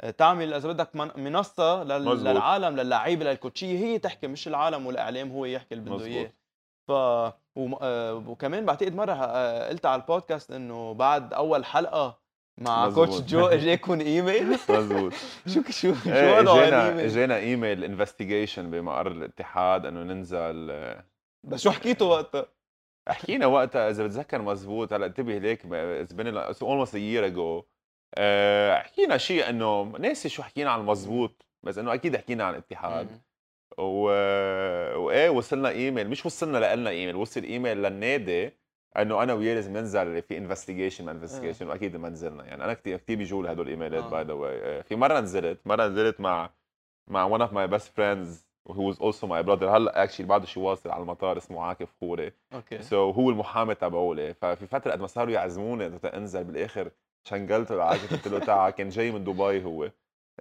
آه، 0.00 0.10
تعمل 0.10 0.54
إذا 0.54 0.68
بدك 0.68 0.96
من- 0.96 1.10
منصة 1.24 1.84
لل... 1.84 2.04
مزبوط. 2.04 2.26
للعالم 2.26 2.76
للعيبه 2.76 3.24
لل 3.24 3.36
coach 3.36 3.66
ية 3.66 3.78
هي 3.78 3.98
تحكي 3.98 4.26
مش 4.26 4.48
العالم 4.48 4.86
والإعلام 4.86 5.30
هو 5.32 5.44
يحكي 5.44 5.74
اللي 5.74 5.90
بده. 5.90 6.04
إياه 6.04 6.32
ف 6.88 6.90
وم... 7.56 7.76
آه، 7.82 8.14
وكمان 8.14 8.64
بعتقد 8.66 8.94
مرة 8.94 9.12
آه، 9.12 9.68
قلت 9.68 9.86
على 9.86 10.02
البودكاست 10.02 10.50
إنه 10.52 10.94
بعد 10.94 11.32
أول 11.34 11.64
حلقة 11.64 12.18
مع 12.58 12.86
مزبوط. 12.86 13.08
coach 13.08 13.20
جو 13.20 13.46
اجاكم 13.56 14.00
إيميل 14.00 14.58
مزبوط 14.68 15.12
شو 15.54 15.62
شو 15.62 15.94
شو 15.94 16.38
وضعه 16.38 16.62
اجينا 16.62 16.82
الايميل 16.82 17.04
اجينا 17.04 17.36
email 17.36 17.84
investigation 17.84 18.70
بمقر 18.70 19.06
الاتحاد 19.06 19.86
إنه 19.86 20.02
ننزل 20.02 20.68
آه، 20.70 21.04
بس 21.44 21.60
شو 21.62 21.70
حكيتوا 21.70 22.06
وقتها؟ 22.06 22.46
حكينا 23.08 23.46
وقتها 23.46 23.90
إذا 23.90 24.04
بتذكر 24.06 24.42
مزبوط 24.42 24.92
هلأ 24.92 25.06
انتبه 25.06 25.38
ليك 25.38 25.72
it's 25.72 26.12
been 26.12 26.36
almost 26.36 26.94
a 26.94 26.98
year 26.98 27.26
اجو 27.26 27.64
حكينا 28.82 29.16
شيء 29.16 29.48
إنه 29.48 29.82
ناسي 29.82 30.28
شو 30.28 30.42
حكينا 30.42 30.70
عن 30.70 30.80
المزبوط 30.80 31.46
بس 31.62 31.78
إنه 31.78 31.94
أكيد 31.94 32.16
حكينا 32.16 32.44
عن 32.44 32.54
الاتحاد. 32.54 33.08
و... 33.78 34.02
وإيه 34.96 35.28
وصلنا 35.30 35.68
إيميل 35.68 36.08
مش 36.10 36.26
وصلنا 36.26 36.74
لنا 36.76 36.90
إيميل 36.90 37.16
وصل 37.16 37.42
إيميل 37.42 37.82
للنادي 37.82 38.50
انه 38.96 39.22
أنا 39.22 39.32
وياه 39.32 39.54
لازم 39.54 39.76
ننزل 39.76 40.22
في 40.22 40.38
investigation 40.38 41.04
ما 41.04 41.12
investigation 41.12 41.68
واكيد 41.68 41.96
ما 41.96 42.08
نزلنا. 42.08 42.44
يعني 42.44 42.64
أنا 42.64 42.74
كثير 42.74 42.96
كثير 42.96 43.18
بيجوا 43.18 43.42
لي 43.42 43.52
هدول 43.52 43.66
الايميلات 43.66 44.04
آه. 44.04 44.10
by 44.10 44.24
the 44.24 44.32
way 44.32 44.82
في 44.82 44.96
مرة 44.96 45.20
نزلت 45.20 45.58
مرة 45.66 45.86
نزلت 45.86 46.20
مع 46.20 46.50
مع 47.08 47.38
one 47.38 47.42
of 47.42 47.52
my 47.52 47.76
best 47.76 47.86
friends 47.86 48.44
who 48.68 48.82
was 48.82 48.98
also 48.98 49.26
my 49.26 49.42
brother. 49.42 49.62
هلا 49.62 50.02
actually 50.02 50.26
بعده 50.26 50.46
شي 50.46 50.60
واصل 50.60 50.90
على 50.90 51.02
المطار 51.02 51.36
اسمه 51.36 51.62
عاكف 51.62 51.88
خوري. 52.00 52.32
أوكي. 52.54 52.82
so, 52.82 53.16
هو 53.16 53.30
المحامي 53.30 53.74
تبعولي. 53.74 54.34
ففي 54.34 54.66
فترة 54.66 54.92
قد 54.92 55.00
ما 55.00 55.06
صاروا 55.06 55.32
يعزموني 55.32 55.98
انزل 56.04 56.44
بالآخر. 56.44 56.90
شنقلته 57.24 57.76
لعاكف 57.76 58.12
قلت 58.12 58.28
له 58.28 58.38
تعا 58.38 58.70
كان 58.70 58.88
جاي 58.88 59.10
من 59.10 59.24
دبي 59.24 59.64
هو. 59.64 59.90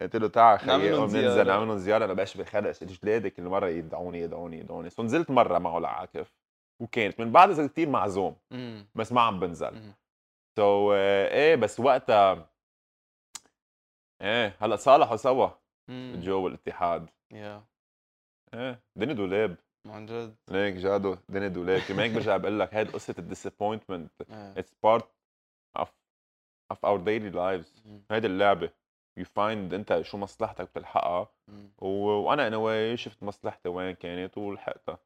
قلت 0.02 0.16
له 0.16 0.28
تعا 0.28 0.58
خيي. 0.58 1.00
ننزل 1.00 1.48
نعمل 1.48 1.68
لهم 1.68 1.78
زيارة. 1.78 2.06
أنا 2.06 2.14
بقاش 2.14 2.38
بخلق 2.38 2.84
جلادي 2.84 3.30
كل 3.30 3.43
مره 3.43 3.68
يدعوني 3.68 4.22
يدعوني 4.22 4.60
يدعوني. 4.60 4.89
so 4.89 5.03
نزلت 5.04 5.32
مرة 5.32 5.60
معه 5.60 5.80
لعاكف. 5.80 6.34
وكانت 6.80 7.19
من 7.19 7.32
بعد 7.32 7.49
اذا 7.49 7.67
كثير 7.67 7.89
معزوم. 7.89 8.36
بس 8.95 9.11
ما 9.11 9.21
عم 9.21 9.39
بنزل. 9.39 9.93
so, 10.57 10.93
إيه 10.93 11.55
بس 11.55 11.80
وقتها 11.80 12.49
إيه 14.21 14.55
هلأ 14.59 14.75
صالحوا 14.75 15.15
سوا. 15.15 15.49
جو 15.89 16.43
والاتحاد 16.43 17.09
يا 17.32 17.63
إيه 18.53 18.80
الدنيا 18.95 19.13
دولاب 19.13 19.55
عن 19.86 20.05
جد 20.05 20.36
ليك 20.49 20.75
جادو 20.75 21.17
دند 21.30 21.57
وليك 21.57 21.91
ما 21.91 22.03
هيك 22.03 22.11
برجع 22.11 22.38
بقول 22.38 22.59
لك 22.59 22.73
هيدي 22.73 22.91
قصة 22.91 23.15
ال 23.20 23.25
disappointment. 23.25 24.11
it's 24.32 24.74
part 24.84 25.07
of 25.78 25.93
of 26.72 26.86
our 26.86 26.99
daily 26.99 27.30
lives. 27.30 27.84
هيدي 28.11 28.28
اللعبة 28.28 28.69
you 29.18 29.26
find 29.26 29.74
أنت 29.73 30.01
شو 30.01 30.17
مصلحتك 30.17 30.69
بتلحقها. 30.69 31.30
و... 31.78 31.88
وأنا 31.88 32.47
أنا 32.47 32.95
شفت 32.95 33.23
مصلحتي 33.23 33.69
وين 33.69 33.95
كانت 33.95 34.38
ولحقتها. 34.38 34.99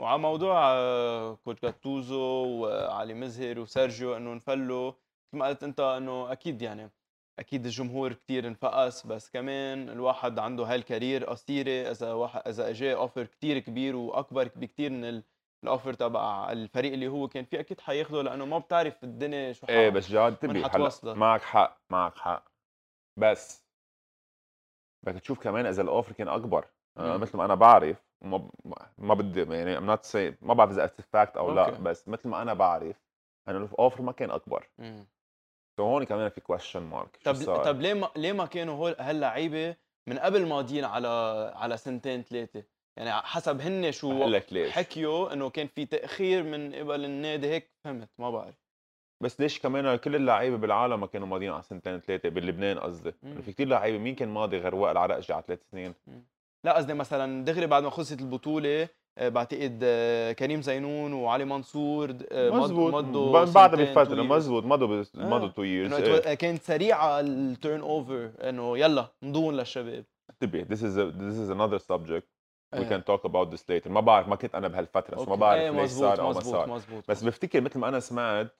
وعلى 0.00 0.18
موضوع 0.18 0.56
آه، 0.72 1.34
coach 1.34 1.62
جاتوزو 1.62 2.18
وعلي 2.46 3.14
مزهر 3.14 3.58
وسيرجيو 3.58 4.16
إنه 4.16 4.32
انفلوا 4.32 4.86
مثل 4.88 5.38
ما 5.38 5.46
قلت 5.46 5.62
أنت 5.64 5.80
إنه 5.80 6.32
أكيد 6.32 6.62
يعني 6.62 6.90
أكيد 7.38 7.64
الجمهور 7.64 8.12
كتير 8.12 8.46
انفقس 8.46 9.06
بس 9.06 9.30
كمان 9.30 9.88
الواحد 9.88 10.38
عنده 10.38 10.64
هال 10.64 10.79
career 10.79 11.24
قصيره 11.24 11.90
إذا 11.90 12.12
واحد 12.12 12.48
إذا 12.48 12.68
اجاه 12.68 12.94
offer 12.94 13.24
كتير 13.24 13.58
كبير 13.58 13.96
وأكبر 13.96 14.50
بكتير 14.56 14.90
من 14.90 15.04
ال- 15.04 15.24
ال 15.64 15.69
offer 15.69 15.92
تبع 15.92 16.52
الفريق 16.52 16.92
اللي 16.92 17.08
هو 17.08 17.28
كان 17.28 17.44
فيه 17.44 17.60
أكيد 17.60 17.80
حياخده 17.80 18.22
لأنه 18.22 18.44
ما 18.44 18.58
بتعرف 18.58 19.04
الدنيا 19.04 19.52
شو 19.52 19.66
إيه 19.68 19.90
بس 19.90 20.08
جاد 20.10 20.22
وين 20.22 20.38
تبي 20.38 20.64
هلأ. 20.64 21.14
معك 21.14 21.42
حق 21.42 21.78
معك 21.90 22.16
حق 22.16 22.44
بس 23.16 23.64
بدك 25.02 25.20
تشوف 25.20 25.38
كمان 25.42 25.66
إذا 25.66 25.82
ال 25.82 25.87
offer 25.87 26.12
كان 26.12 26.28
أكبر 26.28 26.66
أنا 26.98 27.14
مم. 27.16 27.20
مثل 27.22 27.36
ما 27.38 27.44
أنا 27.44 27.54
بعرف 27.54 28.09
ما 28.22 28.48
ما 28.98 29.14
بدي 29.14 29.56
يعني 29.56 29.76
I'm 29.76 29.96
not 29.98 30.04
saying 30.04 30.34
ما 30.42 30.54
بعرف 30.54 30.70
إذا 30.70 30.84
it's 30.84 31.00
fact 31.00 31.36
أو 31.36 31.54
لا 31.54 31.66
أوكي. 31.66 31.82
بس 31.82 32.08
مثل 32.08 32.28
ما 32.28 32.42
أنا 32.42 32.54
بعرف 32.54 32.96
إنه 33.48 33.58
ال 33.58 33.65
offer 33.65 34.02
ما 34.02 34.12
كان 34.12 34.30
أكبر. 34.30 34.68
so 35.76 35.82
هون 35.84 36.04
كمان 36.04 36.28
في 36.28 36.40
question 36.40 36.82
mark 36.82 37.18
طب 37.24 37.34
طب 37.64 37.80
ليه 37.80 37.94
ما 37.94 38.08
ليه 38.16 38.32
ما 38.32 38.46
كانوا 38.46 38.74
هول 38.74 38.96
هاللعيبة 38.98 39.76
من 40.06 40.18
قبل 40.18 40.46
ماضيين 40.46 40.84
على 40.84 41.08
على 41.56 41.76
سنتين 41.76 42.22
ثلاثة 42.22 42.64
يعني 42.96 43.12
حسب 43.12 43.60
هن 43.60 43.92
شو 43.92 44.38
حكيوا 44.70 45.32
إنه 45.32 45.50
كان 45.50 45.66
في 45.66 45.86
تأخير 45.86 46.42
من 46.42 46.74
قبل 46.74 47.04
النادي 47.04 47.48
هيك 47.48 47.70
فهمت؟ 47.84 48.08
ما 48.18 48.30
بعرف. 48.30 48.54
بس 49.22 49.40
ليش 49.40 49.58
كمان 49.58 49.96
كل 49.96 50.16
اللعيبة 50.16 50.56
بالعالم 50.56 51.00
ما 51.00 51.06
كانوا 51.06 51.26
ماضيين 51.26 51.52
على 51.52 51.62
سنتين 51.62 52.00
ثلاثة 52.00 52.28
بلبنان 52.28 52.78
قصدي. 52.78 53.12
في 53.42 53.52
كثير 53.52 53.68
لعيبة 53.68 53.98
مين 53.98 54.14
كان 54.14 54.28
ماضي 54.28 54.58
غير 54.58 54.74
وائل 54.74 54.96
عرقجي 54.96 55.32
على 55.32 55.42
ثلاث 55.46 55.70
سنين؟ 55.70 55.94
لا 56.64 56.72
قصدي 56.76 56.94
مثلا 56.94 57.44
دغري 57.44 57.66
بعد 57.66 57.82
ما 57.82 57.90
خلصت 57.90 58.20
البطولة 58.20 58.88
آه، 59.18 59.28
بعتقد 59.28 59.80
آه، 59.82 60.32
كريم 60.32 60.62
زينون 60.62 61.12
وعلي 61.12 61.44
منصور 61.44 62.10
آه، 62.32 62.50
مض- 62.50 62.54
مزبوط 62.62 62.94
مضوا 62.94 63.44
بعد 63.44 63.74
بفتره. 63.74 64.22
مزبوط 64.22 64.64
مضوا. 64.64 65.04
مضوا 65.16 65.48
two 65.48 65.62
years 65.62 65.94
كانت 66.20 66.62
سريعة 66.62 67.20
ال 67.20 67.80
turnover 67.80 68.30
إنه 68.40 68.78
يلا 68.78 69.06
نمضون 69.22 69.56
للشباب 69.56 70.04
انتبه 70.30 70.62
this 70.64 70.78
is 70.78 70.96
a, 70.96 71.12
this 71.20 71.36
is 71.46 71.50
another 71.56 71.78
subject 71.92 72.26
we 72.74 72.78
إيه. 72.78 72.88
can 72.88 73.02
talk 73.02 73.24
about 73.24 73.50
this 73.56 73.60
later 73.70 73.88
ما 73.90 74.00
بعرف 74.00 74.28
ما 74.28 74.36
كنت 74.36 74.54
أنا 74.54 74.68
بهالفترة 74.68 75.24
ما. 75.28 75.34
بعرف 75.36 75.60
إيه، 75.60 75.70
ليش 75.70 75.90
صار 75.90 76.20
أو 76.20 76.32
ما 76.32 76.40
صار 76.40 76.68
مزبوط 76.68 77.04
بس 77.08 77.22
بفتكر 77.24 77.60
مثل 77.60 77.78
ما 77.78 77.88
أنا 77.88 78.00
سمعت 78.00 78.56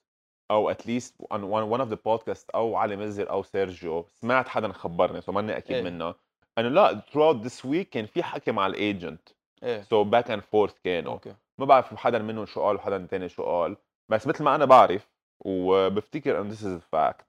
أو 0.51 0.71
at 0.71 0.86
least 0.86 1.23
on 1.23 1.37
one, 1.39 1.79
one 1.79 1.81
of 1.87 1.91
the 1.93 1.97
podcast 2.09 2.45
أو 2.55 2.77
علي 2.77 2.97
مزهر 2.97 3.31
أو 3.31 3.43
سيرجيو 3.43 4.05
سمعت 4.09 4.49
حدا 4.49 4.73
خبرني 4.73 5.21
so 5.21 5.33
ماني 5.33 5.57
أكيد 5.57 5.77
إيه. 5.77 5.83
منه 5.83 6.15
انه 6.61 6.69
لا 6.69 7.01
throughout 7.01 7.47
this 7.47 7.65
week 7.65 7.89
كان 7.91 8.07
في 8.07 8.23
حكي 8.23 8.53
مع 8.53 8.67
ال 8.67 8.77
agent 8.77 9.29
إيه. 9.63 9.83
so 9.83 10.05
back 10.05 10.31
and 10.31 10.43
forth 10.43 10.75
كانوا. 10.85 11.13
أوكي. 11.13 11.35
ما 11.59 11.65
بعرف 11.65 11.95
حدا 11.95 12.19
منهم 12.19 12.47
شو 12.47 12.63
قال 12.63 12.77
وحدا 12.77 13.07
تاني 13.11 13.29
شو 13.29 13.43
قال. 13.43 13.77
بس 14.09 14.27
مثل 14.27 14.45
ما 14.45 14.55
أنا 14.55 14.65
بعرف 14.65 15.09
وبفتكر 15.41 16.41
إنه 16.41 16.55
this 16.55 16.59
is 16.59 16.83
a 16.83 16.97
fact 16.97 17.25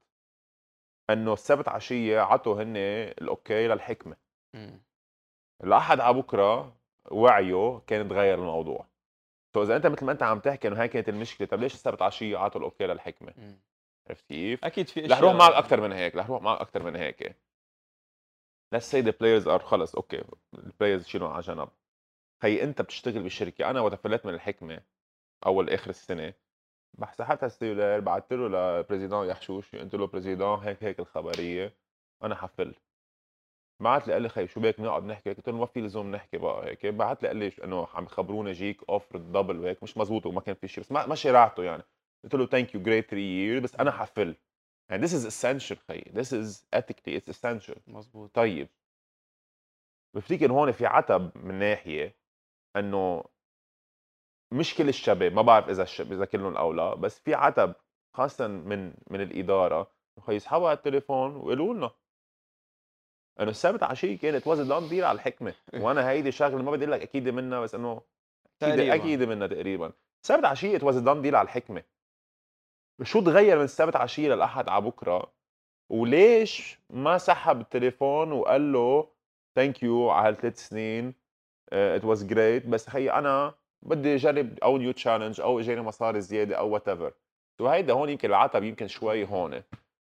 إنه 1.10 1.34
السبت 1.34 1.68
عشية 1.68 2.20
عطوا 2.20 2.64
هن 2.64 2.78
ال 2.78 2.96
okay 2.96 3.68
للحكمة. 3.68 4.16
مم. 4.54 4.82
الاحد 5.64 6.00
على 6.00 6.14
بكرة 6.14 6.74
وعيه 7.12 7.82
كان 7.88 8.08
تغير 8.08 8.40
الموضوع. 8.40 8.86
so 9.54 9.64
إذا 9.64 9.76
أنت 9.76 9.88
مثل 9.88 10.06
ما 10.06 10.12
أنت 10.12 10.24
عم 10.24 10.40
تحكي 10.40 10.68
إنه 10.68 10.82
هاي 10.82 10.88
كانت 10.88 11.10
المشكلة 11.10 11.48
طب 11.48 11.60
ليش 11.60 11.74
السبت 11.74 12.02
عشية 12.02 12.38
عطوا 12.38 12.62
ال 12.62 12.67
okay 12.67 12.88
للحكمة؟ 12.88 13.34
مم. 13.38 13.60
عرفت 14.10 14.26
كيف؟ 14.26 14.66
أكيد 14.66 14.88
في 14.88 15.06
رح 15.06 15.20
روح 15.20 15.34
معك 15.34 15.54
أكثر 15.54 15.82
من 15.82 15.92
هيك 15.92 16.16
رح 16.16 16.30
روح 16.30 16.42
معك 16.42 16.62
أكثر 16.62 16.84
من 16.84 16.96
هيك. 16.96 17.36
Let's 18.76 18.86
say 18.86 19.02
the 19.02 19.12
players 19.14 19.48
are 19.48 19.64
خلص 19.64 19.96
okay 19.96 20.24
ال 20.54 20.60
players 20.60 21.06
شيلهم 21.06 21.32
على 21.32 21.42
جنب. 21.42 21.70
هي 22.44 22.64
أنت 22.64 22.82
بتشتغل 22.82 23.24
بالشركة 23.24 23.70
أنا 23.70 23.82
وقت 23.82 23.96
فلت 23.96 24.26
من 24.26 24.34
الحكمة 24.34 24.82
أول 25.46 25.70
آخر 25.70 25.90
السنة 25.90 26.34
بح 26.94 27.14
سحبت 27.14 27.44
ال 27.44 27.49
cellulaire 27.49 28.00
بعثت 28.00 28.34
له 28.34 28.48
ل 28.80 28.85
président 28.85 29.28
يحشوش 29.28 29.76
قلت 29.76 29.96
له 29.96 30.08
président 30.08 30.60
هيك 30.60 30.84
هيك 30.84 31.00
الخبرية 31.00 31.76
أنا 32.24 32.36
حفل 32.36 32.76
بعت 33.80 34.08
لي 34.08 34.14
قال 34.14 34.22
لي 34.22 34.30
خي 34.30 34.48
شو 34.48 34.60
بك 34.60 34.80
نقعد 34.80 35.04
نحكي؟ 35.04 35.34
قلت 35.34 35.50
له 35.50 35.58
ما 35.58 35.66
في 35.66 35.82
لزوم 35.82 36.12
نحكي 36.12 36.38
بقى 36.38 36.66
هيك. 36.66 36.86
بعت 36.86 37.24
لي 37.24 37.28
قال 37.28 37.38
لي 37.38 37.52
إنه 37.64 37.88
عم 37.94 38.04
يخبرونا 38.06 38.52
جايك 38.52 38.82
offer 38.90 39.18
double 39.18 39.60
وهيك 39.60 39.84
مش 39.84 39.98
مزبوط 39.98 40.26
وما 40.26 40.42
كان 40.42 40.56
في 40.56 40.68
شيء 40.68 40.84
بس 40.84 40.92
ما 40.92 41.16
شرعته 41.16 41.64
يعني. 41.64 41.84
قلت 42.24 42.36
له 42.36 42.46
thank 42.46 42.76
you 42.76 42.82
great 42.84 43.06
3 43.06 43.18
years 43.18 43.60
بس 43.60 43.76
أنا 43.76 43.92
حفل 43.92 44.36
يعني 44.92 45.08
this 45.08 45.12
is 45.12 45.26
essential 45.26 45.78
خي 45.88 46.02
this 46.02 46.28
is 46.28 46.66
ethically 46.76 47.18
it's 47.18 47.30
essential. 47.30 47.78
مزبوط 47.88 48.36
طيب. 48.36 48.68
بفتكر 50.16 50.52
هون 50.52 50.72
في 50.72 50.86
عتب 50.86 51.32
من 51.36 51.60
ناحية 51.60 52.16
إنه 52.76 53.24
مش 54.54 54.76
كل 54.76 54.90
الشباب 54.90 55.34
ما 55.34 55.42
بعرف 55.42 55.70
إذا 55.70 55.84
الشباب 55.84 56.12
إذا 56.12 56.26
كلهم 56.26 56.58
أو 56.58 56.74
لا 56.74 56.96
بس 56.96 57.20
في 57.20 57.34
عتب 57.34 57.74
خاصه 58.14 58.48
من 58.48 58.94
من 59.10 59.22
الإدارة 59.22 59.92
خي 60.20 60.36
يسحبوا 60.36 60.70
على 60.70 60.78
التليفون 60.78 61.36
ويقولوا 61.36 61.74
لنا. 61.74 61.92
إنه 63.40 63.50
السبت 63.50 63.84
عشيه 63.84 64.18
كانت 64.18 64.48
was 64.48 64.60
done 64.60 64.90
deal 64.90 65.04
على 65.04 65.16
الحكمة. 65.16 65.54
وأنا 65.82 66.10
هيدي 66.10 66.32
شغلة 66.32 66.64
ما 66.64 66.72
بدي 66.72 66.84
أقول 66.84 66.92
لك 66.92 67.02
أكيد 67.02 67.30
منها 67.30 67.60
بس 67.60 67.76
إنه 67.76 68.02
أكيد. 68.64 68.80
أكيد 68.80 69.24
منها 69.24 69.48
تقريبا. 69.48 69.92
السبت 70.24 70.46
عشيه 70.46 70.80
was 70.84 70.98
done 70.98 71.22
deal 71.22 71.36
على 71.36 71.46
الحكمة. 71.46 71.84
شو 73.04 73.22
تغير 73.22 73.58
من 73.58 73.64
السبت 73.64 73.96
عشيه 73.96 74.30
للأحد 74.30 74.70
على 74.70 74.82
بكرة؟ 74.86 75.32
وليش 75.90 76.80
ما 76.90 77.18
سحب 77.18 77.62
التليفون 77.62 78.32
وقال 78.32 78.74
له 78.74 79.08
thank 79.56 79.84
you 79.84 80.10
على 80.10 80.28
هالثلاث 80.28 80.68
سنين؟ 80.68 81.14
it 81.74 82.06
was 82.06 82.24
great 82.24 82.66
بس 82.66 82.90
خي 82.90 83.10
أنا 83.10 83.54
بدي 83.82 84.16
أجرب 84.16 84.60
a 84.60 84.78
new 84.78 84.92
challenge 84.92 85.42
أو 85.42 85.60
إجاني 85.60 85.82
مصاري 85.82 86.22
زيادة 86.22 86.56
أو 86.56 86.70
whatever 86.70 87.14
so 87.58 87.68
هيدا 87.68 87.94
هون 87.94 88.10
يمكن 88.10 88.30
العتب 88.30 88.64
يمكن 88.64 88.88
شوي 88.88 89.26
هون. 89.26 89.64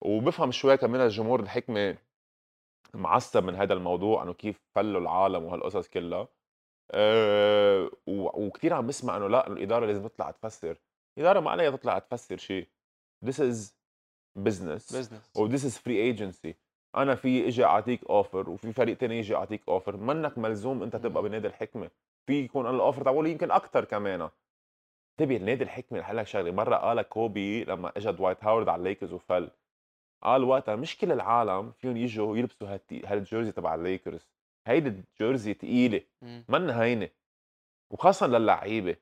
وبفهم 0.02 0.52
شوي 0.52 0.78
كمان 0.78 1.02
الجمهور 1.02 1.40
الحكمة 1.40 1.98
معصب 2.94 3.44
من 3.44 3.56
هذا 3.56 3.74
الموضوع 3.74 4.24
إنه 4.24 4.34
كيف 4.34 4.62
فلوا 4.76 5.02
العالم 5.02 5.44
وهالقصص 5.44 5.88
كلها. 5.90 6.28
أه 6.92 7.90
وكثير 8.08 8.74
عم 8.74 8.88
بسمع 8.88 9.18
إنه 9.18 9.28
لا 9.28 9.48
الإدارة 9.48 9.86
لازم 9.86 10.08
تطلع 10.08 10.32
تفسر. 10.32 10.78
الإدارة 11.18 11.40
ما 11.40 11.52
عليها 11.52 11.70
تطلع 11.72 12.00
تفسر 12.00 12.38
شيء. 12.38 12.68
This 13.26 13.40
is 13.40 13.74
business. 14.40 14.94
business 14.96 15.32
و 15.36 15.41
this 15.41 15.65
is 15.65 15.78
free 15.78 16.02
agency 16.02 16.56
أنا 16.95 17.16
في 17.16 17.48
إجي 17.48 17.66
أعطيك 17.66 18.04
offer 18.03 18.49
وفي 18.50 18.74
فريق 18.74 18.98
تاني 18.98 19.18
يجي 19.18 19.34
يعطيك 19.34 19.62
offer 19.68 19.98
منك 19.98 20.38
ملزوم 20.38 20.84
أنت 20.84 20.95
تبقى. 20.95 21.24
بنادي 21.24 21.48
الحكمة. 21.48 21.90
في 22.28 22.40
يكون 22.40 22.66
أنا 22.66 22.76
ال 22.76 22.80
offer 22.80 23.02
تبعولي 23.02 23.32
يمكن 23.32 23.52
أكثر 23.52 23.86
كمان. 23.86 24.30
انتبه 25.12 25.38
النادي 25.38 25.64
الحكمة 25.64 26.00
رح 26.00 26.12
لك 26.12 26.28
شغلة؟ 26.28 26.52
مرة 26.52 26.76
قال 26.76 27.02
كوبي 27.02 27.64
لما 27.64 27.91
اجى 27.98 28.12
دوايت 28.12 28.44
هاورد 28.44 28.70
على 28.70 28.80
الليكرز 28.80 29.14
وفل. 29.14 29.50
قال 30.24 30.44
وقتها 30.44 30.76
مش 30.76 30.98
كل 30.98 31.12
العالم 31.12 31.72
فيهم 31.72 31.98
يجوا 31.98 32.38
يلبسوا 32.38 32.78
هال 32.91 33.07
jersey 33.07 33.52
تبع 33.52 33.76
الليكرز. 33.76 34.28
هيدي 34.68 34.90
ال 34.90 34.99
jersey 34.99 35.53
ثقيله 35.54 36.02
منا 36.50 36.82
هينة. 36.82 37.10
وخاصه 37.91 38.28
للعيبة. 38.28 38.95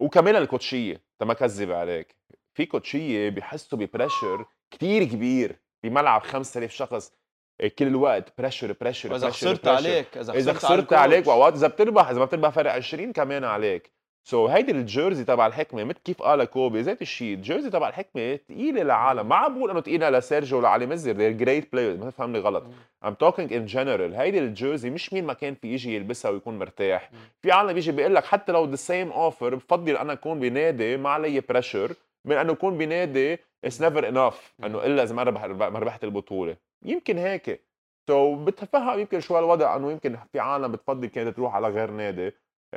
وكمان 0.00 0.36
الكوتشية. 0.36 1.00
تما 1.18 1.34
كذب 1.34 1.72
عليك. 1.72 2.16
في 2.56 2.66
كوتشية 2.66 3.28
بيحسوا 3.28 3.78
ب 3.78 3.85
pressure 3.85 4.44
كتير 4.70 5.04
كبير 5.04 5.56
بملعب 5.84 6.22
5000 6.22 6.72
شخص 6.72 7.12
إيه، 7.60 7.68
كل 7.68 7.86
الوقت 7.86 8.32
pressure 8.38 8.76
pressure 8.80 9.12
وإذا 9.12 9.30
خسرت 9.30 9.68
عليك 9.68 10.18
إذا 10.18 10.32
خسرت, 10.32 10.56
خسرت 10.56 10.92
عليك 10.92 11.26
وأوقات 11.26 11.54
إذا 11.54 11.66
بتربح 11.66 12.08
إذا 12.08 12.18
ما 12.18 12.24
بتربح 12.24 12.48
فرق 12.48 12.72
20 12.72 13.12
كمان 13.12 13.44
عليك. 13.44 13.92
so, 14.24 14.50
هيدي 14.50 14.72
ال 14.72 14.79
jersey 14.79 15.24
تبع 15.24 15.46
الحكمة 15.46 15.84
مثل 15.84 15.98
كيف 16.04 16.22
قال 16.22 16.44
كوبي 16.44 16.80
ذات 16.80 17.02
الشيء 17.02 17.34
ال 17.34 17.39
jersey 17.39 17.70
تبع 17.70 17.88
الحكمة 17.88 18.36
ثقيله 18.48 18.82
للعالم. 18.82 19.28
ما 19.28 19.36
عم 19.36 19.58
بقول 19.58 19.70
إنه 19.70 19.80
ثقيله 19.80 20.10
لسيرجيو 20.10 20.58
ولا 20.58 20.86
مزهر 20.86 21.14
they're 21.14 21.40
great 21.44 21.64
players 21.64 22.04
ما 22.04 22.10
تفهمني 22.10 22.38
غلط. 22.38 22.64
I'm 23.04 23.14
talking 23.24 23.50
in 23.50 23.72
general. 23.74 24.14
هيدي 24.14 24.38
ال 24.38 24.45
jersey 24.45 24.90
مش 24.90 25.12
مين 25.12 25.24
ما 25.24 25.32
كان 25.32 25.54
في 25.54 25.68
يجي 25.68 25.96
يلبسها 25.96 26.30
ويكون 26.30 26.58
مرتاح. 26.58 27.10
في 27.42 27.52
عالم 27.52 27.72
بيجي 27.72 27.92
بيقول 27.92 28.14
لك 28.14 28.24
حتى 28.24 28.52
لو 28.52 28.76
the 28.76 28.78
same 28.78 29.12
offer 29.14 29.54
بفضل 29.54 29.96
أنا 29.96 30.12
أكون 30.12 30.40
بنادي 30.40 30.96
ما 30.96 31.10
علي 31.10 31.40
pressure 31.40 31.92
من 32.26 32.36
انه 32.36 32.52
اكون 32.52 32.78
بنادي 32.78 33.36
it's 33.36 33.78
never 33.80 34.02
enough 34.02 34.64
أنه 34.64 34.86
إلا 34.86 35.02
إذا 35.02 35.14
ما 35.14 35.22
ربح 35.22 35.44
ما 35.44 35.78
ربحت 35.78 36.04
البطولة. 36.04 36.56
يمكن 36.84 37.18
هيك. 37.18 37.66
so, 38.08 38.38
بتفهم 38.38 39.00
يمكن 39.00 39.20
شوي 39.20 39.38
الوضع 39.38 39.76
أنه 39.76 39.92
يمكن 39.92 40.18
في 40.32 40.40
عالم 40.40 40.72
بتفضل 40.72 41.06
كانت 41.06 41.36
تروح 41.36 41.54
على 41.54 41.68
غير 41.68 41.90
نادي. 41.90 42.32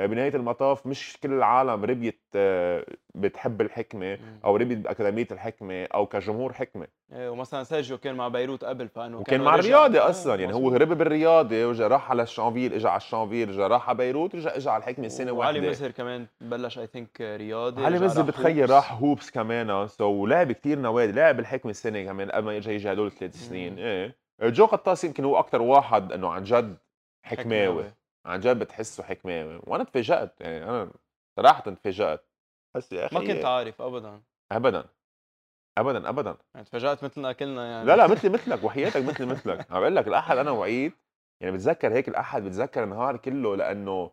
بنهاية 0.05 0.35
المطاف 0.35 0.85
مش 0.87 1.17
كل 1.23 1.33
العالم 1.33 1.85
ربيت 1.85 2.21
آه، 2.35 2.85
بتحب 3.15 3.61
الحكمة. 3.61 4.17
أو 4.45 4.55
ربيت 4.55 4.77
بأكاديمية 4.77 5.27
الحكمة 5.31 5.83
أو 5.93 6.05
كجمهور 6.05 6.53
حكمة 6.53 6.87
إيه، 7.13 7.29
ومثلا 7.29 7.63
سيرجيو 7.63 7.97
كان 7.97 8.15
مع 8.15 8.27
بيروت 8.27 8.63
قبل 8.63 8.87
فإنه 8.87 9.19
وكان 9.19 9.41
مع 9.41 9.55
الرياضة 9.55 9.99
آه، 9.99 10.09
أصلا 10.09 10.35
يعني 10.35 10.53
هو. 10.53 10.69
هرب 10.69 10.87
بالرياضة 10.97 11.65
وجا 11.65 11.87
راح 11.87 12.09
على 12.11 12.23
الشانفيل 12.23 12.73
اجى 12.73 12.87
على 12.87 12.97
الشانفيل 12.97 13.49
اجى 13.49 13.61
راح 13.61 13.89
على 13.89 13.97
بيروت 13.97 14.35
رجع 14.35 14.55
اجى 14.55 14.69
على 14.69 14.81
الحكمة 14.83 15.07
سنة 15.07 15.31
وعلي 15.31 15.59
واحدة 15.59 15.71
مزهر 15.71 15.91
كمان 15.91 16.25
بلش 16.41 16.79
I 16.79 16.87
think 16.87 17.21
رياضي 17.21 17.85
علي 17.85 17.97
راح 17.97 18.19
بتخيل. 18.21 18.69
راح 18.69 18.93
Hoops 18.93 19.31
كمان 19.31 19.87
so 19.87 20.25
لعب 20.25 20.51
كثير 20.51 20.79
نوادي 20.79 21.11
لعب 21.11 21.39
الحكمة 21.39 21.71
السنة 21.71 22.03
كمان 22.03 22.31
قبل 22.31 22.45
ما 22.45 22.55
يجي 22.55 22.73
يجي 22.73 22.91
هدول 22.91 23.11
ثلاث 23.11 23.35
سنين. 23.35 23.79
إيه 23.79 24.15
جو 24.41 24.65
غطاس 24.65 25.03
يمكن 25.03 25.25
هو 25.25 25.39
أكثر 25.39 25.61
واحد 25.61 26.11
إنه 26.11 26.29
عن 26.29 26.43
جد 26.43 26.77
حكماوي 27.23 27.83
عن 28.25 28.39
جد 28.39 28.59
بتحسه 28.59 29.03
حكماوي 29.03 29.61
وأنا 29.67 29.83
تفاجات 29.83 30.41
يعني 30.41 30.63
أنا 30.63 30.91
صراحة 31.39 31.61
تفاجات 31.71 32.25
بس 32.75 32.91
يا 32.91 33.05
أخي 33.05 33.15
ما 33.15 33.27
كنت 33.27 33.45
عارف 33.45 33.81
ابدا. 33.81 34.21
ابدا 34.51 34.85
ابدا 35.77 36.09
ابدا. 36.09 36.37
يعني 36.55 36.65
تفاجات 36.65 37.03
مثلنا 37.03 37.31
كلنا 37.31 37.71
يعني. 37.71 37.85
لا 37.85 37.95
لا 37.95 38.07
مثلي 38.11 38.29
مثلك 38.31 38.63
وحياتك 38.63 39.01
مثلي 39.05 39.25
مثلك. 39.25 39.71
عم 39.71 39.79
بقول 39.79 39.95
لك 39.95 40.07
الأحد 40.07 40.37
أنا 40.37 40.51
وعيد 40.51 40.93
يعني 41.41 41.55
بتذكر 41.55 41.93
هيك 41.93 42.07
الأحد 42.07 42.43
بتذكر 42.43 42.83
النهار 42.83 43.17
كله 43.17 43.55
لأنه 43.55 44.11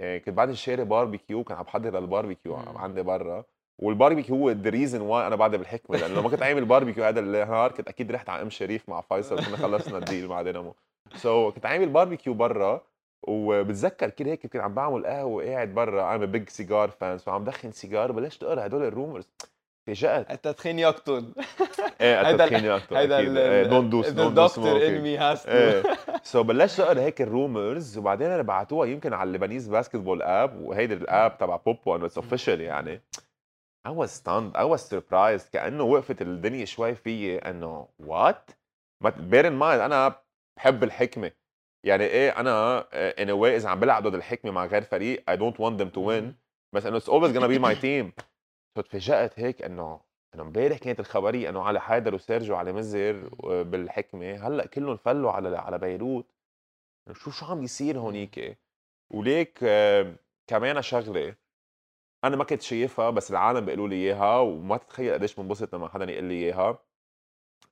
آه، 0.00 0.18
كنت 0.18 0.34
بعد 0.34 0.48
الشاري 0.48 0.84
باربيكيو 0.84 1.44
كان 1.44 1.56
عم 1.56 1.62
بحضر 1.64 2.00
للباربيكيو. 2.00 2.56
عندي 2.56 3.02
برا. 3.02 3.44
والباربيكيو 3.78 4.36
هو 4.36 4.50
the 4.50 4.70
reason 4.70 5.00
why 5.00 5.26
أنا 5.26 5.36
بعدها 5.36 5.58
بالحكمة 5.58 5.96
لأنه 5.96 6.14
لما 6.20 6.28
كنت 6.28 6.42
عامل 6.42 6.64
باربيكيو 6.64 7.04
هذا 7.04 7.20
النهار 7.20 7.72
كنت 7.72 7.88
أكيد 7.88 8.12
رحت 8.12 8.28
على 8.28 8.42
أم 8.42 8.50
شريف 8.50 8.88
مع 8.88 9.00
فيصل 9.00 9.44
كنا 9.46 9.56
خلصنا 9.56 9.98
ال 9.98 10.04
deal 10.04 10.28
مع 10.28 10.42
دينامو. 10.42 10.74
so, 11.14 11.54
كنت 11.54 11.66
عامل 11.66 11.88
باربيكيو 11.88 12.34
برا 12.34 12.86
وبتذكر 13.28 14.10
كده 14.10 14.30
هيك 14.30 14.42
كنت 14.42 14.56
عم 14.56 14.74
بعمل 14.74 15.06
قهوة 15.06 15.24
وقاعد 15.24 15.74
برا 15.74 16.14
أنا 16.14 16.26
big 16.26 16.48
cigar 16.48 16.90
fan 16.90 17.18
so 17.18 17.30
عم 17.30 17.44
دخن 17.44 17.72
سيجار 17.72 18.12
بلشت 18.12 18.42
اقرا 18.42 18.66
هدول 18.66 18.82
ال 18.82 18.89
rumors 18.89 19.28
تفاجأت 19.86 20.30
التدخين 20.30 20.78
يقتل. 20.78 21.32
إيه 22.00 22.20
التدخين 22.30 22.70
أكثر 22.70 22.98
هيدا 22.98 23.62
دونت 23.62 23.92
دوس 23.92 24.08
دونت 24.08 24.36
دوس 24.36 24.58
إنمي 24.58 25.30
إيه. 25.30 25.82
so 26.22 26.42
بلشت 26.42 26.80
اقرا 26.80 27.00
هيك 27.00 27.22
ال 27.22 27.33
rumors 27.33 27.98
وبعدين 27.98 28.30
أنا 28.30 28.42
بعتوها 28.42 28.88
يمكن 28.88 29.12
على 29.12 29.28
ال 29.28 29.32
Lebanese 29.32 29.68
basketball 29.68 30.22
app 30.22 30.60
وهيدي 30.60 30.94
ال 30.94 31.05
app 31.05 31.38
تبع 31.38 31.56
بوبو 31.56 31.96
انه 31.96 32.06
it's 32.06 32.18
official 32.18 32.60
يعني. 32.60 33.00
I 33.88 33.90
was 33.90 34.10
stunned. 34.10 34.56
I 34.56 34.64
was 34.64 34.80
surprised. 34.80 35.50
كأنه 35.52 35.84
وقفت 35.84 36.22
الدنيا 36.22 36.64
شوي 36.64 36.94
فيي 36.94 37.38
إنه 37.38 37.88
but 37.98 38.50
bear 39.04 39.46
in 39.46 39.52
mind 39.52 39.80
أنا 39.80 40.14
بحب 40.56 40.84
الحكمة. 40.84 41.30
يعني 41.84 42.04
إيه 42.04 42.40
أنا 42.40 42.86
anyway 43.22 43.56
إذا 43.56 43.68
عم 43.68 43.80
بلعب 43.80 44.02
ضد 44.06 44.14
الحكمة 44.14 44.50
مع 44.50 44.66
غير 44.66 44.82
فريق 44.82 45.30
I 45.30 45.34
don't 45.34 45.56
want 45.56 45.78
them 45.82 45.94
to 45.94 46.00
win. 46.00 46.24
بس 46.72 46.86
إنه 46.86 47.00
it's 47.00 47.08
always 47.08 47.32
gonna 47.36 47.48
be 47.48 47.58
my 47.58 47.74
team. 47.84 48.24
فتفاجأت 48.76 49.40
هيك 49.40 49.62
إنه 49.62 50.00
إنه 50.34 50.42
امبارح 50.42 50.78
كانت 50.78 51.00
الخبرية 51.00 51.48
إنه 51.48 51.62
على 51.62 51.80
حيدر 51.80 52.14
وسيرجيو 52.14 52.56
على 52.56 52.72
مزر 52.72 53.28
بالحكمة. 53.62 54.46
هلأ 54.46 54.66
كلهم 54.66 54.96
فلوا 54.96 55.30
على 55.32 55.58
على 55.58 55.78
بيروت. 55.78 56.26
شو 57.12 57.30
شو 57.30 57.46
عم 57.46 57.60
بيصير 57.60 57.98
هونيك 57.98 58.58
وليك 59.10 59.58
آه، 59.62 60.14
كمان 60.46 60.82
شغلة 60.82 61.34
أنا 62.24 62.36
ما 62.36 62.44
كنت 62.44 62.62
شايفها 62.62 63.10
بس 63.10 63.30
العالم 63.30 63.64
بيقولوا 63.64 63.88
لي 63.88 63.94
إياها 63.94 64.38
وما 64.38 64.76
تتخيل 64.76 65.12
قديش 65.12 65.34
بنبسط 65.34 65.74
لما 65.74 65.88
حدا 65.88 66.12
يقول 66.12 66.24
لي 66.24 66.34
إياها. 66.34 66.78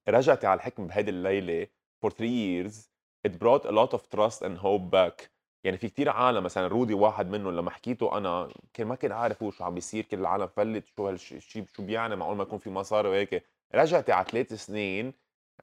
رجعتي 0.09 0.47
على 0.47 0.59
الحكم 0.59 0.87
بهيدي 0.87 1.11
الليلة 1.11 1.67
for 2.07 2.11
three 2.11 2.69
years. 2.69 2.92
It 3.29 3.33
brought 3.39 3.65
a 3.65 3.73
lot 3.73 3.93
of 3.95 4.03
trust 4.17 4.43
and 4.43 4.59
hope 4.59 4.91
back. 4.91 5.31
يعني 5.65 5.77
في 5.77 5.89
كتير 5.89 6.09
عالم 6.09 6.45
مثلا 6.45 6.67
رودي 6.67 6.95
واحد 6.95 7.31
منهم 7.31 7.57
لما 7.57 7.71
حكيته 7.71 8.19
أنا 8.19 8.49
كان 8.73 8.87
ما 8.87 8.95
كان 8.95 9.13
عارف 9.13 9.43
هو 9.43 9.51
شو 9.51 9.65
عم 9.65 9.75
بيصير 9.75 10.05
كل 10.05 10.19
العالم 10.19 10.47
فلت 10.47 10.87
شو 10.87 11.09
هالشيء 11.09 11.65
شو 11.77 11.83
بيعني 11.83 12.17
معقول 12.17 12.37
ما 12.37 12.43
يكون 12.43 12.59
في 12.59 12.71
مصاري 12.71 13.09
وهيك. 13.09 13.45
رجعتي 13.75 14.13
على 14.13 14.27
ثلاث 14.31 14.53
سنين 14.53 15.13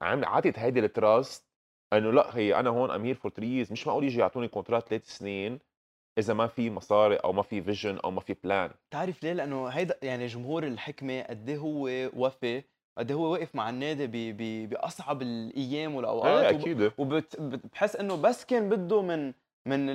عم 0.01 0.25
عطيت 0.25 0.59
هيدي 0.59 0.79
ال 0.79 0.91
trust 0.91 1.49
إنه 1.93 2.11
لأ 2.11 2.37
هي 2.37 2.59
أنا 2.59 2.69
هون 2.69 2.91
I'm 2.91 3.02
here 3.02 3.15
for 3.15 3.31
3 3.31 3.65
years. 3.65 3.71
مش 3.71 3.87
معقول 3.87 4.03
يجي 4.03 4.19
يعطوني 4.19 4.47
contrat 4.47 4.87
ثلاث 4.89 5.05
سنين 5.17 5.59
إذا 6.17 6.33
ما 6.33 6.47
في 6.47 6.69
مصاري 6.69 7.15
أو 7.15 7.33
ما 7.33 7.41
في 7.41 7.61
vision 7.61 7.97
أو 7.97 8.11
ما 8.11 8.21
في 8.21 8.35
plan 8.43 8.71
بتعرف 8.89 9.23
ليه؟ 9.23 9.33
لأنه 9.33 9.67
هيدا 9.67 9.99
يعني 10.03 10.27
جمهور 10.27 10.63
الحكمة 10.63 11.21
قد 11.21 11.49
إيه 11.49 11.57
هو 11.57 12.09
وفي 12.13 12.63
قد 12.99 13.11
هو 13.11 13.31
وقف 13.33 13.55
مع 13.55 13.69
النادي 13.69 14.07
ب- 14.07 14.37
ب- 14.41 14.69
بأصعب 14.69 15.21
الأيام 15.21 15.95
والأوقات 15.95 16.43
إيه 16.43 16.49
أكيد 16.61 16.91
وبحس 16.97 17.95
إنه 17.95 18.15
بس 18.15 18.45
كان 18.45 18.69
بده 18.69 19.01
من 19.01 19.33
من. 19.65 19.85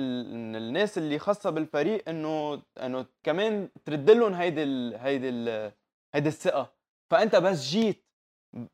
من 0.51 0.55
الناس 0.55 0.97
اللي 0.97 1.19
خاصة 1.19 1.49
بالفريق 1.49 2.09
إنه 2.09 2.61
إنه 2.77 3.05
كمان 3.23 3.69
ترد 3.85 4.11
لهم 4.11 4.33
هيدي 4.33 4.63
ال... 4.63 4.95
هيدي 4.95 5.29
ال... 5.29 5.71
هيدي 6.15 6.29
الثقة 6.29 6.71
فأنت 7.11 7.35
بس 7.35 7.63
جيت 7.69 8.05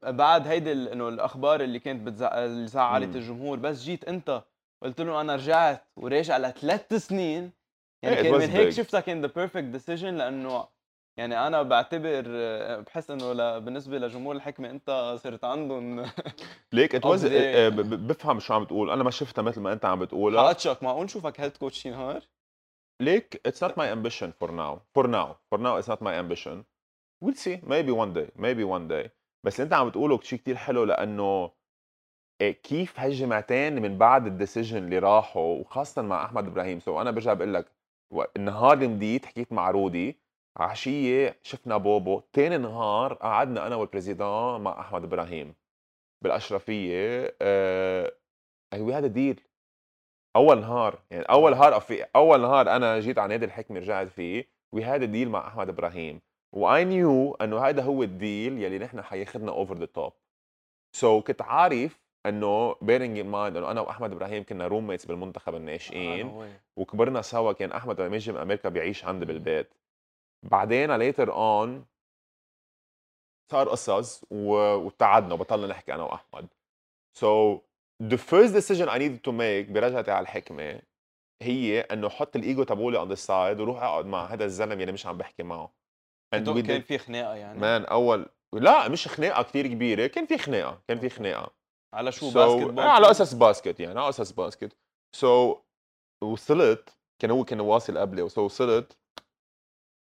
بعد 0.04 0.48
هيدي. 0.48 0.72
إنه 0.72 1.10
الأخبار 1.10 1.62
اللي 1.62 1.80
كانت 1.80 2.08
بتزع... 2.08 2.46
اللي 2.46 2.68
زعلت. 2.68 3.16
الجمهور 3.16 3.60
بس 3.60 3.82
جيت 3.84 4.04
أنت 4.06 4.44
قلت 4.84 5.02
لهم 5.02 5.16
أنا 5.16 5.36
رجعت 5.36 5.84
وراجع 5.98 6.38
لثلاث 6.38 6.94
سنين 6.94 7.52
يعني 8.04 8.16
إيه، 8.18 8.24
كان 8.24 8.34
من 8.34 8.50
هيك. 8.50 8.70
شفتها 8.70 9.00
كان 9.00 9.22
the 9.22 9.28
perfect 9.36 9.64
decision 9.64 10.18
لأنه 10.18 10.68
يعني 11.22 11.48
أنا 11.48 11.62
بعتبر 11.62 12.24
بحس 12.82 13.12
إنه 13.12 13.34
ل... 13.34 13.62
بالنسبة 13.62 13.98
لجمهور 13.98 14.36
الحكمة 14.36 14.70
أنت 14.70 15.16
صرت 15.24 15.44
عندهم 15.44 16.06
like 16.74 16.96
it 16.96 17.06
was 17.06 17.26
قصدي- 17.26 17.70
بفهم 18.08 18.40
شو 18.40 18.54
عم 18.54 18.64
بتقول. 18.64 18.90
أنا 18.92 19.04
ما 19.04 19.12
شفتها 19.12 19.42
مثل 19.42 19.62
ما 19.62 19.74
أنت 19.74 19.86
عم 19.86 20.00
بتقولها. 20.00 20.48
حقتشك 20.48 20.84
معقول 20.84 21.06
نشوفك 21.06 21.42
head 21.42 21.58
coach 21.58 21.82
شي 21.82 21.90
نهار 21.90 22.24
like 23.02 23.42
it's 23.46 23.64
not 23.64 23.78
my 23.78 23.94
ambition 23.94 24.32
for 24.32 24.52
now 24.52 24.80
for 24.96 25.08
now 25.08 25.36
for 25.52 25.60
now 25.60 25.78
it's 25.78 25.90
not 25.90 26.04
my 26.04 26.20
ambition 26.20 26.64
we'll 27.24 27.36
see 27.36 27.62
maybe 27.64 27.92
one 27.92 28.14
day 28.14 28.30
maybe 28.36 28.64
one 28.64 28.88
day 28.88 29.12
بس 29.46 29.56
اللي 29.60 29.64
أنت 29.66 29.74
عم 29.74 29.90
بتقوله 29.90 30.20
شيء 30.22 30.40
كثير 30.40 30.56
حلو 30.56 30.84
لأنه 30.84 31.52
كيف 32.64 33.00
هالجمعتين 33.00 33.82
من 33.82 33.98
بعد 33.98 34.26
ال 34.28 34.34
decision 34.34 34.78
اللي 34.78 35.00
راحوا 35.00 35.60
وخاصة 35.60 36.02
مع 36.02 36.26
أحمد 36.26 36.48
إبراهيم. 36.48 36.80
so 36.80 37.02
أنا 37.02 37.12
برجع 37.12 37.34
بقول 37.34 37.54
لك 37.54 37.72
النهار 38.38 38.74
اللي 38.74 38.88
مديت 38.88 39.26
حكيت 39.26 39.54
مع 39.54 39.72
رودي. 39.72 40.21
عشية 40.58 41.40
شفنا 41.44 41.78
بوبو. 41.78 42.22
تاني 42.34 42.58
نهار 42.58 43.14
قعدنا 43.14 43.68
أنا 43.68 43.76
وال 43.76 43.91
président 43.91 44.62
مع 44.62 44.80
أحمد 44.80 45.04
إبراهيم 45.04 45.56
بالأشرفية 46.24 47.36
آه 47.42 48.12
we 48.76 48.94
had 48.94 49.08
a 49.08 49.14
deal. 49.14 49.42
أول 50.36 50.60
نهار 50.60 51.00
يعني 51.12 51.24
أول 51.24 51.52
نهار 51.52 51.80
في 51.80 52.06
أول 52.16 52.42
نهار 52.42 52.76
أنا 52.76 53.00
جيت 53.00 53.20
على 53.20 53.30
نادي 53.30 53.46
الحكمة 53.46 53.80
رجعت 53.80 54.08
فيه 54.08 54.48
we 54.74 54.84
had 54.84 55.06
a 55.06 55.11
deal 55.11 55.30
مع 55.30 55.48
أحمد 55.48 55.70
إبراهيم. 55.70 56.22
و 56.56 56.86
I 56.86 56.95
knew 56.95 57.34
إنه 57.42 57.60
هذا 57.60 57.84
هو 57.84 58.04
ال 58.04 58.16
deal 58.16 58.64
يلي 58.64 58.80
نحن 58.80 59.02
حياخذنا 59.02 59.52
over 59.52 59.78
the 59.78 59.86
top 59.86 60.14
so 60.96 61.22
كنت 61.22 61.42
عارف 61.42 62.02
إنه 62.26 62.76
bearing 62.82 63.20
in 63.20 63.28
mind 63.28 63.58
إنه 63.58 63.72
أنا 63.72 63.82
وأحمد 63.82 64.12
إبراهيم 64.12 64.44
كنا 64.44 64.68
roommates 64.68 65.06
بالمنتخب 65.06 65.56
الناشئين. 65.56 66.56
وكبرنا 66.78 67.22
سوا 67.22 67.52
كان 67.52 67.72
أحمد 67.72 68.02
لما 68.02 68.16
يجي 68.16 68.32
من 68.32 68.38
أمريكا 68.38 68.70
بيعيش 68.70 69.06
عندي 69.06 69.26
بالبيت. 69.26 69.74
بعدين 70.44 70.96
later 70.96 71.34
on 71.34 71.86
صار 73.52 73.70
قصص 73.70 74.26
وابتعدنا 74.32 75.34
وبطلنا 75.34 75.68
نحكي 75.68 75.94
أنا 75.94 76.04
وأحمد. 76.04 76.48
So 77.20 77.62
the 78.04 78.18
first 78.18 78.54
decision 78.54 78.88
I 78.90 78.98
needed 78.98 79.24
to 79.24 79.32
make 79.32 79.72
برجعتي 79.72 80.12
على 80.12 80.24
الحكمة 80.24 80.82
هي 81.42 81.82
إنه 81.82 82.08
أحط 82.08 82.36
الإيجو 82.36 82.64
تبعولي 82.64 83.06
on 83.06 83.10
the 83.10 83.22
side 83.22 83.60
وروح 83.60 83.84
أقعد 83.84 84.06
مع 84.06 84.26
هذا 84.26 84.46
الزلمه 84.46 84.74
اللي 84.82 84.92
مش 84.92 85.06
عم 85.06 85.18
بحكي 85.18 85.44
معه. 85.44 85.74
كان 86.34 86.46
did 86.46 86.86
في 86.86 86.98
خناقة 86.98 87.36
يعني؟ 87.36 87.60
man 87.60 87.86
أول 87.86 88.30
لا 88.54 88.88
مش 88.88 89.08
خناقة 89.08 89.44
كتير 89.44 89.68
كبيرة 89.68 90.08
كان 90.08 90.26
في 90.26 90.38
خناقة 90.38 90.82
كان 90.88 91.00
في 91.00 91.10
خناقة. 91.10 91.54
على 91.94 92.12
شو 92.12 92.32
So, 92.32 92.34
basketball 92.34 92.80
إيه، 92.80 92.90
على 92.90 93.12
أساس 93.12 93.34
basket 93.34 93.80
يعني 93.80 94.00
على 94.00 94.10
أساس 94.10 94.32
basket. 94.32 94.78
so 95.16 95.56
so, 95.56 95.58
وصلت 96.24 96.98
كان 97.22 97.32
هو 97.32 97.44
كان 97.44 97.60
واصل 97.60 97.98
قبلي 97.98 98.30
so 98.30 98.46
وصلت 98.46 98.98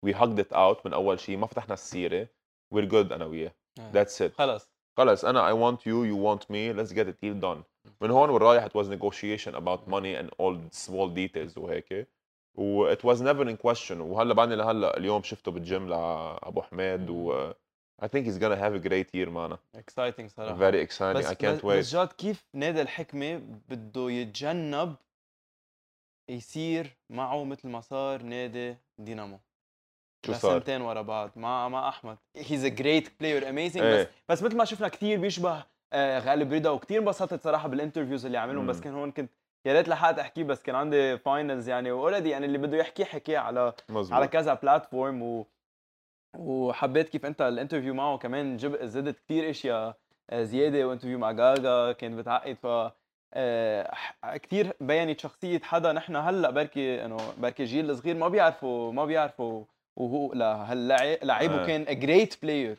we 0.02 0.14
hugged 0.14 0.40
it 0.40 0.52
out 0.52 0.86
من 0.86 0.92
أول 0.92 1.20
شيء 1.20 1.36
ما 1.36 1.46
فتحنا 1.46 1.74
السيرة 1.74 2.28
we're 2.70 2.84
good 2.84 3.12
أنا 3.12 3.24
وياه. 3.24 3.54
آه. 3.78 3.90
that's 3.92 4.22
it 4.22 4.34
خلص. 4.34 4.70
خلص 4.96 5.24
أنا 5.24 5.50
I 5.50 5.54
want 5.54 5.78
you 5.80 6.04
you 6.04 6.16
want 6.16 6.42
me 6.50 6.72
let's 6.72 6.92
get 6.92 7.06
the 7.06 7.16
deal 7.22 7.40
done. 7.40 7.62
من 8.00 8.10
هون 8.10 8.30
ورايح 8.30 8.66
it 8.66 8.74
was 8.74 8.88
negotiation 8.88 9.54
about 9.54 9.88
money 9.88 10.14
and 10.14 10.30
all 10.38 10.54
the 10.54 10.76
small 10.76 11.08
details 11.08 11.58
وهيك. 11.58 12.08
و 12.54 12.94
it 12.94 12.98
was 12.98 13.20
never 13.20 13.48
in 13.48 13.56
question. 13.56 14.00
وهلأ 14.00 14.34
بعدني 14.34 14.56
لهلأ 14.56 14.96
اليوم 14.96 15.22
شفته 15.22 15.50
بالجيم 15.50 15.88
لابو 15.88 16.62
حميد 16.62 17.10
و 17.10 17.52
I 18.02 18.08
think 18.08 18.26
he's 18.26 18.38
gonna 18.38 18.56
have 18.56 18.74
a 18.74 18.88
great 18.88 19.08
year 19.14 19.28
معنا 19.28 19.58
exciting 19.74 20.30
صراحة. 20.30 20.70
Very 20.70 20.86
exciting. 20.88 21.16
بس 21.16 21.26
I 21.26 21.34
can't 21.34 21.44
بس, 21.44 21.60
wait. 21.60 21.64
بس 21.64 21.92
جاد 21.92 22.08
كيف 22.08 22.46
نادي 22.54 22.82
الحكمة 22.82 23.36
بده 23.68 24.10
يتجنب 24.10 24.96
يصير 26.30 26.96
معه 27.10 27.44
مثل 27.44 27.68
ما 27.68 27.80
صار 27.80 28.22
نادي 28.22 28.76
دينامو؟ 28.98 29.38
شو 30.26 30.32
صار؟ 30.32 30.58
سنتين 30.58 30.80
ورا 30.80 31.02
بعض. 31.02 31.30
مع 31.36 31.68
مع 31.68 31.88
أحمد. 31.88 32.16
he's 32.36 32.64
a 32.64 32.68
great 32.68 33.12
player 33.20 33.48
amazing 33.48 33.84
بس. 33.84 34.06
بس 34.28 34.42
مثل 34.42 34.56
ما 34.56 34.64
شفنا 34.64 34.88
كثير 34.88 35.18
بيشبه 35.20 35.64
آه، 35.92 36.18
غالب 36.18 36.52
رضا 36.52 36.70
وكثير 36.70 37.00
انبسطت 37.00 37.42
صراحة 37.42 37.68
بال 37.68 37.78
interviews 37.78 38.26
اللي 38.26 38.38
عملهم. 38.38 38.66
بس. 38.66 38.80
كان 38.80 38.94
هون 38.94 39.12
كنت 39.12 39.30
يا 39.66 39.72
ريت 39.72 39.88
لحقت 39.88 40.18
احكيه 40.18 40.44
بس 40.44 40.62
كان 40.62 40.74
عندي 40.74 41.18
finals 41.18 41.68
يعني 41.68 41.90
و 41.92 41.97
already 41.97 42.30
يعني 42.30 42.46
اللي 42.46 42.58
بده 42.58 42.76
يحكي 42.76 43.04
حكي 43.04 43.36
على 43.36 43.72
مزبوط 43.88 44.12
على 44.12 44.28
كذا 44.28 44.54
platform 44.54 45.22
و 45.22 45.46
وحبيت 46.38 47.08
كيف 47.08 47.26
أنت 47.26 47.42
ال 47.42 47.48
interview 47.48 47.94
معه 47.94 48.18
كمان 48.18 48.56
جب 48.56 48.84
زدت 48.84 49.18
كثير 49.18 49.50
إشياء 49.50 49.96
آه، 50.30 50.42
زيادة. 50.42 50.88
و 50.88 50.91
interview 50.91 51.18
مع 51.18 51.32
جاجا 51.32 51.92
كان 51.92 52.16
بتعقد. 52.16 52.56
ف 52.62 52.66
كثير 54.42 54.72
بينت 54.80 55.20
شخصية 55.20 55.60
حدا. 55.60 55.92
نحن 55.92 56.16
هلأ 56.16 56.50
بركي 56.50 57.04
إنه 57.04 57.16
بركي 57.38 57.62
الجيل 57.62 57.90
الصغير 57.90 58.16
ما 58.16 58.28
بيعرفوا 58.28 58.92
ما 58.92 59.04
بيعرفوا 59.04 59.64
وهو 59.96 60.32
لعيب 61.22 61.52
آه. 61.52 61.62
وكان 61.62 62.00
great 62.00 62.42
player 62.42 62.78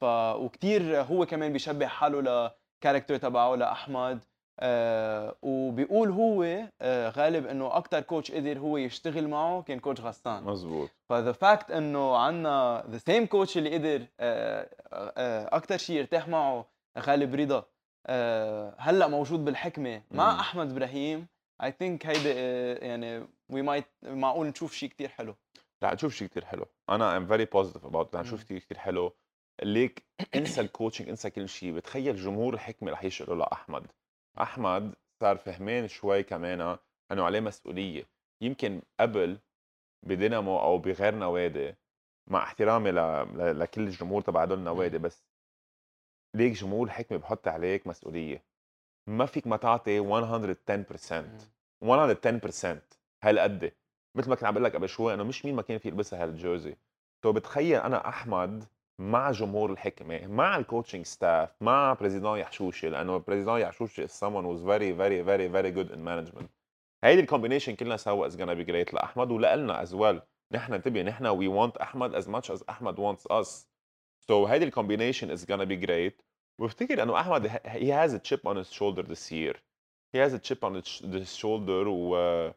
ف 0.00 0.04
وكثير 0.34 1.00
هو 1.02 1.26
كمان 1.26 1.52
بيشبه 1.52 1.86
حاله 1.86 2.50
ل 2.82 2.85
character 2.85 3.16
تبعه 3.16 3.54
لاحمد 3.54 4.24
آه 4.60 5.36
وبيقول 5.42 6.10
هو 6.10 6.66
آه 6.82 7.08
غالب 7.08 7.46
إنه 7.46 7.76
أكثر 7.76 8.00
coach 8.00 8.32
قدر 8.32 8.58
هو 8.58 8.76
يشتغل 8.76 9.28
معه 9.28 9.62
كان 9.62 9.78
coach 9.80 10.00
غسان. 10.00 10.42
مزبوط 10.44 10.90
ف 11.08 11.14
the 11.14 11.32
fact 11.32 11.70
إنه 11.70 12.16
عندنا 12.16 12.84
the 12.90 12.98
same 12.98 13.26
coach 13.26 13.58
اللي 13.58 13.74
قدر 13.74 14.06
آه 14.20 14.68
آه 14.92 15.56
أكثر 15.56 15.76
شيء 15.76 15.96
يرتاح 15.96 16.28
معه 16.28 16.66
غالب 16.98 17.34
رضا. 17.34 17.64
آه 18.06 18.74
هلأ 18.78 19.06
موجود 19.08 19.44
بالحكمة 19.44 20.02
مع 20.10 20.32
مم. 20.32 20.38
أحمد 20.40 20.70
إبراهيم. 20.70 21.26
I 21.62 21.72
think 21.78 22.06
هيدا 22.06 22.32
آه 22.36 22.84
يعني 22.84 23.26
we 23.50 23.62
might 23.62 23.84
معقول 24.02 24.46
نشوف 24.46 24.72
شيء 24.72 24.88
كثير 24.88 25.08
حلو. 25.08 25.34
رح 25.82 25.92
نشوف 25.92 26.14
شيء 26.14 26.28
كثير 26.28 26.44
حلو. 26.44 26.66
أنا 26.88 27.16
I'm 27.16 27.26
very 27.26 27.44
positive 27.44 27.84
about 27.86 28.16
رح 28.16 28.20
نشوف 28.20 28.40
مم. 28.40 28.44
كثير 28.44 28.58
كثير 28.58 28.78
حلو. 28.78 29.12
ليك 29.62 30.04
إنسى 30.34 30.60
ال 30.64 30.69
coaching 30.69 31.08
إنسى 31.08 31.30
كل 31.30 31.48
شيء. 31.48 31.72
بتخيل 31.74 32.16
جمهور 32.16 32.54
الحكمة 32.54 32.92
رح 32.92 33.04
يشقلوا 33.04 33.36
لاحمد 33.36 33.86
أحمد. 34.40 34.94
صار 35.20 35.36
فهمان 35.36 35.88
شوي 35.88 36.22
كمان 36.22 36.78
أنه 37.12 37.24
عليه 37.24 37.40
مسؤولية. 37.40 38.08
يمكن 38.42 38.82
قبل 39.00 39.38
بدينامو 40.06 40.60
أو 40.60 40.78
بغير 40.78 41.14
نوادي 41.14 41.74
مع 42.30 42.42
احترامي 42.42 42.90
ل... 42.90 42.94
ل... 42.94 43.58
لكل 43.58 43.80
الجمهور 43.82 44.22
تبع 44.22 44.42
هدول 44.42 44.58
النوادي 44.58 44.98
بس 44.98 45.24
ليك 46.36 46.52
جمهور 46.52 46.86
الحكمة 46.86 47.18
بحط 47.18 47.48
عليك 47.48 47.86
مسؤولية. 47.86 48.44
ما 49.08 49.26
فيك 49.26 49.46
ما 49.46 49.56
تعطي 49.56 50.00
110% 50.00 50.04
110% 51.84 52.76
هالقد. 53.22 53.72
مثل 54.14 54.28
ما 54.28 54.34
كنت 54.34 54.44
عم 54.44 54.54
بقول 54.54 54.64
لك 54.64 54.76
قبل 54.76 54.88
شوي 54.88 55.14
إنه 55.14 55.24
مش 55.24 55.44
مين 55.44 55.54
ما 55.54 55.62
كان 55.62 55.78
في 55.78 55.88
يلبسها 55.88 56.22
هالجوزي. 56.24 56.76
تو 57.22 57.32
بتخيل 57.32 57.80
أنا 57.80 58.08
أحمد 58.08 58.64
مع 58.98 59.30
جمهور 59.30 59.72
الحكمة 59.72 60.26
مع 60.26 60.56
ال 60.56 60.62
coaching 60.62 61.06
staff 61.06 61.62
مع 61.62 61.92
président 61.92 62.38
يحشوشي 62.38 62.88
لأنه 62.88 63.16
président 63.16 63.60
يحشوشي 63.60 64.06
is 64.06 64.10
someone 64.10 64.44
who's 64.44 64.62
very 64.62 64.92
very 64.92 65.22
very 65.22 65.48
very 65.48 65.70
good 65.70 65.90
in 65.94 66.04
management. 66.04 66.46
هيدي 67.04 67.20
ال 67.20 67.24
combination 67.24 67.74
كلها 67.74 67.96
سوا 67.96 68.28
is 68.28 68.32
gonna 68.32 68.54
be 68.54 68.64
great 68.64 68.94
لأحمد 68.94 69.30
ولنا 69.30 69.84
as 69.84 69.88
well. 69.88 70.22
نحن 70.52 70.74
انتبه 70.74 71.02
نحن 71.02 71.38
we 71.38 71.48
want 71.48 71.80
أحمد 71.80 72.22
as 72.22 72.26
much 72.28 72.54
as 72.54 72.62
أحمد 72.68 72.96
wants 72.96 73.26
us. 73.30 73.66
So 74.28 74.32
هيدي 74.32 74.64
ال 74.64 74.70
combination 74.70 75.36
is 75.36 75.40
gonna 75.40 75.66
be 75.66 75.86
great. 75.86 76.22
وافتكر 76.58 77.02
إنه 77.02 77.20
أحمد 77.20 77.48
he 77.48 77.88
has 77.88 78.12
a 78.14 78.18
chip 78.18 78.46
on 78.46 78.56
his 78.56 78.72
shoulder 78.72 79.02
this 79.02 79.32
year. 79.32 79.54
He 80.12 80.18
has 80.18 80.32
a 80.34 80.38
chip 80.38 80.64
on 80.64 80.74
his 80.74 81.36
shoulder 81.36 81.86
و 81.88 82.52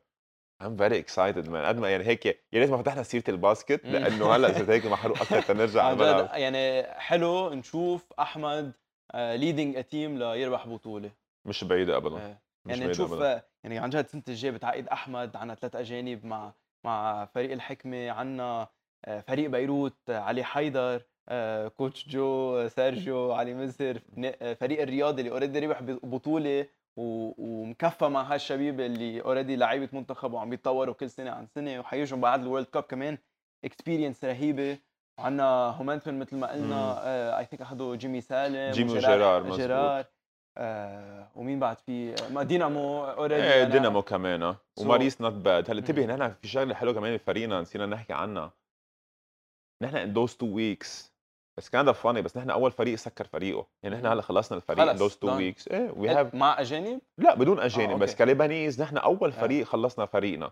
I'm 0.63 0.77
very 0.77 0.97
excited 1.03 1.47
man 1.49 1.65
قد 1.65 1.79
ما 1.79 1.89
يعني 1.89 2.03
هيك 2.03 2.25
يا 2.25 2.35
ريت 2.53 2.69
ما 2.69 2.77
فتحنا 2.77 3.03
سيرة 3.03 3.23
ال 3.29 3.36
basket. 3.36 3.85
لأنه 3.85 4.35
هلأ 4.35 4.53
صرت 4.53 4.69
هيك 4.69 4.85
محروق 4.85 5.17
أكثر 5.21 5.41
تنرجع 5.41 5.83
على 5.83 6.05
عن 6.09 6.23
جد 6.23 6.29
يعني 6.33 6.83
حلو 6.99 7.53
نشوف 7.53 8.13
أحمد 8.19 8.73
leading 9.15 9.75
a 9.75 9.81
team 9.81 10.17
ليربح 10.17 10.67
بطولة 10.67 11.11
مش 11.45 11.63
بعيدة 11.63 11.97
ابدا 11.97 12.15
آه. 12.17 12.37
مش 12.65 12.77
يعني 12.77 12.91
نشوف 12.91 13.13
أبداً. 13.13 13.35
آه، 13.35 13.43
يعني 13.63 13.79
عن 13.79 13.89
جد 13.89 14.03
السنة 14.03 14.23
الجايه 14.27 14.51
بتعقد 14.51 14.87
أحمد 14.87 15.35
عنا 15.35 15.55
ثلاث 15.55 15.75
أجانب 15.75 16.25
مع 16.25 16.53
مع 16.85 17.25
فريق 17.25 17.51
الحكمة 17.51 18.09
عنا 18.11 18.67
آه، 19.05 19.19
فريق 19.19 19.49
بيروت 19.49 19.97
آه، 20.09 20.19
علي 20.19 20.43
حيدر 20.43 21.01
آه، 21.29 21.67
coach 21.67 22.07
جو 22.09 22.57
آه، 22.57 22.67
سيرجيو 22.67 23.31
علي 23.31 23.69
آه، 24.41 24.53
فريق 24.53 24.81
الرياضي 24.81 25.21
اللي 25.21 25.31
already 25.31 25.59
ربح 25.59 25.81
بطولة 25.83 26.67
ومكفى 26.97 28.05
مع 28.07 28.21
هالشبيب 28.21 28.79
اللي 28.79 29.21
already 29.21 29.55
لعيبة 29.55 29.89
منتخب 29.93 30.33
وعم 30.33 30.49
بيتطوروا 30.49 30.93
كل 30.93 31.09
سنة 31.09 31.31
عن 31.31 31.47
سنة 31.47 31.79
وحيجوا 31.79 32.17
بعد 32.19 32.41
ال 32.41 32.45
World 32.45 32.65
Cup 32.65 32.83
كمان 32.83 33.17
experience 33.65 34.25
رهيبة 34.25 34.77
وعنا 35.19 35.43
هومنتمن 35.69 36.19
مثل 36.19 36.35
ما. 36.37 36.47
قلنا 36.51 37.39
I 37.39 37.45
think 37.45 37.61
أخذوا 37.61 37.95
جيمي 37.95 38.21
سالم 38.21 38.71
جيمي 38.71 38.91
وجيرار- 38.91 39.43
مزبوط. 39.43 39.59
جيرار 39.59 40.05
آه 40.57 41.27
ومين 41.35 41.59
بعد 41.59 41.77
في 41.79 42.15
ما 42.31 42.43
دينامو 42.43 43.05
already 43.05 43.43
إيه 43.53 43.63
دينامو 43.63 44.01
كمان 44.01 44.43
آه. 44.43 44.57
وماريس 44.79 45.21
not 45.21 45.33
bad 45.33 45.69
هلأ 45.71 45.79
انتبه. 45.79 46.05
نحن 46.05 46.33
في 46.41 46.47
شغلة 46.47 46.75
حلوة 46.75 46.93
كمان 46.93 47.15
بفريقنا 47.15 47.61
نسينا 47.61 47.85
نحكي 47.85 48.13
عنها 48.13 48.51
نحن 49.83 49.95
in 49.97 50.13
those 50.13 50.35
two 50.35 50.45
weeks 50.45 51.14
بس 51.57 51.69
كان 51.69 51.91
funny 51.91 52.21
بس 52.21 52.37
نحن 52.37 52.49
أول 52.49 52.71
فريق 52.71 52.95
سكر 52.95 53.27
فريقه 53.27 53.67
يعني 53.83 53.95
نحن 53.95 54.05
هلا 54.05 54.21
خلصنا 54.21 54.57
الفريق 54.57 54.85
خلص، 54.93 55.17
two 55.17 55.27
done. 55.27 55.33
weeks 55.33 55.67
إيه 55.67 55.91
we 55.97 56.09
have 56.09 56.35
مع 56.35 56.61
أجانب 56.61 57.01
لا 57.17 57.35
بدون 57.35 57.59
أجانب 57.59 57.91
آه، 57.91 57.95
بس. 57.95 58.15
ك 58.15 58.22
Lebanese 58.22 58.81
نحن 58.81 58.97
أول 58.97 59.31
آه. 59.31 59.41
فريق 59.41 59.65
خلصنا 59.65 60.05
فريقنا 60.05 60.51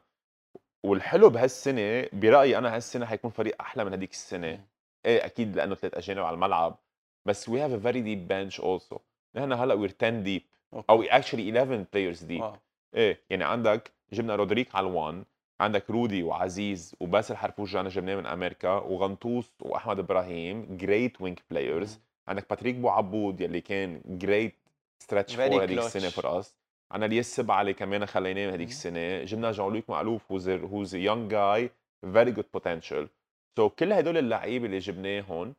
والحلو 0.85 1.29
بهالسنة 1.29 2.07
برأيي 2.13 2.57
أنا 2.57 2.75
هالسنة 2.75 3.05
حيكون 3.05 3.31
فريق 3.31 3.55
أحلى 3.61 3.85
من 3.85 3.93
هذيك 3.93 4.11
السنة. 4.11 4.65
إيه 5.05 5.25
أكيد 5.25 5.55
لأنه 5.55 5.75
ثلاث 5.75 5.93
أجانب 5.93 6.19
على 6.23 6.33
الملعب 6.33 6.79
بس 7.27 7.49
we 7.49 7.61
have 7.61 7.71
a 7.71 7.77
very 7.79 8.01
deep 8.01 8.27
bench 8.27 8.59
also 8.59 8.97
نحن 9.35 9.51
هلأ 9.53 9.73
we're 9.73 9.93
10 10.01 10.09
deep. 10.09 10.41
أو 10.89 11.03
actually 11.03 11.49
11 11.59 11.85
players 11.93 12.23
deep. 12.23 12.43
إيه 12.95 13.21
يعني 13.29 13.43
عندك 13.43 13.91
جبنا 14.13 14.35
رودريك 14.35 14.75
على 14.75 14.87
ال 14.87 14.97
one 14.97 15.25
عندك 15.61 15.89
رودي 15.89 16.23
وعزيز 16.23 16.95
وباسل 16.99 17.35
حرفوش 17.35 17.75
أنا 17.75 17.89
جبناه 17.89 18.15
من 18.15 18.25
أمريكا 18.25 18.69
وغنطوس 18.69 19.51
وأحمد 19.61 19.99
إبراهيم 19.99 20.77
great 20.77 21.21
wing 21.21 21.39
players 21.51 21.99
عندك 22.27 22.49
باتريك 22.49 22.75
بو 22.75 22.89
عبود 22.89 23.41
يلي 23.41 23.61
كان 23.61 24.01
great 24.05 24.55
stretch 24.99 25.35
four 25.35 25.63
هذيك. 25.63 25.79
السنة 25.79 26.09
for 26.09 26.39
us 26.39 26.55
عندنا 26.91 27.05
الياس 27.05 27.35
سبعة 27.35 27.61
اللي 27.61 27.73
كمان 27.73 28.05
خليناه 28.05 28.53
هذيك. 28.53 28.67
السنة 28.69 29.23
جبنا 29.23 29.51
جون 29.51 29.73
لوك 29.73 29.89
معلوف 29.89 30.31
who's 30.31 30.49
who's 30.49 30.95
young 30.95 31.31
guy 31.31 31.69
very 32.13 32.31
good 32.31 32.45
potential 32.53 33.09
so 33.57 33.69
كل 33.69 33.93
هدول 33.93 34.17
اللعيبة 34.17 34.65
اللي 34.65 34.79
جبناهم 34.79 35.55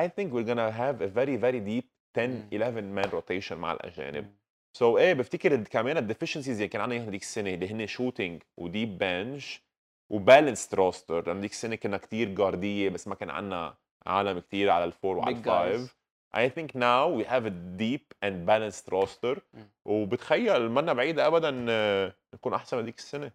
I 0.00 0.02
think 0.04 0.28
we're 0.32 0.46
gonna 0.48 0.70
have 0.82 1.00
a 1.02 1.08
very 1.18 1.36
very 1.36 1.60
deep 1.60 1.86
10 2.14 2.26
مم. 2.26 2.48
11 2.52 3.02
man 3.02 3.10
rotation 3.10 3.52
مع 3.52 3.72
الأجانب. 3.72 4.34
so 4.76 4.96
so, 4.96 5.00
إيه 5.00 5.14
بفتكر 5.14 5.56
كمان 5.56 5.96
ال 5.96 6.01
deficiencies 6.01 6.56
اللي 6.56 6.68
كان 6.68 6.80
عندنا 6.82 7.08
هذيك 7.08 7.22
السنة 7.22 7.50
اللي 7.54 7.72
هن 7.72 7.86
shooting 7.86 8.42
و 8.56 8.64
deep 8.64 8.98
bench 8.98 9.62
و 10.10 10.17
balanced 10.17 10.74
roster 10.74 11.26
لأنه 11.26 11.40
هذيك 11.40 11.50
السنة 11.50 11.76
كنا 11.76 11.96
كتير 11.96 12.28
guardية 12.28 12.88
بس 12.88 13.08
ما 13.08 13.14
كان 13.14 13.30
عندنا 13.30 13.74
عالم 14.06 14.38
كتير 14.38 14.70
على 14.70 14.84
ال 14.84 14.90
four 14.90 15.16
وعلى 15.16 15.36
ال 15.36 15.46
five. 15.46 15.96
I 16.36 16.48
think 16.48 16.74
now 16.74 17.08
we 17.18 17.24
have 17.24 17.44
a 17.46 17.54
deep 17.82 18.14
and 18.24 18.46
balanced 18.46 18.88
roster 18.92 19.38
مم. 19.54 19.70
وبتخيل 19.84 20.70
منا 20.70 20.92
بعيدة 20.92 21.26
ابدا 21.26 21.66
آه، 21.68 22.14
نكون 22.34 22.54
أحسن 22.54 22.76
من 22.76 22.82
هذيك 22.82 22.98
السنة 22.98 23.26
إن 23.26 23.32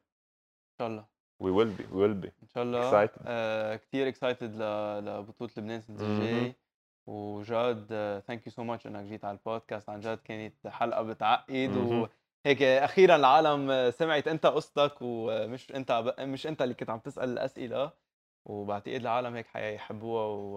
شاء 0.79 0.87
الله 0.87 1.05
we 1.43 1.47
will 1.47 1.79
be 1.79 1.83
we 1.83 1.97
will 1.97 2.25
be 2.25 2.29
إن 2.43 2.47
شاء 2.55 2.63
الله 2.63 2.91
Excited. 3.07 3.19
آه 3.25 3.75
كثير 3.75 4.07
excited 4.07 4.55
لبطولة 5.07 5.51
لبنان 5.57 5.77
السنة 5.77 5.97
مهم. 6.03 6.21
الجاي 6.21 6.55
وجاد 7.07 7.87
thank 8.27 8.47
you 8.47 8.51
so 8.51 8.63
much 8.63 8.87
إنك 8.87 9.05
جيت 9.05 9.25
على 9.25 9.37
البودكاست. 9.37 9.89
عن 9.89 9.99
جد 9.99 10.17
كانت 10.17 10.67
حلقة 10.67 11.01
بتعقد 11.01 11.69
مهم. 11.69 12.09
وهيك 12.45 12.61
أخيرا 12.61 13.15
العالم 13.15 13.91
سمعت 13.91 14.27
أنت 14.27 14.45
قصتك 14.45 14.93
ومش 15.01 15.71
أنت 15.71 16.15
مش 16.19 16.47
أنت 16.47 16.61
اللي 16.61 16.73
كنت 16.73 16.89
عم 16.89 16.99
تسأل 16.99 17.29
الأسئلة. 17.29 17.91
وبعتقد 18.45 18.93
العالم 18.93 19.35
هيك 19.35 19.47
حيحبوها 19.47 20.25
و... 20.25 20.55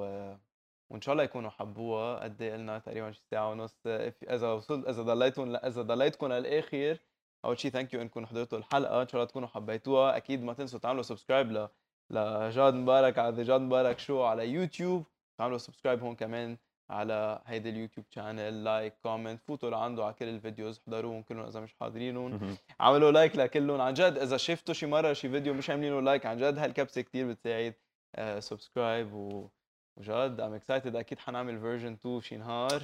وإن 0.90 1.00
شاء 1.00 1.12
الله 1.12 1.24
يكونوا 1.24 1.50
حبوها. 1.50 2.24
قد 2.24 2.42
إيه 2.42 2.52
قلنا 2.52 2.78
تقريبا 2.78 3.12
شي 3.12 3.22
ساعة 3.30 3.50
ونص. 3.50 3.80
إذا 3.86 4.52
وصلت 4.52 4.88
إذا 4.88 5.02
ضليتوا 5.02 5.66
إذا 5.66 5.82
ضليتكم 5.82 6.26
للآخر 6.26 6.98
أول 7.44 7.58
شيء 7.58 7.70
thank 7.70 7.94
you 7.94 8.02
إنكم 8.02 8.26
حضرتوا 8.26 8.58
الحلقة. 8.58 9.02
إن 9.02 9.08
شاء 9.08 9.14
الله 9.16 9.24
تكونوا 9.30 9.48
حبيتوها. 9.48 10.16
أكيد 10.16 10.42
ما 10.42 10.52
تنسوا 10.52 10.78
تعملوا 10.78 11.02
subscribe 11.02 11.52
ل 11.52 11.68
لجاد 12.10 12.74
مبارك 12.74 13.18
على 13.18 13.42
جاد 13.42 13.60
مبارك 13.60 13.98
show 13.98 14.22
على 14.22 14.48
يوتيوب. 14.48 15.04
تعملوا 15.40 15.58
subscribe 15.58 16.02
هون 16.02 16.14
كمان 16.14 16.56
على 16.90 17.42
هيدي 17.46 17.70
اليوتيوب 17.70 18.06
channel 18.10 18.64
like 18.64 18.94
comment 19.02 19.40
فوتوا 19.42 19.70
لعنده 19.70 20.04
على 20.04 20.14
كل 20.14 20.28
ال 20.28 20.35
videos 20.35 20.80
حضروهم 20.86 21.22
كلهم 21.22 21.46
إذا 21.46 21.60
مش 21.60 21.74
حاضرينهم. 21.80 22.56
عملوا 22.80 23.10
like 23.10 23.36
لكلهم. 23.36 23.80
عن 23.80 23.94
جد 23.94 24.18
إذا 24.18 24.36
شفتوا 24.36 24.74
شي 24.74 24.86
مرة 24.86 25.12
شي 25.12 25.28
فيديو 25.28 25.54
مش 25.54 25.70
عاملين 25.70 25.92
له 25.92 26.00
like 26.00 26.26
عن 26.26 26.36
جد 26.36 26.58
هالكبسة 26.58 27.00
كثير 27.00 27.28
بتساعد 27.28 27.74
subscribe 28.38 29.12
و 29.12 29.48
وجد 29.96 30.40
I'm 30.40 30.54
excited 30.54 30.96
أكيد 30.96 31.18
حنعمل 31.18 31.60
version 31.60 31.92
2 31.92 32.20
شي 32.20 32.36
نهار. 32.36 32.82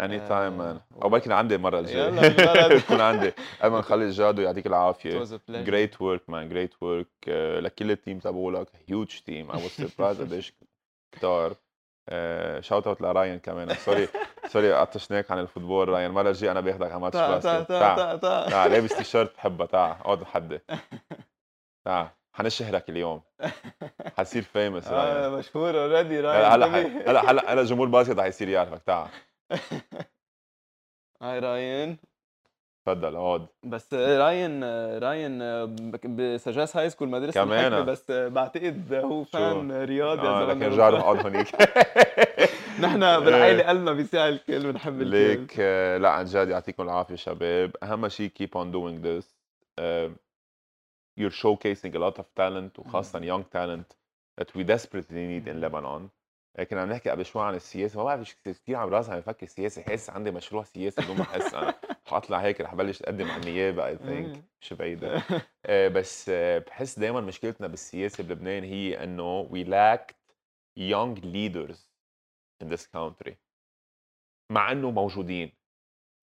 anytime 0.00 0.16
آه، 0.16 0.28
anytime 0.28 0.58
man 0.58 0.80
أو 1.02 1.08
بركي 1.08 1.32
عندي 1.32 1.54
الجاية. 1.54 2.10
بالبلد. 2.10 2.72
بكون 2.82 3.00
عندي. 3.00 3.32
قبل 3.60 3.72
ما 3.72 3.78
نخلي 3.78 4.10
جادو 4.10 4.42
يعطيك 4.42 4.64
العافية 4.64 4.66
it 4.66 5.24
was 5.24 5.28
a 5.28 5.38
pleasure. 5.38 5.50
great 5.50 6.02
work 6.02 6.30
man 6.30 6.48
great 6.48 6.82
work 6.82 7.28
لكل 7.58 7.90
ال 7.90 7.96
team 7.96 8.18
تبعولك. 8.18 8.68
huge 8.88 9.20
team 9.20 9.50
I 9.50 9.62
was 9.62 9.70
surprised 9.70 10.20
قديش 10.20 10.52
كتار. 11.12 11.54
shout 12.60 12.86
out 12.86 13.00
لراين 13.00 13.38
كمان. 13.38 13.74
sorry 13.74 14.08
sorry 14.48 14.72
قطشناك 14.72 15.30
عن 15.30 15.38
ال 15.38 15.43
football. 15.43 15.88
راين 15.88 16.06
المره 16.06 16.28
الجايه 16.28 16.50
أنا 16.52 16.60
باخدك 16.60 16.90
على 16.92 17.00
ماتش 17.00 17.16
basket 17.18 17.42
تعال 17.44 17.66
تا 17.66 18.16
تا 18.16 18.50
تعال 18.50 18.70
لابس 18.72 18.96
تي 18.96 19.04
شيرت 19.04 19.34
بحبها 19.36 19.66
تعال 19.66 19.90
اقعد 20.00 20.22
لحدي 20.22 20.60
تعال 21.86 22.08
حنشهرك 22.32 22.88
اليوم. 22.90 23.22
حتصير 24.18 24.42
famous 24.42 24.88
آه، 24.88 24.92
راين 25.22 25.38
مشهور 25.38 25.78
already 25.82 26.20
راين 26.20 26.44
هلا 26.52 26.66
هلا. 26.66 27.30
هلا 27.30 27.52
هلا 27.52 27.62
جمهور 27.64 27.88
basket 27.88 28.18
رح 28.18 28.24
يصير 28.24 28.48
يعرفك. 28.48 28.82
تعال. 28.82 29.08
هاي 31.22 31.38
راين 31.38 31.98
تفضل 32.94 33.16
اقعد. 33.16 33.46
بس 33.64 33.94
راين 33.94 34.64
راين 34.98 35.38
بسجاس 36.16 36.76
high 36.76 36.90
school 36.90 37.08
مدرسة 37.08 37.44
كمان. 37.44 37.84
بس 37.84 38.10
بعتقد 38.10 38.94
هو 38.94 39.24
fan 39.24 39.72
رياضي 39.72 40.26
يا 40.26 40.28
آه 40.28 40.40
زلمة 40.40 40.54
لكن 40.54 40.72
رجع 40.72 40.88
اقعد 40.88 41.26
هونيك 41.26 41.48
نحن 42.84 43.00
بالعائلة 43.24 43.62
قلبنا 43.62 43.92
بيساعد 43.92 44.32
الكل 44.32 44.72
بنحب 44.72 45.00
الكل. 45.02 45.10
ليك 45.10 45.54
آه، 45.60 45.98
لا 45.98 46.10
عن 46.10 46.24
جد 46.24 46.48
يعطيكم 46.48 46.82
العافية 46.82 47.14
شباب. 47.14 47.76
أهم 47.82 48.08
شيء 48.08 48.30
keep 48.42 48.58
on 48.60 48.72
doing 48.72 49.02
this 49.06 49.24
uh, 49.80 50.08
you're 51.20 51.36
showcasing 51.42 51.94
a 51.94 51.98
lot 51.98 52.18
of 52.18 52.24
talent 52.36 52.78
وخاصة 52.78 53.20
young 53.20 53.44
talent 53.56 53.96
that 54.40 54.48
we 54.54 54.62
desperately 54.64 55.26
need 55.26 55.48
in 55.48 55.60
Lebanon. 55.60 56.08
لكن 56.58 56.78
عم 56.78 56.90
نحكي 56.90 57.10
قبل 57.10 57.24
شوي 57.26 57.42
عن 57.42 57.54
السياسة 57.54 57.98
ما 57.98 58.04
بعرف 58.04 58.36
كثير 58.44 58.76
عم 58.76 58.88
راسي 58.88 59.12
عم 59.12 59.18
يفكر 59.18 59.46
سياسي 59.46 59.82
حاسس 59.82 60.10
عندي 60.10 60.30
مشروع 60.30 60.64
سياسي 60.64 61.02
بدون 61.02 61.16
ما 61.16 61.22
أحس 61.22 61.54
أنا. 61.54 61.74
حاطلع 62.08 62.38
هيك 62.38 62.60
رح 62.60 62.74
بلش 62.74 63.02
أقدم 63.02 63.30
على 63.30 63.40
النيابة 63.40 63.86
اي 63.86 63.96
ثينك 63.98 64.44
مش 64.62 64.72
بعيدة. 64.72 65.22
آه، 65.66 65.88
بس 65.88 66.28
آه، 66.28 66.58
بحس 66.58 66.98
دائما 66.98 67.20
مشكلتنا 67.20 67.66
بالسياسة 67.66 68.24
بلبنان 68.24 68.64
هي 68.64 69.04
إنه 69.04 69.48
we 69.48 69.66
lacked 69.66 70.14
young 70.78 71.20
leaders 71.24 71.76
in 72.64 72.68
this 72.68 72.86
country. 72.96 73.32
مع 74.52 74.72
إنه 74.72 74.90
موجودين. 74.90 75.52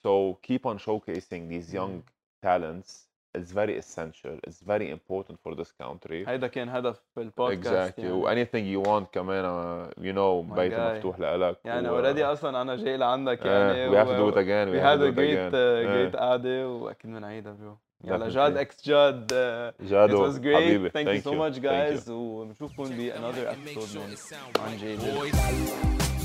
So 0.08 0.38
keep 0.48 0.66
on 0.66 0.78
showcasing 0.78 1.50
these 1.50 1.74
young 1.74 2.04
talents. 2.46 3.05
it's 3.39 3.53
very 3.53 3.75
essential 3.83 4.35
it's 4.49 4.61
very 4.73 4.89
important 4.97 5.37
for 5.45 5.55
this 5.61 5.71
country 5.83 6.29
هيدا 6.29 6.47
كان 6.47 6.69
هدف 6.69 7.01
البودكاست 7.19 7.95
exactly 7.97 7.99
يعني. 8.05 8.13
و 8.13 8.29
anything 8.31 8.65
you 8.85 8.89
want 8.89 9.05
كمان 9.13 9.45
uh, 9.45 9.91
you 9.99 10.13
know 10.15 10.51
My 10.53 10.55
بيتي 10.59 10.77
guy. 10.77 10.81
مفتوح 10.81 11.21
لك 11.21 11.59
يعني 11.65 11.89
و- 11.89 11.95
اوريدي 11.97 12.25
اصلا 12.25 12.61
انا 12.63 12.77
جاي 12.77 12.97
لعندك 12.97 13.43
uh, 13.43 13.47
يعني 13.47 13.91
we 13.91 13.95
have 14.05 14.09
to 14.09 14.21
do 14.33 14.35
it 14.35 14.39
again 14.39 14.69
we 14.69 14.77
we 14.77 14.81
have 14.83 14.99
had 14.99 15.01
to 15.01 15.07
a 15.07 15.11
do 15.11 15.13
it 15.13 15.17
great 15.17 15.37
again 15.39 15.53
uh, 15.53 15.87
Yeah. 15.87 16.13
great 16.13 16.17
قعدة 16.21 16.69
واكيد 16.69 17.11
بنعيدها 17.11 17.53
برو 17.53 17.79
يلا 18.05 18.19
Definitely. 18.29 18.35
جاد 18.35 18.57
اكس 18.57 18.87
جاد 18.87 19.33
uh, 19.33 19.83
it 19.83 19.85
جادو 19.89 20.33
was 20.33 20.37
great 20.37 20.55
حبيبي 20.57 20.91
thank 20.91 20.93
you 20.93 21.23
thank 21.23 21.25
so 21.25 21.35
much 21.35 21.55
Thank 21.55 21.65
you. 21.65 22.01
guys 22.05 22.09
وبنشوفكم 22.09 22.85
ب 22.85 23.11
another 23.11 23.53
and 23.53 23.69
make 23.69 23.79
episode 23.79 23.95
sure 23.95 23.99
من 23.99 24.15
it 24.15 24.19
sound 24.19 24.61
عن 24.61 24.77
right, 24.77 24.81
جيد 24.81 25.01
boys. 25.01 26.24